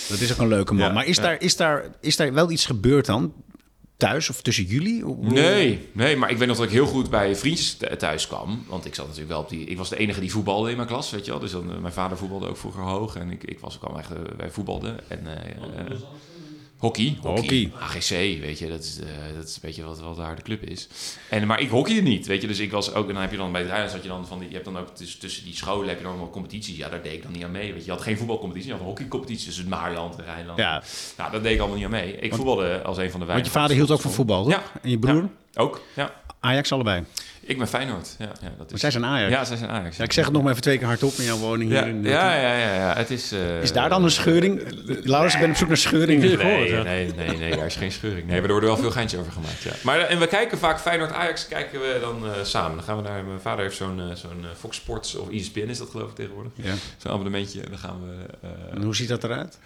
Dat 0.10 0.20
is 0.20 0.32
ook 0.32 0.38
een 0.38 0.48
leuke 0.48 0.74
man. 0.74 0.94
Maar 0.94 1.06
is, 1.06 1.17
daar, 1.17 1.36
is, 1.39 1.56
daar, 1.56 1.84
is 2.00 2.15
daar 2.15 2.34
wel 2.34 2.52
iets 2.52 2.65
gebeurd 2.65 3.06
dan? 3.06 3.34
Thuis 4.01 4.29
of 4.29 4.41
tussen 4.41 4.63
jullie? 4.63 5.05
Nee, 5.33 5.87
nee, 5.91 6.15
maar 6.17 6.29
ik 6.31 6.37
weet 6.37 6.47
nog 6.47 6.57
dat 6.57 6.65
ik 6.65 6.71
heel 6.71 6.85
goed 6.85 7.09
bij 7.09 7.35
vriendjes 7.35 7.73
th- 7.73 7.99
thuis 7.99 8.27
kwam. 8.27 8.63
Want 8.67 8.85
ik 8.85 8.95
zat 8.95 9.05
natuurlijk 9.05 9.31
wel 9.33 9.41
op 9.41 9.49
die... 9.49 9.65
Ik 9.65 9.77
was 9.77 9.89
de 9.89 9.97
enige 9.97 10.19
die 10.19 10.31
voetbalde 10.31 10.69
in 10.69 10.75
mijn 10.75 10.87
klas, 10.87 11.11
weet 11.11 11.25
je 11.25 11.31
wel. 11.31 11.39
Dus 11.39 11.51
dan, 11.51 11.71
eh, 11.71 11.77
mijn 11.77 11.93
vader 11.93 12.17
voetbalde 12.17 12.47
ook 12.47 12.57
vroeger 12.57 12.81
hoog. 12.83 13.15
En 13.15 13.31
ik, 13.31 13.43
ik 13.43 13.59
was 13.59 13.75
ook 13.75 13.89
al 13.91 13.97
echt 13.99 14.11
eh, 14.11 14.17
bij 14.37 14.49
voetbalde. 14.51 14.95
En 15.07 15.27
eh, 15.27 15.51
eh, 15.91 15.97
hockey, 16.82 17.17
hockey. 17.22 17.41
Hockey. 17.41 17.72
AGC, 17.80 18.41
weet 18.41 18.60
je. 18.60 18.67
Dat 18.67 18.84
is, 18.84 19.00
eh, 19.00 19.36
dat 19.36 19.48
is 19.48 19.56
een 19.56 19.62
beetje 19.62 19.84
wat, 19.84 20.00
wat 20.00 20.15
daar 20.15 20.36
de 20.36 20.41
club 20.41 20.63
is. 20.63 20.88
En, 21.30 21.48
maar 21.48 21.62
ik 21.62 21.70
hockeyde 21.70 22.02
niet, 22.02 22.28
weet 22.28 22.41
je. 22.41 22.48
Dus 22.48 22.60
ik 22.60 22.72
was 22.72 22.94
ook... 22.94 23.08
En 23.08 23.13
dan 23.13 23.22
heb 23.22 23.32
je 23.32 23.38
dan 23.38 23.52
bij 23.52 23.62
het 23.62 23.70
Rijnlands 23.70 23.96
had 23.96 24.04
je 24.04 24.10
dan 24.10 24.28
van... 24.28 24.39
Die, 24.39 24.48
je 24.48 24.54
hebt 24.54 24.65
dan 24.65 24.78
ook 24.78 24.96
tussen, 24.96 25.20
tussen 25.20 25.44
die 25.44 25.56
scholen 25.56 25.89
heb 25.89 25.98
je 25.98 26.04
dan 26.04 26.17
wel 26.17 26.30
competities. 26.30 26.78
Ja, 26.78 26.89
daar 26.89 27.02
deed 27.02 27.13
ik 27.13 27.24
dan 27.24 27.32
niet 27.32 27.44
aan 27.44 27.52
mee. 27.52 27.72
Weet 27.72 27.80
je, 27.80 27.86
je 27.86 27.91
had 27.91 28.02
geen 28.02 28.17
voetbalcompetitie. 28.17 28.67
Je 28.70 28.76
had 28.76 28.82
een 28.82 28.89
hockeycompetitie 28.89 29.46
tussen 29.46 29.63
het 29.63 29.74
Maarland 29.74 30.15
en 30.15 30.26
Rijnland. 30.26 30.58
Ja, 30.60 30.84
Nou, 31.17 31.32
daar 31.32 31.41
deed 31.41 31.54
ik 31.54 31.60
allemaal 31.60 31.78
niet 31.78 31.86
aan 31.86 31.91
mee. 31.91 32.15
Ik 32.15 32.34
voetbalde 32.34 32.82
als 32.82 32.98
een 32.98 33.12
van 33.12 33.20
de 33.20 33.26
want 33.26 33.28
weinige... 33.28 33.54
je 33.54 33.60
vader 33.60 33.76
hield 33.76 33.91
ook 33.91 34.02
van 34.02 34.12
voetbal, 34.12 34.44
toch? 34.44 34.54
Ja. 34.54 34.63
En 34.82 34.89
je 34.89 35.00
broer? 35.00 35.30
Ja, 35.52 35.62
ook, 35.62 35.82
ja. 35.96 36.13
Ajax 36.39 36.72
allebei. 36.72 37.04
Ik 37.43 37.58
ben 37.58 37.67
Feyenoord. 37.67 38.15
Ja, 38.19 38.25
ja, 38.25 38.32
dat 38.41 38.58
Maar 38.58 38.65
is... 38.73 38.80
zij 38.80 38.91
zijn 38.91 39.06
Ajax. 39.06 39.32
Ja, 39.32 39.43
zij 39.45 39.58
zijn 39.58 39.69
Ajax. 39.69 39.97
Ja, 39.97 40.04
ik 40.04 40.12
zeg 40.13 40.23
het 40.25 40.34
nog 40.34 40.41
maar 40.43 40.51
even 40.51 40.63
twee 40.63 40.77
keer 40.77 40.88
hardop 40.88 41.13
in 41.13 41.23
jouw 41.23 41.38
woning 41.38 41.71
Ja, 41.71 41.84
hier. 41.84 41.93
In, 41.93 42.04
ja, 42.04 42.36
ja, 42.36 42.56
ja, 42.58 42.73
ja. 42.73 42.93
Het 42.95 43.12
is... 43.12 43.32
eh, 43.32 43.62
Is 43.62 43.71
daar 43.73 43.89
dan 43.89 44.04
een 44.04 44.12
scheuring? 44.12 44.62
Laurens, 45.04 45.34
ik 45.34 45.39
ben 45.39 45.49
op 45.49 45.56
zoek 45.56 45.67
naar 45.67 45.77
scheuringen. 45.77 46.38
Nee, 46.38 46.69
ja. 46.71 46.84
nee, 46.84 47.13
nee, 47.15 47.38
nee, 47.38 47.56
daar 47.56 47.65
is 47.65 47.75
geen 47.75 47.91
scheuring. 47.91 48.27
Nee, 48.27 48.36
maar 48.36 48.45
er 48.45 48.51
worden 48.51 48.69
wel 48.69 48.77
veel 48.80 48.91
geintjes 48.91 49.19
over 49.19 49.32
gemaakt, 49.32 49.62
ja. 49.62 49.71
Maar, 49.84 49.99
eh, 49.99 50.12
en 50.12 50.19
we 50.19 50.27
kijken 50.27 50.58
vaak 50.58 50.80
Feyenoord-Ajax 50.80 51.47
kijken 51.47 51.80
we 51.80 51.97
dan 52.01 52.25
eh, 52.25 52.32
samen. 52.43 52.75
Dan 52.75 52.84
gaan 52.86 52.95
we 52.97 53.01
naar... 53.04 53.23
Mijn 53.23 53.39
vader 53.41 53.63
heeft 53.63 53.75
zo'n 53.77 54.01
zo'n 54.13 54.45
Fox 54.60 54.75
Sports 54.77 55.15
of 55.15 55.30
ESPN 55.30 55.60
is 55.69 55.77
dat 55.77 55.89
geloof 55.89 56.10
ik 56.10 56.15
tegenwoordig. 56.15 56.51
Ja. 56.56 56.73
Zo'n 56.97 57.12
abonnementje. 57.12 57.62
En 57.62 57.69
dan 57.69 57.80
gaan 57.80 57.99
we... 58.06 58.47
eh, 58.47 58.75
En 58.75 58.84
hoe 58.84 58.95
ziet 58.95 59.08
dat 59.10 59.23
eruit? 59.23 59.58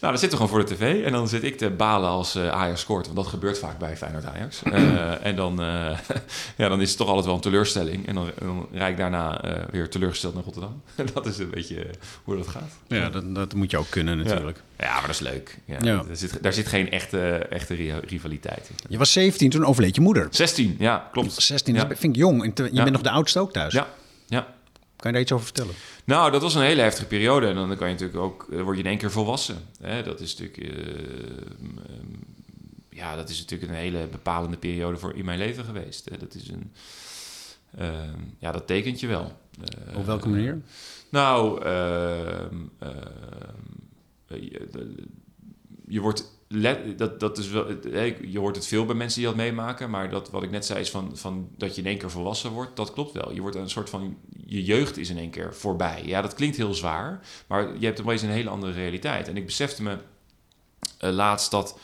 nou, 0.00 0.12
dan 0.12 0.18
zitten 0.20 0.38
we 0.38 0.44
gewoon 0.44 0.60
voor 0.60 0.68
de 0.68 0.74
tv. 0.76 1.04
En 1.04 1.12
dan 1.12 1.28
zit 1.28 1.42
ik 1.44 1.58
te 1.58 1.70
balen 1.70 2.08
als 2.08 2.34
eh, 2.34 2.48
Ajax 2.48 2.80
scoort. 2.80 3.04
Want 3.04 3.16
dat 3.16 3.26
gebeurt 3.26 3.58
vaak 3.58 3.78
bij 3.78 3.96
Feyenoord-Ajax. 3.96 4.62
Eh, 4.78 5.26
en 5.26 5.36
dan, 5.36 5.62
eh, 5.62 5.98
ja, 6.56 6.68
dan 6.68 6.80
is 6.80 6.88
het 6.88 6.98
toch 6.98 7.08
altijd 7.08 7.26
wel 7.28 7.36
een 7.36 7.42
teleurstelling. 7.42 8.06
En 8.06 8.14
dan, 8.14 8.30
dan 8.38 8.68
rijd 8.72 8.90
ik 8.90 8.96
daarna 8.96 9.42
eh, 9.42 9.64
weer 9.70 9.88
teleurgesteld 9.90 10.34
naar 10.34 10.42
Rotterdam. 10.44 10.82
dat 11.14 11.26
is 11.26 11.38
een 11.38 11.50
beetje 11.50 11.84
eh, 11.84 11.90
hoe 12.24 12.36
dat 12.36 12.46
gaat. 12.48 12.72
Ja, 12.86 13.10
dat, 13.10 13.34
dat 13.34 13.54
moet 13.54 13.70
je 13.70 13.78
ook 13.78 13.90
kunnen 13.90 14.16
natuurlijk. 14.18 14.62
Ja, 14.78 14.92
maar 14.92 15.00
dat 15.00 15.10
is 15.10 15.18
leuk. 15.20 15.58
Ja, 15.64 15.76
Ja. 15.80 16.02
Daar, 16.02 16.16
zit, 16.16 16.42
daar 16.42 16.52
zit 16.52 16.66
geen 16.66 16.90
echte, 16.90 17.28
echte 17.50 17.74
ri- 17.74 17.92
rivaliteit 18.06 18.68
in. 18.68 18.74
Je 18.88 18.98
was 18.98 19.12
17, 19.12 19.50
toen 19.50 19.64
overleed 19.64 19.94
je 19.94 20.00
moeder. 20.00 20.26
16, 20.30 20.76
ja, 20.78 21.08
klopt. 21.12 21.32
16, 21.32 21.74
Ja. 21.74 21.84
dat 21.84 21.98
vind 21.98 22.14
ik 22.16 22.20
jong. 22.20 22.44
En 22.44 22.52
te- 22.52 22.64
je 22.72 22.82
bent 22.82 22.90
nog 22.90 23.02
de 23.02 23.10
oudste 23.10 23.38
ook 23.40 23.52
thuis. 23.52 23.72
Ja, 23.72 23.88
ja. 24.26 24.40
Kan 24.96 25.06
je 25.10 25.12
daar 25.12 25.20
iets 25.22 25.32
over 25.32 25.44
vertellen? 25.44 25.74
Nou, 26.04 26.30
dat 26.30 26.42
was 26.42 26.54
een 26.54 26.62
hele 26.62 26.80
heftige 26.82 27.06
periode. 27.06 27.46
En 27.46 27.54
dan 27.54 27.76
kan 27.76 27.86
je 27.88 27.94
natuurlijk 27.94 28.18
ook, 28.20 28.46
dan 28.50 28.62
word 28.62 28.76
je 28.76 28.82
in 28.82 28.88
één 28.88 28.98
keer 28.98 29.10
volwassen. 29.10 29.56
Hè? 29.82 30.02
Dat 30.02 30.20
is 30.20 30.36
natuurlijk, 30.36 30.58
eh, 30.72 30.86
ehm, 30.86 32.06
ja, 32.90 33.16
dat 33.16 33.28
is 33.28 33.38
natuurlijk 33.38 33.70
een 33.72 33.76
hele 33.78 34.06
bepalende 34.10 34.56
periode 34.56 34.98
voor 34.98 35.14
in 35.16 35.24
mijn 35.24 35.38
leven 35.38 35.64
geweest. 35.64 36.08
Hè? 36.10 36.16
Dat 36.18 36.34
is 36.34 36.48
een, 36.48 36.72
ja, 38.38 38.52
dat 38.52 38.66
tekent 38.66 39.00
je 39.00 39.06
wel. 39.06 39.32
Eh, 39.88 39.96
Op 39.98 40.06
welke 40.06 40.28
manier? 40.28 40.60
Nou, 41.10 41.62
ehm, 41.64 42.54
ehm, 42.78 42.94
eh, 44.26 44.42
je, 44.42 44.68
de- 44.72 44.94
je 45.88 46.00
wordt. 46.00 46.36
Let, 46.50 46.98
dat, 46.98 47.20
dat 47.20 47.38
is 47.38 47.48
wel, 47.48 47.66
eh, 47.68 48.20
je 48.32 48.38
hoort 48.38 48.56
het 48.56 48.66
veel 48.66 48.84
bij 48.84 48.94
mensen 48.94 49.18
die 49.20 49.28
dat 49.28 49.36
meemaken, 49.36 49.90
maar 49.90 50.10
dat 50.10 50.30
wat 50.30 50.42
ik 50.42 50.50
net 50.50 50.66
zei 50.66 50.80
is 50.80 50.90
van, 50.90 51.16
van 51.16 51.48
dat 51.56 51.74
je 51.74 51.80
in 51.80 51.86
één 51.86 51.98
keer 51.98 52.10
volwassen 52.10 52.50
wordt, 52.50 52.76
dat 52.76 52.92
klopt 52.92 53.12
wel. 53.12 53.32
Je 53.32 53.40
wordt 53.40 53.56
een 53.56 53.70
soort 53.70 53.90
van, 53.90 54.16
je 54.46 54.64
jeugd 54.64 54.96
is 54.96 55.10
in 55.10 55.18
één 55.18 55.30
keer 55.30 55.54
voorbij. 55.54 56.02
Ja, 56.04 56.22
dat 56.22 56.34
klinkt 56.34 56.56
heel 56.56 56.74
zwaar, 56.74 57.20
maar 57.46 57.78
je 57.78 57.86
hebt 57.86 58.00
opeens 58.00 58.22
een 58.22 58.28
hele 58.28 58.48
andere 58.50 58.72
realiteit. 58.72 59.28
En 59.28 59.36
ik 59.36 59.46
besefte 59.46 59.82
me 59.82 59.96
eh, 60.98 61.10
laatst 61.10 61.50
dat 61.50 61.78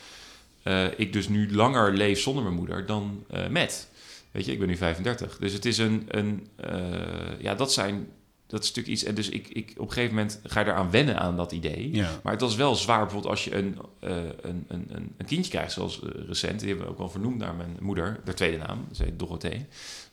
eh, 0.63 0.85
ik 0.99 1.13
dus 1.13 1.27
nu 1.27 1.55
langer 1.55 1.93
leef 1.93 2.19
zonder 2.19 2.43
mijn 2.43 2.55
moeder 2.55 2.85
dan 2.85 3.23
eh, 3.29 3.47
met. 3.47 3.89
Weet 4.35 4.45
je, 4.45 4.51
ik 4.51 4.59
ben 4.59 4.67
nu 4.67 4.77
35. 4.77 5.37
Dus 5.37 5.53
het 5.53 5.65
is 5.65 5.77
een, 5.77 6.05
een 6.07 6.47
eh, 6.55 7.39
ja, 7.39 7.55
dat 7.55 7.73
zijn, 7.73 8.07
dat 8.47 8.61
is 8.63 8.67
natuurlijk 8.67 8.95
iets. 8.95 9.03
En 9.03 9.15
dus 9.15 9.29
ik, 9.29 9.47
ik, 9.47 9.73
op 9.77 9.87
een 9.87 9.93
gegeven 9.93 10.15
moment 10.15 10.39
ga 10.43 10.59
je 10.59 10.65
eraan 10.65 10.91
wennen 10.91 11.19
aan 11.19 11.35
dat 11.35 11.51
idee. 11.51 11.95
Ja. 11.95 12.19
Maar 12.23 12.31
het 12.31 12.41
was 12.41 12.55
wel 12.55 12.75
zwaar 12.75 12.99
bijvoorbeeld 13.01 13.31
als 13.31 13.43
je 13.43 13.55
een, 13.55 13.77
eh, 13.99 14.15
een, 14.41 14.65
een, 14.67 14.87
een, 15.17 15.25
kindje 15.25 15.51
krijgt, 15.51 15.71
zoals 15.71 16.01
eh, 16.01 16.09
recent. 16.27 16.59
Die 16.59 16.67
hebben 16.67 16.85
we 16.85 16.91
ook 16.91 16.97
wel 16.97 17.09
vernoemd 17.09 17.37
naar 17.37 17.55
mijn 17.55 17.77
moeder, 17.79 18.19
de 18.25 18.33
tweede 18.33 18.57
naam. 18.57 18.85
Ze 18.91 19.03
heet 19.03 19.19
Dorothee, 19.19 19.65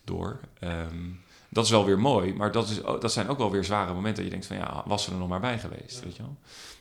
door. 0.05 0.41
Ehm, 0.59 0.97
dat 1.49 1.65
is 1.65 1.71
wel 1.71 1.85
weer 1.85 1.99
mooi, 1.99 2.35
maar 2.35 2.53
dat, 2.53 2.69
is, 2.69 2.83
ook- 2.85 3.01
dat 3.01 3.13
zijn 3.13 3.29
ook 3.29 3.39
wel 3.39 3.51
weer 3.51 3.65
zware 3.65 3.93
momenten 3.95 4.15
dat 4.15 4.25
je 4.25 4.31
denkt 4.31 4.47
van 4.47 4.57
ja, 4.57 4.83
was 4.87 5.05
ze 5.05 5.11
er 5.11 5.17
nog 5.19 5.29
maar 5.29 5.41
bij 5.41 5.59
geweest, 5.59 6.05
weet 6.05 6.17
je 6.17 6.23
wel. 6.23 6.37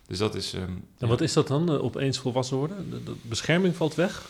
Dus 0.07 0.17
dat 0.17 0.35
is... 0.35 0.53
ehm, 0.53 0.63
En 0.63 0.83
ja. 0.97 1.07
wat 1.07 1.21
is 1.21 1.33
dat 1.33 1.47
dan, 1.47 1.69
opeens 1.69 2.17
volwassen 2.17 2.57
worden? 2.57 2.89
De, 2.89 3.03
de 3.03 3.13
bescherming 3.21 3.75
valt 3.75 3.95
weg? 3.95 4.29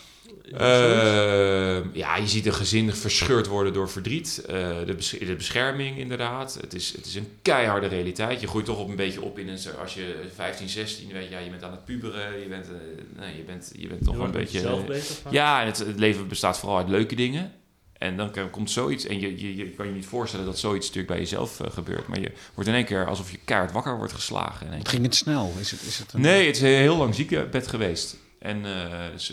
Uh, 0.53 1.93
ja, 1.93 2.17
je 2.17 2.27
ziet 2.27 2.45
een 2.45 2.53
gezin 2.53 2.93
verscheurd 2.93 3.47
worden 3.47 3.73
door 3.73 3.89
verdriet. 3.89 4.43
Uh, 4.49 4.55
de, 4.85 4.93
bes 4.95 5.09
de, 5.09 5.35
bescherming, 5.35 5.97
inderdaad. 5.97 6.57
Het 6.61 6.73
is, 6.73 6.93
het 6.95 7.05
is 7.05 7.15
een 7.15 7.27
keiharde 7.41 7.87
realiteit. 7.87 8.41
Je 8.41 8.47
groeit 8.47 8.65
toch 8.65 8.79
op 8.79 8.89
een 8.89 8.95
beetje 8.95 9.21
op 9.21 9.39
in 9.39 9.47
een... 9.47 9.59
Als 9.79 9.93
je 9.93 10.15
15, 10.35 10.69
16, 10.69 11.11
weet 11.11 11.23
je, 11.23 11.29
ja, 11.29 11.39
je 11.39 11.49
bent 11.49 11.63
aan 11.63 11.71
het 11.71 11.85
puberen. 11.85 12.39
Je 12.39 12.47
bent, 12.47 12.65
uh, 12.65 12.71
nee, 13.19 13.37
je 13.37 13.43
bent, 13.43 13.71
je 13.77 13.87
bent 13.87 14.03
toch 14.03 14.15
wel 14.15 14.25
een 14.25 14.31
beetje... 14.31 14.59
Zelf 14.59 14.85
bezig, 14.85 15.17
ja, 15.29 15.61
en 15.61 15.65
het, 15.65 15.77
het, 15.77 15.99
leven 15.99 16.27
bestaat 16.27 16.59
vooral 16.59 16.77
uit 16.77 16.89
leuke 16.89 17.15
dingen. 17.15 17.53
En 17.97 18.17
dan 18.17 18.31
komt 18.51 18.71
zoiets... 18.71 19.05
En 19.05 19.19
je, 19.19 19.39
je, 19.39 19.55
je 19.55 19.69
kan 19.69 19.85
je 19.85 19.91
niet 19.91 20.05
voorstellen 20.05 20.45
dat 20.45 20.59
zoiets 20.59 20.87
natuurlijk 20.87 21.13
bij 21.13 21.21
jezelf 21.21 21.59
gebeurt. 21.69 22.07
Maar 22.07 22.19
je 22.19 22.31
wordt 22.53 22.69
in 22.69 22.75
één 22.75 22.85
keer 22.85 23.07
alsof 23.07 23.31
je 23.31 23.39
kaart 23.45 23.71
wakker 23.71 23.97
wordt 23.97 24.13
geslagen. 24.13 24.67
Het 24.71 24.89
ging 24.89 25.03
het 25.03 25.15
snel? 25.15 25.53
Is 25.59 25.71
het, 25.71 25.81
is 25.81 25.97
het 25.97 26.13
een... 26.13 26.21
Nee, 26.21 26.45
het 26.45 26.55
is 26.55 26.61
een 26.61 26.67
heel 26.67 26.97
lang 26.97 27.15
ziekenbed 27.15 27.67
geweest. 27.67 28.15
En 28.41 28.63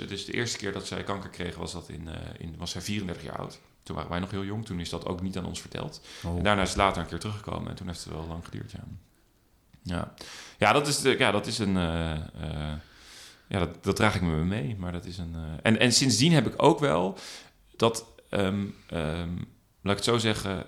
dus 0.08 0.24
de 0.24 0.32
eerste 0.32 0.58
keer 0.58 0.72
dat 0.72 0.86
zij 0.86 1.04
kanker 1.04 1.30
kreeg 1.30 1.54
was, 1.54 1.72
dat 1.72 1.88
in, 1.88 2.08
uh, 2.08 2.14
in, 2.38 2.54
was 2.58 2.70
zij 2.70 2.80
34 2.80 3.24
jaar 3.24 3.38
oud. 3.38 3.58
Toen 3.82 3.96
waren 3.96 4.10
wij 4.10 4.20
nog 4.20 4.30
heel 4.30 4.44
jong. 4.44 4.66
Toen 4.66 4.80
is 4.80 4.88
dat 4.88 5.06
ook 5.06 5.22
niet 5.22 5.36
aan 5.38 5.44
ons 5.44 5.60
verteld. 5.60 6.00
Oh. 6.22 6.36
En 6.36 6.42
daarna 6.42 6.62
is 6.62 6.68
het 6.68 6.76
later 6.76 7.02
een 7.02 7.08
keer 7.08 7.18
teruggekomen. 7.18 7.70
En 7.70 7.74
toen 7.74 7.86
heeft 7.86 8.04
het 8.04 8.12
wel 8.12 8.26
lang 8.26 8.44
geduurd, 8.44 8.70
ja. 8.70 8.84
Ja, 9.82 10.14
ja 10.58 10.72
dat, 10.72 10.86
is 10.86 11.00
de, 11.00 11.18
ja, 11.18 11.30
dat 11.30 11.46
is 11.46 11.58
een... 11.58 11.76
Uh, 11.76 12.16
ja, 13.48 13.58
dat, 13.58 13.84
dat 13.84 13.96
draag 13.96 14.14
ik 14.14 14.22
me 14.22 14.44
mee. 14.44 14.76
Maar 14.78 14.92
dat 14.92 15.04
is 15.04 15.18
een... 15.18 15.36
en, 15.62 15.78
en 15.78 15.92
sindsdien 15.92 16.32
heb 16.32 16.46
ik 16.46 16.62
ook 16.62 16.78
wel 16.78 17.18
dat... 17.76 18.04
Um, 18.30 18.74
um, 18.92 19.48
laat 19.82 19.98
ik 19.98 20.04
het 20.04 20.04
zo 20.04 20.18
zeggen... 20.18 20.66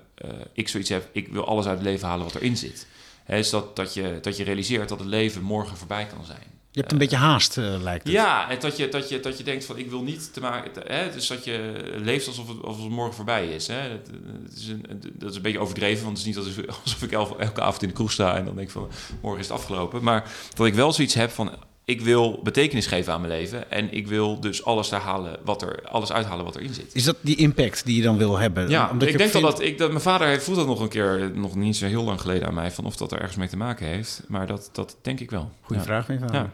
ik 0.52 0.68
zoiets 0.68 0.88
heb... 0.90 1.08
Ik 1.12 1.28
wil 1.28 1.46
alles 1.46 1.66
uit 1.66 1.78
het 1.78 1.86
leven 1.86 2.08
halen 2.08 2.24
wat 2.24 2.34
erin 2.34 2.56
zit. 2.56 2.86
He, 3.24 3.38
is 3.38 3.50
dat, 3.50 3.76
dat, 3.76 3.94
je, 3.94 4.18
dat 4.22 4.36
je 4.36 4.44
realiseert 4.44 4.88
dat 4.88 4.98
het 4.98 5.08
leven 5.08 5.42
morgen 5.42 5.76
voorbij 5.76 6.06
kan 6.06 6.24
zijn. 6.24 6.59
Je 6.72 6.80
hebt 6.80 6.92
een 6.92 6.98
beetje 6.98 7.16
haast, 7.16 7.56
uh, 7.56 7.74
lijkt 7.82 8.04
het. 8.04 8.12
Ja, 8.12 8.50
en 8.50 8.58
dat 8.60 8.76
je, 8.76 8.88
dat, 8.88 9.08
je, 9.08 9.20
dat 9.20 9.38
je 9.38 9.44
denkt 9.44 9.64
van 9.64 9.78
ik 9.78 9.90
wil 9.90 10.02
niet 10.02 10.32
te 10.32 10.40
maken... 10.40 10.70
Hè, 10.84 11.10
dus 11.12 11.26
dat 11.26 11.44
je 11.44 11.84
leeft 11.96 12.26
alsof 12.26 12.48
het, 12.48 12.62
alsof 12.62 12.82
het 12.82 12.92
morgen 12.92 13.14
voorbij 13.14 13.48
is. 13.48 13.66
Hè. 13.66 13.80
Het, 13.80 14.10
is 14.56 14.68
een, 14.68 14.84
dat 15.12 15.30
is 15.30 15.36
een 15.36 15.42
beetje 15.42 15.58
overdreven, 15.58 16.04
want 16.04 16.18
het 16.18 16.26
is 16.26 16.34
niet 16.34 16.66
alsof 16.66 17.02
ik 17.08 17.12
elke 17.12 17.60
avond 17.60 17.82
in 17.82 17.88
de 17.88 17.94
kroeg 17.94 18.12
sta... 18.12 18.36
en 18.36 18.44
dan 18.44 18.54
denk 18.54 18.66
ik 18.66 18.72
van 18.72 18.88
morgen 19.20 19.40
is 19.40 19.48
het 19.48 19.56
afgelopen. 19.56 20.02
Maar 20.02 20.32
dat 20.54 20.66
ik 20.66 20.74
wel 20.74 20.92
zoiets 20.92 21.14
heb 21.14 21.30
van 21.30 21.50
ik 21.90 22.00
wil 22.00 22.40
betekenis 22.42 22.86
geven 22.86 23.12
aan 23.12 23.20
mijn 23.20 23.32
leven. 23.32 23.70
En 23.70 23.92
ik 23.92 24.06
wil 24.06 24.40
dus 24.40 24.64
alles, 24.64 24.90
halen 24.90 25.38
wat 25.44 25.62
er, 25.62 25.82
alles 25.84 26.12
uithalen 26.12 26.44
wat 26.44 26.56
erin 26.56 26.74
zit. 26.74 26.94
Is 26.94 27.04
dat 27.04 27.16
die 27.20 27.36
impact 27.36 27.84
die 27.84 27.96
je 27.96 28.02
dan 28.02 28.16
wil 28.16 28.38
hebben? 28.38 28.68
Ja, 28.68 28.90
Omdat 28.90 29.08
ik 29.08 29.18
denk 29.18 29.30
vindt... 29.30 29.46
dat, 29.46 29.60
ik, 29.60 29.78
dat 29.78 29.88
mijn 29.88 30.00
vader 30.00 30.40
voelt 30.42 30.56
dat 30.56 30.66
nog 30.66 30.80
een 30.80 30.88
keer, 30.88 31.30
nog 31.34 31.54
niet 31.54 31.76
zo 31.76 31.86
heel 31.86 32.04
lang 32.04 32.20
geleden 32.20 32.48
aan 32.48 32.54
mij, 32.54 32.70
van 32.70 32.84
of 32.84 32.96
dat 32.96 33.12
er 33.12 33.18
ergens 33.18 33.36
mee 33.36 33.48
te 33.48 33.56
maken 33.56 33.86
heeft. 33.86 34.22
Maar 34.28 34.46
dat, 34.46 34.70
dat 34.72 34.96
denk 35.02 35.20
ik 35.20 35.30
wel. 35.30 35.50
Goeie 35.60 35.82
ja. 35.82 35.88
vraag, 35.88 36.06
mijn 36.06 36.20
vader. 36.20 36.34
Ja. 36.34 36.50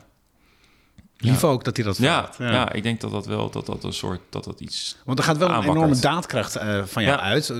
Lief 1.18 1.44
ook 1.44 1.64
dat 1.64 1.76
hij 1.76 1.84
dat 1.84 1.96
vraagt. 1.96 2.38
Ja, 2.38 2.50
ja, 2.50 2.72
ik 2.72 2.82
denk 2.82 3.00
dat 3.00 3.10
dat 3.10 3.26
wel 3.26 3.50
dat 3.50 3.66
dat 3.66 3.84
een 3.84 3.92
soort 3.92 4.20
dat 4.30 4.44
dat 4.44 4.60
iets. 4.60 4.96
Want 5.04 5.18
er 5.18 5.24
gaat 5.24 5.36
wel 5.36 5.50
een 5.50 5.62
enorme 5.62 5.98
daadkracht 5.98 6.56
uh, 6.56 6.84
van 6.84 7.02
jou 7.02 7.18
uit. 7.18 7.52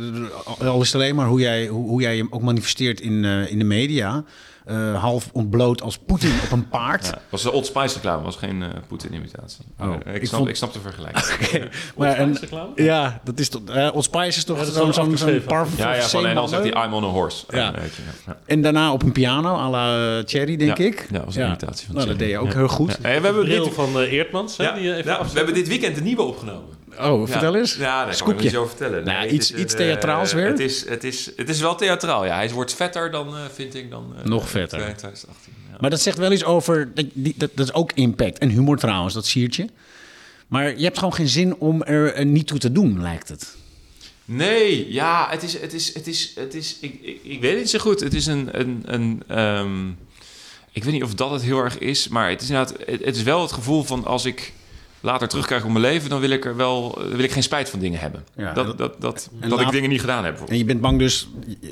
Al 0.59 0.81
is 0.81 0.93
het 0.93 1.03
alleen 1.03 1.15
maar 1.15 1.27
hoe 1.27 1.41
jij, 1.41 1.67
hoe, 1.67 1.89
hoe 1.89 2.01
jij 2.01 2.17
je 2.17 2.27
ook 2.31 2.43
manifesteert 2.43 3.01
in, 3.01 3.13
uh, 3.13 3.51
in 3.51 3.59
de 3.59 3.65
media. 3.65 4.25
Uh, 4.71 5.03
half 5.03 5.29
ontbloot 5.33 5.83
als 5.83 5.99
Poetin 5.99 6.33
op 6.45 6.53
een 6.53 6.69
paard. 6.69 7.07
Ja, 7.07 7.19
was 7.29 7.43
de 7.43 7.53
Old 7.53 7.67
Spice 7.67 7.95
reclame, 7.95 8.23
was 8.23 8.37
geen 8.37 8.61
uh, 8.61 8.69
Poetin-imitatie. 8.87 9.65
Oh, 9.81 9.95
ik, 9.95 10.15
ik, 10.15 10.27
snap, 10.27 10.39
vond... 10.39 10.49
ik 10.49 10.57
snap 10.57 10.73
de 10.73 10.81
vergelijking. 10.81 11.25
okay. 11.47 11.69
maar, 11.97 12.13
en, 12.13 12.37
ja, 12.75 13.21
dat 13.25 13.39
is 13.39 13.49
toch... 13.49 13.63
Uh, 13.69 13.91
Old 13.95 14.05
Spice 14.05 14.39
is 14.39 14.45
toch 14.45 14.59
ja, 14.59 14.65
zo'n 14.65 14.93
zo, 14.93 15.17
zo 15.17 15.39
parfum 15.47 15.79
Ja, 15.79 15.95
ja 15.95 16.03
van, 16.03 16.27
en 16.27 16.35
dan 16.35 16.49
zegt 16.49 16.63
hij 16.63 16.85
I'm 16.85 16.95
on 16.95 17.05
a 17.05 17.07
horse. 17.07 17.45
Ja. 17.49 17.75
ja. 18.27 18.37
En 18.47 18.63
daarna 18.63 18.93
op 18.93 19.03
een 19.03 19.13
piano, 19.13 19.57
à 19.57 19.71
la 19.71 20.23
Cherry, 20.25 20.57
denk 20.57 20.79
ik. 20.79 21.07
Ja, 21.11 21.25
was 21.25 21.37
een 21.37 21.47
imitatie 21.47 21.87
van 21.87 21.95
nou, 21.95 22.09
dat 22.09 22.19
deed 22.19 22.31
je 22.31 22.39
ook 22.39 22.53
heel 22.53 22.69
goed. 22.69 22.99
Ja. 23.03 23.21
we 23.21 23.27
hebben 23.27 23.45
dit 23.45 23.69
van 23.75 23.99
Eertmans. 23.99 24.57
Ja, 24.57 24.75
we 24.75 25.31
hebben 25.35 25.55
dit 25.55 25.69
weekend 25.69 25.95
de 25.95 26.03
nieuwe 26.03 26.23
opgenomen. 26.23 26.76
Oh, 27.01 27.29
vertel 27.29 27.57
eens. 27.57 27.75
Ja, 27.75 28.05
dat 28.07 28.23
kan 28.23 28.31
ik 28.31 28.41
niet 28.41 28.51
zo 28.51 28.67
vertellen. 28.67 29.05
Nee, 29.05 29.15
nou, 29.15 29.29
iets, 29.29 29.51
is, 29.51 29.61
iets 29.61 29.75
theatraals 29.75 30.33
weer? 30.33 30.47
Het 30.47 30.59
is, 30.59 30.89
het, 30.89 31.05
is, 31.05 31.31
het 31.37 31.49
is 31.49 31.61
wel 31.61 31.75
theatraal, 31.75 32.25
ja. 32.25 32.35
Hij 32.35 32.51
wordt 32.51 32.75
vetter 32.75 33.11
dan, 33.11 33.29
uh, 33.29 33.41
vind 33.55 33.75
ik, 33.75 33.91
dan... 33.91 34.15
Uh, 34.19 34.25
Nog 34.25 34.49
vetter. 34.49 34.79
2018, 34.79 35.53
ja. 35.71 35.77
Maar 35.81 35.91
dat 35.91 36.01
zegt 36.01 36.19
wel 36.19 36.33
iets 36.33 36.45
over... 36.45 36.95
Dat, 36.95 37.07
dat, 37.15 37.51
dat 37.55 37.67
is 37.67 37.73
ook 37.73 37.93
impact. 37.93 38.39
En 38.39 38.49
humor 38.49 38.77
trouwens, 38.77 39.15
dat 39.15 39.27
siertje. 39.27 39.69
Maar 40.47 40.77
je 40.79 40.85
hebt 40.85 40.99
gewoon 40.99 41.15
geen 41.15 41.29
zin 41.29 41.57
om 41.57 41.83
er 41.83 42.27
niet 42.27 42.47
toe 42.47 42.59
te 42.59 42.73
doen, 42.73 43.01
lijkt 43.01 43.29
het. 43.29 43.57
Nee, 44.25 44.93
ja, 44.93 45.27
het 45.31 45.43
is... 45.43 45.61
Het 45.61 45.73
is, 45.73 45.95
het 45.95 46.07
is, 46.07 46.33
het 46.35 46.55
is 46.55 46.79
ik, 46.81 46.99
ik, 47.03 47.21
ik 47.23 47.41
weet 47.41 47.51
het 47.51 47.61
niet 47.61 47.71
zo 47.71 47.79
goed. 47.79 48.01
Het 48.01 48.15
is 48.15 48.27
een... 48.27 48.49
een, 48.61 48.83
een 48.85 49.39
um, 49.39 49.99
ik 50.73 50.85
weet 50.85 50.93
niet 50.93 51.03
of 51.03 51.15
dat 51.15 51.31
het 51.31 51.43
heel 51.43 51.59
erg 51.59 51.79
is, 51.79 52.09
maar 52.09 52.31
het 52.31 52.43
is 52.43 52.49
inderdaad... 52.49 52.79
Het, 52.87 53.05
het 53.05 53.17
is 53.17 53.23
wel 53.23 53.41
het 53.41 53.53
gevoel 53.53 53.83
van 53.83 54.05
als 54.05 54.25
ik 54.25 54.53
later 55.01 55.29
terugkrijg 55.29 55.65
op 55.65 55.71
mijn 55.71 55.85
leven, 55.85 56.11
dan 56.11 56.21
wil 56.21 56.31
ik 56.31 56.45
er 56.45 56.57
wel 56.57 56.99
wil 57.11 57.25
ik 57.25 57.33
geen 57.33 57.43
spijt 57.43 57.71
van 57.71 57.79
dingen 57.79 58.01
hebben. 58.01 58.25
Ja, 58.37 58.53
dat 58.53 58.79
dat, 58.79 59.01
dat, 59.01 59.31
dat 59.49 59.61
ik 59.61 59.71
dingen 59.71 59.91
niet 59.91 60.01
gedaan 60.01 60.25
heb. 60.25 60.41
En 60.49 60.59
je 60.59 60.65
bent 60.65 60.81
bang 60.81 60.99
dus, 60.99 61.29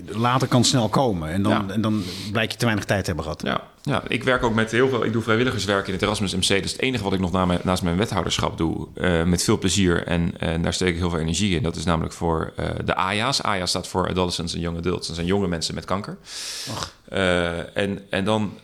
later 0.06 0.48
kan 0.48 0.64
snel 0.64 0.88
komen. 0.88 1.30
En 1.30 1.42
dan, 1.42 1.52
ja. 1.52 1.64
en 1.68 1.80
dan 1.80 2.02
blijk 2.32 2.50
je 2.50 2.56
te 2.56 2.64
weinig 2.64 2.84
tijd 2.84 3.00
te 3.00 3.06
hebben 3.06 3.24
gehad. 3.24 3.42
Ja, 3.42 3.62
ja, 3.82 4.02
ik 4.08 4.24
werk 4.24 4.42
ook 4.42 4.54
met 4.54 4.70
heel 4.70 4.88
veel. 4.88 5.04
Ik 5.04 5.12
doe 5.12 5.22
vrijwilligerswerk 5.22 5.86
in 5.86 5.92
het 5.92 6.02
Erasmus 6.02 6.34
MC. 6.34 6.48
Dat 6.48 6.64
is 6.64 6.72
het 6.72 6.80
enige 6.80 7.04
wat 7.04 7.12
ik 7.12 7.20
nog 7.20 7.32
na 7.32 7.46
mijn, 7.46 7.60
naast 7.62 7.82
mijn 7.82 7.96
wethouderschap 7.96 8.58
doe. 8.58 8.88
Uh, 8.94 9.22
met 9.22 9.42
veel 9.44 9.58
plezier. 9.58 10.06
En 10.06 10.34
uh, 10.42 10.62
daar 10.62 10.72
steek 10.72 10.88
ik 10.88 10.96
heel 10.96 11.10
veel 11.10 11.18
energie 11.18 11.56
in. 11.56 11.62
Dat 11.62 11.76
is 11.76 11.84
namelijk 11.84 12.14
voor 12.14 12.52
uh, 12.60 12.66
de 12.84 12.94
AYA's. 12.94 13.42
AYA 13.42 13.66
staat 13.66 13.88
voor 13.88 14.08
Adolescents 14.08 14.54
en 14.54 14.60
Young 14.60 14.76
Adults. 14.76 15.06
Dat 15.06 15.16
zijn 15.16 15.28
jonge 15.28 15.48
mensen 15.48 15.74
met 15.74 15.84
kanker. 15.84 16.16
En, 17.74 18.00
en 18.10 18.24
dan. 18.24 18.58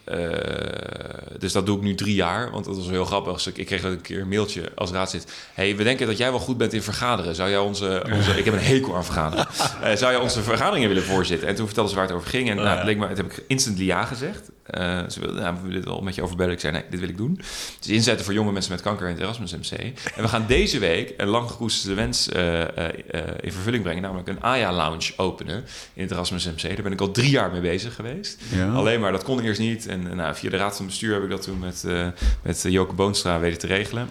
dus 1.38 1.52
dat 1.52 1.66
doe 1.66 1.76
ik 1.76 1.82
nu 1.82 1.94
drie 1.94 2.14
jaar. 2.14 2.50
Want 2.50 2.64
dat 2.64 2.76
was 2.76 2.88
heel 2.88 3.04
grappig. 3.04 3.46
Ik 3.54 3.66
kreeg 3.66 3.82
een 3.82 4.00
keer 4.00 4.20
een 4.20 4.28
mailtje 4.28 4.72
als 4.74 4.90
raadslid. 4.90 5.32
hey, 5.54 5.76
we 5.76 5.82
denken 5.82 6.06
dat 6.06 6.16
jij 6.16 6.30
wel 6.30 6.40
goed 6.40 6.56
bent 6.56 6.72
in 6.72 6.82
vergaderen. 6.82 7.34
Zou 7.34 7.50
jij 7.50 7.58
onze. 7.58 8.04
onze 8.12 8.38
ik 8.38 8.44
heb 8.44 8.54
een 8.54 8.60
hekel 8.60 8.96
aan 8.96 9.04
vergaderen. 9.04 9.46
zou 9.98 10.12
jij 10.12 10.20
onze 10.20 10.42
vergaderingen 10.42 10.88
willen 10.88 11.02
voorzitten? 11.02 11.48
En 11.48 11.54
toen 11.54 11.66
vertelde 11.66 11.90
ze 11.90 11.96
waar 11.96 12.06
het 12.06 12.14
over 12.14 12.28
ging. 12.28 12.50
En 12.50 12.56
nou, 12.56 12.76
het 12.76 12.84
leek 12.84 12.98
me, 12.98 13.06
het 13.06 13.16
heb 13.16 13.32
ik 13.32 13.44
instantly 13.46 13.84
ja 13.84 14.04
gezegd. 14.04 14.50
Uh, 14.78 15.08
ze 15.08 15.20
wilden, 15.20 15.42
nou, 15.42 15.54
we 15.54 15.60
willen 15.60 15.76
dit 15.76 15.84
wel 15.84 16.00
met 16.00 16.14
je 16.14 16.22
overbellen. 16.22 16.52
Ik 16.52 16.60
zei, 16.60 16.72
nee, 16.72 16.84
dit 16.90 17.00
wil 17.00 17.08
ik 17.08 17.16
doen. 17.16 17.34
Het 17.74 17.84
is 17.84 17.88
inzetten 17.88 18.24
voor 18.24 18.34
jonge 18.34 18.52
mensen 18.52 18.72
met 18.72 18.80
kanker 18.82 19.06
in 19.06 19.12
het 19.12 19.22
Erasmus 19.22 19.56
MC. 19.56 19.78
En 20.16 20.22
we 20.22 20.28
gaan 20.28 20.44
deze 20.46 20.78
week 20.78 21.14
een 21.16 21.28
lang 21.28 21.50
gekoesterde 21.50 21.96
wens 21.96 22.28
uh, 22.28 22.60
uh, 22.60 22.64
in 23.40 23.52
vervulling 23.52 23.82
brengen. 23.82 24.02
Namelijk 24.02 24.28
een 24.28 24.42
AYA-lounge 24.42 25.12
openen 25.16 25.64
in 25.94 26.02
het 26.02 26.10
Erasmus 26.10 26.46
MC. 26.46 26.62
Daar 26.62 26.82
ben 26.82 26.92
ik 26.92 27.00
al 27.00 27.10
drie 27.10 27.30
jaar 27.30 27.50
mee 27.50 27.60
bezig 27.60 27.94
geweest. 27.94 28.42
Ja. 28.54 28.72
Alleen 28.72 29.00
maar, 29.00 29.12
dat 29.12 29.24
kon 29.24 29.40
eerst 29.40 29.60
niet. 29.60 29.86
En 29.86 30.16
nou, 30.16 30.34
via 30.34 30.50
de 30.50 30.56
raad 30.56 30.76
van 30.76 30.86
bestuur 30.86 31.14
heb 31.14 31.22
ik 31.22 31.30
dat 31.30 31.42
toen 31.42 31.58
met, 31.58 31.84
met 32.42 32.64
Joke 32.68 32.94
Boonstra 32.94 33.38
weten 33.38 33.58
te 33.58 33.66
regelen. 33.66 34.08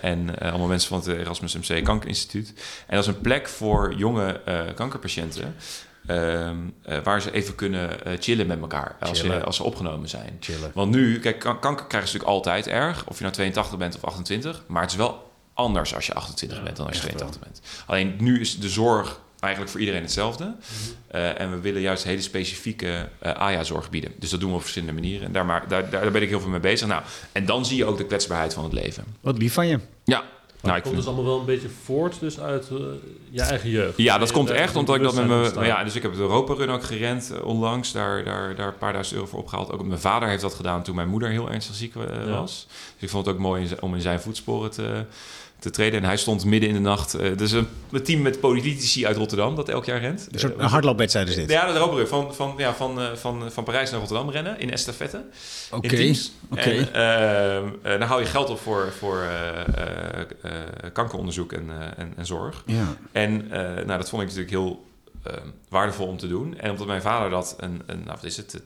en 0.00 0.38
allemaal 0.38 0.66
mensen 0.66 0.88
van 0.88 0.98
het 0.98 1.20
Erasmus 1.20 1.56
MC 1.56 1.84
Kankerinstituut. 1.84 2.52
En 2.86 2.96
dat 2.96 3.06
is 3.06 3.14
een 3.14 3.20
plek 3.20 3.48
voor 3.48 3.94
jonge 3.96 4.40
kankerpatiënten... 4.74 5.54
Um, 6.10 6.74
uh, 6.88 6.98
waar 7.02 7.22
ze 7.22 7.32
even 7.32 7.54
kunnen 7.54 7.90
uh, 8.06 8.12
chillen 8.20 8.46
met 8.46 8.60
elkaar 8.60 8.96
als, 9.00 9.18
Ze, 9.18 9.44
als 9.44 9.56
ze 9.56 9.62
opgenomen 9.62 10.08
zijn. 10.08 10.36
Chillen. 10.40 10.70
Want 10.74 10.90
nu, 10.90 11.18
kijk, 11.18 11.38
kan, 11.38 11.60
kanker 11.60 11.86
krijgen 11.86 12.10
ze 12.10 12.16
natuurlijk 12.16 12.46
altijd 12.46 12.66
erg, 12.68 13.06
of 13.06 13.16
je 13.16 13.22
nou 13.22 13.34
82 13.34 13.78
bent 13.78 13.96
of 13.96 14.04
28, 14.04 14.62
maar 14.66 14.82
het 14.82 14.90
is 14.90 14.96
wel 14.96 15.32
anders 15.54 15.94
als 15.94 16.06
je 16.06 16.14
28 16.14 16.58
ja, 16.58 16.64
bent 16.64 16.76
dan 16.76 16.86
als 16.86 16.96
je 16.96 17.02
82 17.02 17.40
wel. 17.40 17.50
bent. 17.52 17.66
Alleen 17.86 18.14
nu 18.18 18.40
is 18.40 18.58
de 18.58 18.68
zorg 18.68 19.20
eigenlijk 19.40 19.72
voor 19.72 19.80
iedereen 19.80 20.02
hetzelfde. 20.02 20.44
Mm 20.44 20.54
-hmm. 20.54 21.20
uh, 21.20 21.40
en 21.40 21.50
we 21.50 21.60
willen 21.60 21.80
juist 21.80 22.04
hele 22.04 22.20
specifieke 22.20 23.08
AYA-zorg 23.20 23.90
bieden. 23.90 24.12
Dus 24.18 24.30
dat 24.30 24.40
doen 24.40 24.48
we 24.48 24.54
op 24.54 24.60
verschillende 24.60 25.00
manieren. 25.00 25.26
En 25.26 25.32
daar, 25.32 25.46
maar, 25.46 25.68
daar, 25.68 25.90
daar 25.90 26.10
ben 26.10 26.22
ik 26.22 26.28
heel 26.28 26.40
veel 26.40 26.50
mee 26.50 26.60
bezig. 26.60 26.88
Nou, 26.88 27.02
en 27.32 27.46
dan 27.46 27.66
zie 27.66 27.76
je 27.76 27.84
ook 27.84 27.96
de 27.96 28.06
kwetsbaarheid 28.06 28.54
van 28.54 28.64
het 28.64 28.72
leven. 28.72 29.04
Wat 29.20 29.38
lief 29.38 29.52
van 29.52 29.66
je. 29.66 29.78
Ja, 30.04 30.24
nou, 30.64 30.76
het 30.76 30.84
komt 30.84 30.96
dus 30.96 31.06
allemaal 31.06 31.24
wel 31.24 31.38
een 31.38 31.44
beetje 31.44 31.68
voort 31.84 32.20
dus 32.20 32.40
uit 32.40 32.68
uh, 32.72 32.78
je 33.30 33.40
eigen 33.40 33.70
jeugd. 33.70 33.96
Ja, 33.96 34.18
dat 34.18 34.32
komt 34.32 34.50
echt 34.50 34.76
omdat 34.76 34.94
ik 34.94 35.02
dat 35.02 35.14
met 35.14 35.26
mijn... 35.26 35.66
Ja, 35.66 35.84
dus 35.84 35.94
ik 35.94 36.02
heb 36.02 36.10
het 36.10 36.20
Europa 36.20 36.54
Run 36.54 36.70
ook 36.70 36.84
gerend 36.84 37.32
uh, 37.32 37.44
onlangs. 37.44 37.92
Daar, 37.92 38.24
daar, 38.24 38.54
daar 38.54 38.66
een 38.66 38.78
paar 38.78 38.92
duizend 38.92 39.16
euro 39.16 39.28
voor 39.28 39.38
opgehaald. 39.38 39.72
Ook 39.72 39.84
mijn 39.84 40.00
vader 40.00 40.28
heeft 40.28 40.42
dat 40.42 40.54
gedaan 40.54 40.82
toen 40.82 40.94
mijn 40.94 41.08
moeder 41.08 41.28
heel 41.28 41.50
ernstig 41.50 41.74
ziek 41.74 41.94
ja. 41.94 42.30
was. 42.30 42.66
Dus 42.94 43.02
ik 43.02 43.10
vond 43.10 43.26
het 43.26 43.34
ook 43.34 43.40
mooi 43.40 43.68
om 43.80 43.94
in 43.94 44.00
zijn 44.00 44.20
voetsporen 44.20 44.70
te 44.70 45.04
te 45.64 45.70
treden. 45.70 46.00
En 46.00 46.06
hij 46.06 46.16
stond 46.16 46.44
midden 46.44 46.68
in 46.68 46.74
de 46.74 46.80
nacht. 46.80 47.20
Uh, 47.20 47.36
dus 47.36 47.52
een, 47.52 47.68
een, 47.90 48.02
team 48.02 48.22
met 48.22 48.40
politici 48.40 49.06
uit 49.06 49.16
Rotterdam 49.16 49.54
dat 49.54 49.68
elk 49.68 49.84
jaar 49.84 50.00
rent. 50.00 50.28
Een 50.30 50.38
soort 50.38 50.58
uh, 50.58 50.70
hardloopwedstrijd 50.70 51.28
is 51.28 51.34
dit? 51.34 51.50
Ja, 51.50 51.72
de 51.72 51.78
Roberug. 51.78 52.08
Van, 52.08 52.34
van, 52.34 52.54
ja, 52.56 52.74
van, 52.74 53.00
uh, 53.00 53.12
van, 53.14 53.52
van 53.52 53.64
Parijs 53.64 53.90
naar 53.90 53.98
Rotterdam 53.98 54.30
rennen 54.30 54.58
in 54.58 54.70
estafette. 54.70 55.24
Oké. 55.70 55.86
Okay. 55.86 56.16
Okay. 56.50 56.78
En 57.82 57.98
dan 57.98 58.08
hou 58.08 58.20
je 58.20 58.26
geld 58.26 58.50
op 58.50 58.60
voor, 58.60 58.92
voor 58.98 59.28
kankeronderzoek 60.92 61.52
en, 61.52 61.70
en, 61.96 62.12
en, 62.16 62.26
zorg. 62.26 62.62
Ja. 62.66 62.96
En 63.12 63.48
nou, 63.86 63.86
dat 63.86 64.08
vond 64.08 64.22
ik 64.22 64.28
natuurlijk 64.28 64.50
heel 64.50 64.84
waardevol 65.68 66.06
om 66.06 66.18
te 66.18 66.28
doen. 66.28 66.58
En 66.58 66.70
omdat 66.70 66.86
mijn 66.86 67.02
vader 67.02 67.30
dat 67.30 67.54
een, 67.58 67.82
een 67.86 67.98
nou, 67.98 68.10
wat 68.10 68.24
is 68.24 68.36
het, 68.36 68.62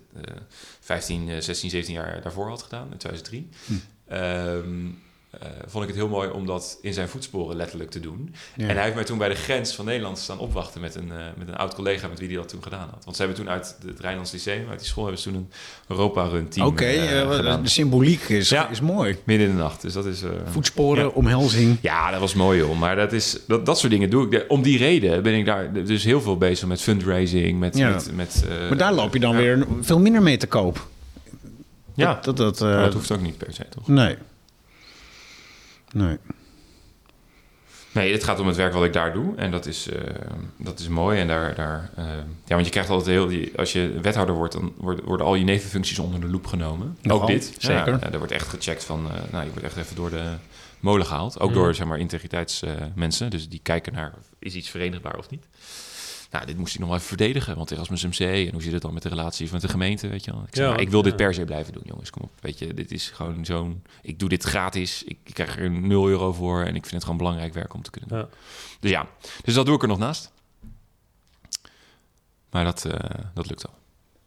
15, 0.81 1.43
16, 1.43 1.71
17 1.71 1.95
jaar 1.95 2.23
daarvoor 2.23 2.49
had 2.49 2.63
gedaan, 2.63 2.89
in 2.91 2.99
2003. 2.99 3.49
Hm. 3.67 4.15
Um, 4.15 5.07
eh, 5.31 5.49
vond 5.67 5.83
ik 5.85 5.89
het 5.91 5.99
heel 5.99 6.09
mooi 6.09 6.31
om 6.31 6.47
dat 6.47 6.79
in 6.83 6.93
zijn 6.93 7.09
voetsporen 7.09 7.57
letterlijk 7.57 7.91
te 7.91 8.01
doen. 8.01 8.35
Ja. 8.57 8.69
En 8.69 8.75
hij 8.75 8.83
heeft 8.83 8.95
mij 8.95 9.05
toen 9.05 9.19
bij 9.19 9.29
de 9.29 9.35
grens 9.35 9.75
van 9.75 9.85
Nederland 9.85 10.19
staan 10.19 10.39
opwachten 10.39 10.81
met 10.81 10.95
een, 10.95 11.11
eh, 11.13 11.17
met 11.37 11.49
een 11.49 11.57
oud 11.57 11.75
collega 11.75 12.09
met 12.09 12.19
wie 12.19 12.29
hij 12.29 12.37
dat 12.37 12.49
toen 12.49 12.63
gedaan 12.63 12.89
had. 12.91 13.05
Want 13.05 13.17
ze 13.17 13.23
hebben 13.23 13.41
toen 13.43 13.51
uit 13.53 13.77
het 13.87 14.01
Rijnlands 14.01 14.33
Lyceum, 14.33 14.69
uit 14.71 14.79
die 14.79 14.89
school, 14.89 15.05
hebben 15.05 15.23
ze 15.23 15.29
toen 15.31 15.39
een 15.39 15.49
Europa-run 15.89 16.49
team 16.49 16.67
Oké, 16.67 16.85
eh, 16.85 17.63
de 17.63 17.69
symboliek 17.69 18.23
is, 18.29 18.49
Ja. 18.49 18.69
is 18.69 18.81
mooi. 18.81 19.17
Midden 19.25 19.49
in 19.49 19.57
de 19.57 19.63
nacht. 19.63 19.83
Dus 19.83 19.93
dat 19.93 20.07
is. 20.07 20.23
Voetsporen, 20.45 21.05
Ja. 21.05 21.11
omhelzing. 21.11 21.79
ja, 21.81 22.11
dat 22.11 22.21
was 22.21 22.35
mooi 22.35 22.59
joh. 22.59 22.79
Maar 22.79 22.97
dat, 22.97 23.13
is, 23.13 23.39
dat, 23.47 23.67
dat 23.67 23.79
soort 23.79 23.93
dingen 23.93 24.11
doe 24.11 24.29
ik. 24.31 24.45
Om 24.49 24.63
die 24.63 24.79
reden 24.79 25.23
ben 25.23 25.35
ik 25.35 25.45
daar 25.47 25.73
dus 25.73 26.05
heel 26.05 26.21
veel 26.21 26.37
bezig 26.39 26.69
met 26.69 26.81
fundraising. 26.83 27.59
Met, 27.59 27.75
met, 27.75 28.11
met, 28.15 28.45
Maar 28.69 28.79
daar 28.79 28.93
loop 28.93 29.13
je 29.13 29.21
dan 29.21 29.37
weer 29.37 29.67
veel 29.81 29.99
minder 30.01 30.23
mee 30.23 30.37
te 30.37 30.47
koop. 30.47 30.87
Ja, 31.95 32.19
Dat, 32.23 32.37
dat, 32.37 32.59
dat 32.59 32.93
hoeft 32.93 33.13
ook 33.13 33.21
niet 33.21 33.39
per 33.39 33.53
se, 33.55 33.67
toch? 33.69 33.89
Nee. 33.89 34.17
Nee. 35.93 36.17
Nee, 37.93 38.13
het 38.13 38.25
gaat 38.25 38.41
om 38.41 38.47
het 38.47 38.57
werk 38.57 38.73
wat 38.73 38.85
ik 38.85 38.93
daar 38.93 39.13
doe. 39.13 39.37
En 39.37 39.51
dat 39.51 39.67
is, 39.67 39.89
eh, 39.89 40.01
dat 40.57 40.79
is 40.79 40.89
mooi. 40.89 41.21
En 41.21 41.27
daar, 41.27 41.55
daar, 41.55 41.91
eh, 41.97 42.05
ja, 42.45 42.55
want 42.55 42.65
je 42.65 42.71
krijgt 42.71 42.91
altijd 42.91 43.09
heel... 43.09 43.27
die- 43.27 43.59
Als 43.59 43.73
je 43.73 43.99
wethouder 44.03 44.35
wordt, 44.35 44.53
dan 44.53 44.73
worden, 44.77 45.05
worden 45.05 45.27
al 45.27 45.35
je 45.35 45.45
nevenfuncties 45.45 45.99
onder 45.99 46.21
de 46.21 46.27
loep 46.29 46.47
genomen. 46.47 46.99
Nogal, 47.03 47.23
ook 47.23 47.27
dit. 47.29 47.55
zeker. 47.59 47.99
Ja, 48.01 48.13
er 48.13 48.19
wordt 48.19 48.33
echt 48.33 48.49
gecheckt 48.49 48.85
van... 48.85 49.07
eh, 49.11 49.33
nou, 49.33 49.45
je 49.45 49.51
wordt 49.51 49.65
echt 49.65 49.77
even 49.77 49.97
door 49.97 50.11
de 50.11 50.33
molen 50.81 51.07
gehaald. 51.07 51.41
Ook 51.41 51.51
Mhm. 51.51 51.59
door, 51.59 51.75
zeg 51.75 51.87
maar, 51.87 51.99
integriteitsmensen. 51.99 53.31
dus 53.31 53.49
die 53.49 53.61
kijken 53.63 53.93
naar... 53.93 54.13
is 54.39 54.55
iets 54.55 54.69
verenigbaar 54.69 55.19
of 55.19 55.31
niet? 55.31 55.45
Nou, 56.31 56.47
dit 56.47 56.57
moest 56.57 56.75
ik 56.75 56.81
nog 56.81 56.89
wel 56.89 56.97
even 56.97 57.09
verdedigen. 57.09 57.57
Want 57.57 57.71
Erasmus 57.71 58.05
MC... 58.05 58.21
en 58.21 58.53
hoe 58.53 58.63
zit 58.63 58.73
het 58.73 58.83
dan 58.83 58.95
met 58.95 59.03
de 59.03 59.09
relatie 59.09 59.49
met 59.53 59.61
de 59.61 59.69
gemeente, 59.69 60.09
weet 60.09 60.25
je 60.25 60.31
wel? 60.31 60.43
Ik, 60.43 60.55
Ja, 60.55 60.77
ik 60.77 60.91
wil 60.91 61.03
dit 61.03 61.17
per 61.17 61.35
se 61.35 61.45
blijven 61.45 61.73
doen, 61.73 61.83
jongens. 61.85 62.11
Kom 62.11 62.23
op, 62.23 62.31
weet 62.41 62.59
je. 62.59 62.75
Dit 62.75 62.91
is 62.91 63.11
gewoon 63.11 63.45
zo'n... 63.45 63.83
Ik 64.03 64.19
doe 64.19 64.29
dit 64.29 64.45
gratis. 64.45 65.03
Ik, 65.05 65.19
ik 65.25 65.35
krijg 65.35 65.59
er 65.59 65.71
0 65.71 66.09
euro 66.09 66.33
voor. 66.33 66.61
En 66.61 66.75
ik 66.75 66.83
vind 66.83 66.91
het 66.91 67.03
gewoon 67.03 67.19
belangrijk 67.19 67.55
werk 67.55 67.75
om 67.75 67.83
te 67.83 67.91
kunnen 67.91 68.11
doen. 68.11 68.19
Ja. 68.19 68.29
Dus 68.81 68.91
ja, 68.91 69.07
dus 69.45 69.55
dat 69.55 69.67
doe 69.67 69.75
ik 69.75 69.83
er 69.83 69.89
nog 69.89 69.99
naast. 69.99 70.33
Maar 72.51 72.65
dat, 72.65 72.85
eh, 72.85 73.25
dat 73.35 73.49
lukt 73.49 73.67
al. 73.67 73.75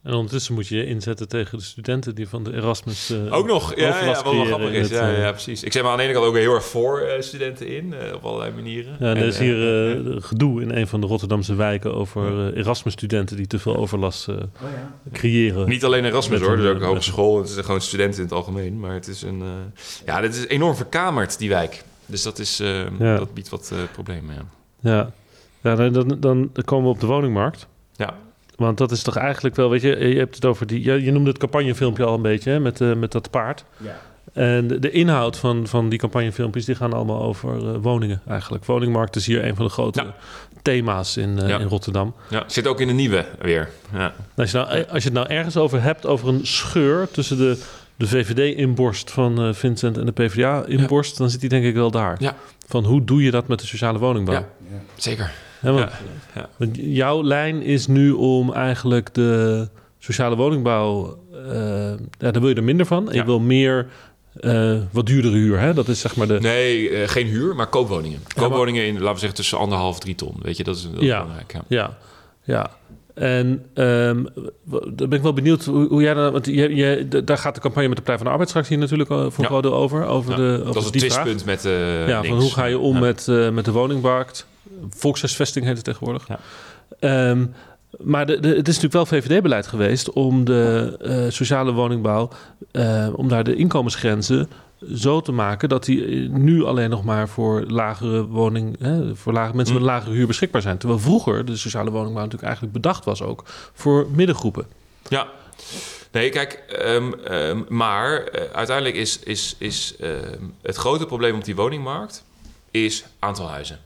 En 0.03 0.13
ondertussen 0.13 0.53
moet 0.53 0.67
je 0.67 0.75
je 0.77 0.85
inzetten 0.85 1.27
tegen 1.27 1.57
de 1.57 1.63
studenten 1.63 2.15
die 2.15 2.27
van 2.27 2.43
de 2.43 2.53
Erasmus... 2.53 3.09
eh, 3.09 3.33
Ook 3.33 3.47
nog, 3.47 3.75
ja, 3.75 3.99
ja, 4.03 4.05
wat 4.05 4.23
wel 4.23 4.45
grappig 4.45 4.71
is. 4.71 4.89
het, 4.89 4.99
Ja, 4.99 5.11
eh, 5.11 5.17
ja, 5.19 5.31
precies. 5.31 5.63
Ik 5.63 5.71
zeg 5.71 5.81
maar 5.83 5.91
aan 5.91 5.97
de 5.97 6.03
ene 6.03 6.13
kant 6.13 6.25
ook 6.25 6.35
heel 6.35 6.53
erg 6.53 6.65
voor 6.65 6.99
eh, 6.99 7.21
studenten 7.21 7.67
in, 7.67 7.93
eh, 7.93 8.13
op 8.13 8.23
allerlei 8.25 8.51
manieren. 8.53 8.95
Ja, 8.99 9.05
en 9.09 9.17
er 9.17 9.25
is 9.25 9.37
hier 9.39 10.21
gedoe 10.21 10.61
in 10.61 10.69
een 10.71 10.87
van 10.87 11.01
de 11.01 11.07
Rotterdamse 11.07 11.55
wijken 11.55 11.93
over 11.95 12.53
Erasmus-studenten 12.57 13.37
die 13.37 13.47
te 13.47 13.59
veel 13.59 13.75
overlast 13.77 14.27
eh, 14.27 14.35
creëren. 15.11 15.69
niet 15.69 15.83
alleen 15.83 16.05
Erasmus 16.05 16.39
hoor, 16.41 16.51
een, 16.51 16.57
dus 16.57 16.69
ook 16.75 16.81
eh, 16.81 16.87
hogeschool. 16.87 17.37
Het 17.37 17.49
is 17.49 17.55
gewoon 17.57 17.81
studenten 17.81 18.17
in 18.19 18.23
het 18.25 18.33
algemeen. 18.33 18.79
Maar 18.79 18.93
het 18.93 19.07
is 19.07 19.21
een, 19.21 19.41
eh, 19.41 19.47
ja, 20.05 20.21
dit 20.21 20.35
is 20.35 20.47
enorm 20.47 20.75
verkamerd, 20.75 21.37
die 21.37 21.49
wijk. 21.49 21.83
Dus 22.05 22.21
dat, 22.23 22.39
is, 22.39 22.59
eh, 22.59 22.83
Ja. 22.99 23.17
dat 23.17 23.33
biedt 23.33 23.49
wat 23.49 23.69
eh, 23.73 23.77
problemen, 23.91 24.35
ja. 24.35 24.45
Ja, 24.91 25.11
ja 25.61 25.89
dan, 25.89 26.07
dan, 26.19 26.49
dan 26.53 26.63
komen 26.65 26.85
we 26.85 26.93
op 26.93 26.99
de 26.99 27.05
woningmarkt. 27.07 27.67
Ja, 27.95 28.13
Want 28.61 28.77
dat 28.77 28.91
is 28.91 29.03
toch 29.03 29.15
eigenlijk 29.15 29.55
wel, 29.55 29.69
weet 29.69 29.81
je, 29.81 30.07
je 30.07 30.17
hebt 30.17 30.35
het 30.35 30.45
over 30.45 30.67
die, 30.67 30.83
je, 30.83 31.03
je 31.03 31.11
noemde 31.11 31.29
het 31.29 31.39
campagnefilmpje 31.39 32.03
al 32.03 32.13
een 32.13 32.21
beetje, 32.21 32.51
hè, 32.51 32.59
met, 32.59 32.81
eh, 32.81 32.93
met 32.93 33.11
dat 33.11 33.29
paard. 33.29 33.63
En 34.33 34.67
de, 34.67 34.79
de 34.79 34.91
inhoud 34.91 35.37
van, 35.37 35.67
van 35.67 35.89
die 35.89 35.99
campagnefilmpjes, 35.99 36.65
die 36.65 36.75
gaan 36.75 36.93
allemaal 36.93 37.21
over 37.21 37.67
eh, 37.67 37.75
woningen 37.81 38.21
eigenlijk. 38.27 38.65
Woningmarkt 38.65 39.15
is 39.15 39.25
hier 39.25 39.45
een 39.45 39.55
van 39.55 39.65
de 39.65 39.71
grote 39.71 40.01
Ja. 40.03 40.15
thema's 40.61 41.17
in, 41.17 41.39
eh, 41.39 41.47
Ja. 41.47 41.59
in 41.59 41.67
Rotterdam. 41.67 42.13
ja. 42.29 42.43
zit 42.47 42.67
ook 42.67 42.79
in 42.81 42.87
de 42.87 42.93
nieuwe 42.93 43.25
weer. 43.41 43.69
Ja. 43.93 44.13
Als 44.35 44.51
je, 44.51 44.57
nou, 44.57 44.69
als 44.69 45.03
je 45.03 45.09
het 45.09 45.13
nou 45.13 45.27
ergens 45.27 45.57
over 45.57 45.81
hebt, 45.81 46.05
over 46.05 46.27
een 46.27 46.45
scheur 46.47 47.07
tussen 47.11 47.37
de, 47.37 47.57
de 47.95 48.07
VVD-inborst 48.07 49.11
van 49.11 49.55
Vincent 49.55 49.97
en 49.97 50.05
de 50.05 50.11
PvdA-inborst, 50.11 51.17
dan 51.17 51.29
zit 51.29 51.39
die 51.39 51.49
denk 51.49 51.65
ik 51.65 51.73
wel 51.73 51.91
daar. 51.91 52.15
Ja. 52.19 52.35
Van 52.67 52.83
hoe 52.85 53.03
doe 53.03 53.23
je 53.23 53.31
dat 53.31 53.47
met 53.47 53.59
de 53.59 53.65
sociale 53.67 53.99
woningbouw? 53.99 54.33
Ja. 54.35 54.47
Zeker. 54.95 55.31
Hè, 55.61 55.71
want, 55.71 55.89
Ja, 55.91 56.41
ja. 56.41 56.49
want 56.57 56.75
jouw 56.79 57.23
lijn 57.23 57.61
is 57.61 57.87
nu 57.87 58.11
om 58.11 58.53
eigenlijk 58.53 59.13
de 59.13 59.67
sociale 59.99 60.35
woningbouw... 60.35 61.17
eh 61.33 61.89
ja, 62.17 62.31
daar 62.31 62.39
wil 62.41 62.49
je 62.49 62.55
er 62.55 62.63
minder 62.63 62.85
van. 62.85 63.09
Je 63.11 63.25
wil 63.25 63.39
meer 63.39 63.87
eh, 64.39 64.77
wat 64.91 65.05
duurdere 65.05 65.35
huur. 65.35 65.59
Hè? 65.59 65.73
Dat 65.73 65.87
is 65.87 65.99
zeg 65.99 66.15
maar 66.15 66.27
de... 66.27 66.37
Nee, 66.39 66.89
eh, 66.89 67.07
geen 67.09 67.27
huur, 67.27 67.55
maar 67.55 67.67
koopwoningen. 67.67 68.19
Koopwoningen 68.35 68.85
in, 68.85 68.93
laten 68.93 69.11
we 69.13 69.19
zeggen, 69.19 69.37
tussen 69.37 69.57
anderhalf 69.57 69.99
drie 69.99 70.15
ton. 70.15 70.35
Weet 70.41 70.57
je, 70.57 70.63
dat 70.63 70.75
is, 70.75 70.87
dat 70.93 71.01
Ja. 71.01 71.19
belangrijk. 71.21 71.53
Ja. 71.53 71.61
Ja, 71.67 71.97
ja. 72.43 72.69
En 73.13 73.65
w- 74.63 74.85
dan 74.93 75.09
ben 75.09 75.11
ik 75.17 75.21
wel 75.21 75.33
benieuwd 75.33 75.65
hoe, 75.65 75.87
hoe 75.87 76.01
jij 76.01 76.13
dan... 76.13 76.31
Want 76.31 76.45
je, 76.45 76.75
je, 76.75 77.07
daar 77.25 77.37
gaat 77.37 77.55
de 77.55 77.61
campagne 77.61 77.87
met 77.87 77.97
de 77.97 78.03
Partij 78.03 78.17
van 78.17 78.25
de 78.25 78.31
Arbeid 78.31 78.49
straks 78.49 78.67
hier 78.69 78.77
natuurlijk 78.77 79.09
voor 79.09 79.45
een 79.45 79.61
Ja. 79.61 79.69
over. 79.69 80.05
over 80.05 80.31
Ja, 80.31 80.35
de, 80.37 80.59
over 80.61 80.73
dat 80.73 80.75
is 80.95 81.01
het 81.03 81.13
vraag. 81.13 81.23
twistpunt 81.25 81.45
met 81.45 81.65
eh 81.65 82.07
Ja, 82.07 82.23
van 82.23 82.39
hoe 82.39 82.51
ga 82.51 82.65
je 82.65 82.79
om 82.79 82.99
met, 82.99 83.27
met 83.53 83.65
de 83.65 83.71
woningmarkt? 83.71 84.47
Volkshuisvesting 84.89 85.65
heet 85.65 85.75
het 85.75 85.85
tegenwoordig. 85.85 86.27
Ja. 86.27 86.39
Ehm, 86.99 87.45
maar 87.99 88.25
de, 88.25 88.39
de, 88.39 88.47
het 88.47 88.67
is 88.67 88.79
natuurlijk 88.79 88.93
wel 88.93 89.19
VVD-beleid 89.19 89.67
geweest 89.67 90.11
om 90.11 90.43
de 90.45 90.95
eh, 91.01 91.25
sociale 91.29 91.71
woningbouw, 91.71 92.29
eh, 92.71 93.07
om 93.15 93.27
daar 93.27 93.43
de 93.43 93.55
inkomensgrenzen 93.55 94.49
zo 94.93 95.21
te 95.21 95.31
maken 95.31 95.69
dat 95.69 95.85
die 95.85 96.05
eh, 96.05 96.29
nu 96.29 96.63
alleen 96.63 96.89
nog 96.89 97.03
maar 97.03 97.29
voor 97.29 97.61
lagere 97.67 98.25
woning, 98.25 98.75
hè, 98.79 99.15
voor 99.15 99.33
lage, 99.33 99.55
mensen 99.55 99.73
met 99.73 99.83
Mm. 99.83 99.89
een 99.89 99.95
lagere 99.95 100.15
huur 100.15 100.27
beschikbaar 100.27 100.61
zijn. 100.61 100.77
Terwijl 100.77 100.99
vroeger 100.99 101.45
de 101.45 101.55
sociale 101.57 101.89
woningbouw 101.91 102.23
natuurlijk 102.23 102.43
eigenlijk 102.43 102.73
bedacht 102.73 103.05
was 103.05 103.21
ook 103.21 103.43
voor 103.73 104.07
middengroepen. 104.11 104.65
Ja. 105.07 105.27
Nee, 106.11 106.29
kijk, 106.29 106.53
ehm, 106.53 107.13
ehm, 107.13 107.61
maar 107.67 108.31
uiteindelijk 108.53 108.95
is, 108.95 109.19
is, 109.19 109.55
is 109.57 109.95
het 110.61 110.75
grote 110.75 111.05
probleem 111.05 111.35
op 111.35 111.43
die 111.45 111.55
woningmarkt 111.55 112.23
is 112.71 113.05
aantal 113.19 113.49
huizen. 113.49 113.79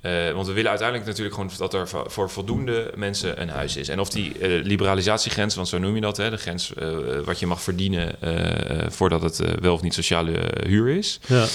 Eh, 0.00 0.32
want 0.32 0.46
we 0.46 0.52
willen 0.52 0.70
uiteindelijk 0.70 1.08
natuurlijk 1.08 1.34
gewoon 1.34 1.50
dat 1.58 1.74
er 1.74 1.88
voor- 1.88 2.30
voldoende 2.30 2.92
mensen 2.96 3.40
een 3.40 3.48
huis 3.48 3.76
is. 3.76 3.88
En 3.88 4.00
of 4.00 4.10
die 4.10 4.38
eh, 4.38 4.64
liberalisatiegrens, 4.64 5.54
want 5.54 5.68
zo 5.68 5.78
noem 5.78 5.94
je 5.94 6.00
dat, 6.00 6.16
hè, 6.16 6.30
de 6.30 6.36
grens 6.36 6.74
eh, 6.74 6.88
wat 7.24 7.38
je 7.38 7.46
mag 7.46 7.62
verdienen 7.62 8.14
voordat 8.92 9.22
het 9.22 9.60
wel 9.60 9.74
of 9.74 9.82
niet 9.82 9.94
sociale 9.94 10.50
huur 10.66 10.88
is. 10.88 11.20
Ja. 11.26 11.46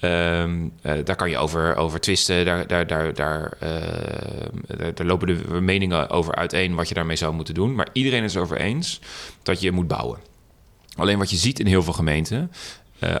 Ehm, 0.00 0.68
eh, 0.82 0.94
daar 1.04 1.16
kan 1.16 1.30
je 1.30 1.38
over, 1.38 1.76
over 1.76 2.00
twisten. 2.00 2.44
Daar, 2.44 2.66
daar, 2.66 2.86
daar, 2.86 3.14
daar, 3.14 3.56
daar, 4.94 5.06
lopen 5.06 5.26
de 5.26 5.60
meningen 5.60 6.10
over 6.10 6.34
uiteen 6.34 6.74
wat 6.74 6.88
je 6.88 6.94
daarmee 6.94 7.16
zou 7.16 7.34
moeten 7.34 7.54
doen. 7.54 7.74
Maar 7.74 7.88
iedereen 7.92 8.24
is 8.24 8.34
het 8.34 8.42
over 8.42 8.56
eens 8.56 9.00
dat 9.42 9.60
je 9.60 9.70
moet 9.72 9.88
bouwen. 9.88 10.18
Alleen 10.96 11.18
wat 11.18 11.30
je 11.30 11.36
ziet 11.36 11.60
in 11.60 11.66
heel 11.66 11.82
veel 11.82 11.92
gemeenten, 11.92 12.52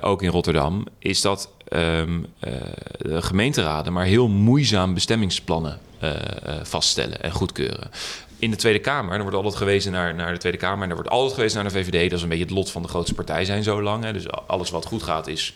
ook 0.00 0.22
in 0.22 0.30
Rotterdam, 0.30 0.86
is 0.98 1.20
dat 1.20 1.50
ehm, 1.68 2.18
eh, 2.38 2.52
de 2.98 3.22
gemeenteraden 3.22 3.92
maar 3.92 4.04
heel 4.04 4.28
moeizaam 4.28 4.94
bestemmingsplannen 4.94 5.78
eh, 5.98 6.10
eh, 6.10 6.20
vaststellen 6.62 7.22
en 7.22 7.32
goedkeuren. 7.32 7.90
In 8.38 8.50
de 8.50 8.56
Tweede 8.56 8.78
Kamer, 8.78 9.10
dan 9.10 9.20
wordt 9.20 9.36
altijd 9.36 9.56
gewezen 9.56 9.92
naar, 9.92 10.14
naar 10.14 10.32
de 10.32 10.38
Tweede 10.38 10.58
Kamer 10.58 10.82
en 10.82 10.88
er 10.88 10.94
wordt 10.94 11.10
altijd 11.10 11.34
gewezen 11.34 11.62
naar 11.62 11.72
de 11.72 11.78
VVD. 11.78 12.10
Dat 12.10 12.18
is 12.18 12.22
een 12.22 12.28
beetje 12.28 12.44
het 12.44 12.52
lot 12.52 12.70
van 12.70 12.82
de 12.82 12.88
grootste 12.88 13.14
partij 13.14 13.44
zijn 13.44 13.62
zo 13.62 13.82
lang. 13.82 14.04
Hè. 14.04 14.12
Dus 14.12 14.30
alles 14.30 14.70
wat 14.70 14.86
goed 14.86 15.02
gaat 15.02 15.26
is 15.26 15.54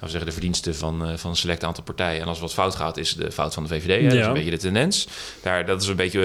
we 0.00 0.08
zeggen, 0.08 0.26
de 0.26 0.32
verdiensten 0.32 0.74
van, 0.76 1.06
eh, 1.06 1.16
van 1.16 1.30
een 1.30 1.36
select 1.36 1.64
aantal 1.64 1.84
partijen. 1.84 2.20
En 2.20 2.26
als 2.28 2.40
wat 2.40 2.52
fout 2.52 2.74
gaat, 2.74 2.96
is 2.96 3.14
de 3.14 3.32
fout 3.32 3.54
van 3.54 3.62
de 3.62 3.68
VVD. 3.68 3.86
Hè? 3.86 4.02
Dat 4.02 4.12
is 4.12 4.26
een 4.26 4.32
beetje 4.32 4.50
de 4.50 4.56
tendens. 4.58 5.08
Daar, 5.42 5.66
dat 5.66 5.82
is 5.82 5.88
een 5.88 5.96
beetje 5.96 6.20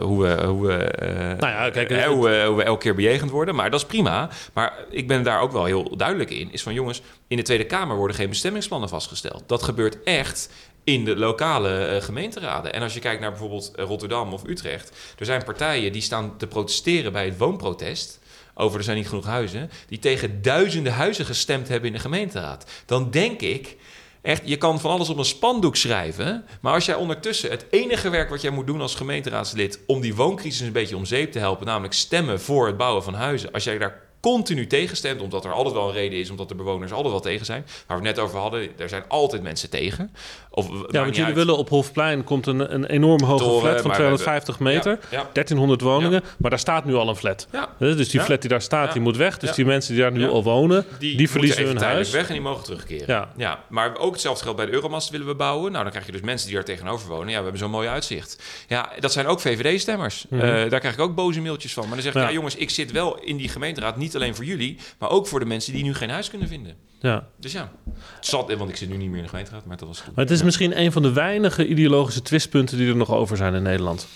hoe 0.00 0.22
we, 0.22 0.44
hoe, 0.46 0.66
we, 0.66 1.36
ja, 1.40 1.70
kijk, 1.70 1.88
het- 1.90 2.04
hoe, 2.04 2.28
we, 2.28 2.44
hoe 2.46 2.56
we 2.56 2.62
elke 2.62 2.82
keer 2.82 2.94
bejegend 2.94 3.30
worden. 3.30 3.54
Maar 3.54 3.70
dat 3.70 3.80
is 3.80 3.86
prima. 3.86 4.28
Maar 4.52 4.74
ik 4.90 5.08
ben 5.08 5.22
daar 5.22 5.40
ook 5.40 5.52
wel 5.52 5.64
heel 5.64 5.96
duidelijk 5.96 6.30
in. 6.30 6.52
Is 6.52 6.62
van 6.62 6.74
jongens, 6.74 7.02
in 7.28 7.36
de 7.36 7.42
Tweede 7.42 7.64
Kamer 7.66 7.96
worden 7.96 8.16
geen 8.16 8.28
bestemmingsplannen 8.28 8.88
vastgesteld. 8.88 9.42
Dat 9.46 9.62
gebeurt 9.62 10.02
echt 10.02 10.50
in 10.84 11.04
de 11.04 11.16
lokale 11.16 11.84
eh, 11.84 12.02
gemeenteraden. 12.02 12.72
En 12.72 12.82
als 12.82 12.94
je 12.94 13.00
kijkt 13.00 13.20
naar 13.20 13.30
bijvoorbeeld 13.30 13.72
eh, 13.74 13.84
Rotterdam 13.84 14.32
of 14.32 14.42
Utrecht. 14.46 14.92
Er 15.18 15.24
zijn 15.26 15.44
partijen 15.44 15.92
die 15.92 16.02
staan 16.02 16.36
te 16.36 16.46
protesteren 16.46 17.12
bij 17.12 17.24
het 17.24 17.38
woonprotest 17.38 18.17
over 18.58 18.78
er 18.78 18.84
zijn 18.84 18.96
niet 18.96 19.08
genoeg 19.08 19.26
huizen, 19.26 19.70
die 19.88 19.98
tegen 19.98 20.42
duizenden 20.42 20.92
huizen 20.92 21.24
gestemd 21.24 21.68
hebben 21.68 21.88
in 21.88 21.94
de 21.94 22.02
gemeenteraad. 22.02 22.70
Dan 22.86 23.10
denk 23.10 23.40
ik, 23.40 23.76
echt, 24.22 24.42
je 24.44 24.56
kan 24.56 24.80
van 24.80 24.90
alles 24.90 25.08
op 25.08 25.18
een 25.18 25.24
spandoek 25.24 25.76
schrijven, 25.76 26.44
maar 26.60 26.72
als 26.72 26.84
jij 26.84 26.94
ondertussen 26.94 27.50
het 27.50 27.66
enige 27.70 28.10
werk 28.10 28.30
wat 28.30 28.40
jij 28.40 28.50
moet 28.50 28.66
doen 28.66 28.80
als 28.80 28.94
gemeenteraadslid 28.94 29.80
om 29.86 30.00
die 30.00 30.14
wooncrisis 30.14 30.60
een 30.60 30.72
beetje 30.72 30.96
om 30.96 31.04
zeep 31.04 31.32
te 31.32 31.38
helpen, 31.38 31.66
namelijk 31.66 31.94
stemmen 31.94 32.40
voor 32.40 32.66
het 32.66 32.76
bouwen 32.76 33.02
van 33.02 33.14
huizen, 33.14 33.52
als 33.52 33.64
jij 33.64 33.78
daar 33.78 34.07
continu 34.32 34.66
tegenstemt, 34.66 35.20
omdat 35.20 35.44
er 35.44 35.52
altijd 35.52 35.74
wel 35.74 35.88
een 35.88 35.94
reden 35.94 36.18
is, 36.18 36.30
omdat 36.30 36.48
de 36.48 36.54
bewoners 36.54 36.92
altijd 36.92 37.12
wel 37.12 37.20
tegen 37.22 37.46
zijn. 37.46 37.64
Waar 37.86 38.00
we 38.00 38.06
het 38.06 38.16
net 38.16 38.24
over 38.24 38.38
hadden, 38.38 38.68
er 38.78 38.88
zijn 38.88 39.02
altijd 39.08 39.42
mensen 39.42 39.70
tegen. 39.70 40.12
Of, 40.50 40.68
Ja, 40.90 41.00
want 41.02 41.16
jullie 41.16 41.34
willen 41.34 41.56
op 41.56 41.68
Hofplein 41.68 42.24
komt 42.24 42.46
een, 42.46 42.74
een 42.74 42.84
enorm 42.84 43.22
hoge 43.22 43.44
Toren, 43.44 43.60
flat 43.60 43.76
van 43.76 43.86
maar- 43.86 43.96
250 43.96 44.58
meter, 44.58 44.90
Ja, 44.90 45.18
ja. 45.18 45.28
1300 45.32 45.80
woningen, 45.80 46.22
maar 46.38 46.50
daar 46.50 46.58
staat 46.58 46.84
nu 46.84 46.94
al 46.94 47.08
een 47.08 47.16
flat. 47.16 47.46
Ja. 47.52 47.68
Hè, 47.78 47.94
Dus 47.96 48.08
die 48.08 48.20
flat 48.20 48.40
die 48.40 48.50
daar 48.50 48.62
staat, 48.62 48.92
die 48.92 49.02
moet 49.02 49.16
weg. 49.16 49.38
Dus 49.38 49.52
die 49.54 49.64
mensen 49.64 49.92
die 49.94 50.02
daar 50.02 50.12
nu 50.12 50.28
al 50.28 50.42
wonen, 50.42 50.84
die, 50.98 51.30
verliezen 51.30 51.66
hun 51.66 51.76
huis. 51.76 52.10
weg 52.10 52.26
en 52.26 52.32
die 52.32 52.42
mogen 52.42 52.64
terugkeren. 52.64 53.06
Ja. 53.06 53.28
ja. 53.36 53.64
Maar 53.68 53.96
ook 53.98 54.12
hetzelfde 54.12 54.42
geldt 54.42 54.56
bij 54.56 54.66
de 54.66 54.72
Euromast 54.72 55.10
willen 55.10 55.26
we 55.26 55.34
bouwen. 55.34 55.70
Nou, 55.72 55.82
dan 55.82 55.92
krijg 55.92 56.06
je 56.06 56.12
dus 56.12 56.20
mensen 56.20 56.46
die 56.46 56.56
daar 56.56 56.64
tegenover 56.64 57.08
wonen. 57.08 57.28
Ja, 57.28 57.36
we 57.36 57.42
hebben 57.42 57.58
zo'n 57.60 57.70
mooi 57.70 57.88
uitzicht. 57.88 58.42
Ja, 58.68 58.90
dat 59.00 59.12
zijn 59.12 59.26
ook 59.26 59.40
VVD-stemmers. 59.40 60.26
Mhm. 60.30 60.40
Eh, 60.40 60.70
daar 60.70 60.80
krijg 60.80 60.94
ik 60.94 61.00
ook 61.00 61.14
boze 61.14 61.40
mailtjes 61.40 61.72
van. 61.72 61.82
Maar 61.86 61.92
dan 61.94 62.02
zeg 62.02 62.14
ik, 62.14 62.20
ja. 62.20 62.32
jongens, 62.32 62.56
ik 62.56 62.70
zit 62.70 62.92
wel 62.92 63.18
in 63.20 63.36
die 63.36 63.48
gemeenteraad 63.48 63.96
niet 63.96 64.16
alleen 64.18 64.34
voor 64.34 64.44
jullie, 64.44 64.78
maar 64.98 65.10
ook 65.10 65.26
voor 65.26 65.40
de 65.40 65.46
mensen 65.46 65.72
die 65.72 65.84
nu 65.84 65.94
geen 65.94 66.10
huis 66.10 66.30
kunnen 66.30 66.48
vinden. 66.48 66.76
Ja. 67.00 67.28
Dus 67.36 67.52
ja, 67.52 67.72
het 68.16 68.26
zat, 68.26 68.54
want 68.54 68.70
ik 68.70 68.76
zit 68.76 68.88
nu 68.88 68.96
niet 68.96 69.08
meer 69.08 69.16
in 69.16 69.22
de 69.22 69.28
gemeenteraad, 69.28 69.64
maar 69.64 69.76
dat 69.76 69.88
was 69.88 70.00
goed. 70.00 70.14
Maar 70.14 70.24
het 70.24 70.34
is 70.34 70.42
misschien 70.42 70.80
een 70.80 70.92
van 70.92 71.02
de 71.02 71.12
weinige 71.12 71.66
ideologische 71.66 72.22
twistpunten 72.22 72.78
die 72.78 72.88
er 72.88 72.96
nog 72.96 73.10
over 73.10 73.36
zijn 73.36 73.54
in 73.54 73.62
Nederland. 73.62 74.06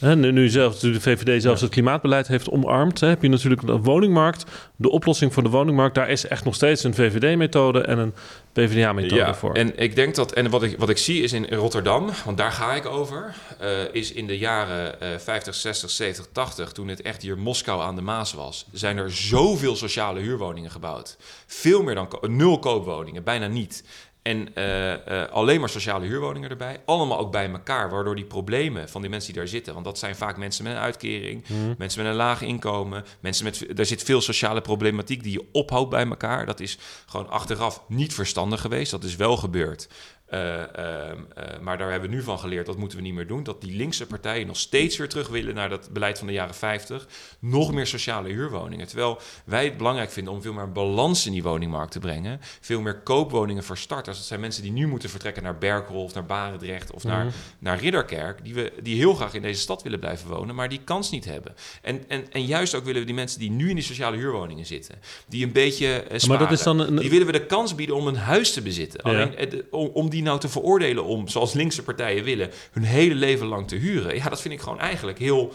Nu, 0.00 0.32
nu 0.32 0.48
zelfs 0.48 0.80
de 0.80 1.00
VVD 1.00 1.42
zelfs 1.42 1.60
het 1.60 1.70
klimaatbeleid 1.70 2.26
heeft 2.28 2.50
omarmd, 2.50 3.00
hè, 3.00 3.08
heb 3.08 3.22
je 3.22 3.28
natuurlijk 3.28 3.66
de 3.66 3.78
woningmarkt. 3.78 4.44
De 4.76 4.90
oplossing 4.90 5.32
voor 5.32 5.42
de 5.42 5.48
woningmarkt, 5.48 5.94
daar 5.94 6.10
is 6.10 6.26
echt 6.26 6.44
nog 6.44 6.54
steeds 6.54 6.84
een 6.84 6.94
VVD-methode 6.94 7.80
en 7.80 7.98
een 7.98 8.14
PvdA-methode 8.52 9.14
Ja, 9.14 9.34
voor. 9.34 9.54
en 9.54 9.78
ik 9.78 9.94
denk 9.94 10.14
dat, 10.14 10.32
en 10.32 10.50
wat 10.50 10.62
ik, 10.62 10.78
wat 10.78 10.88
ik 10.88 10.98
zie 10.98 11.22
is 11.22 11.32
in 11.32 11.44
Rotterdam, 11.50 12.10
want 12.24 12.36
daar 12.38 12.52
ga 12.52 12.74
ik 12.74 12.86
over, 12.86 13.34
eh, 13.58 13.68
is 13.92 14.12
in 14.12 14.26
de 14.26 14.38
jaren 14.38 15.00
eh 15.00 15.08
50, 15.18 15.54
60, 15.54 15.90
70, 15.90 16.26
80, 16.32 16.72
toen 16.72 16.88
het 16.88 17.02
echt 17.02 17.22
hier 17.22 17.38
Moskou 17.38 17.82
aan 17.82 17.94
de 17.96 18.02
Maas 18.02 18.32
was, 18.32 18.66
zijn 18.72 18.96
er 18.98 19.12
zoveel 19.12 19.76
sociale 19.76 20.20
huurwoningen 20.20 20.70
gebouwd. 20.70 21.16
Veel 21.46 21.82
meer 21.82 21.94
dan 21.94 22.08
ko- 22.08 22.26
nul 22.26 22.58
koopwoningen, 22.58 23.24
bijna 23.24 23.46
niet. 23.46 23.84
En 24.30 24.54
eh, 24.54 25.22
eh, 25.22 25.30
alleen 25.30 25.60
maar 25.60 25.68
sociale 25.68 26.06
huurwoningen 26.06 26.50
erbij. 26.50 26.80
Allemaal 26.84 27.18
ook 27.18 27.32
bij 27.32 27.50
elkaar, 27.50 27.90
waardoor 27.90 28.14
die 28.14 28.24
problemen 28.24 28.88
van 28.88 29.00
die 29.00 29.10
mensen 29.10 29.32
die 29.32 29.40
daar 29.40 29.50
zitten. 29.50 29.72
Want 29.72 29.84
dat 29.84 29.98
zijn 29.98 30.16
vaak 30.16 30.36
mensen 30.36 30.64
met 30.64 30.72
een 30.72 30.78
uitkering, 30.78 31.44
mensen 31.78 32.02
met 32.02 32.10
een 32.10 32.16
laag 32.16 32.42
inkomen. 32.42 33.04
Mensen 33.20 33.44
met, 33.44 33.66
daar 33.74 33.86
zit 33.86 34.02
veel 34.02 34.20
sociale 34.20 34.60
problematiek 34.60 35.22
die 35.22 35.32
je 35.32 35.48
ophoudt 35.52 35.90
bij 35.90 36.06
elkaar. 36.06 36.46
Dat 36.46 36.60
is 36.60 36.78
gewoon 37.06 37.30
achteraf 37.30 37.82
niet 37.88 38.14
verstandig 38.14 38.60
geweest. 38.60 38.90
Dat 38.90 39.04
is 39.04 39.16
wel 39.16 39.36
gebeurd. 39.36 39.88
Eh, 40.30 40.62
ehm, 40.76 41.18
eh, 41.34 41.58
maar 41.60 41.78
daar 41.78 41.90
hebben 41.90 42.10
we 42.10 42.16
nu 42.16 42.22
van 42.22 42.38
geleerd, 42.38 42.66
dat 42.66 42.76
moeten 42.76 42.98
we 42.98 43.04
niet 43.04 43.14
meer 43.14 43.26
doen. 43.26 43.42
Dat 43.42 43.60
die 43.60 43.76
linkse 43.76 44.06
partijen 44.06 44.46
nog 44.46 44.56
steeds 44.56 44.96
weer 44.96 45.08
terug 45.08 45.28
willen 45.28 45.54
naar 45.54 45.68
dat 45.68 45.88
beleid 45.92 46.18
van 46.18 46.26
de 46.26 46.32
jaren 46.32 46.54
50. 46.54 47.06
Nog 47.38 47.72
meer 47.72 47.86
sociale 47.86 48.28
huurwoningen. 48.28 48.86
Terwijl 48.86 49.18
wij 49.44 49.64
het 49.64 49.76
belangrijk 49.76 50.10
vinden 50.10 50.32
om 50.32 50.42
veel 50.42 50.52
meer 50.52 50.72
balans 50.72 51.26
in 51.26 51.32
die 51.32 51.42
woningmarkt 51.42 51.92
te 51.92 51.98
brengen. 51.98 52.40
Veel 52.60 52.80
meer 52.80 52.98
koopwoningen 53.00 53.64
voor 53.64 53.78
starters. 53.78 54.16
Dat 54.16 54.26
zijn 54.26 54.40
mensen 54.40 54.62
die 54.62 54.72
nu 54.72 54.86
moeten 54.86 55.10
vertrekken 55.10 55.42
naar 55.42 55.58
Berkhof, 55.58 56.14
naar 56.14 56.26
Barendrecht 56.26 56.92
of 56.92 57.04
naar, 57.04 57.32
naar 57.58 57.78
Ridderkerk. 57.80 58.44
Die, 58.44 58.54
we, 58.54 58.72
die 58.82 58.96
heel 58.96 59.14
graag 59.14 59.34
in 59.34 59.42
deze 59.42 59.60
stad 59.60 59.82
willen 59.82 59.98
blijven 60.00 60.28
wonen, 60.28 60.54
maar 60.54 60.68
die 60.68 60.80
kans 60.84 61.10
niet 61.10 61.24
hebben. 61.24 61.54
En, 61.82 62.04
en, 62.08 62.32
en 62.32 62.44
juist 62.44 62.74
ook 62.74 62.84
willen 62.84 63.00
we 63.00 63.06
die 63.06 63.14
mensen 63.14 63.38
die 63.40 63.50
nu 63.50 63.68
in 63.68 63.74
die 63.74 63.84
sociale 63.84 64.16
huurwoningen 64.16 64.66
zitten, 64.66 64.94
die 65.28 65.44
een 65.44 65.52
beetje 65.52 65.86
eh, 65.92 66.00
maar 66.02 66.08
dat 66.10 66.20
sparen, 66.22 66.50
is 66.52 66.62
dan 66.62 66.78
een- 66.78 66.96
die 66.96 67.10
willen 67.10 67.26
we 67.26 67.32
de 67.32 67.46
kans 67.46 67.74
bieden 67.74 67.96
om 67.96 68.06
een 68.06 68.16
huis 68.16 68.52
te 68.52 68.62
bezitten. 68.62 69.00
Ja. 69.10 69.22
Alleen 69.22 69.64
om, 69.70 69.90
om 69.92 70.10
die 70.20 70.28
nou 70.28 70.40
te 70.40 70.48
veroordelen 70.48 71.04
om, 71.04 71.28
zoals 71.28 71.52
linkse 71.52 71.82
partijen 71.82 72.24
willen, 72.24 72.50
hun 72.72 72.82
hele 72.82 73.14
leven 73.14 73.46
lang 73.46 73.68
te 73.68 73.76
huren. 73.76 74.14
Ja, 74.16 74.28
dat 74.28 74.40
vind 74.40 74.54
ik 74.54 74.60
gewoon 74.60 74.78
eigenlijk 74.80 75.18
heel. 75.18 75.52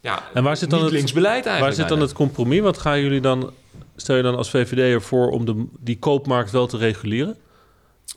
Ja, 0.00 0.28
En 0.34 0.42
waar 0.42 0.56
zit 0.56 0.70
dan 0.70 0.82
het- 0.82 0.92
links 0.92 1.12
beleid 1.12 1.46
eigenlijk? 1.46 1.76
Waar 1.76 1.86
zit 1.86 1.88
dan 1.88 2.00
het 2.00 2.12
compromis? 2.12 2.60
Wat 2.60 2.78
gaan 2.78 3.00
jullie 3.00 3.20
dan, 3.20 3.52
stel 3.96 4.16
je 4.16 4.22
dan 4.22 4.36
als 4.36 4.50
VVD 4.50 4.78
ervoor 4.78 5.30
om 5.30 5.44
de, 5.44 5.64
die 5.80 5.98
koopmarkt 5.98 6.50
wel 6.50 6.66
te 6.66 6.76
reguleren? 6.76 7.36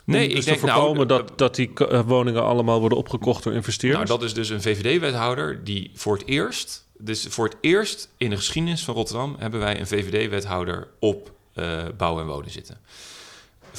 Nee, 0.06 0.28
om 0.28 0.30
dus 0.30 0.40
ik 0.40 0.46
denk 0.46 0.60
te 0.60 0.66
voorkomen 0.68 1.08
nou, 1.08 1.24
dat, 1.24 1.38
dat 1.38 1.56
die 1.56 1.72
eh, 1.74 2.02
woningen 2.06 2.44
allemaal 2.44 2.80
worden 2.80 2.98
opgekocht 2.98 3.44
door 3.44 3.54
investeerders? 3.54 4.08
Nou, 4.10 4.20
dat 4.20 4.28
is 4.28 4.34
dus 4.34 4.50
een 4.50 4.62
VVD-wethouder 4.62 5.64
die 5.64 5.92
voor 5.94 6.14
het 6.18 6.26
eerst, 6.28 6.86
dus 6.98 7.26
voor 7.30 7.46
het 7.46 7.56
eerst 7.62 8.10
in 8.18 8.30
de 8.30 8.36
geschiedenis 8.36 8.84
van 8.84 8.94
Rotterdam 8.96 9.36
hebben 9.40 9.60
wij 9.60 9.80
een 9.80 9.88
VVD-wethouder 9.88 10.88
op 11.00 11.32
eh 11.54 11.84
bouwen 11.98 12.22
en 12.24 12.30
wonen 12.30 12.52
zitten. 12.52 12.78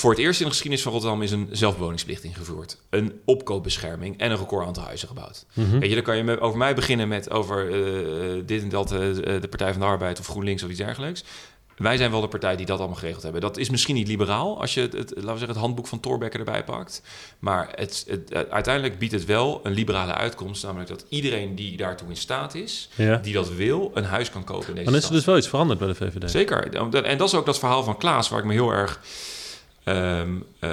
Voor 0.00 0.10
het 0.10 0.18
eerst 0.18 0.38
in 0.40 0.44
de 0.46 0.50
geschiedenis 0.52 0.82
van 0.84 0.92
Rotterdam 0.92 1.22
is 1.22 1.30
een 1.30 1.48
zelfbewoningsplicht 1.50 2.24
ingevoerd. 2.24 2.76
Een 2.90 3.20
opkoopbescherming 3.24 4.18
en 4.18 4.30
een 4.30 4.36
record 4.36 4.66
aantal 4.66 4.82
huizen 4.84 5.08
gebouwd. 5.08 5.44
Weet 5.54 5.88
je, 5.88 5.94
dan 5.94 6.02
kan 6.04 6.16
je 6.16 6.40
over 6.40 6.58
mij 6.58 6.74
beginnen 6.74 7.08
met 7.08 7.30
over 7.30 7.70
eh, 7.72 8.42
dit 8.46 8.62
en 8.62 8.68
dat, 8.68 8.92
eh, 8.92 8.98
de 9.00 9.46
Partij 9.50 9.70
van 9.72 9.80
de 9.80 9.86
Arbeid 9.86 10.18
of 10.20 10.26
GroenLinks 10.26 10.62
of 10.62 10.68
iets 10.70 10.78
dergelijks. 10.78 11.24
Wij 11.76 11.96
zijn 11.96 12.10
wel 12.10 12.20
de 12.20 12.28
partij 12.28 12.56
die 12.56 12.66
dat 12.66 12.78
allemaal 12.78 12.96
geregeld 12.96 13.22
hebben. 13.22 13.40
Dat 13.40 13.56
is 13.56 13.70
misschien 13.70 13.94
niet 13.94 14.08
liberaal 14.08 14.60
als 14.60 14.74
je 14.74 14.80
het, 14.80 14.92
het, 14.92 15.08
laten 15.10 15.20
we 15.24 15.28
zeggen, 15.30 15.48
het 15.48 15.56
handboek 15.56 15.86
van 15.86 16.00
Thorbecke 16.00 16.38
erbij 16.38 16.64
pakt. 16.64 17.02
Maar 17.38 17.68
het, 17.74 18.04
het, 18.08 18.28
het- 18.32 18.50
uiteindelijk 18.50 18.98
biedt 18.98 19.12
het 19.12 19.24
wel 19.24 19.60
een 19.62 19.72
liberale 19.72 20.14
uitkomst. 20.14 20.62
Namelijk 20.64 20.88
dat 20.88 21.04
iedereen 21.08 21.54
die 21.54 21.76
daartoe 21.76 22.08
in 22.08 22.16
staat 22.16 22.54
is, 22.54 22.88
Ja. 22.94 23.16
die 23.16 23.32
dat 23.32 23.52
wil, 23.52 23.90
een 23.94 24.04
huis 24.04 24.30
kan 24.30 24.44
kopen 24.44 24.68
in 24.68 24.74
deze 24.74 24.84
Dan 24.84 24.94
is 24.94 24.98
er 25.00 25.04
stad. 25.04 25.16
dus 25.16 25.24
wel 25.26 25.36
iets 25.36 25.48
veranderd 25.48 25.78
bij 25.78 25.88
de 25.88 25.94
VVD. 25.94 26.30
Zeker. 26.30 26.74
En 27.04 27.18
dat 27.18 27.28
is 27.28 27.34
ook 27.34 27.46
dat 27.46 27.58
verhaal 27.58 27.82
van 27.82 27.96
Klaas, 27.98 28.28
waar 28.28 28.38
ik 28.38 28.44
me 28.44 28.52
heel 28.52 28.70
erg 28.72 29.00
ehm 29.84 30.28
eh 30.60 30.70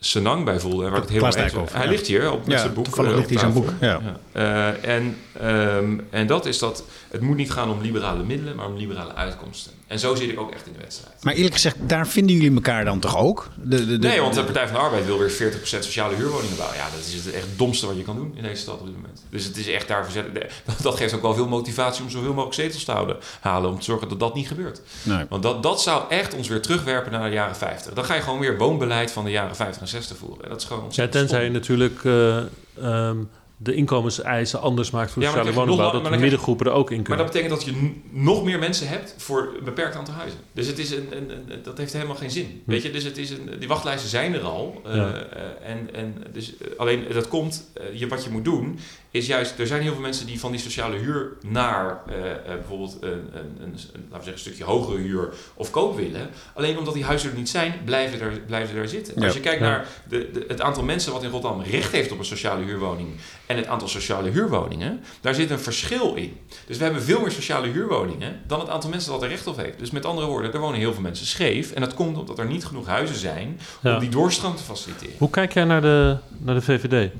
senang 0.00 0.44
bij 0.44 0.60
voelde. 0.60 0.84
En 0.84 0.90
waar 0.90 1.02
ik 1.02 1.08
het 1.08 1.16
erg 1.16 1.24
eens- 1.24 1.34
Dijkhoff, 1.34 1.72
Hij 1.72 1.84
ja. 1.84 1.90
ligt 1.90 2.06
hier 2.06 2.30
op 2.32 2.38
met 2.44 2.54
Ja, 2.54 2.58
zijn 2.60 2.72
boek. 2.74 2.84
toevallig 2.84 3.10
eh, 3.10 3.16
ligt 3.16 3.30
hij 3.30 3.38
zijn 3.38 3.52
boek, 3.52 3.68
ja. 3.80 4.00
Eh, 4.32 4.84
en, 4.96 5.16
ehm, 5.40 5.98
en 6.10 6.26
dat 6.26 6.46
is 6.46 6.58
dat 6.58 6.84
het 7.10 7.20
moet 7.20 7.36
niet 7.36 7.50
gaan 7.50 7.70
om 7.70 7.80
liberale 7.80 8.22
middelen, 8.22 8.56
maar 8.56 8.66
om 8.66 8.76
liberale 8.76 9.14
uitkomsten. 9.14 9.72
En 9.86 9.98
zo 9.98 10.14
zit 10.14 10.30
ik 10.30 10.40
ook 10.40 10.52
echt 10.52 10.66
in 10.66 10.72
de 10.72 10.78
wedstrijd. 10.78 11.14
Maar 11.24 11.34
eerlijk 11.34 11.54
gezegd, 11.54 11.76
daar 11.80 12.06
vinden 12.08 12.36
jullie 12.36 12.54
elkaar 12.54 12.84
dan 12.84 13.00
toch 13.00 13.16
ook? 13.18 13.48
De, 13.62 13.86
de, 13.86 13.98
de- 13.98 14.08
Nee, 14.08 14.20
want 14.20 14.34
de 14.34 14.44
Partij 14.44 14.66
van 14.66 14.76
de 14.76 14.82
Arbeid 14.82 15.06
wil 15.06 15.18
weer 15.18 15.30
40% 15.30 15.84
sociale 15.84 16.14
huurwoningen 16.14 16.56
bouwen. 16.56 16.76
Ja, 16.78 16.84
dat 16.96 17.06
is 17.06 17.24
het 17.24 17.34
echt 17.34 17.46
domste 17.56 17.86
wat 17.86 17.96
je 17.96 18.02
kan 18.02 18.16
doen 18.16 18.32
in 18.36 18.42
deze 18.42 18.60
stad 18.62 18.78
op 18.80 18.86
dit 18.86 18.94
moment. 18.94 19.24
Dus 19.30 19.44
het 19.44 19.56
is 19.56 19.66
echt 19.68 19.88
daar 19.88 20.04
verzet. 20.04 20.26
Dat 20.82 20.96
geeft 20.96 21.14
ook 21.14 21.22
wel 21.22 21.34
veel 21.34 21.48
motivatie 21.48 22.04
om 22.04 22.10
zoveel 22.10 22.28
mogelijk 22.32 22.54
zetels 22.54 22.84
te 22.84 22.92
houden, 22.92 23.16
halen. 23.40 23.70
Om 23.70 23.78
te 23.78 23.84
zorgen 23.84 24.08
dat 24.08 24.20
dat 24.20 24.34
niet 24.34 24.48
gebeurt. 24.48 24.80
Nee. 25.02 25.24
Want 25.28 25.42
dat, 25.42 25.62
dat 25.62 25.82
zou 25.82 26.02
echt 26.08 26.34
ons 26.34 26.48
weer 26.48 26.60
terugwerpen 26.62 27.12
naar 27.12 27.28
de 27.28 27.34
jaren 27.34 27.56
50. 27.56 27.92
Dan 27.92 28.04
ga 28.06 28.14
je 28.14 28.22
gewoon 28.22 28.40
weer 28.40 28.58
woonbeleid 28.58 29.10
van 29.10 29.24
de 29.24 29.30
jaren 29.30 29.56
50 29.56 29.82
en 29.82 29.88
60 29.88 30.16
voeren. 30.16 30.44
En 30.44 30.50
dat 30.50 30.60
is 30.60 30.66
gewoon 30.66 30.84
Ja, 30.90 31.08
tenzij 31.08 31.44
je 31.44 31.50
natuurlijk 31.50 32.04
eh, 32.04 32.36
ehm, 32.82 33.18
de 33.58 33.74
inkomenseisen 33.74 34.60
anders 34.60 34.90
maakt 34.90 35.10
voor 35.10 35.22
Ja, 35.22 35.28
maar 35.28 35.38
sociale 35.38 35.58
woningbouw. 35.60 35.92
Dat 35.92 36.02
maar 36.02 36.10
de 36.12 36.18
middengroepen 36.18 36.66
er 36.66 36.72
ook 36.72 36.90
in 36.90 36.96
Maar 36.96 37.04
kunnen. 37.04 37.24
dat 37.24 37.32
betekent 37.34 37.58
dat 37.60 37.68
je 37.74 37.90
nog 38.10 38.44
meer 38.44 38.58
mensen 38.58 38.88
hebt 38.88 39.14
voor 39.18 39.52
een 39.58 39.64
beperkt 39.64 39.96
aantal 39.96 40.14
huizen. 40.14 40.38
Dus 40.52 40.66
het 40.66 40.78
is 40.78 40.90
een, 40.90 41.06
een, 41.10 41.30
een- 41.30 41.62
dat 41.62 41.78
heeft 41.78 41.92
helemaal 41.92 42.16
geen 42.16 42.30
zin. 42.30 42.62
Weet 42.66 42.82
je, 42.82 42.90
dus 42.90 43.04
het 43.04 43.18
is 43.18 43.30
een, 43.30 43.50
die 43.58 43.68
wachtlijsten 43.68 44.10
zijn 44.10 44.34
er 44.34 44.40
al. 44.42 44.80
eh, 44.84 44.90
Hm. 44.92 44.96
Ja. 44.98 45.12
eh, 45.12 45.70
en, 45.70 45.88
en 45.94 46.14
dus, 46.32 46.56
eh, 46.58 46.66
alleen 46.78 47.04
dat 47.12 47.28
komt, 47.28 47.70
je, 47.92 48.08
wat 48.08 48.24
je 48.24 48.30
moet 48.30 48.44
doen, 48.44 48.78
is 49.10 49.26
juist, 49.26 49.58
er 49.58 49.66
zijn 49.66 49.82
heel 49.82 49.92
veel 49.92 50.00
mensen 50.02 50.26
die 50.26 50.40
van 50.40 50.50
die 50.50 50.60
sociale 50.60 50.96
huur 50.96 51.32
naar 51.46 52.02
bijvoorbeeld 52.46 52.96
een, 53.00 53.10
een, 53.10 53.20
laten 53.60 53.78
we 53.78 54.08
zeggen, 54.10 54.32
een 54.32 54.38
stukje 54.38 54.64
hogere 54.64 54.98
huur 54.98 55.28
of 55.54 55.70
koop 55.70 55.96
willen. 55.96 56.28
Alleen 56.54 56.78
omdat 56.78 56.94
die 56.94 57.04
huizen 57.04 57.30
er 57.30 57.36
niet 57.36 57.48
zijn, 57.48 57.74
blijven, 57.84 58.20
er, 58.20 58.40
blijven 58.46 58.68
ze 58.68 58.74
daar 58.74 58.88
zitten. 58.88 59.14
Ja. 59.16 59.24
Als 59.24 59.34
je 59.34 59.40
kijkt 59.40 59.60
naar 59.60 59.86
de, 60.08 60.30
de, 60.32 60.44
het 60.48 60.60
aantal 60.60 60.82
mensen 60.82 61.12
wat 61.12 61.22
in 61.22 61.30
Rotterdam 61.30 61.62
recht 61.62 61.92
heeft 61.92 62.12
op 62.12 62.18
een 62.18 62.24
sociale 62.24 62.64
huurwoning 62.64 63.08
en 63.46 63.56
het 63.56 63.66
aantal 63.66 63.88
sociale 63.88 64.30
huurwoningen, 64.30 65.00
daar 65.20 65.34
zit 65.34 65.50
een 65.50 65.58
verschil 65.60 66.14
in. 66.14 66.36
Dus 66.66 66.76
we 66.78 66.84
hebben 66.84 67.02
veel 67.02 67.20
meer 67.20 67.30
sociale 67.30 67.66
huurwoningen 67.68 68.40
dan 68.46 68.60
het 68.60 68.68
aantal 68.68 68.90
mensen 68.90 69.12
dat 69.12 69.22
er 69.22 69.28
recht 69.28 69.46
op 69.46 69.56
heeft. 69.56 69.78
Dus 69.78 69.90
met 69.90 70.04
andere 70.04 70.26
woorden, 70.26 70.52
er 70.52 70.60
wonen 70.60 70.78
heel 70.78 70.92
veel 70.92 71.02
mensen 71.02 71.26
scheef. 71.26 71.72
En 71.72 71.80
dat 71.80 71.94
komt 71.94 72.18
omdat 72.18 72.38
er 72.38 72.46
niet 72.46 72.64
genoeg 72.64 72.86
huizen 72.86 73.16
zijn 73.16 73.46
om 73.82 73.90
Ja. 73.90 73.98
die 73.98 74.08
doorstroom 74.08 74.56
te 74.56 74.62
faciliteren. 74.62 75.14
Hoe 75.18 75.30
kijk 75.30 75.52
jij 75.52 75.64
naar 75.64 75.80
de, 75.80 76.16
naar 76.38 76.54
de 76.54 76.62
VVD? 76.62 77.10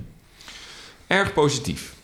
Erg 1.07 1.33
positief. 1.33 1.95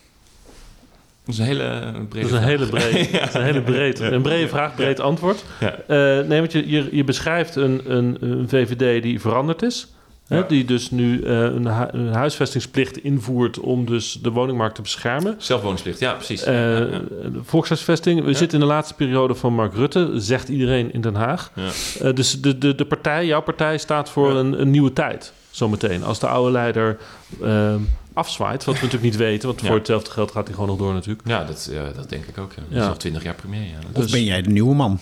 Dat 1.25 1.33
is 1.33 1.39
een 1.39 1.45
hele 1.45 1.91
brede 2.09 2.09
Dat 2.09 2.15
is 2.15 2.21
een 2.21 2.27
vraag. 2.29 2.43
hele 2.45 2.65
breed, 2.67 3.11
dat 3.19 3.27
is 3.27 3.33
een 3.33 3.43
hele 3.43 3.61
breed, 3.61 3.99
een 3.99 4.21
brede 4.21 4.47
vraag, 4.47 4.75
breed 4.75 4.99
antwoord. 4.99 5.43
Ja. 5.59 5.75
Eh, 5.87 6.27
nee, 6.27 6.39
want 6.39 6.51
je, 6.51 6.69
je, 6.69 6.89
je 6.91 7.03
beschrijft 7.03 7.55
een, 7.55 7.81
een, 7.95 8.17
een 8.19 8.49
VVD 8.49 9.03
die 9.03 9.19
veranderd 9.19 9.61
is. 9.61 9.87
Hè, 10.27 10.37
Ja. 10.37 10.41
die 10.47 10.65
dus 10.65 10.91
nu 10.91 11.21
eh, 11.23 11.39
een, 11.41 11.67
hu- 11.67 11.87
een 11.91 12.13
huisvestingsplicht 12.13 12.97
invoert 12.97 13.59
om 13.59 13.85
dus 13.85 14.19
de 14.21 14.29
woningmarkt 14.31 14.75
te 14.75 14.81
beschermen. 14.81 15.35
Zelfwoningsplicht, 15.37 15.99
ja, 15.99 16.13
precies. 16.13 16.43
Eh, 16.43 16.53
Ja, 16.53 16.69
ja, 16.77 16.79
ja. 16.79 17.29
de 17.29 17.39
Volkshuisvesting. 17.43 18.21
We 18.23 18.29
Ja. 18.29 18.37
zitten 18.37 18.59
in 18.59 18.65
de 18.67 18.71
laatste 18.71 18.93
periode 18.93 19.35
van 19.35 19.53
Mark 19.53 19.73
Rutte, 19.73 20.11
zegt 20.15 20.49
iedereen 20.49 20.93
in 20.93 21.01
Den 21.01 21.15
Haag. 21.15 21.51
Ja. 21.55 21.69
Eh, 22.07 22.13
dus 22.15 22.41
de, 22.41 22.57
de, 22.57 22.75
de 22.75 22.85
partij, 22.85 23.25
jouw 23.25 23.41
partij, 23.41 23.77
staat 23.77 24.09
voor 24.09 24.33
Ja. 24.33 24.39
een, 24.39 24.61
een 24.61 24.71
nieuwe 24.71 24.93
tijd. 24.93 25.33
Zometeen. 25.49 26.03
Als 26.03 26.19
de 26.19 26.27
oude 26.27 26.51
leider 26.51 26.97
eh, 27.41 27.75
afzwaait, 28.13 28.63
wat 28.65 28.75
we 28.75 28.81
natuurlijk 28.85 29.11
niet 29.11 29.21
weten, 29.21 29.47
want 29.47 29.61
Ja. 29.61 29.67
voor 29.67 29.75
hetzelfde 29.75 30.11
geld 30.11 30.31
gaat 30.31 30.45
hij 30.45 30.53
gewoon 30.53 30.69
nog 30.69 30.77
door 30.79 30.93
natuurlijk. 30.93 31.27
Ja, 31.27 31.43
dat, 31.43 31.71
dat 31.95 32.09
denk 32.09 32.25
ik 32.25 32.37
ook. 32.37 32.51
Ja. 32.51 32.61
Dat 32.61 32.71
Ja. 32.71 32.81
is 32.81 32.87
nog 32.87 32.97
twintig 32.97 33.23
jaar 33.23 33.35
premier. 33.35 33.61
Ja. 33.63 33.77
Of 33.93 34.11
ben 34.11 34.23
jij 34.23 34.41
de 34.41 34.49
nieuwe 34.49 34.75
man? 34.75 34.99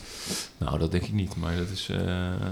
Nou, 0.65 0.79
dat 0.79 0.91
denk 0.91 1.03
ik 1.03 1.13
niet, 1.13 1.35
maar 1.35 1.55
dat 1.57 1.67
is... 1.73 1.87
eh, 1.91 1.97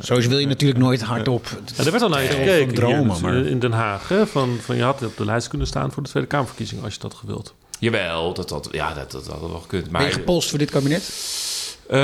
Zo 0.03 0.15
wil 0.29 0.37
je 0.37 0.47
natuurlijk 0.47 0.79
nooit 0.79 1.01
hardop. 1.01 1.47
Ja, 1.75 1.83
er 1.85 1.91
werd 1.91 2.03
al 2.03 2.09
naar 2.09 2.21
je 2.21 2.27
gekeken 2.27 2.73
dromen, 2.75 2.99
hier, 3.01 3.09
dus, 3.11 3.19
maar- 3.21 3.35
in 3.35 3.59
Den 3.59 3.71
Haag. 3.71 4.07
Hè? 4.09 4.27
Van, 4.27 4.57
van, 4.61 4.75
je 4.75 4.83
had 4.83 5.03
op 5.05 5.17
de 5.17 5.25
lijst 5.25 5.47
kunnen 5.47 5.67
staan 5.67 5.91
voor 5.91 6.03
de 6.03 6.09
Tweede 6.09 6.27
Kamerverkiezingen 6.29 6.83
als 6.83 6.93
je 6.93 6.99
dat 6.99 7.13
gewild. 7.13 7.53
Jawel, 7.79 8.33
dat, 8.33 8.49
dat, 8.49 8.67
ja, 8.71 8.93
dat, 8.93 9.11
dat 9.11 9.27
had 9.27 9.39
wel 9.39 9.49
gekund. 9.59 9.89
Maar, 9.91 10.01
Ben 10.01 10.09
je 10.09 10.15
gepolst 10.15 10.49
voor 10.49 10.59
dit 10.59 10.69
kabinet? 10.71 11.09
Eh, 11.87 11.99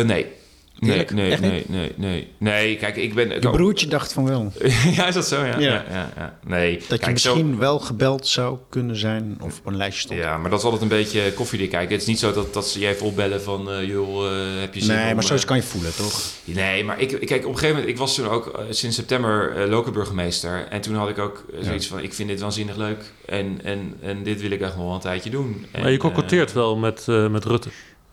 nee. 0.00 0.26
Nee, 0.80 1.04
nee, 1.12 1.30
Echt 1.30 1.40
nee, 1.40 1.64
nee, 1.68 1.92
nee. 1.96 2.28
Nee, 2.38 2.76
kijk, 2.76 2.96
ik 2.96 3.14
ben... 3.14 3.30
Je 3.30 3.50
broertje 3.50 3.86
dacht 3.86 4.12
van 4.12 4.24
wel. 4.28 4.52
ja, 4.96 5.06
is 5.06 5.14
dat 5.14 5.26
zo? 5.26 5.44
Ja. 5.44 5.58
Ja. 5.58 5.58
Ja. 5.58 5.84
Ja, 5.90 6.12
ja, 6.16 6.38
Nee. 6.46 6.78
Dat 6.88 6.98
je 6.98 7.04
Kijk, 7.04 7.18
zo- 7.18 7.34
misschien 7.34 7.58
wel 7.58 7.78
gebeld 7.78 8.26
zou 8.26 8.58
kunnen 8.68 8.96
zijn 8.96 9.38
of 9.40 9.58
op 9.58 9.66
een 9.66 9.76
lijstje 9.76 10.02
stond. 10.02 10.20
Ja, 10.20 10.36
maar 10.36 10.50
dat 10.50 10.58
is 10.58 10.64
altijd 10.64 10.82
een 10.82 10.88
beetje 10.88 11.32
koffiedik 11.32 11.70
kijken. 11.70 11.92
Het 11.92 12.00
is 12.00 12.06
niet 12.06 12.18
zo 12.18 12.32
dat, 12.32 12.54
dat 12.54 12.68
ze 12.68 12.80
je 12.80 12.88
even 12.88 13.06
opbellen 13.06 13.42
van... 13.42 13.70
eh, 13.70 13.88
joh, 13.88 14.26
eh, 14.26 14.60
heb 14.60 14.74
je 14.74 14.80
zin 14.84 14.94
Nee, 14.96 15.08
om, 15.08 15.14
maar 15.14 15.22
zoiets 15.24 15.44
eh, 15.44 15.48
kan 15.50 15.56
je 15.58 15.62
voelen, 15.62 15.94
toch? 15.96 16.22
Nee, 16.44 16.84
maar 16.84 17.00
ik, 17.00 17.08
kijk, 17.08 17.44
op 17.44 17.52
een 17.52 17.58
gegeven 17.58 17.68
moment... 17.68 17.88
Ik 17.88 17.96
was 17.98 18.14
toen 18.14 18.28
ook 18.28 18.60
sinds 18.70 18.96
september 18.96 19.68
lokale 19.68 19.92
burgemeester. 19.92 20.66
En 20.70 20.80
toen 20.80 20.94
had 20.94 21.08
ik 21.08 21.18
ook 21.18 21.44
zoiets 21.60 21.86
van... 21.86 21.98
Ik 22.02 22.14
vind 22.14 22.28
dit 22.28 22.40
waanzinnig 22.40 22.76
leuk. 22.76 23.12
En, 23.26 23.60
en, 23.64 23.94
en 24.02 24.22
dit 24.22 24.40
wil 24.40 24.50
ik 24.50 24.60
echt 24.60 24.76
nog 24.76 24.84
wel 24.84 24.94
een 24.94 25.00
tijdje 25.00 25.30
doen. 25.30 25.66
En, 25.70 25.82
maar 25.82 25.90
je 25.90 25.98
concurreert 25.98 26.52
wel 26.52 26.76
met, 26.76 27.04
eh, 27.08 27.28
met 27.28 27.44
Rutte. 27.44 27.68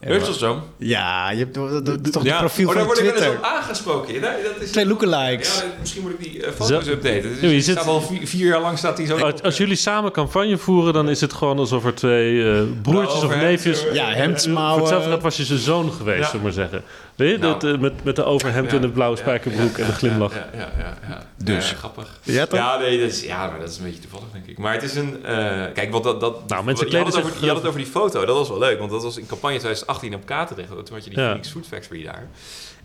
Beugelszoom. 0.08 0.62
Ja, 0.78 1.32
je 1.32 1.38
hebt 1.38 1.54
toch 1.54 1.70
het 1.72 2.38
profiel 2.38 2.68
oh, 2.68 2.74
daar 2.76 2.84
van 2.86 2.86
word 2.86 2.98
ik 3.00 3.04
wel 3.06 3.14
eens 3.14 3.22
Twitter. 3.22 3.38
op 3.38 3.44
aangesproken. 3.44 4.22
Dat 4.22 4.32
is 4.60 4.72
Twee 4.72 4.86
lookalikes. 4.86 5.58
Ja, 5.58 5.64
misschien 5.80 6.02
moet 6.02 6.12
ik 6.12 6.20
die 6.24 6.46
eh, 6.46 6.52
foto's 6.52 6.86
Zo- 6.86 6.92
updaten. 6.92 7.22
Dus 7.30 7.40
Ja, 7.42 7.48
je 7.48 7.62
staat 7.62 7.88
al 7.88 8.02
vier, 8.02 8.28
vier 8.28 8.46
jaar 8.48 8.62
lang 8.62 8.78
staat 8.78 8.98
die 8.98 9.06
zo. 9.08 9.18
Als, 9.18 9.42
als 9.42 9.58
jullie 9.58 9.76
samen 9.76 10.12
campagne 10.12 10.58
voeren, 10.58 10.94
dan 10.94 11.10
is 11.10 11.22
het 11.22 11.34
gewoon 11.34 11.58
alsof 11.60 11.86
er 11.86 11.96
twee 11.96 12.52
eh, 12.54 12.62
broertjes 12.82 13.18
of 13.18 13.24
overhemd, 13.24 13.48
neefjes... 13.50 13.84
Ja, 13.94 14.06
Voor 14.06 14.16
hemdsmouwen. 14.16 14.80
hetzelfde 14.80 15.10
geld 15.10 15.22
was 15.22 15.38
je 15.38 15.44
zijn 15.44 15.60
zoon 15.60 15.92
geweest, 15.92 16.18
Ja. 16.20 16.26
zullen 16.26 16.38
we 16.40 16.44
maar 16.44 16.70
zeggen. 16.70 16.84
Weet 17.16 17.32
je, 17.32 17.38
Nou. 17.38 17.60
dat, 17.60 17.74
eh, 17.74 17.80
met, 17.80 18.04
met 18.04 18.16
de 18.16 18.24
overhemd 18.24 18.70
Ja. 18.70 18.76
en 18.76 18.82
de 18.82 18.90
blauwe 18.90 19.18
spijkerbroek 19.18 19.78
en 19.78 19.86
de 19.86 19.92
glimlach. 19.94 20.34
Ja, 20.34 20.48
ja, 20.54 20.72
ja. 20.78 20.98
ja. 21.10 21.24
Dus. 21.44 21.70
Ja, 21.70 21.76
grappig. 21.76 22.20
Ja, 22.24 22.46
toch? 22.46 22.60
Ja, 22.60 22.78
nee, 22.78 23.00
dat 23.00 23.10
is, 23.10 23.24
ja, 23.24 23.48
maar 23.50 23.60
dat 23.60 23.70
is 23.70 23.78
een 23.78 23.84
beetje 23.84 24.00
toevallig, 24.02 24.26
denk 24.32 24.46
ik. 24.46 24.58
Maar 24.58 24.74
het 24.74 24.84
is 24.84 24.96
een... 24.96 25.26
eh, 25.26 25.64
kijk, 25.74 25.92
wat 25.92 26.04
dat... 26.04 26.20
dat 26.20 26.48
Nou, 26.50 26.64
mensen 26.64 26.90
je, 26.90 26.96
had 26.98 27.04
kleden 27.04 27.06
het 27.06 27.14
zich 27.16 27.24
over, 27.24 27.42
je 27.42 27.48
had 27.48 27.58
het 27.58 27.66
over 27.68 27.80
die 27.80 27.90
foto. 27.90 28.26
Dat 28.26 28.36
was 28.38 28.50
wel 28.50 28.60
leuk, 28.60 28.80
want 28.80 28.92
dat 28.92 29.04
was 29.04 29.18
in 29.18 29.26
campagne 29.28 29.58
2018 29.58 30.16
op 30.16 30.26
Katendrecht. 30.26 30.70
Toen 30.70 30.86
had 30.92 31.04
je 31.04 31.10
die 31.10 31.20
Ja. 31.20 31.26
Phoenix 31.26 31.50
Food 31.52 31.66
Factory 31.68 32.04
daar. 32.04 32.28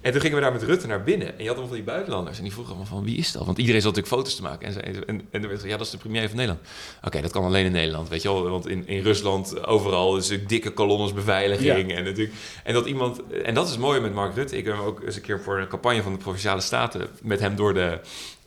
En 0.01 0.13
toen 0.13 0.21
gingen 0.21 0.37
we 0.37 0.43
daar 0.43 0.53
met 0.53 0.63
Rutte 0.63 0.87
naar 0.87 1.03
binnen. 1.03 1.27
En 1.29 1.43
je 1.43 1.49
had 1.49 1.49
allemaal 1.49 1.67
van 1.67 1.77
die 1.77 1.85
buitenlanders. 1.85 2.37
En 2.37 2.43
die 2.43 2.53
vroegen 2.53 2.75
allemaal 2.75 2.93
van, 2.93 3.05
wie 3.05 3.17
is 3.17 3.33
dat? 3.33 3.47
Want 3.47 3.59
iedereen 3.59 3.81
zat 3.81 3.95
natuurlijk 3.95 4.23
foto's 4.23 4.37
te 4.37 4.43
maken. 4.43 4.67
En, 4.67 4.73
ze- 4.73 4.81
en, 4.81 5.05
en, 5.07 5.21
toen 5.31 5.41
werd 5.41 5.45
gezegd, 5.53 5.71
ja, 5.71 5.77
dat 5.77 5.87
is 5.87 5.93
de 5.93 5.99
premier 5.99 6.27
van 6.29 6.37
Nederland. 6.37 6.67
Oké, 7.05 7.21
dat 7.21 7.31
kan 7.31 7.45
alleen 7.45 7.65
in 7.65 7.73
Nederland, 7.73 8.09
weet 8.09 8.23
je 8.23 8.33
wel. 8.33 8.49
Want 8.51 8.69
in, 8.69 8.87
in 8.89 9.03
Rusland, 9.03 9.67
overal, 9.67 10.17
is 10.17 10.23
natuurlijk 10.23 10.49
dikke 10.49 10.71
kolonnes 10.71 11.13
beveiliging. 11.13 11.95
En, 11.95 12.05
natuurlijk, 12.05 12.35
en 12.65 12.75
dat 12.75 12.87
iemand... 12.87 13.21
En 13.45 13.55
dat 13.55 13.69
is 13.69 13.77
mooi 13.79 14.01
met 14.01 14.15
Mark 14.15 14.35
Rutte. 14.35 14.57
Ik 14.57 14.65
heb 14.65 14.75
hem 14.77 14.85
ook 14.85 15.03
eens 15.03 15.17
een 15.17 15.23
keer 15.23 15.41
voor 15.41 15.59
een 15.59 15.69
campagne 15.69 16.03
van 16.03 16.13
de 16.13 16.19
Provinciale 16.19 16.61
Staten... 16.61 17.07
met 17.23 17.41
hem 17.41 17.57
door 17.57 17.75
de... 17.75 17.99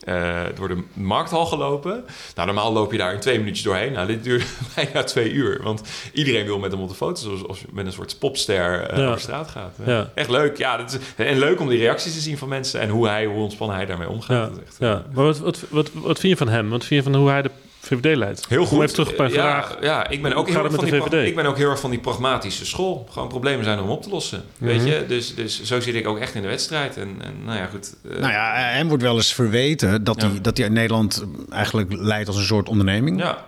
eh, 0.05 0.41
door 0.55 0.67
de 0.67 0.83
markthal 0.93 1.45
gelopen. 1.45 2.05
Nou, 2.35 2.45
normaal 2.47 2.73
loop 2.73 2.91
je 2.91 2.97
daar 2.97 3.13
in 3.13 3.19
twee 3.19 3.37
minuutjes 3.37 3.63
doorheen. 3.65 3.91
Nou, 3.91 4.07
dit 4.07 4.23
duurde 4.23 4.45
bijna 4.75 5.03
twee 5.03 5.31
uur. 5.31 5.59
Want 5.63 5.81
iedereen 6.13 6.45
wil 6.45 6.59
met 6.59 6.71
hem 6.71 6.81
op 6.81 6.89
de 6.89 6.95
foto's... 6.95 7.25
alsof 7.27 7.47
als 7.47 7.59
je 7.59 7.65
met 7.71 7.85
een 7.85 7.91
soort 7.91 8.19
popster 8.19 8.81
eh, 8.81 8.97
Ja. 8.97 9.07
over 9.07 9.19
straat 9.19 9.47
gaat. 9.49 9.75
Ja. 9.85 10.11
Echt 10.15 10.29
leuk. 10.29 10.57
Ja, 10.57 10.77
dat 10.77 10.91
is, 11.15 11.25
en 11.25 11.37
leuk 11.39 11.59
om 11.59 11.69
die 11.69 11.79
reacties 11.79 12.13
te 12.13 12.19
zien 12.19 12.37
van 12.37 12.47
mensen... 12.49 12.79
en 12.79 12.89
hoe, 12.89 13.07
hij, 13.07 13.25
hoe 13.25 13.41
ontspannen 13.43 13.75
hij 13.75 13.85
daarmee 13.85 14.09
omgaat. 14.09 14.51
Ja, 14.55 14.61
echt, 14.65 14.75
ja. 14.79 15.05
Maar 15.13 15.23
wat, 15.25 15.39
wat, 15.39 15.63
wat, 15.69 15.89
wat 15.93 16.19
vind 16.19 16.31
je 16.39 16.45
van 16.45 16.53
hem? 16.53 16.69
Wat 16.69 16.85
vind 16.85 17.03
je 17.03 17.11
van 17.11 17.19
hoe 17.21 17.29
hij 17.29 17.41
de 17.41 17.51
VVD 17.85 18.15
leidt? 18.15 18.45
Heel 18.49 18.65
goed. 18.65 18.81
Even 18.81 18.93
terug 18.93 19.09
op 19.09 19.17
mijn 19.17 19.29
ja, 19.31 19.35
vraag. 19.35 19.77
Ja, 19.81 20.07
ik 20.09 20.21
ben, 20.21 20.33
ook 20.33 20.47
heel 20.49 20.63
erg 20.63 20.73
van 20.73 20.83
die 20.83 20.93
de 20.93 20.97
pra- 20.99 21.09
VVD? 21.09 21.27
ik 21.27 21.35
ben 21.35 21.45
ook 21.45 21.57
heel 21.57 21.69
erg 21.69 21.79
van 21.79 21.89
die 21.89 21.99
pragmatische 21.99 22.65
school. 22.65 23.07
Gewoon 23.11 23.27
problemen 23.27 23.63
zijn 23.63 23.79
om 23.79 23.89
op 23.89 24.03
te 24.03 24.09
lossen. 24.09 24.43
Weet 24.57 24.77
Mhm. 24.77 24.87
je? 24.87 25.05
Dus, 25.07 25.35
dus 25.35 25.63
zo 25.63 25.79
zit 25.79 25.95
ik 25.95 26.07
ook 26.07 26.19
echt 26.19 26.35
in 26.35 26.41
de 26.41 26.47
wedstrijd. 26.47 26.97
En, 26.97 27.15
en 27.21 27.33
nou 27.45 27.57
ja, 27.57 27.65
goed. 27.65 27.93
eh, 28.11 28.19
Nou 28.19 28.31
ja, 28.31 28.53
hem 28.55 28.87
wordt 28.87 29.03
wel 29.03 29.15
eens 29.15 29.33
verweten 29.33 30.03
dat 30.03 30.21
Ja. 30.21 30.27
hij, 30.29 30.41
dat 30.41 30.57
hij 30.57 30.65
in 30.65 30.73
Nederland 30.73 31.25
eigenlijk 31.49 31.93
leidt 31.93 32.27
als 32.27 32.37
een 32.37 32.43
soort 32.43 32.69
onderneming. 32.69 33.19
ja. 33.19 33.45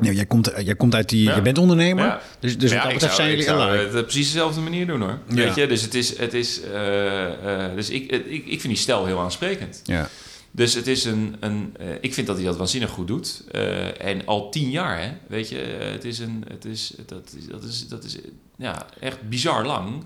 Ja, 0.00 0.10
jij, 0.10 0.26
komt, 0.26 0.52
jij 0.64 0.74
komt 0.74 0.94
uit 0.94 1.08
die... 1.08 1.22
Ja. 1.22 1.34
Je 1.34 1.42
bent 1.42 1.58
ondernemer. 1.58 2.04
Ja. 2.04 2.20
Dus, 2.40 2.58
dus 2.58 2.70
Ja, 2.70 2.76
wat 2.76 2.84
dat 2.84 2.92
betreft 2.92 3.14
zijn 3.16 3.28
ik 3.30 3.34
jullie 3.36 3.48
zou 3.50 3.60
alike. 3.70 3.96
het 3.96 4.06
precies 4.06 4.26
dezelfde 4.32 4.60
manier 4.60 4.86
doen 4.86 5.00
hoor. 5.00 5.18
Ja. 5.28 5.34
Weet 5.34 5.54
je? 5.54 5.66
Dus 5.66 5.82
het 5.82 5.94
is, 5.94 6.18
het 6.18 6.34
is 6.34 6.60
eh, 6.62 7.64
eh, 7.64 7.74
dus 7.74 7.90
ik, 7.90 8.10
ik, 8.10 8.26
ik 8.46 8.60
vind 8.60 8.62
die 8.62 8.76
stijl 8.76 9.06
heel 9.06 9.20
aansprekend. 9.20 9.80
Ja. 9.84 10.08
Dus 10.56 10.74
het 10.74 10.86
is 10.86 11.04
een, 11.04 11.36
een 11.40 11.74
eh, 11.78 11.88
ik 12.00 12.14
vind 12.14 12.26
dat 12.26 12.36
hij 12.36 12.44
dat 12.44 12.56
waanzinnig 12.56 12.90
goed 12.90 13.06
doet. 13.06 13.44
Eh, 13.50 14.06
en 14.06 14.26
al 14.26 14.50
tien 14.50 14.70
jaar, 14.70 15.02
hè, 15.02 15.12
weet 15.26 15.48
je, 15.48 15.60
eh, 15.60 15.92
het 15.92 16.04
is 16.04 16.18
een, 16.18 16.44
het 16.48 16.64
is, 16.64 16.92
dat 17.06 17.34
is, 17.38 17.46
dat 17.46 17.62
is, 17.62 17.88
dat 17.88 18.04
is, 18.04 18.18
ja, 18.56 18.86
echt 19.00 19.28
bizar 19.28 19.66
lang. 19.66 20.04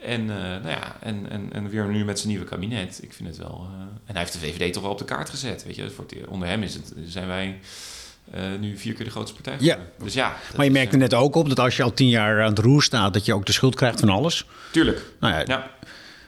En, 0.00 0.24
nou 0.24 0.68
ja, 0.68 0.96
en, 1.00 1.30
en, 1.30 1.52
en 1.52 1.68
weer 1.68 1.86
nu 1.86 2.04
met 2.04 2.18
zijn 2.18 2.30
nieuwe 2.30 2.46
kabinet. 2.46 3.00
Ik 3.02 3.12
vind 3.12 3.28
het 3.28 3.38
wel. 3.38 3.68
en 4.04 4.12
hij 4.12 4.20
heeft 4.20 4.32
de 4.32 4.38
VVD 4.38 4.72
toch 4.72 4.82
wel 4.82 4.92
op 4.92 4.98
de 4.98 5.04
kaart 5.04 5.30
gezet. 5.30 5.64
Weet 5.64 5.76
je, 5.76 5.90
voor 5.90 6.04
het, 6.08 6.26
onder 6.26 6.48
hem 6.48 6.62
is 6.62 6.74
het, 6.74 6.92
zijn 7.06 7.26
wij 7.26 7.58
nu 8.60 8.78
vier 8.78 8.94
keer 8.94 9.04
de 9.04 9.10
grootste 9.10 9.34
partij. 9.42 9.66
Ja. 9.66 9.78
Dus 10.02 10.14
ja. 10.14 10.36
Maar 10.56 10.64
je 10.64 10.70
merkt 10.70 10.92
er 10.92 10.98
net 10.98 11.14
ook 11.14 11.34
op 11.34 11.48
dat 11.48 11.60
als 11.60 11.76
je 11.76 11.82
al 11.82 11.92
tien 11.92 12.08
jaar 12.08 12.42
aan 12.42 12.48
het 12.50 12.58
roer 12.58 12.82
staat... 12.82 13.14
dat 13.14 13.24
je 13.24 13.34
ook 13.34 13.46
de 13.46 13.52
schuld 13.52 13.74
krijgt 13.74 14.00
van 14.00 14.08
alles. 14.08 14.46
Tuurlijk. 14.72 15.02
Nou 15.20 15.34
ja, 15.34 15.42
Ja. 15.46 15.70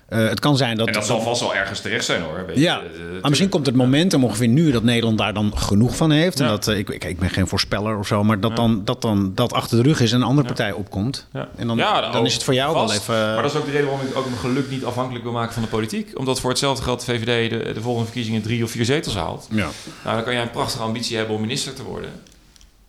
Eh, 0.09 0.29
het 0.29 0.41
kan 0.41 0.57
zijn 0.57 0.77
dat... 0.77 0.87
En 0.87 0.93
dat 0.93 1.07
zal 1.07 1.21
vast 1.21 1.41
wel 1.41 1.55
ergens 1.55 1.81
terecht 1.81 2.05
zijn 2.05 2.23
hoor. 2.23 2.47
Weet 2.47 2.57
je. 2.57 2.63
Ja, 2.63 2.81
Eh, 2.81 3.21
maar 3.21 3.31
misschien 3.31 3.51
komt 3.51 3.67
het 3.67 3.75
momentum 3.75 4.25
ongeveer 4.25 4.49
nu 4.49 4.71
dat 4.71 4.83
Nederland 4.83 5.19
daar 5.19 5.35
dan 5.35 5.59
genoeg 5.59 5.97
van 5.97 6.11
heeft. 6.11 6.41
En 6.41 6.47
dat, 6.49 6.69
eh, 6.69 6.79
ik, 6.79 6.89
ik, 6.89 7.05
ik 7.05 7.19
ben 7.19 7.31
geen 7.31 7.47
voorspeller 7.49 7.99
of 7.99 8.07
zo, 8.07 8.25
maar 8.25 8.41
dat 8.41 8.57
dan 8.57 8.85
dat, 8.85 9.03
dan, 9.03 9.33
dat 9.35 9.53
achter 9.53 9.77
de 9.77 9.83
rug 9.83 10.01
is 10.01 10.13
en 10.13 10.21
een 10.21 10.27
andere 10.27 10.47
partij 10.47 10.73
opkomt. 10.73 11.27
Ja. 11.33 11.49
En 11.57 11.67
dan, 11.67 11.77
Ja, 11.77 12.11
dan 12.11 12.27
is 12.27 12.35
het 12.35 12.45
voor 12.45 12.55
jou 12.55 12.73
vast. 12.73 13.07
wel 13.07 13.17
even... 13.17 13.35
Maar 13.35 13.43
dat 13.43 13.53
is 13.53 13.59
ook 13.59 13.65
de 13.65 13.71
reden 13.71 13.87
waarom 13.89 14.07
ik 14.07 14.17
ook 14.17 14.27
mijn 14.27 14.39
geluk 14.39 14.71
niet 14.71 14.85
afhankelijk 14.85 15.25
wil 15.25 15.33
maken 15.33 15.53
van 15.53 15.63
de 15.63 15.69
politiek. 15.69 16.19
Omdat 16.19 16.41
voor 16.41 16.51
hetzelfde 16.51 16.83
geld 16.83 17.07
de 17.07 17.13
VVD 17.13 17.51
de, 17.51 17.73
de 17.73 17.81
volgende 17.81 18.05
verkiezingen 18.07 18.43
drie 18.43 18.65
of 18.65 18.71
vier 18.71 18.85
zetels 18.85 19.15
haalt. 19.15 19.47
ja. 19.51 19.69
Nou, 20.05 20.15
dan 20.17 20.25
kan 20.25 20.33
jij 20.33 20.43
een 20.43 20.51
prachtige 20.51 20.83
ambitie 20.83 21.17
hebben 21.17 21.35
om 21.35 21.41
minister 21.41 21.75
te 21.75 21.83
worden. 21.85 22.11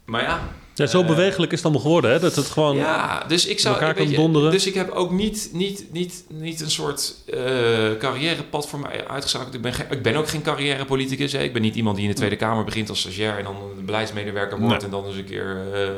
Maar 0.06 0.22
ja. 0.24 0.40
Ja, 0.80 0.88
zo 0.92 1.02
eh, 1.02 1.08
bewegelijk 1.08 1.52
is 1.52 1.58
het 1.58 1.66
allemaal 1.66 1.84
geworden, 1.86 2.12
hè? 2.12 2.20
Dat 2.20 2.36
het 2.36 2.46
gewoon... 2.46 2.76
Ja, 2.76 3.24
dus 3.28 3.46
ik 3.46 3.60
zou. 3.60 3.74
elkaar 3.76 3.94
kan 3.94 4.14
donderen. 4.14 4.52
Dus 4.52 4.68
ik 4.68 4.74
heb 4.74 4.90
ook 4.90 5.12
niet, 5.12 5.50
niet, 5.54 5.86
niet, 5.92 6.24
niet 6.28 6.62
een 6.62 6.72
soort 6.72 7.16
eh, 7.26 7.40
carrièrepad 8.00 8.68
voor 8.70 8.80
mij 8.80 9.08
uitgezakeld. 9.08 9.54
Ik 9.54 9.62
ben, 9.62 9.74
geen- 9.74 9.86
ik 9.90 10.02
ben 10.02 10.16
ook 10.16 10.28
geen 10.28 10.42
carrièrepoliticus. 10.42 11.32
Hè. 11.32 11.44
Ik 11.44 11.54
ben 11.54 11.62
niet 11.62 11.76
iemand 11.76 11.96
die 11.96 12.06
in 12.06 12.12
de 12.12 12.18
Tweede 12.18 12.36
Kamer 12.36 12.64
begint 12.64 12.90
als 12.90 13.00
stagiair 13.00 13.38
en 13.38 13.44
dan 13.44 13.56
een 13.78 13.86
beleidsmedewerker 13.86 14.60
wordt 14.60 14.84
en 14.84 14.90
dan 14.90 15.06
eens 15.06 15.16
een 15.16 15.26
keer 15.26 15.58
eh 15.74 15.90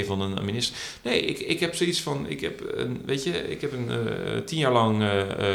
PA 0.00 0.04
van 0.06 0.20
een, 0.20 0.44
minister. 0.44 0.76
Nee, 1.02 1.20
ik, 1.20 1.38
ik 1.38 1.60
heb 1.60 1.74
zoiets 1.74 2.00
van. 2.00 2.24
Ik 2.28 2.40
heb 2.40 2.60
een, 2.74 3.02
weet 3.06 3.24
je, 3.24 3.50
ik 3.50 3.60
heb 3.60 3.72
een 3.72 3.90
eh, 3.90 3.96
tien 4.44 4.58
jaar 4.58 4.72
lang 4.72 5.02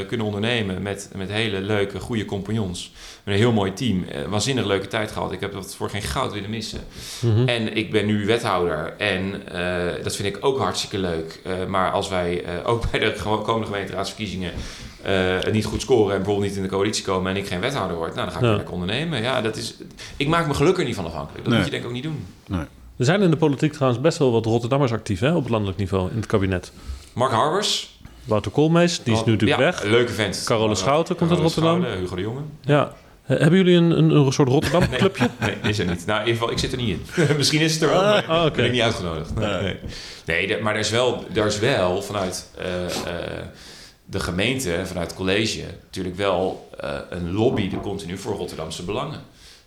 kunnen 0.08 0.26
ondernemen 0.26 0.82
met, 0.82 1.10
met 1.16 1.30
hele 1.30 1.62
leuke, 1.62 2.00
goede 2.00 2.26
compagnons. 2.26 2.92
Met 3.26 3.34
een 3.34 3.40
heel 3.40 3.52
mooi 3.52 3.74
team. 3.74 4.04
Eh, 4.04 4.24
waanzinnig 4.28 4.66
leuke 4.66 4.88
tijd 4.88 5.12
gehad. 5.12 5.32
Ik 5.32 5.40
heb 5.40 5.54
dat 5.54 5.76
voor 5.76 5.90
geen 5.90 6.02
goud 6.02 6.34
willen 6.34 6.50
missen. 6.50 6.80
Mhm. 7.22 7.48
En 7.48 7.76
ik 7.78 7.92
ben 7.92 8.06
nu 8.06 8.26
wethouder 8.26 8.94
en 8.98 9.48
eh, 9.48 10.04
dat 10.04 10.16
vind 10.16 10.36
ik 10.36 10.46
ook 10.46 10.58
hartstikke 10.60 10.98
leuk. 10.98 11.42
Eh, 11.44 11.66
maar 11.68 11.92
als 11.92 12.10
wij 12.10 12.44
eh, 12.44 12.54
ook 12.70 12.84
bij 12.92 13.00
de 13.00 13.14
komende 13.44 13.66
gemeenteraadsverkiezingen 13.66 14.52
eh, 15.02 15.38
niet 15.52 15.66
goed 15.66 15.82
scoren 15.82 16.12
en 16.12 16.18
bijvoorbeeld 16.18 16.48
niet 16.48 16.58
in 16.58 16.64
de 16.64 16.70
coalitie 16.70 17.04
komen 17.04 17.32
en 17.32 17.38
ik 17.38 17.48
geen 17.48 17.60
wethouder 17.60 17.98
word, 17.98 18.16
nou, 18.16 18.26
dan 18.26 18.32
ga 18.32 18.36
ik 18.38 18.42
Ja. 18.44 18.48
weer 18.48 18.56
lekker 18.58 18.74
ondernemen. 18.74 19.22
Ja, 19.22 19.42
dat 19.42 19.56
is, 19.56 19.76
ik 20.18 20.28
maak 20.28 20.44
mijn 20.44 20.56
geluk 20.56 20.78
er 20.78 20.86
niet 20.86 20.96
van 20.96 21.06
afhankelijk. 21.06 21.38
Dat 21.44 21.48
Nee. 21.48 21.56
moet 21.56 21.66
je 21.66 21.72
denk 21.72 21.84
ik 21.84 21.90
ook 21.90 21.96
niet 21.96 22.04
doen. 22.04 22.26
Er 22.98 23.06
zijn 23.06 23.22
in 23.22 23.30
de 23.32 23.38
politiek 23.38 23.74
trouwens 23.74 24.02
best 24.02 24.18
wel 24.18 24.32
wat 24.32 24.46
Rotterdammers 24.46 24.92
actief, 24.92 25.20
hè? 25.20 25.36
Op 25.36 25.42
het 25.42 25.50
landelijk 25.52 25.78
niveau, 25.78 26.10
in 26.10 26.16
het 26.16 26.26
kabinet. 26.26 26.72
Mark 27.14 27.32
Harbers. 27.32 28.00
Wouter 28.26 28.52
Koolmees, 28.52 29.04
die 29.04 29.14
is 29.14 29.24
nu 29.24 29.32
natuurlijk 29.32 29.60
ja, 29.60 29.66
weg. 29.66 29.84
leuke 29.84 30.12
vent. 30.12 30.42
Carole 30.46 30.76
Schouten 30.76 31.16
komt 31.16 31.30
uit 31.32 31.40
Rotterdam. 31.40 31.84
Hugo 31.84 32.16
de 32.16 32.22
Jonge. 32.22 32.40
Ja. 32.62 32.94
Eh, 33.28 33.40
Hebben 33.40 33.58
jullie 33.58 33.76
een, 33.76 33.92
een, 33.98 34.10
een 34.10 34.32
soort 34.34 34.48
Rotterdam-clubje? 34.50 35.30
Nee, 35.40 35.56
is 35.64 35.80
er 35.80 35.86
niet. 35.86 36.06
Nou, 36.06 36.20
in 36.22 36.26
ieder 36.28 36.40
geval, 36.42 36.52
ik 36.54 36.60
zit 36.60 36.72
er 36.72 36.78
niet 36.78 36.90
in. 36.90 37.06
Misschien 37.38 37.62
is 37.62 37.74
het 37.74 37.82
er 37.82 37.90
wel, 37.90 38.02
maar 38.02 38.26
Ah, 38.26 38.46
oké. 38.46 38.56
ben 38.56 38.66
ik 38.66 38.72
niet 38.72 38.82
uitgenodigd. 38.82 39.36
Nee, 39.36 39.78
nee. 40.26 40.62
maar 40.62 40.74
er 40.74 40.80
is 40.80 40.90
wel, 40.90 41.26
er 41.34 41.46
is 41.46 41.60
wel 41.60 42.02
vanuit 42.02 42.50
eh, 42.58 42.86
eh, 42.86 42.92
de 44.06 44.20
gemeente, 44.20 44.74
en 44.74 44.88
vanuit 44.88 45.08
het 45.08 45.16
college, 45.18 45.64
natuurlijk 45.84 46.16
wel 46.16 46.70
eh, 46.80 46.98
een 47.10 47.32
lobby 47.34 47.70
de 47.70 47.80
continu 47.80 48.18
voor 48.18 48.36
Rotterdamse 48.36 48.84
belangen. 48.84 49.20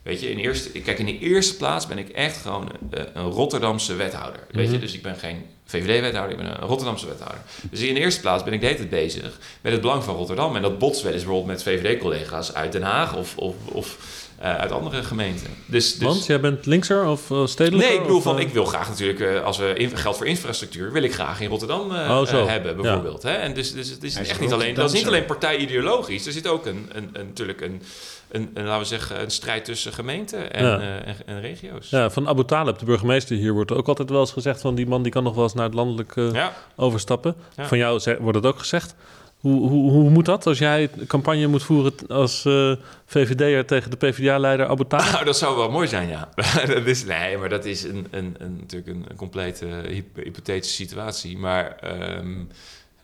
Weet 0.03 0.21
je, 0.21 0.31
in 0.31 0.39
eerste, 0.39 0.71
kijk, 0.71 0.99
in 0.99 1.07
de 1.07 1.19
eerste 1.19 1.57
plaats 1.57 1.87
ben 1.87 1.99
ik 1.99 2.09
echt 2.09 2.37
gewoon 2.37 2.69
een 3.15 3.31
Rotterdamse 3.31 3.95
wethouder. 3.95 4.41
Weet 4.51 4.67
je, 4.67 4.73
Mhm. 4.73 4.81
dus 4.81 4.95
ik 4.95 5.03
ben 5.03 5.17
geen 5.17 5.43
VVD-wethouder, 5.69 6.31
ik 6.31 6.45
ben 6.45 6.47
een 6.47 6.69
Rotterdamse 6.69 7.07
wethouder. 7.07 7.41
Dus 7.71 7.81
in 7.81 7.95
de 7.95 8.01
eerste 8.01 8.21
plaats 8.21 8.45
ben 8.45 8.53
ik 8.53 8.61
de 8.61 8.66
hele 8.66 8.79
tijd 8.79 8.91
bezig 8.91 9.39
met 9.61 9.73
het 9.73 9.81
belang 9.81 10.05
van 10.05 10.14
Rotterdam. 10.16 10.57
En 10.57 10.62
dat 10.62 10.79
botst 10.79 11.03
wel 11.03 11.12
eens 11.12 11.25
bijvoorbeeld 11.25 11.53
met 11.53 11.62
VVD-collega's 11.62 12.55
uit 12.55 12.73
Den 12.73 12.83
Haag 12.83 13.16
of, 13.16 13.37
of, 13.37 13.55
of 13.73 13.97
eh, 14.39 14.57
uit 14.57 14.73
andere 14.73 15.03
gemeenten. 15.03 15.51
Dus, 15.66 15.95
dus, 15.95 16.09
Want 16.09 16.27
jij 16.27 16.41
bent 16.41 16.66
linkser 16.66 17.07
of 17.07 17.31
uh, 17.31 17.47
stedelijker? 17.47 17.89
Nee, 17.89 17.97
ik 17.97 18.03
bedoel 18.03 18.16
of, 18.16 18.23
van, 18.23 18.39
eh, 18.39 18.43
ik 18.43 18.53
wil 18.53 18.64
graag 18.64 18.89
natuurlijk, 18.89 19.21
eh, 19.21 19.45
als 19.45 19.59
we 19.59 19.75
in, 19.75 19.97
geld 19.97 20.16
voor 20.16 20.27
infrastructuur, 20.27 20.93
wil 20.93 21.03
ik 21.03 21.14
graag 21.14 21.41
in 21.41 21.49
Rotterdam 21.49 21.95
eh, 21.95 22.21
Oh, 22.21 22.47
hebben, 22.47 22.77
bijvoorbeeld. 22.77 23.23
Hè? 23.23 23.33
En 23.33 23.55
dus, 23.55 23.73
dus 23.73 23.91
het 23.91 24.03
is 24.03 24.14
Hij 24.14 24.23
is 24.23 24.29
echt 24.29 24.41
niet 24.41 24.53
alleen, 24.53 24.75
dat 24.75 24.93
is 24.93 24.99
niet 24.99 25.07
alleen 25.07 25.25
partijideologisch. 25.25 26.27
Er 26.27 26.33
zit 26.33 26.47
ook 26.47 26.66
een, 26.66 26.91
een, 26.93 27.11
een, 27.12 27.27
natuurlijk 27.27 27.61
een, 27.61 27.83
een, 28.31 28.51
een, 28.55 28.64
laten 28.64 28.79
we 28.81 28.85
zeggen, 28.87 29.20
een 29.22 29.31
strijd 29.31 29.64
tussen 29.64 29.93
gemeenten 29.93 30.53
en, 30.53 30.64
Ja. 30.64 30.79
eh, 30.81 31.09
en, 31.09 31.16
en 31.26 31.41
regio's. 31.41 31.91
Ja, 31.91 32.11
van 32.11 32.29
Abu 32.29 32.45
Talib, 32.45 32.79
de 32.79 32.85
burgemeester 32.85 33.37
hier, 33.37 33.53
wordt 33.53 33.72
ook 33.72 33.89
altijd 33.89 34.11
wel 34.11 34.20
eens 34.20 34.33
gezegd 34.33 34.61
van 34.61 34.74
die 34.74 34.87
man 34.87 35.03
die 35.03 35.12
kan 35.12 35.22
nog 35.22 35.35
wel 35.35 35.45
eens 35.45 35.55
naar 35.55 35.64
het 35.64 35.74
landelijk 35.74 36.16
eh, 36.16 36.33
Ja. 36.33 36.53
overstappen. 36.76 37.35
Ja. 37.57 37.66
Van 37.66 37.79
jou 37.79 38.16
wordt 38.20 38.37
het 38.37 38.47
ook 38.47 38.59
gezegd. 38.59 38.95
Hoe, 39.39 39.68
hoe, 39.68 39.91
hoe 39.91 40.11
moet 40.11 40.24
dat 40.24 40.47
als 40.47 40.59
jij 40.59 40.91
campagne 41.07 41.47
moet 41.47 41.62
voeren 41.62 41.93
als 42.09 42.45
eh, 42.45 42.72
VVD'er 43.07 43.66
tegen 43.66 43.91
de 43.91 43.97
PvdA-leider 43.97 44.66
Abu 44.66 44.85
Talib? 44.89 45.12
Nou, 45.12 45.24
dat 45.24 45.37
zou 45.39 45.57
wel 45.57 45.70
mooi 45.70 45.89
zijn, 45.89 46.09
ja. 46.09 46.29
dat 46.74 46.87
is, 46.87 47.05
nee, 47.05 47.37
maar 47.39 47.49
dat 47.49 47.64
is 47.64 47.83
een, 47.83 48.07
een, 48.11 48.35
een, 48.39 48.57
natuurlijk 48.61 48.91
een, 48.91 49.16
complete 49.16 49.66
hyp- 49.89 50.16
hypothetische 50.16 50.76
situatie. 50.76 51.39
Maar... 51.39 51.76
ehm 51.81 52.35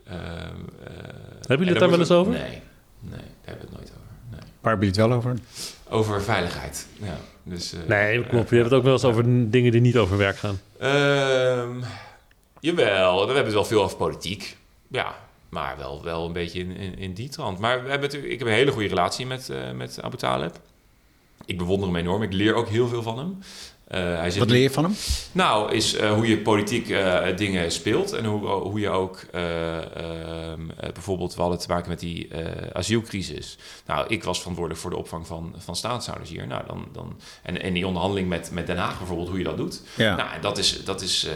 ehm, 0.05 0.19
eh, 0.85 1.47
jullie 1.49 1.69
het 1.69 1.79
daar 1.79 1.91
wel 1.91 1.99
eens 1.99 2.11
over? 2.11 2.33
Nee, 2.33 2.41
nee, 2.43 2.61
daar 3.01 3.21
hebben 3.45 3.65
we 3.65 3.71
het 3.71 3.79
nooit 3.79 3.91
over. 3.91 4.04
Waar 4.65 4.73
heb 4.73 4.83
je 4.83 4.89
het 4.89 4.97
wel 4.97 5.13
over? 5.13 5.35
Over 5.89 6.23
veiligheid. 6.23 6.87
Ja, 7.03 7.17
dus, 7.43 7.73
eh, 7.73 7.81
Nee, 7.87 8.27
klopt. 8.27 8.51
Je 8.51 8.57
eh, 8.57 8.61
hebt 8.61 8.65
het 8.65 8.73
ook 8.73 8.83
wel 8.83 8.93
eens 8.93 9.05
over 9.05 9.51
dingen 9.51 9.73
die 9.73 9.81
niet 9.81 9.97
over 9.97 10.17
werk 10.17 10.37
gaan. 10.37 10.61
Ehm, 10.79 11.83
jawel, 12.61 13.15
we 13.15 13.25
hebben 13.25 13.45
het 13.45 13.53
wel 13.53 13.65
veel 13.65 13.83
over 13.83 13.97
politiek. 13.97 14.57
Ja, 14.89 15.15
maar 15.49 15.77
wel, 15.77 16.05
wel 16.05 16.27
een 16.27 16.33
beetje 16.33 16.59
in, 16.59 16.77
in, 16.77 16.99
in 16.99 17.13
die 17.13 17.29
trant. 17.29 17.59
Maar 17.59 17.83
we 17.83 17.91
hebben 17.91 18.09
natuurlijk, 18.09 18.33
ik 18.33 18.39
heb 18.39 18.49
een 18.49 18.55
hele 18.55 18.73
goede 18.73 18.89
relatie 18.89 19.27
met, 19.27 19.49
eh 19.49 19.71
met 19.71 20.03
Abu 20.03 20.17
Talib. 20.17 20.55
Ik 21.45 21.59
bewonder 21.59 21.89
hem 21.89 21.97
enorm. 21.97 22.23
Ik 22.23 22.33
leer 22.33 22.55
ook 22.55 22.69
heel 22.69 22.89
veel 22.89 23.03
van 23.03 23.19
hem. 23.19 23.39
Eh, 23.95 24.19
hij 24.19 24.31
zit 24.31 24.39
Wat 24.39 24.51
leer 24.51 24.63
je 24.63 24.71
van 24.71 24.85
hem? 24.85 24.95
Nou, 25.33 25.73
is 25.73 25.95
eh, 25.97 26.13
hoe 26.13 26.27
je 26.29 26.39
politiek 26.39 26.89
eh, 26.91 27.37
dingen 27.37 27.73
speelt. 27.73 28.13
En 28.13 28.25
hoe, 28.25 28.47
hoe 28.47 28.81
je 28.81 28.89
ook 28.91 29.25
eh, 29.33 29.77
ehm, 29.77 30.71
eh, 30.81 30.93
bijvoorbeeld, 30.93 31.35
we 31.35 31.41
hadden 31.41 31.59
te 31.59 31.69
maken 31.69 31.89
met 31.89 32.01
die 32.01 32.29
asielcrisis. 32.73 33.59
Nou, 33.87 34.05
ik 34.09 34.25
was 34.25 34.39
verantwoordelijk 34.39 34.83
voor 34.83 34.91
de 34.91 34.97
opvang 34.97 35.27
van, 35.27 35.55
van 35.59 35.77
staatshouders 35.77 36.31
hier. 36.31 36.47
Nou, 36.47 36.63
dan, 36.67 36.85
dan, 36.93 37.17
en, 37.43 37.63
en 37.63 37.73
die 37.73 37.87
onderhandeling 37.87 38.29
met, 38.29 38.51
met 38.53 38.67
Den 38.67 38.77
Haag 38.77 38.99
bijvoorbeeld, 38.99 39.29
hoe 39.29 39.39
je 39.39 39.45
dat 39.45 39.57
doet. 39.57 39.81
Ja. 39.97 40.17
Nou, 40.17 40.29
dat 40.41 40.59
is, 40.59 40.85
dat 40.85 41.01
is 41.01 41.29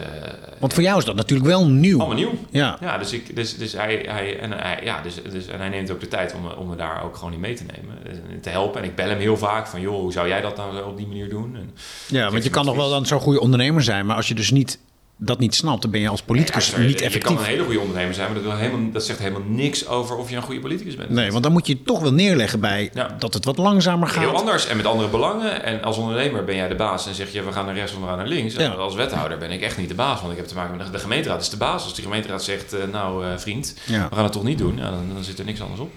Want 0.58 0.74
voor 0.74 0.82
jou 0.82 0.98
is 0.98 1.04
dat 1.04 1.14
natuurlijk 1.16 1.48
wel 1.48 1.66
nieuw. 1.68 1.98
allemaal 1.98 2.16
nieuw. 2.16 2.32
Ja. 2.50 2.76
Ja, 2.80 2.98
dus, 2.98 3.12
ik, 3.12 3.36
dus, 3.36 3.56
dus, 3.56 3.72
hij, 3.72 4.04
hij, 4.08 4.38
en 4.40 4.52
hij, 4.52 4.80
ja, 4.82 5.02
dus, 5.02 5.14
dus, 5.30 5.46
en 5.46 5.58
hij 5.58 5.68
neemt 5.68 5.90
ook 5.90 6.00
de 6.00 6.08
tijd 6.08 6.34
om, 6.34 6.42
me- 6.42 6.56
om 6.56 6.68
me 6.68 6.76
daar 6.76 7.04
ook 7.04 7.16
gewoon 7.16 7.32
in 7.32 7.40
mee 7.40 7.54
te 7.54 7.64
nemen. 7.76 7.96
En 8.30 8.40
te 8.40 8.48
helpen. 8.50 8.82
En 8.82 8.88
ik 8.88 8.94
bel 8.94 9.08
hem 9.08 9.18
heel 9.18 9.36
vaak 9.36 9.66
van, 9.66 9.80
joh, 9.80 10.00
hoe 10.00 10.12
zou 10.12 10.28
jij 10.28 10.40
dat 10.40 10.56
nou 10.56 10.82
op 10.84 10.96
die 10.96 11.06
manier 11.06 11.28
doen? 11.28 11.56
En, 11.56 11.70
Ja, 12.08 12.30
want 12.30 12.44
je 12.44 12.47
kan 12.50 12.64
nog 12.64 12.76
wel 12.76 12.90
dan 12.90 13.06
zo'n 13.06 13.20
goede 13.20 13.40
ondernemer 13.40 13.82
zijn, 13.82 14.06
maar 14.06 14.16
als 14.16 14.28
je 14.28 14.34
dus 14.34 14.50
niet, 14.50 14.78
dat 15.16 15.38
niet 15.38 15.54
snapt, 15.54 15.82
dan 15.82 15.90
ben 15.90 16.00
je 16.00 16.08
als 16.08 16.22
politicus 16.22 16.70
Ja, 16.70 16.78
niet 16.78 16.88
Je 16.90 16.94
kan 16.96 17.06
effectief. 17.06 17.38
een 17.38 17.44
hele 17.44 17.64
goede 17.64 17.80
ondernemer 17.80 18.14
zijn, 18.14 18.26
maar 18.26 18.34
dat, 18.34 18.44
wil 18.44 18.56
helemaal, 18.56 18.90
dat 18.92 19.04
zegt 19.04 19.18
helemaal 19.18 19.42
niks 19.48 19.86
over 19.86 20.16
of 20.16 20.30
je 20.30 20.36
een 20.36 20.42
goede 20.42 20.60
politicus 20.60 20.96
bent. 20.96 21.10
Nee, 21.10 21.30
want 21.30 21.42
dan 21.42 21.52
moet 21.52 21.66
je 21.66 21.82
toch 21.82 22.00
wel 22.00 22.12
neerleggen 22.12 22.60
bij 22.60 22.90
Ja. 22.94 23.16
dat 23.18 23.34
het 23.34 23.44
wat 23.44 23.56
langzamer 23.58 24.18
Heel 24.18 24.28
gaat. 24.30 24.38
anders 24.40 24.66
en 24.66 24.76
met 24.76 24.86
andere 24.86 25.08
belangen. 25.08 25.62
En 25.64 25.82
als 25.82 25.96
ondernemer 25.96 26.44
ben 26.44 26.54
jij 26.56 26.68
de 26.68 26.74
baas 26.74 27.06
en 27.06 27.14
zeg 27.14 27.32
je 27.32 27.42
we 27.42 27.52
gaan 27.52 27.64
naar 27.64 27.74
rechts 27.74 27.92
we 27.92 27.98
gaan 28.06 28.16
naar 28.16 28.26
links. 28.26 28.54
En 28.54 28.62
Ja. 28.64 28.70
als 28.70 28.94
wethouder 28.94 29.38
ben 29.38 29.50
ik 29.50 29.60
echt 29.62 29.76
niet 29.78 29.88
de 29.88 29.94
baas, 29.94 30.20
want 30.20 30.32
ik 30.32 30.38
heb 30.38 30.46
te 30.46 30.54
maken 30.54 30.76
met 30.76 30.92
de, 30.92 30.98
gemeenteraad 30.98 31.40
is 31.40 31.50
de 31.50 31.56
baas. 31.56 31.84
Als 31.84 31.94
de 31.94 32.02
gemeenteraad 32.02 32.44
zegt, 32.44 32.72
eh, 32.72 32.80
nou 32.92 33.24
eh, 33.26 33.30
vriend, 33.36 33.74
we 33.86 33.92
gaan 34.14 34.22
het 34.24 34.32
toch 34.32 34.44
niet 34.44 34.58
doen, 34.58 34.76
ja, 34.76 34.90
dan, 34.90 35.10
dan 35.14 35.24
zit 35.24 35.38
er 35.38 35.44
niks 35.44 35.60
anders 35.60 35.80
op. 35.80 35.90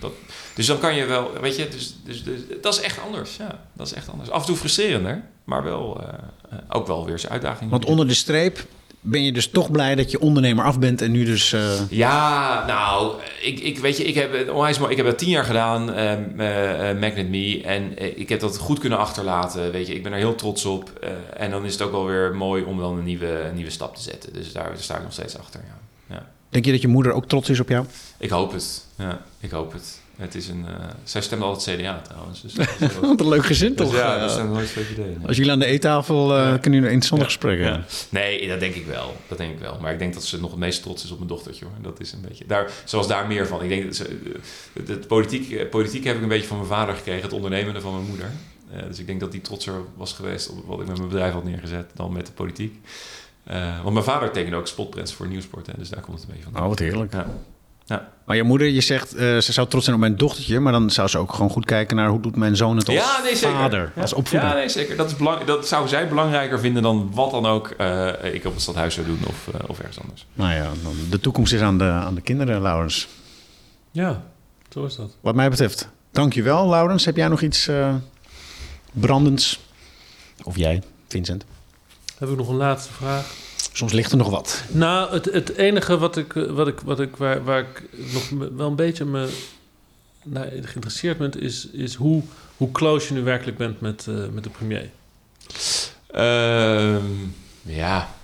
Dat, 0.00 0.12
dus 0.54 0.66
dan 0.66 0.78
kan 0.78 0.94
je 0.94 1.04
wel, 1.06 1.30
weet 1.40 1.56
je, 1.56 1.68
dus, 1.68 1.96
dus, 2.04 2.24
dus, 2.24 2.40
dat 2.62 2.74
is 2.74 2.80
echt 2.80 2.98
anders. 3.06 3.36
Ja, 3.36 3.60
dat 3.72 3.86
is 3.86 3.92
echt 3.92 4.08
anders. 4.10 4.30
Af 4.30 4.40
en 4.40 4.46
toe 4.46 4.56
frustrerender, 4.56 5.24
maar 5.44 5.62
wel 5.64 6.00
eh, 6.00 6.08
eh, 6.50 6.58
ook 6.68 6.86
wel 6.86 7.06
weer 7.06 7.18
zijn 7.18 7.32
uitdaging. 7.32 7.70
Want 7.70 7.84
onder 7.84 8.08
de 8.08 8.14
streep 8.14 8.64
ben 9.04 9.22
je 9.24 9.32
dus 9.32 9.48
toch 9.48 9.70
blij 9.70 9.94
dat 9.94 10.10
je 10.10 10.20
ondernemer 10.20 10.64
af 10.64 10.78
bent 10.78 11.02
en 11.02 11.10
nu 11.10 11.24
dus... 11.24 11.52
eh, 11.52 11.90
Ja, 11.90 12.64
nou, 12.66 13.14
ik, 13.42 13.60
ik 13.60 13.78
weet 13.78 13.96
je, 13.96 14.04
ik 14.04 14.14
heb 14.14 14.32
het 14.32 14.50
onwijs. 14.50 14.78
Ik 14.78 14.96
heb 14.96 15.06
het 15.06 15.18
tien 15.18 15.28
jaar 15.28 15.44
gedaan, 15.44 15.92
eh, 15.92 16.90
eh, 16.90 16.98
Magnet 16.98 17.28
Me, 17.28 17.62
en 17.64 17.98
ik 18.18 18.28
heb 18.28 18.40
dat 18.40 18.58
goed 18.58 18.78
kunnen 18.78 18.98
achterlaten. 18.98 19.72
Weet 19.72 19.86
je, 19.86 19.94
ik 19.94 20.02
ben 20.02 20.12
er 20.12 20.18
heel 20.18 20.34
trots 20.34 20.64
op. 20.64 20.90
en 21.36 21.50
dan 21.50 21.64
is 21.64 21.72
het 21.72 21.82
ook 21.82 21.90
wel 21.90 22.06
weer 22.06 22.34
mooi 22.34 22.62
om 22.64 22.78
dan 22.78 22.98
een 22.98 23.04
nieuwe, 23.04 23.40
een 23.40 23.54
nieuwe 23.54 23.70
stap 23.70 23.96
te 23.96 24.02
zetten. 24.02 24.32
Dus 24.32 24.52
daar, 24.52 24.64
daar 24.64 24.76
sta 24.78 24.96
ik 24.96 25.02
nog 25.02 25.12
steeds 25.12 25.38
achter. 25.38 25.60
Ja. 25.66 25.80
Ja. 26.14 26.26
denk 26.48 26.64
je 26.64 26.72
dat 26.72 26.80
je 26.80 26.88
moeder 26.88 27.12
ook 27.12 27.26
trots 27.26 27.48
is 27.48 27.60
op 27.60 27.68
jou? 27.68 27.86
Ik 28.18 28.30
hoop 28.30 28.52
het. 28.52 28.86
Ja, 28.98 29.20
ik 29.40 29.50
hoop 29.50 29.72
het. 29.72 30.00
Het 30.16 30.34
is 30.34 30.48
een. 30.48 30.66
eh, 30.66 30.74
zij 31.04 31.20
stemde 31.22 31.44
altijd 31.44 31.78
CDA 31.78 32.00
trouwens. 32.00 32.42
Dus, 32.42 32.54
Wat 33.00 33.20
een 33.20 33.28
leuk 33.28 33.44
gezin 33.46 33.74
dus 33.74 33.86
toch? 33.86 33.96
ja, 33.96 34.14
Eh, 34.14 34.20
dat 34.20 34.30
zijn 34.30 34.52
nooit 34.52 34.68
VVD. 34.70 34.96
nee. 34.96 35.16
Als 35.26 35.36
jullie 35.36 35.52
aan 35.52 35.58
de 35.58 35.66
eettafel 35.66 36.36
eh, 36.36 36.38
Ja. 36.38 36.58
kunnen 36.58 36.80
jullie 36.80 36.94
interessante 36.94 37.24
Ja. 37.24 37.24
gesprekken 37.30 37.66
hebben. 37.66 37.86
Nee, 38.08 38.48
dat 38.48 38.60
denk 38.60 38.74
ik 38.74 38.86
wel. 38.86 39.16
Dat 39.28 39.38
denk 39.38 39.52
ik 39.52 39.58
wel. 39.58 39.78
Maar 39.80 39.92
ik 39.92 39.98
denk 39.98 40.14
dat 40.14 40.24
ze 40.24 40.40
nog 40.40 40.50
het 40.50 40.58
meest 40.58 40.82
trots 40.82 41.04
is 41.04 41.10
op 41.10 41.16
mijn 41.16 41.28
dochtertje. 41.28 41.64
Hoor. 41.64 41.74
Dat 41.82 42.00
is 42.00 42.12
een 42.12 42.20
beetje. 42.28 42.46
Daar, 42.46 42.70
zoals 42.84 43.08
daar 43.08 43.26
meer 43.26 43.46
van. 43.46 43.62
Ik 43.62 43.68
denk 43.68 43.84
dat 43.84 43.96
ze, 43.96 44.18
het, 44.72 44.88
het 44.88 45.06
politiek, 45.06 45.50
eh, 45.52 45.68
politiek 45.68 46.04
heb 46.04 46.16
ik 46.16 46.22
een 46.22 46.28
beetje 46.28 46.46
van 46.46 46.56
mijn 46.56 46.68
vader 46.68 46.94
gekregen, 46.94 47.22
het 47.22 47.32
ondernemende 47.32 47.80
van 47.80 47.92
mijn 47.94 48.06
moeder. 48.08 48.30
Eh, 48.72 48.82
dus 48.86 48.98
ik 48.98 49.06
denk 49.06 49.20
dat 49.20 49.32
die 49.32 49.40
trotser 49.40 49.74
was 49.96 50.12
geweest 50.12 50.48
op 50.50 50.64
wat 50.66 50.80
ik 50.80 50.86
met 50.86 50.96
mijn 50.96 51.08
bedrijf 51.08 51.32
had 51.32 51.44
neergezet 51.44 51.90
dan 51.94 52.12
met 52.12 52.26
de 52.26 52.32
politiek. 52.32 52.74
Eh, 53.44 53.80
want 53.82 53.92
mijn 53.92 54.04
vader 54.04 54.30
tekende 54.30 54.56
ook 54.56 54.66
spotprints 54.66 55.12
voor 55.12 55.26
Nieuwsport. 55.26 55.66
Hè, 55.66 55.72
dus 55.78 55.88
daar 55.88 56.00
komt 56.00 56.20
het 56.20 56.28
een 56.28 56.34
beetje 56.34 56.50
van. 56.52 56.62
Oh, 56.62 56.68
wat 56.68 56.78
heerlijk. 56.78 57.12
Ja. 57.12 57.26
Maar 58.24 58.36
je 58.36 58.42
moeder, 58.42 58.66
je 58.68 58.80
zegt, 58.80 59.14
eh, 59.14 59.38
ze 59.38 59.52
zou 59.52 59.68
trots 59.68 59.84
zijn 59.84 59.96
op 59.96 60.02
mijn 60.02 60.16
dochtertje, 60.16 60.60
maar 60.60 60.72
dan 60.72 60.90
zou 60.90 61.08
ze 61.08 61.18
ook 61.18 61.32
gewoon 61.32 61.50
goed 61.50 61.64
kijken 61.64 61.96
naar 61.96 62.08
hoe 62.08 62.20
doet 62.20 62.36
mijn 62.36 62.56
zoon 62.56 62.76
het 62.76 62.86
als 62.88 62.96
ja, 62.96 63.22
nee, 63.22 63.36
zeker. 63.36 63.56
vader, 63.56 63.92
Ja. 63.94 64.00
als 64.02 64.12
opvoeder. 64.12 64.48
Ja, 64.48 64.54
nee, 64.54 64.68
zeker. 64.68 64.96
Dat, 64.96 65.10
is 65.10 65.16
belang, 65.16 65.44
dat 65.44 65.68
zou 65.68 65.88
zij 65.88 66.08
belangrijker 66.08 66.60
vinden 66.60 66.82
dan 66.82 67.10
wat 67.14 67.30
dan 67.30 67.46
ook 67.46 67.68
eh, 67.68 68.34
ik 68.34 68.44
op 68.44 68.52
het 68.52 68.62
stadhuis 68.62 68.94
zou 68.94 69.06
doen 69.06 69.20
of, 69.26 69.48
eh, 69.54 69.68
of 69.68 69.78
ergens 69.78 70.00
anders. 70.00 70.26
Nou 70.32 70.52
ja, 70.52 70.62
dan, 70.82 70.94
de 71.10 71.20
toekomst 71.20 71.52
is 71.52 71.60
aan 71.60 71.78
de, 71.78 71.84
aan 71.84 72.14
de 72.14 72.20
kinderen, 72.20 72.62
Laurens. 72.62 73.08
Ja, 73.90 74.22
zo 74.72 74.84
is 74.84 74.96
dat. 74.96 75.16
Wat 75.20 75.34
mij 75.34 75.50
betreft, 75.50 75.88
dankjewel, 76.10 76.68
Laurens. 76.68 77.04
Heb 77.04 77.16
jij 77.16 77.28
nog 77.28 77.40
iets 77.40 77.68
eh, 77.68 77.94
brandends? 78.92 79.60
Of 80.42 80.56
jij, 80.56 80.82
Vincent? 81.08 81.44
Heb 82.18 82.28
ik 82.28 82.36
nog 82.36 82.48
een 82.48 82.56
laatste 82.56 82.92
vraag? 82.92 83.24
Soms 83.72 83.92
ligt 83.92 84.10
er 84.12 84.18
nog 84.18 84.30
wat. 84.30 84.64
Nou, 84.68 85.12
het, 85.12 85.24
het 85.24 85.56
enige 85.56 85.98
wat 85.98 86.16
ik, 86.16 86.36
eh, 86.36 86.44
wat 86.50 86.68
ik, 86.68 86.80
wat 86.80 87.00
ik, 87.00 87.16
waar, 87.16 87.44
waar 87.44 87.60
ik 87.60 87.82
nog 88.12 88.30
me- 88.30 88.54
wel 88.54 88.68
een 88.68 88.76
beetje 88.76 89.04
me 89.04 89.28
nou, 90.22 90.48
geïnteresseerd 90.50 91.18
ben, 91.18 91.40
is, 91.40 91.66
is 91.72 91.94
hoe, 91.94 92.22
hoe 92.56 92.70
close 92.70 93.08
je 93.08 93.14
nu 93.14 93.24
werkelijk 93.24 93.56
bent 93.56 93.80
met, 93.80 94.06
eh, 94.08 94.14
met 94.32 94.44
de 94.44 94.50
premier. 94.50 94.90
Ehm, 96.06 97.04
ja. 97.62 98.14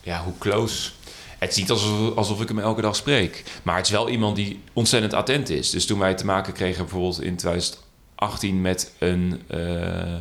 ja, 0.00 0.22
hoe 0.22 0.38
close. 0.38 0.90
Het 1.38 1.50
is 1.50 1.56
niet 1.56 1.70
alsof, 1.70 2.16
alsof 2.16 2.40
ik 2.40 2.48
hem 2.48 2.58
elke 2.58 2.80
dag 2.80 2.96
spreek. 2.96 3.44
Maar 3.62 3.76
het 3.76 3.86
is 3.86 3.92
wel 3.92 4.08
iemand 4.08 4.36
die 4.36 4.60
ontzettend 4.72 5.12
attent 5.12 5.48
is. 5.50 5.70
Dus 5.70 5.86
toen 5.86 5.98
wij 5.98 6.14
te 6.14 6.24
maken 6.24 6.52
kregen 6.52 6.82
bijvoorbeeld 6.84 7.22
in 7.22 7.36
2018 7.36 8.60
met 8.60 8.92
een, 8.98 9.42
eh, 9.46 10.14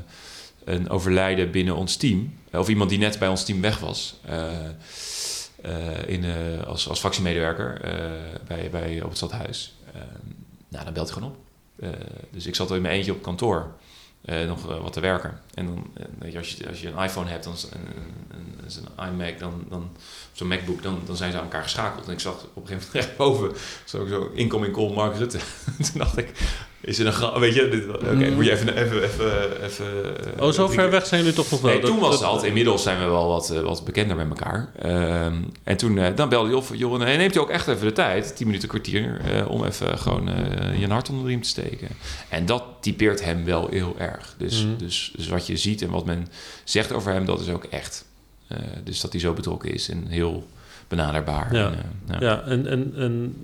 een 0.66 0.89
overlijden 0.89 1.52
binnen 1.52 1.76
ons 1.76 1.96
team. 1.96 2.34
Of 2.52 2.68
iemand 2.68 2.89
die 2.89 2.99
net 2.99 3.20
bij 3.20 3.28
ons 3.28 3.43
team 3.45 3.62
weg 3.62 3.80
was. 3.80 4.16
eh, 4.26 4.70
eh, 5.62 6.08
in, 6.08 6.24
eh, 6.24 6.68
als, 6.68 6.89
als 6.89 6.99
fractiemedewerker 6.99 7.82
eh, 7.82 8.12
bij, 8.47 8.70
bij, 8.70 9.02
op 9.02 9.08
het 9.10 9.18
stadhuis. 9.18 9.76
Nou, 10.68 10.84
dan 10.86 10.93
belt 10.93 11.10
hij 11.10 11.18
gewoon 11.18 11.36
op. 11.36 11.38
Dus 12.32 12.45
ik 12.45 12.56
zat 12.56 12.72
in 12.72 12.82
mijn 12.82 12.93
eentje 12.93 13.12
op 13.12 13.22
kantoor 13.22 13.74
nog 14.47 14.66
wat 14.66 14.93
te 14.93 14.99
werken. 14.99 15.39
En 15.54 15.66
dan, 15.66 15.93
als, 16.38 16.52
je, 16.52 16.68
als 16.68 16.82
je 16.82 16.88
een 16.89 17.04
iPhone 17.04 17.30
hebt, 17.30 17.43
dan 17.43 17.54
is 17.54 17.68
een, 18.76 19.08
iMac, 19.14 19.39
dan, 19.39 19.66
dan 19.70 19.97
zo'n 20.32 20.47
MacBook, 20.47 20.84
dan, 20.84 21.02
dan 21.06 21.16
zijn 21.16 21.32
ze 21.32 21.38
aan 21.38 21.43
elkaar 21.43 21.64
geschakeld. 21.64 22.06
En 22.08 22.14
ik 22.14 22.20
zag 22.20 22.34
op 22.54 22.62
een 22.62 22.68
gegeven 22.68 22.88
moment 22.88 22.93
rechtboven 23.06 23.52
zo, 23.86 24.08
zo 24.08 24.32
incoming 24.34 24.74
call 24.74 24.93
Mark 24.93 25.16
Rutte. 25.16 25.39
Toen 25.91 25.97
dacht 25.99 26.18
ik, 26.18 26.32
is 26.82 26.98
het 26.98 27.08
een 27.08 27.14
gra- 27.14 27.40
weet 27.40 27.54
je, 27.56 27.68
dit- 27.70 27.88
oké, 27.98 28.30
moet 28.30 28.46
je 28.46 28.52
even, 28.52 28.76
even, 28.78 29.04
even, 29.04 29.64
even 29.64 29.86
eh, 30.38 30.44
Oh, 30.46 30.52
zo 30.52 30.68
ver 30.68 30.90
weg 30.92 31.06
zijn 31.06 31.22
jullie 31.22 31.36
toch 31.36 31.52
nog 31.52 31.62
wel? 31.62 31.72
Nee, 31.72 31.82
toen 31.82 32.00
was 32.00 32.14
het 32.14 32.22
dat-. 32.22 32.44
Inmiddels 32.44 32.84
zijn 32.84 33.00
we 33.00 33.06
wel 33.06 33.28
wat, 33.28 33.50
eh, 33.50 33.60
wat 33.62 33.86
bekender 33.86 34.16
met 34.16 34.28
elkaar. 34.30 34.70
Ehm, 34.80 35.36
en 35.64 35.78
toen 35.78 35.98
eh, 35.98 36.16
dan 36.16 36.30
belde 36.30 36.48
hij 36.48 36.58
op. 36.58 36.66
Joh, 36.74 37.02
en 37.10 37.18
neemt 37.18 37.34
je 37.34 37.40
ook 37.42 37.50
echt 37.50 37.68
even 37.68 37.86
de 37.88 37.94
tijd, 37.94 38.36
10 38.36 38.46
minuten, 38.48 38.70
kwartier, 38.70 39.22
om 39.48 39.66
even 39.66 39.98
gewoon 39.98 40.30
eh, 40.30 40.80
je 40.80 40.88
hart 40.88 41.10
onder 41.10 41.24
de 41.24 41.30
riem 41.30 41.42
te 41.42 41.50
steken. 41.50 41.88
En 42.30 42.46
dat 42.46 42.64
typeert 42.80 43.24
hem 43.24 43.46
wel 43.46 43.68
heel 43.70 43.96
erg. 43.98 44.36
Dus, 44.38 44.66
Mhm. 44.66 44.78
dus, 44.78 45.12
dus 45.16 45.28
wat 45.28 45.48
je 45.48 45.58
ziet 45.58 45.82
en 45.82 45.90
wat 45.90 46.06
men 46.06 46.28
zegt 46.64 46.92
over 46.94 47.12
hem, 47.14 47.26
dat 47.26 47.40
is 47.40 47.50
ook 47.50 47.64
echt. 47.64 48.06
Eh, 48.48 48.58
dus 48.84 49.02
dat 49.02 49.12
hij 49.12 49.22
zo 49.22 49.34
betrokken 49.34 49.74
is 49.74 49.90
en 49.90 50.06
heel 50.08 50.48
benaderbaar. 50.88 51.56
Ja. 51.56 51.66
En, 51.72 51.76
ja. 52.10 52.18
Ja, 52.20 52.42
en, 52.42 52.68
en, 52.68 52.94
en 52.96 53.36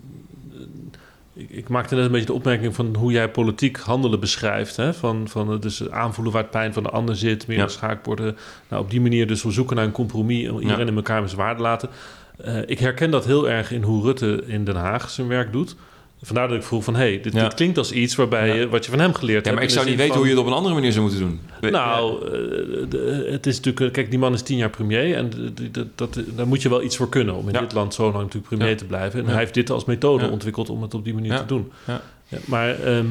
ik, 1.37 1.49
ik 1.49 1.67
maakte 1.69 1.95
net 1.95 2.05
een 2.05 2.11
beetje 2.11 2.25
de 2.25 2.33
opmerking 2.33 2.75
van 2.75 2.95
hoe 2.95 3.11
jij 3.11 3.29
politiek 3.29 3.77
handelen 3.77 4.19
beschrijft. 4.19 4.75
Hè? 4.75 4.93
Van, 4.93 5.27
van 5.27 5.59
dus 5.59 5.89
aanvoelen 5.89 6.33
waar 6.33 6.41
het 6.41 6.51
pijn 6.51 6.73
van 6.73 6.83
de 6.83 6.89
ander 6.89 7.15
zit, 7.15 7.47
meer 7.47 7.57
Ja. 7.57 7.67
schaakborden. 7.67 8.37
Nou, 8.69 8.83
op 8.83 8.89
die 8.91 9.01
manier 9.01 9.27
dus 9.27 9.43
we 9.43 9.51
zoeken 9.51 9.75
naar 9.75 9.85
een 9.85 9.91
compromis 9.91 10.49
om 10.49 10.59
iedereen 10.59 10.85
Ja. 10.85 10.91
in 10.91 10.95
elkaar 10.95 11.19
met 11.21 11.29
zijn 11.29 11.41
waarde 11.41 11.61
laten. 11.61 11.89
Eh, 12.37 12.57
ik 12.65 12.79
herken 12.79 13.11
dat 13.11 13.25
heel 13.25 13.49
erg 13.49 13.71
in 13.71 13.83
hoe 13.83 14.03
Rutte 14.03 14.43
in 14.45 14.63
Den 14.63 14.75
Haag 14.75 15.09
zijn 15.09 15.27
werk 15.27 15.51
doet. 15.51 15.75
Vandaar 16.21 16.47
dat 16.47 16.57
ik 16.57 16.63
vroeg 16.63 16.83
van, 16.83 16.95
hey, 16.95 17.21
dit, 17.21 17.33
Ja. 17.33 17.43
dit 17.43 17.53
klinkt 17.53 17.77
als 17.77 17.91
iets 17.91 18.15
waarbij 18.15 18.47
Ja. 18.47 18.53
je, 18.53 18.69
wat 18.69 18.85
je 18.85 18.91
van 18.91 18.99
hem 18.99 19.13
geleerd 19.13 19.37
Ja, 19.37 19.43
hebt. 19.43 19.55
maar 19.55 19.63
ik 19.63 19.69
zou 19.69 19.85
niet 19.85 19.95
weten 19.95 20.07
van- 20.13 20.17
hoe 20.21 20.27
je 20.27 20.35
het 20.35 20.41
op 20.43 20.47
een 20.49 20.57
andere 20.57 20.73
manier 20.75 20.91
zou 20.91 21.03
moeten 21.09 21.21
doen. 21.61 21.71
Nou, 21.71 22.25
eh, 22.25 23.31
het 23.31 23.45
is 23.45 23.55
natuurlijk... 23.59 23.93
Kijk, 23.93 24.09
die 24.09 24.19
man 24.19 24.33
is 24.33 24.41
tien 24.41 24.57
jaar 24.57 24.69
premier. 24.69 25.15
En 25.15 25.31
dat, 25.71 25.87
dat, 25.95 26.19
daar 26.35 26.47
moet 26.47 26.61
je 26.61 26.69
wel 26.69 26.83
iets 26.83 26.97
voor 26.97 27.09
kunnen... 27.09 27.35
om 27.35 27.47
in 27.47 27.53
Ja. 27.53 27.59
dit 27.59 27.73
land 27.73 27.93
zo 27.93 28.03
lang 28.03 28.15
natuurlijk 28.15 28.47
premier 28.47 28.69
Ja. 28.69 28.75
te 28.75 28.85
blijven. 28.85 29.19
En 29.19 29.25
Ja. 29.25 29.31
hij 29.31 29.39
heeft 29.39 29.53
dit 29.53 29.69
als 29.69 29.85
methode 29.85 30.25
Ja. 30.25 30.31
ontwikkeld... 30.31 30.69
om 30.69 30.81
het 30.81 30.93
op 30.93 31.03
die 31.03 31.13
manier 31.13 31.31
Ja. 31.31 31.37
te 31.39 31.45
doen. 31.45 31.71
Ja. 31.87 32.01
Ja, 32.27 32.37
maar 32.45 32.79
ehm, 32.83 33.05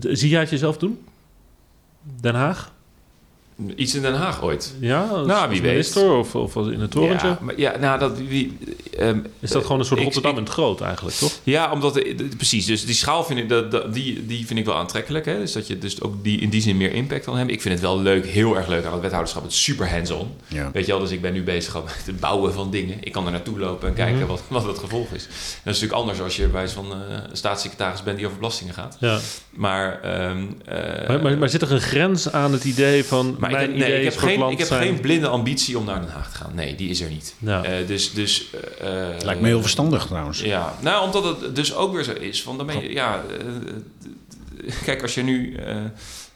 zie 0.00 0.28
jij 0.28 0.40
het 0.40 0.50
jezelf 0.50 0.78
doen? 0.78 0.98
Den 2.20 2.34
Haag? 2.34 2.72
Iets 3.76 3.94
in 3.94 4.02
Den 4.02 4.14
Haag 4.14 4.42
ooit. 4.42 4.74
Ja, 4.80 5.00
als, 5.02 5.26
Nou, 5.26 5.40
als 5.40 5.50
wie 5.50 5.60
weet. 5.62 5.70
minister 5.70 6.12
of, 6.12 6.34
of 6.34 6.56
in 6.56 6.80
het 6.80 6.90
torentje? 6.90 7.26
Ja, 7.26 7.38
maar, 7.40 7.54
ja, 7.58 7.76
nou, 7.80 7.98
dat, 7.98 8.18
wie, 8.18 8.58
ehm, 8.98 9.18
Is 9.40 9.50
dat 9.50 9.62
gewoon 9.62 9.78
een 9.78 9.84
soort 9.84 9.98
ik- 9.98 10.04
Rotterdam 10.04 10.30
ik- 10.32 10.38
in 10.38 10.44
het 10.44 10.52
groot 10.52 10.80
eigenlijk, 10.80 11.16
toch? 11.16 11.32
Ja, 11.42 11.72
omdat 11.72 11.94
de- 11.94 12.14
de- 12.16 12.24
precies. 12.36 12.66
Dus 12.66 12.84
die 12.86 12.94
schaal 12.94 13.24
vind 13.24 13.38
ik, 13.38 13.48
dat, 13.48 13.94
die, 13.94 14.26
die 14.26 14.46
vind 14.46 14.58
ik 14.58 14.64
wel 14.64 14.76
aantrekkelijk. 14.76 15.24
Hè? 15.24 15.38
Dus 15.38 15.52
dat 15.52 15.66
je 15.66 15.78
dus 15.78 16.00
ook 16.02 16.24
die, 16.24 16.40
in 16.40 16.48
die 16.50 16.60
zin 16.62 16.76
meer 16.76 16.92
impact 16.92 17.24
kan 17.24 17.36
hebben. 17.36 17.54
Ik 17.54 17.60
vind 17.60 17.74
het 17.74 17.82
wel 17.82 18.00
leuk, 18.00 18.26
heel 18.26 18.56
erg 18.56 18.66
leuk 18.66 18.84
aan 18.84 18.92
het 18.92 19.00
wethouderschap. 19.02 19.42
Het 19.42 19.52
is 19.52 19.62
super 19.62 19.90
hands-on. 19.90 20.28
Ja. 20.46 20.70
Weet 20.72 20.86
je 20.86 20.92
wel, 20.92 21.00
dus 21.00 21.10
ik 21.10 21.20
ben 21.20 21.32
nu 21.32 21.42
bezig 21.42 21.74
met 21.74 22.02
het 22.06 22.20
bouwen 22.20 22.52
van 22.52 22.70
dingen. 22.70 22.96
Ik 23.00 23.12
kan 23.12 23.26
er 23.26 23.32
naartoe 23.32 23.58
lopen 23.58 23.88
en 23.88 23.94
kijken 23.94 24.18
Mhm. 24.18 24.26
wat, 24.26 24.42
wat 24.48 24.64
het 24.66 24.78
gevolg 24.78 25.10
is. 25.12 25.24
En 25.24 25.30
dat 25.30 25.74
is 25.74 25.80
natuurlijk 25.80 25.92
anders 25.92 26.20
als 26.20 26.36
je 26.36 26.46
bij 26.48 26.68
van 26.68 26.92
eh, 26.92 26.98
staatssecretaris 27.32 28.02
bent 28.02 28.16
die 28.16 28.26
over 28.26 28.38
belastingen 28.38 28.74
gaat. 28.74 28.96
Ja. 29.00 29.18
Maar, 29.50 30.00
ehm, 30.02 30.42
eh, 30.64 31.08
Maar, 31.08 31.22
maar, 31.22 31.38
maar 31.38 31.48
zit 31.48 31.62
er 31.62 31.72
een 31.72 31.80
grens 31.80 32.32
aan 32.32 32.52
het 32.52 32.64
idee 32.64 33.04
van... 33.04 33.36
maar 33.38 33.49
mijn 33.50 33.64
ik, 33.64 33.70
heb, 33.70 33.78
nee, 33.78 33.88
idee 33.88 33.98
ik 33.98 34.12
heb, 34.12 34.16
geen, 34.16 34.50
ik 34.50 34.58
heb 34.58 34.66
zijn... 34.66 34.82
geen 34.82 35.00
blinde 35.00 35.28
ambitie 35.28 35.78
om 35.78 35.84
naar 35.84 36.00
Den 36.00 36.10
Haag 36.10 36.30
te 36.32 36.36
gaan. 36.36 36.52
Nee, 36.54 36.74
die 36.74 36.90
is 36.90 37.00
er 37.00 37.10
niet. 37.10 37.34
Ja. 37.38 37.64
Eh, 37.64 37.86
dus, 37.86 38.12
dus, 38.12 38.50
eh, 38.80 39.08
eh, 39.08 39.20
Lijkt 39.22 39.40
me 39.40 39.46
heel 39.46 39.60
verstandig 39.60 40.06
trouwens. 40.06 40.40
Ja, 40.40 40.74
nou, 40.80 41.04
omdat 41.04 41.24
het 41.24 41.56
dus 41.56 41.74
ook 41.74 41.92
weer 41.92 42.04
zo 42.04 42.12
is. 42.12 42.42
Van 42.42 42.56
dan 42.56 42.66
ben 42.66 42.82
je, 42.82 42.92
ja, 42.92 43.22
kijk, 44.84 45.02
als 45.02 45.14
je 45.14 45.22
nu. 45.22 45.56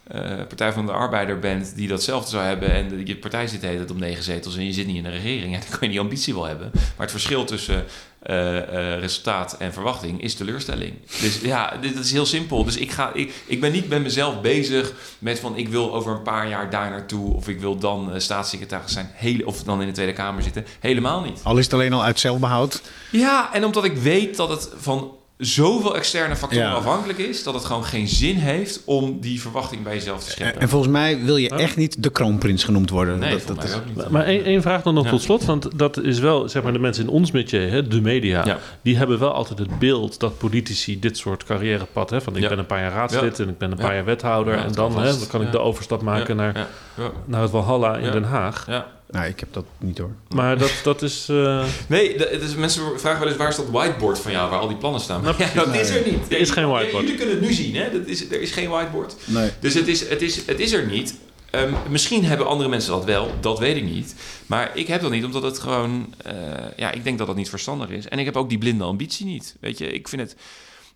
Eh, 0.05 0.47
Partij 0.49 0.73
van 0.73 0.87
de 0.87 0.93
Arbeider 0.93 1.39
bent 1.39 1.77
die 1.77 1.89
datzelfde 1.89 2.31
zou 2.31 2.45
hebben 2.45 2.73
en 2.73 3.07
je 3.07 3.17
partij 3.17 3.47
zit 3.47 3.61
de 3.61 3.87
op 3.91 3.99
negen 3.99 4.23
zetels 4.23 4.57
en 4.57 4.65
je 4.65 4.73
zit 4.73 4.87
niet 4.87 4.97
in 4.97 5.03
de 5.03 5.11
regering, 5.11 5.55
ja, 5.55 5.61
dan 5.69 5.79
kan 5.79 5.79
je 5.81 5.89
die 5.89 6.01
ambitie 6.01 6.35
wel 6.35 6.45
hebben. 6.45 6.71
Maar 6.73 6.93
het 6.97 7.11
verschil 7.11 7.45
tussen 7.45 7.85
eh, 8.23 8.57
eh, 8.59 9.01
resultaat 9.01 9.57
en 9.59 9.73
verwachting 9.73 10.23
is 10.23 10.35
teleurstelling. 10.35 10.95
Dus 11.21 11.41
ja, 11.41 11.77
dit 11.81 11.99
is 11.99 12.13
heel 12.13 12.27
simpel. 12.27 12.65
Dus 12.65 12.77
ik, 12.77 12.91
ga, 12.91 13.13
ik, 13.15 13.33
ik 13.47 13.61
ben 13.61 13.73
niet 13.73 13.89
met 13.89 14.03
mezelf 14.03 14.41
bezig 14.41 14.93
met 15.19 15.39
van 15.39 15.57
ik 15.57 15.69
wil 15.69 15.95
over 15.95 16.13
een 16.13 16.23
paar 16.23 16.49
jaar 16.49 16.71
daar 16.71 16.91
naartoe 16.91 17.35
of 17.35 17.49
ik 17.49 17.61
wil 17.61 17.77
dan 17.77 18.13
staatssecretaris 18.17 18.93
zijn 18.93 19.11
hele, 19.13 19.47
of 19.47 19.63
dan 19.63 19.81
in 19.81 19.87
de 19.87 19.93
Tweede 19.93 20.13
Kamer 20.13 20.43
zitten. 20.43 20.67
Helemaal 20.81 21.21
niet. 21.21 21.41
Al 21.43 21.59
is 21.59 21.65
het 21.65 21.75
alleen 21.75 21.93
al 21.93 22.05
uit 22.05 22.21
zelfbehoud. 22.21 22.83
Ja, 23.11 23.55
en 23.55 23.65
omdat 23.65 23.85
ik 23.85 23.97
weet 23.97 24.37
dat 24.37 24.49
het 24.49 24.71
van 24.77 25.13
zoveel 25.45 25.97
externe 25.97 26.36
factoren 26.36 26.66
Ja. 26.66 26.72
afhankelijk 26.74 27.18
is, 27.18 27.42
dat 27.42 27.55
het 27.55 27.64
gewoon 27.64 27.84
geen 27.84 28.09
zin 28.09 28.36
heeft 28.36 28.80
om 28.84 29.20
die 29.20 29.40
verwachting 29.40 29.82
bij 29.82 29.95
jezelf 29.95 30.24
te 30.24 30.30
scheppen. 30.30 30.61
En 30.61 30.68
volgens 30.68 30.92
mij 30.92 31.24
wil 31.24 31.36
je 31.36 31.49
echt 31.51 31.76
niet 31.76 32.03
de 32.03 32.11
kroonprins 32.11 32.64
genoemd 32.64 32.90
worden. 32.90 33.18
nee, 33.18 33.30
dat, 33.30 33.47
dat, 33.47 33.64
is, 33.64 33.74
ook 33.74 33.82
niet. 33.95 34.09
Maar 34.11 34.24
één, 34.24 34.45
één 34.45 34.62
vraag 34.62 34.82
dan 34.82 34.95
nog 34.95 35.05
Ja. 35.05 35.11
tot 35.11 35.22
slot. 35.22 35.45
Want 35.45 35.68
dat 35.78 36.03
is 36.03 36.18
wel, 36.18 36.49
zeg 36.49 36.62
maar, 36.62 36.72
de 36.72 36.78
mensen 36.78 37.05
in 37.05 37.11
ons 37.11 37.30
métier, 37.30 37.70
hè, 37.70 37.86
de 37.88 38.01
media... 38.01 38.45
Ja. 38.47 38.59
die 38.82 38.97
hebben 38.97 39.18
wel 39.18 39.32
altijd 39.32 39.59
het 39.59 39.78
beeld 39.78 40.20
dat 40.20 40.38
politici 40.38 40.99
dit 41.01 41.16
soort 41.18 41.45
carrièrepad... 41.45 42.11
Hè, 42.11 42.20
van 42.20 42.36
ik 42.36 42.42
Ja. 42.42 42.49
ben 42.49 42.59
een 42.59 42.66
paar 42.66 42.80
jaar 42.80 42.92
raadslid 42.92 43.36
Ja. 43.36 43.45
en 43.45 43.51
ik 43.51 43.59
ben 43.59 43.70
een 43.70 43.76
Ja. 43.78 43.84
paar 43.84 43.95
jaar 43.95 44.05
wethouder... 44.05 44.55
Ja, 44.57 44.64
en 44.64 44.72
dan, 44.72 44.92
kan 44.92 45.03
hè, 45.03 45.09
dan 45.18 45.26
kan 45.28 45.40
ik 45.40 45.47
Ja. 45.47 45.53
de 45.53 45.59
overstap 45.59 46.03
maken 46.03 46.36
Ja, 46.36 46.42
naar, 46.42 46.57
ja, 46.57 46.66
ja, 47.05 47.11
naar 47.24 47.42
het 47.42 47.51
Walhalla 47.51 47.97
in 47.97 48.05
Ja. 48.05 48.11
Den 48.11 48.24
Haag. 48.24 48.66
ja. 48.68 48.86
Nou, 49.15 49.27
ik 49.27 49.41
heb 49.41 49.49
dat 49.53 49.65
niet 49.79 49.99
hoor. 49.99 50.11
Maar 50.29 50.59
dat, 50.59 50.73
dat 50.83 51.03
is... 51.03 51.27
eh, 51.31 51.65
Nee, 51.89 52.17
de- 52.17 52.37
dus 52.41 52.55
mensen 52.55 53.01
vragen 53.01 53.19
wel 53.21 53.29
eens 53.29 53.37
waar 53.37 53.49
is 53.49 53.57
dat 53.57 53.71
whiteboard 53.71 54.19
van 54.19 54.33
jou 54.33 54.51
waar 54.51 54.59
al 54.61 54.69
die 54.69 54.77
plannen 54.77 55.01
staan. 55.01 55.23
Nou, 55.23 55.35
ja, 55.39 55.51
dat 55.55 55.75
is 55.75 55.89
er 55.91 56.03
niet. 56.11 56.33
Er 56.33 56.39
is 56.39 56.51
geen 56.51 56.69
whiteboard. 56.69 57.03
Jullie 57.05 57.19
kunnen 57.19 57.35
het 57.35 57.45
nu 57.45 57.53
zien, 57.53 57.75
hè? 57.77 57.91
Dat 57.93 58.07
is, 58.07 58.31
er 58.31 58.41
is 58.41 58.51
geen 58.51 58.69
whiteboard. 58.69 59.15
Nee. 59.25 59.51
Dus 59.61 59.75
het 59.75 59.89
is, 59.89 60.09
het 60.09 60.23
is, 60.23 60.47
het 60.47 60.61
is 60.61 60.73
er 60.73 60.87
niet. 60.87 61.15
Ehm, 61.51 61.73
misschien 61.89 62.25
hebben 62.25 62.47
andere 62.47 62.69
mensen 62.69 62.93
dat 62.93 63.05
wel, 63.05 63.31
dat 63.41 63.59
weet 63.59 63.77
ik 63.77 63.85
niet. 63.85 64.15
Maar 64.47 64.71
ik 64.75 64.87
heb 64.87 65.01
dat 65.01 65.11
niet, 65.11 65.25
omdat 65.25 65.43
het 65.43 65.59
gewoon... 65.59 66.15
eh, 66.25 66.33
ja, 66.77 66.91
ik 66.93 67.05
denk 67.05 67.19
dat 67.19 67.27
dat 67.27 67.37
niet 67.37 67.49
verstandig 67.49 67.89
is. 67.89 68.09
En 68.09 68.19
ik 68.19 68.25
heb 68.25 68.37
ook 68.37 68.49
die 68.49 68.59
blinde 68.59 68.85
ambitie 68.85 69.27
niet. 69.27 69.55
Weet 69.61 69.79
je, 69.79 69.87
ik 69.93 70.09
vind 70.09 70.23
het... 70.23 70.37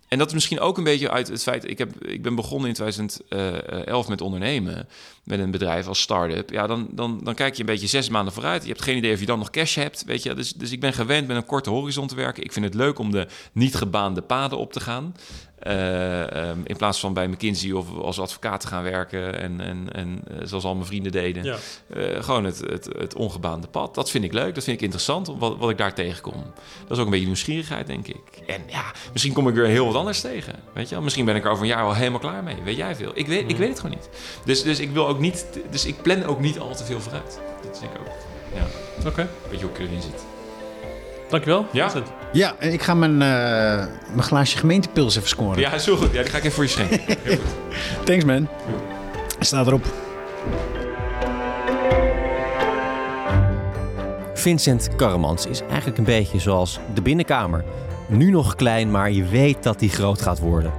En 0.09 0.19
dat 0.19 0.27
is 0.27 0.35
misschien 0.35 0.61
ook 0.61 0.79
een 0.79 0.85
beetje 0.85 1.11
uit 1.11 1.29
het 1.29 1.43
feit... 1.43 1.71
Ik, 1.71 1.79
heb, 1.79 2.05
ik 2.05 2.23
ben 2.23 2.35
begonnen 2.35 2.69
in 2.69 2.75
2011 2.75 4.09
met 4.09 4.21
ondernemen. 4.21 4.89
Met 5.25 5.39
een 5.39 5.51
bedrijf 5.51 5.87
als 5.87 6.01
start-up. 6.01 6.51
Ja, 6.51 6.67
dan, 6.67 6.89
dan, 6.91 7.21
dan 7.23 7.35
kijk 7.35 7.55
je 7.55 7.61
een 7.61 7.67
beetje 7.67 7.87
zes 7.87 8.09
maanden 8.09 8.33
vooruit. 8.33 8.63
Je 8.63 8.69
hebt 8.69 8.83
geen 8.83 8.97
idee 8.97 9.13
of 9.13 9.21
je 9.21 9.27
dan 9.27 9.39
nog 9.39 9.51
cash 9.51 9.75
hebt. 9.75 10.05
Weet 10.05 10.23
je? 10.23 10.35
Dus, 10.35 10.53
dus 10.53 10.73
ik 10.73 10.81
ben 10.81 10.93
gewend 10.93 11.27
met 11.27 11.37
een 11.37 11.47
korte 11.47 11.71
horizon 11.71 12.07
te 12.07 12.15
werken. 12.15 12.45
Ik 12.45 12.53
vind 12.53 12.65
het 12.65 12.75
leuk 12.75 12.99
om 12.99 13.11
de 13.11 13.27
niet 13.53 13.75
gebaande 13.75 14.23
paden 14.23 14.59
op 14.59 14.73
te 14.73 14.81
gaan. 14.81 15.15
Eh, 15.59 16.33
ehm, 16.33 16.59
in 16.65 16.77
plaats 16.77 17.01
van 17.01 17.13
bij 17.13 17.29
McKinsey 17.29 17.73
of 17.73 17.99
als 17.99 18.21
advocaat 18.21 18.61
te 18.61 18.67
gaan 18.67 18.83
werken. 18.83 19.41
En, 19.41 19.61
en, 19.61 19.93
en 19.93 20.21
eh, 20.29 20.37
zoals 20.43 20.65
al 20.65 20.75
mijn 20.75 20.87
vrienden 20.87 21.13
deden. 21.13 21.45
ja. 21.45 21.57
Eh, 21.89 22.23
gewoon 22.23 22.45
het, 22.45 22.59
het, 22.59 22.89
het 22.99 23.15
ongebaande 23.15 23.67
pad. 23.67 23.95
Dat 23.95 24.11
vind 24.11 24.25
ik 24.25 24.33
leuk, 24.33 24.55
dat 24.55 24.65
vind 24.65 24.77
ik 24.77 24.83
interessant, 24.83 25.33
wat, 25.39 25.57
wat 25.57 25.71
ik 25.71 25.79
daar 25.79 25.95
tegenkom. 25.95 26.45
Dat 26.83 26.91
is 26.91 26.99
ook 26.99 27.05
een 27.05 27.11
beetje 27.11 27.27
nieuwsgierigheid, 27.27 27.87
denk 27.87 28.07
ik. 28.07 28.23
En 28.47 28.63
ja, 28.67 28.85
misschien 29.13 29.33
kom 29.33 29.49
ik 29.49 29.55
weer 29.55 29.67
heel 29.67 29.87
wat 29.87 29.95
anders 29.95 30.21
tegen. 30.21 30.55
Weet 30.73 30.89
je 30.89 30.95
wel? 30.95 31.05
Misschien 31.05 31.25
ben 31.25 31.37
ik 31.37 31.45
er 31.45 31.51
over 31.51 31.63
een 31.63 31.69
jaar 31.69 31.85
wel 31.85 31.95
helemaal 31.95 32.21
klaar 32.21 32.43
mee. 32.43 32.63
Weet 32.65 32.77
jij 32.77 32.97
veel? 32.97 33.11
Ik 33.15 33.27
weet, 33.27 33.51
ik 33.51 33.57
weet 33.57 33.69
het 33.69 33.81
gewoon 33.81 33.97
niet. 33.97 34.09
Dus, 34.45 34.63
dus 34.63 34.81
ik 34.81 34.91
wil 34.91 35.09
ook 35.09 35.19
niet... 35.19 35.47
Dus 35.71 35.87
ik 35.87 36.03
plan 36.03 36.25
ook 36.25 36.41
niet 36.41 36.59
al 36.59 36.75
te 36.75 36.85
veel 36.85 37.01
vooruit. 37.01 37.41
Dat 37.63 37.81
denk 37.81 37.93
ik 37.93 38.01
ook. 38.01 38.07
Ja, 38.55 38.67
Oké, 39.09 39.29
weet 39.51 39.61
je 39.61 39.67
hoe 39.67 39.75
ik 39.75 39.81
erin 39.81 40.03
zit. 40.03 40.28
Dankjewel. 41.31 41.67
Ja. 41.73 41.91
Vincent. 41.91 42.13
Ja, 42.33 42.55
en 42.59 42.73
ik 42.73 42.83
ga 42.83 42.95
mijn, 42.95 43.13
eh, 43.13 43.87
mijn 44.13 44.23
glaasje 44.23 44.59
gemeentepils 44.59 45.17
even 45.17 45.29
scoren. 45.29 45.61
Ja, 45.61 45.73
is 45.73 45.85
heel 45.85 45.97
goed. 45.97 46.13
Ja, 46.13 46.23
die 46.23 46.31
ga 46.31 46.37
ik 46.37 46.45
even 46.45 46.55
voor 46.55 46.65
je 46.65 46.71
schenken. 46.71 47.01
Heel 47.23 47.37
goed. 47.37 48.07
Thanks 48.07 48.25
man. 48.25 48.49
Staat 49.39 49.67
erop. 49.67 49.85
Vincent 54.35 54.89
Karremans 54.97 55.47
is 55.47 55.61
eigenlijk 55.61 55.99
een 55.99 56.05
beetje 56.05 56.39
zoals 56.39 56.79
de 56.95 57.03
binnenkamer. 57.03 57.65
Nu 58.07 58.31
nog 58.31 58.55
klein, 58.55 58.91
maar 58.91 59.11
je 59.11 59.25
weet 59.25 59.63
dat 59.63 59.79
die 59.79 59.91
groot 59.91 60.23
gaat 60.23 60.39
worden. 60.39 60.73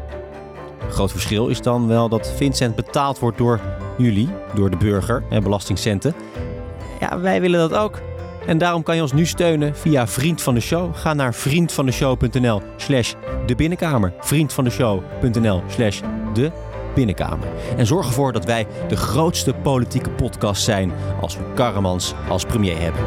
Groot 0.89 1.11
verschil 1.11 1.47
is 1.47 1.61
dan 1.61 1.87
wel 1.87 2.09
dat 2.09 2.33
Vincent 2.35 2.75
betaald 2.75 3.19
wordt 3.19 3.37
door 3.37 3.59
jullie, 3.97 4.29
door 4.53 4.69
de 4.69 4.77
burger 4.77 5.23
en 5.29 5.43
belastingcenten. 5.43 6.13
Ja, 6.99 7.19
wij 7.19 7.41
willen 7.41 7.69
dat 7.69 7.79
ook. 7.79 7.99
En 8.49 8.57
daarom 8.57 8.83
kan 8.83 8.95
je 8.95 9.01
ons 9.01 9.13
nu 9.13 9.25
steunen 9.25 9.75
via 9.75 10.07
Vriend 10.07 10.41
van 10.41 10.53
de 10.53 10.59
Show. 10.59 10.95
Ga 10.95 11.13
naar 11.13 11.33
vriendvandeshow.nl 11.33 12.61
slash 12.77 13.13
de 13.45 13.55
binnenkamer. 13.55 14.13
Vriendvandeshow.nl 14.19 15.63
slash 15.67 16.01
de 16.33 16.51
binnenkamer. 16.95 17.47
En 17.77 17.85
zorg 17.85 18.07
ervoor 18.07 18.33
dat 18.33 18.45
wij 18.45 18.67
de 18.87 18.95
grootste 18.95 19.53
politieke 19.53 20.09
podcast 20.09 20.63
zijn 20.63 20.91
als 21.21 21.37
we 21.37 21.43
Karremans 21.55 22.13
als 22.29 22.45
premier 22.45 22.79
hebben. 22.81 23.01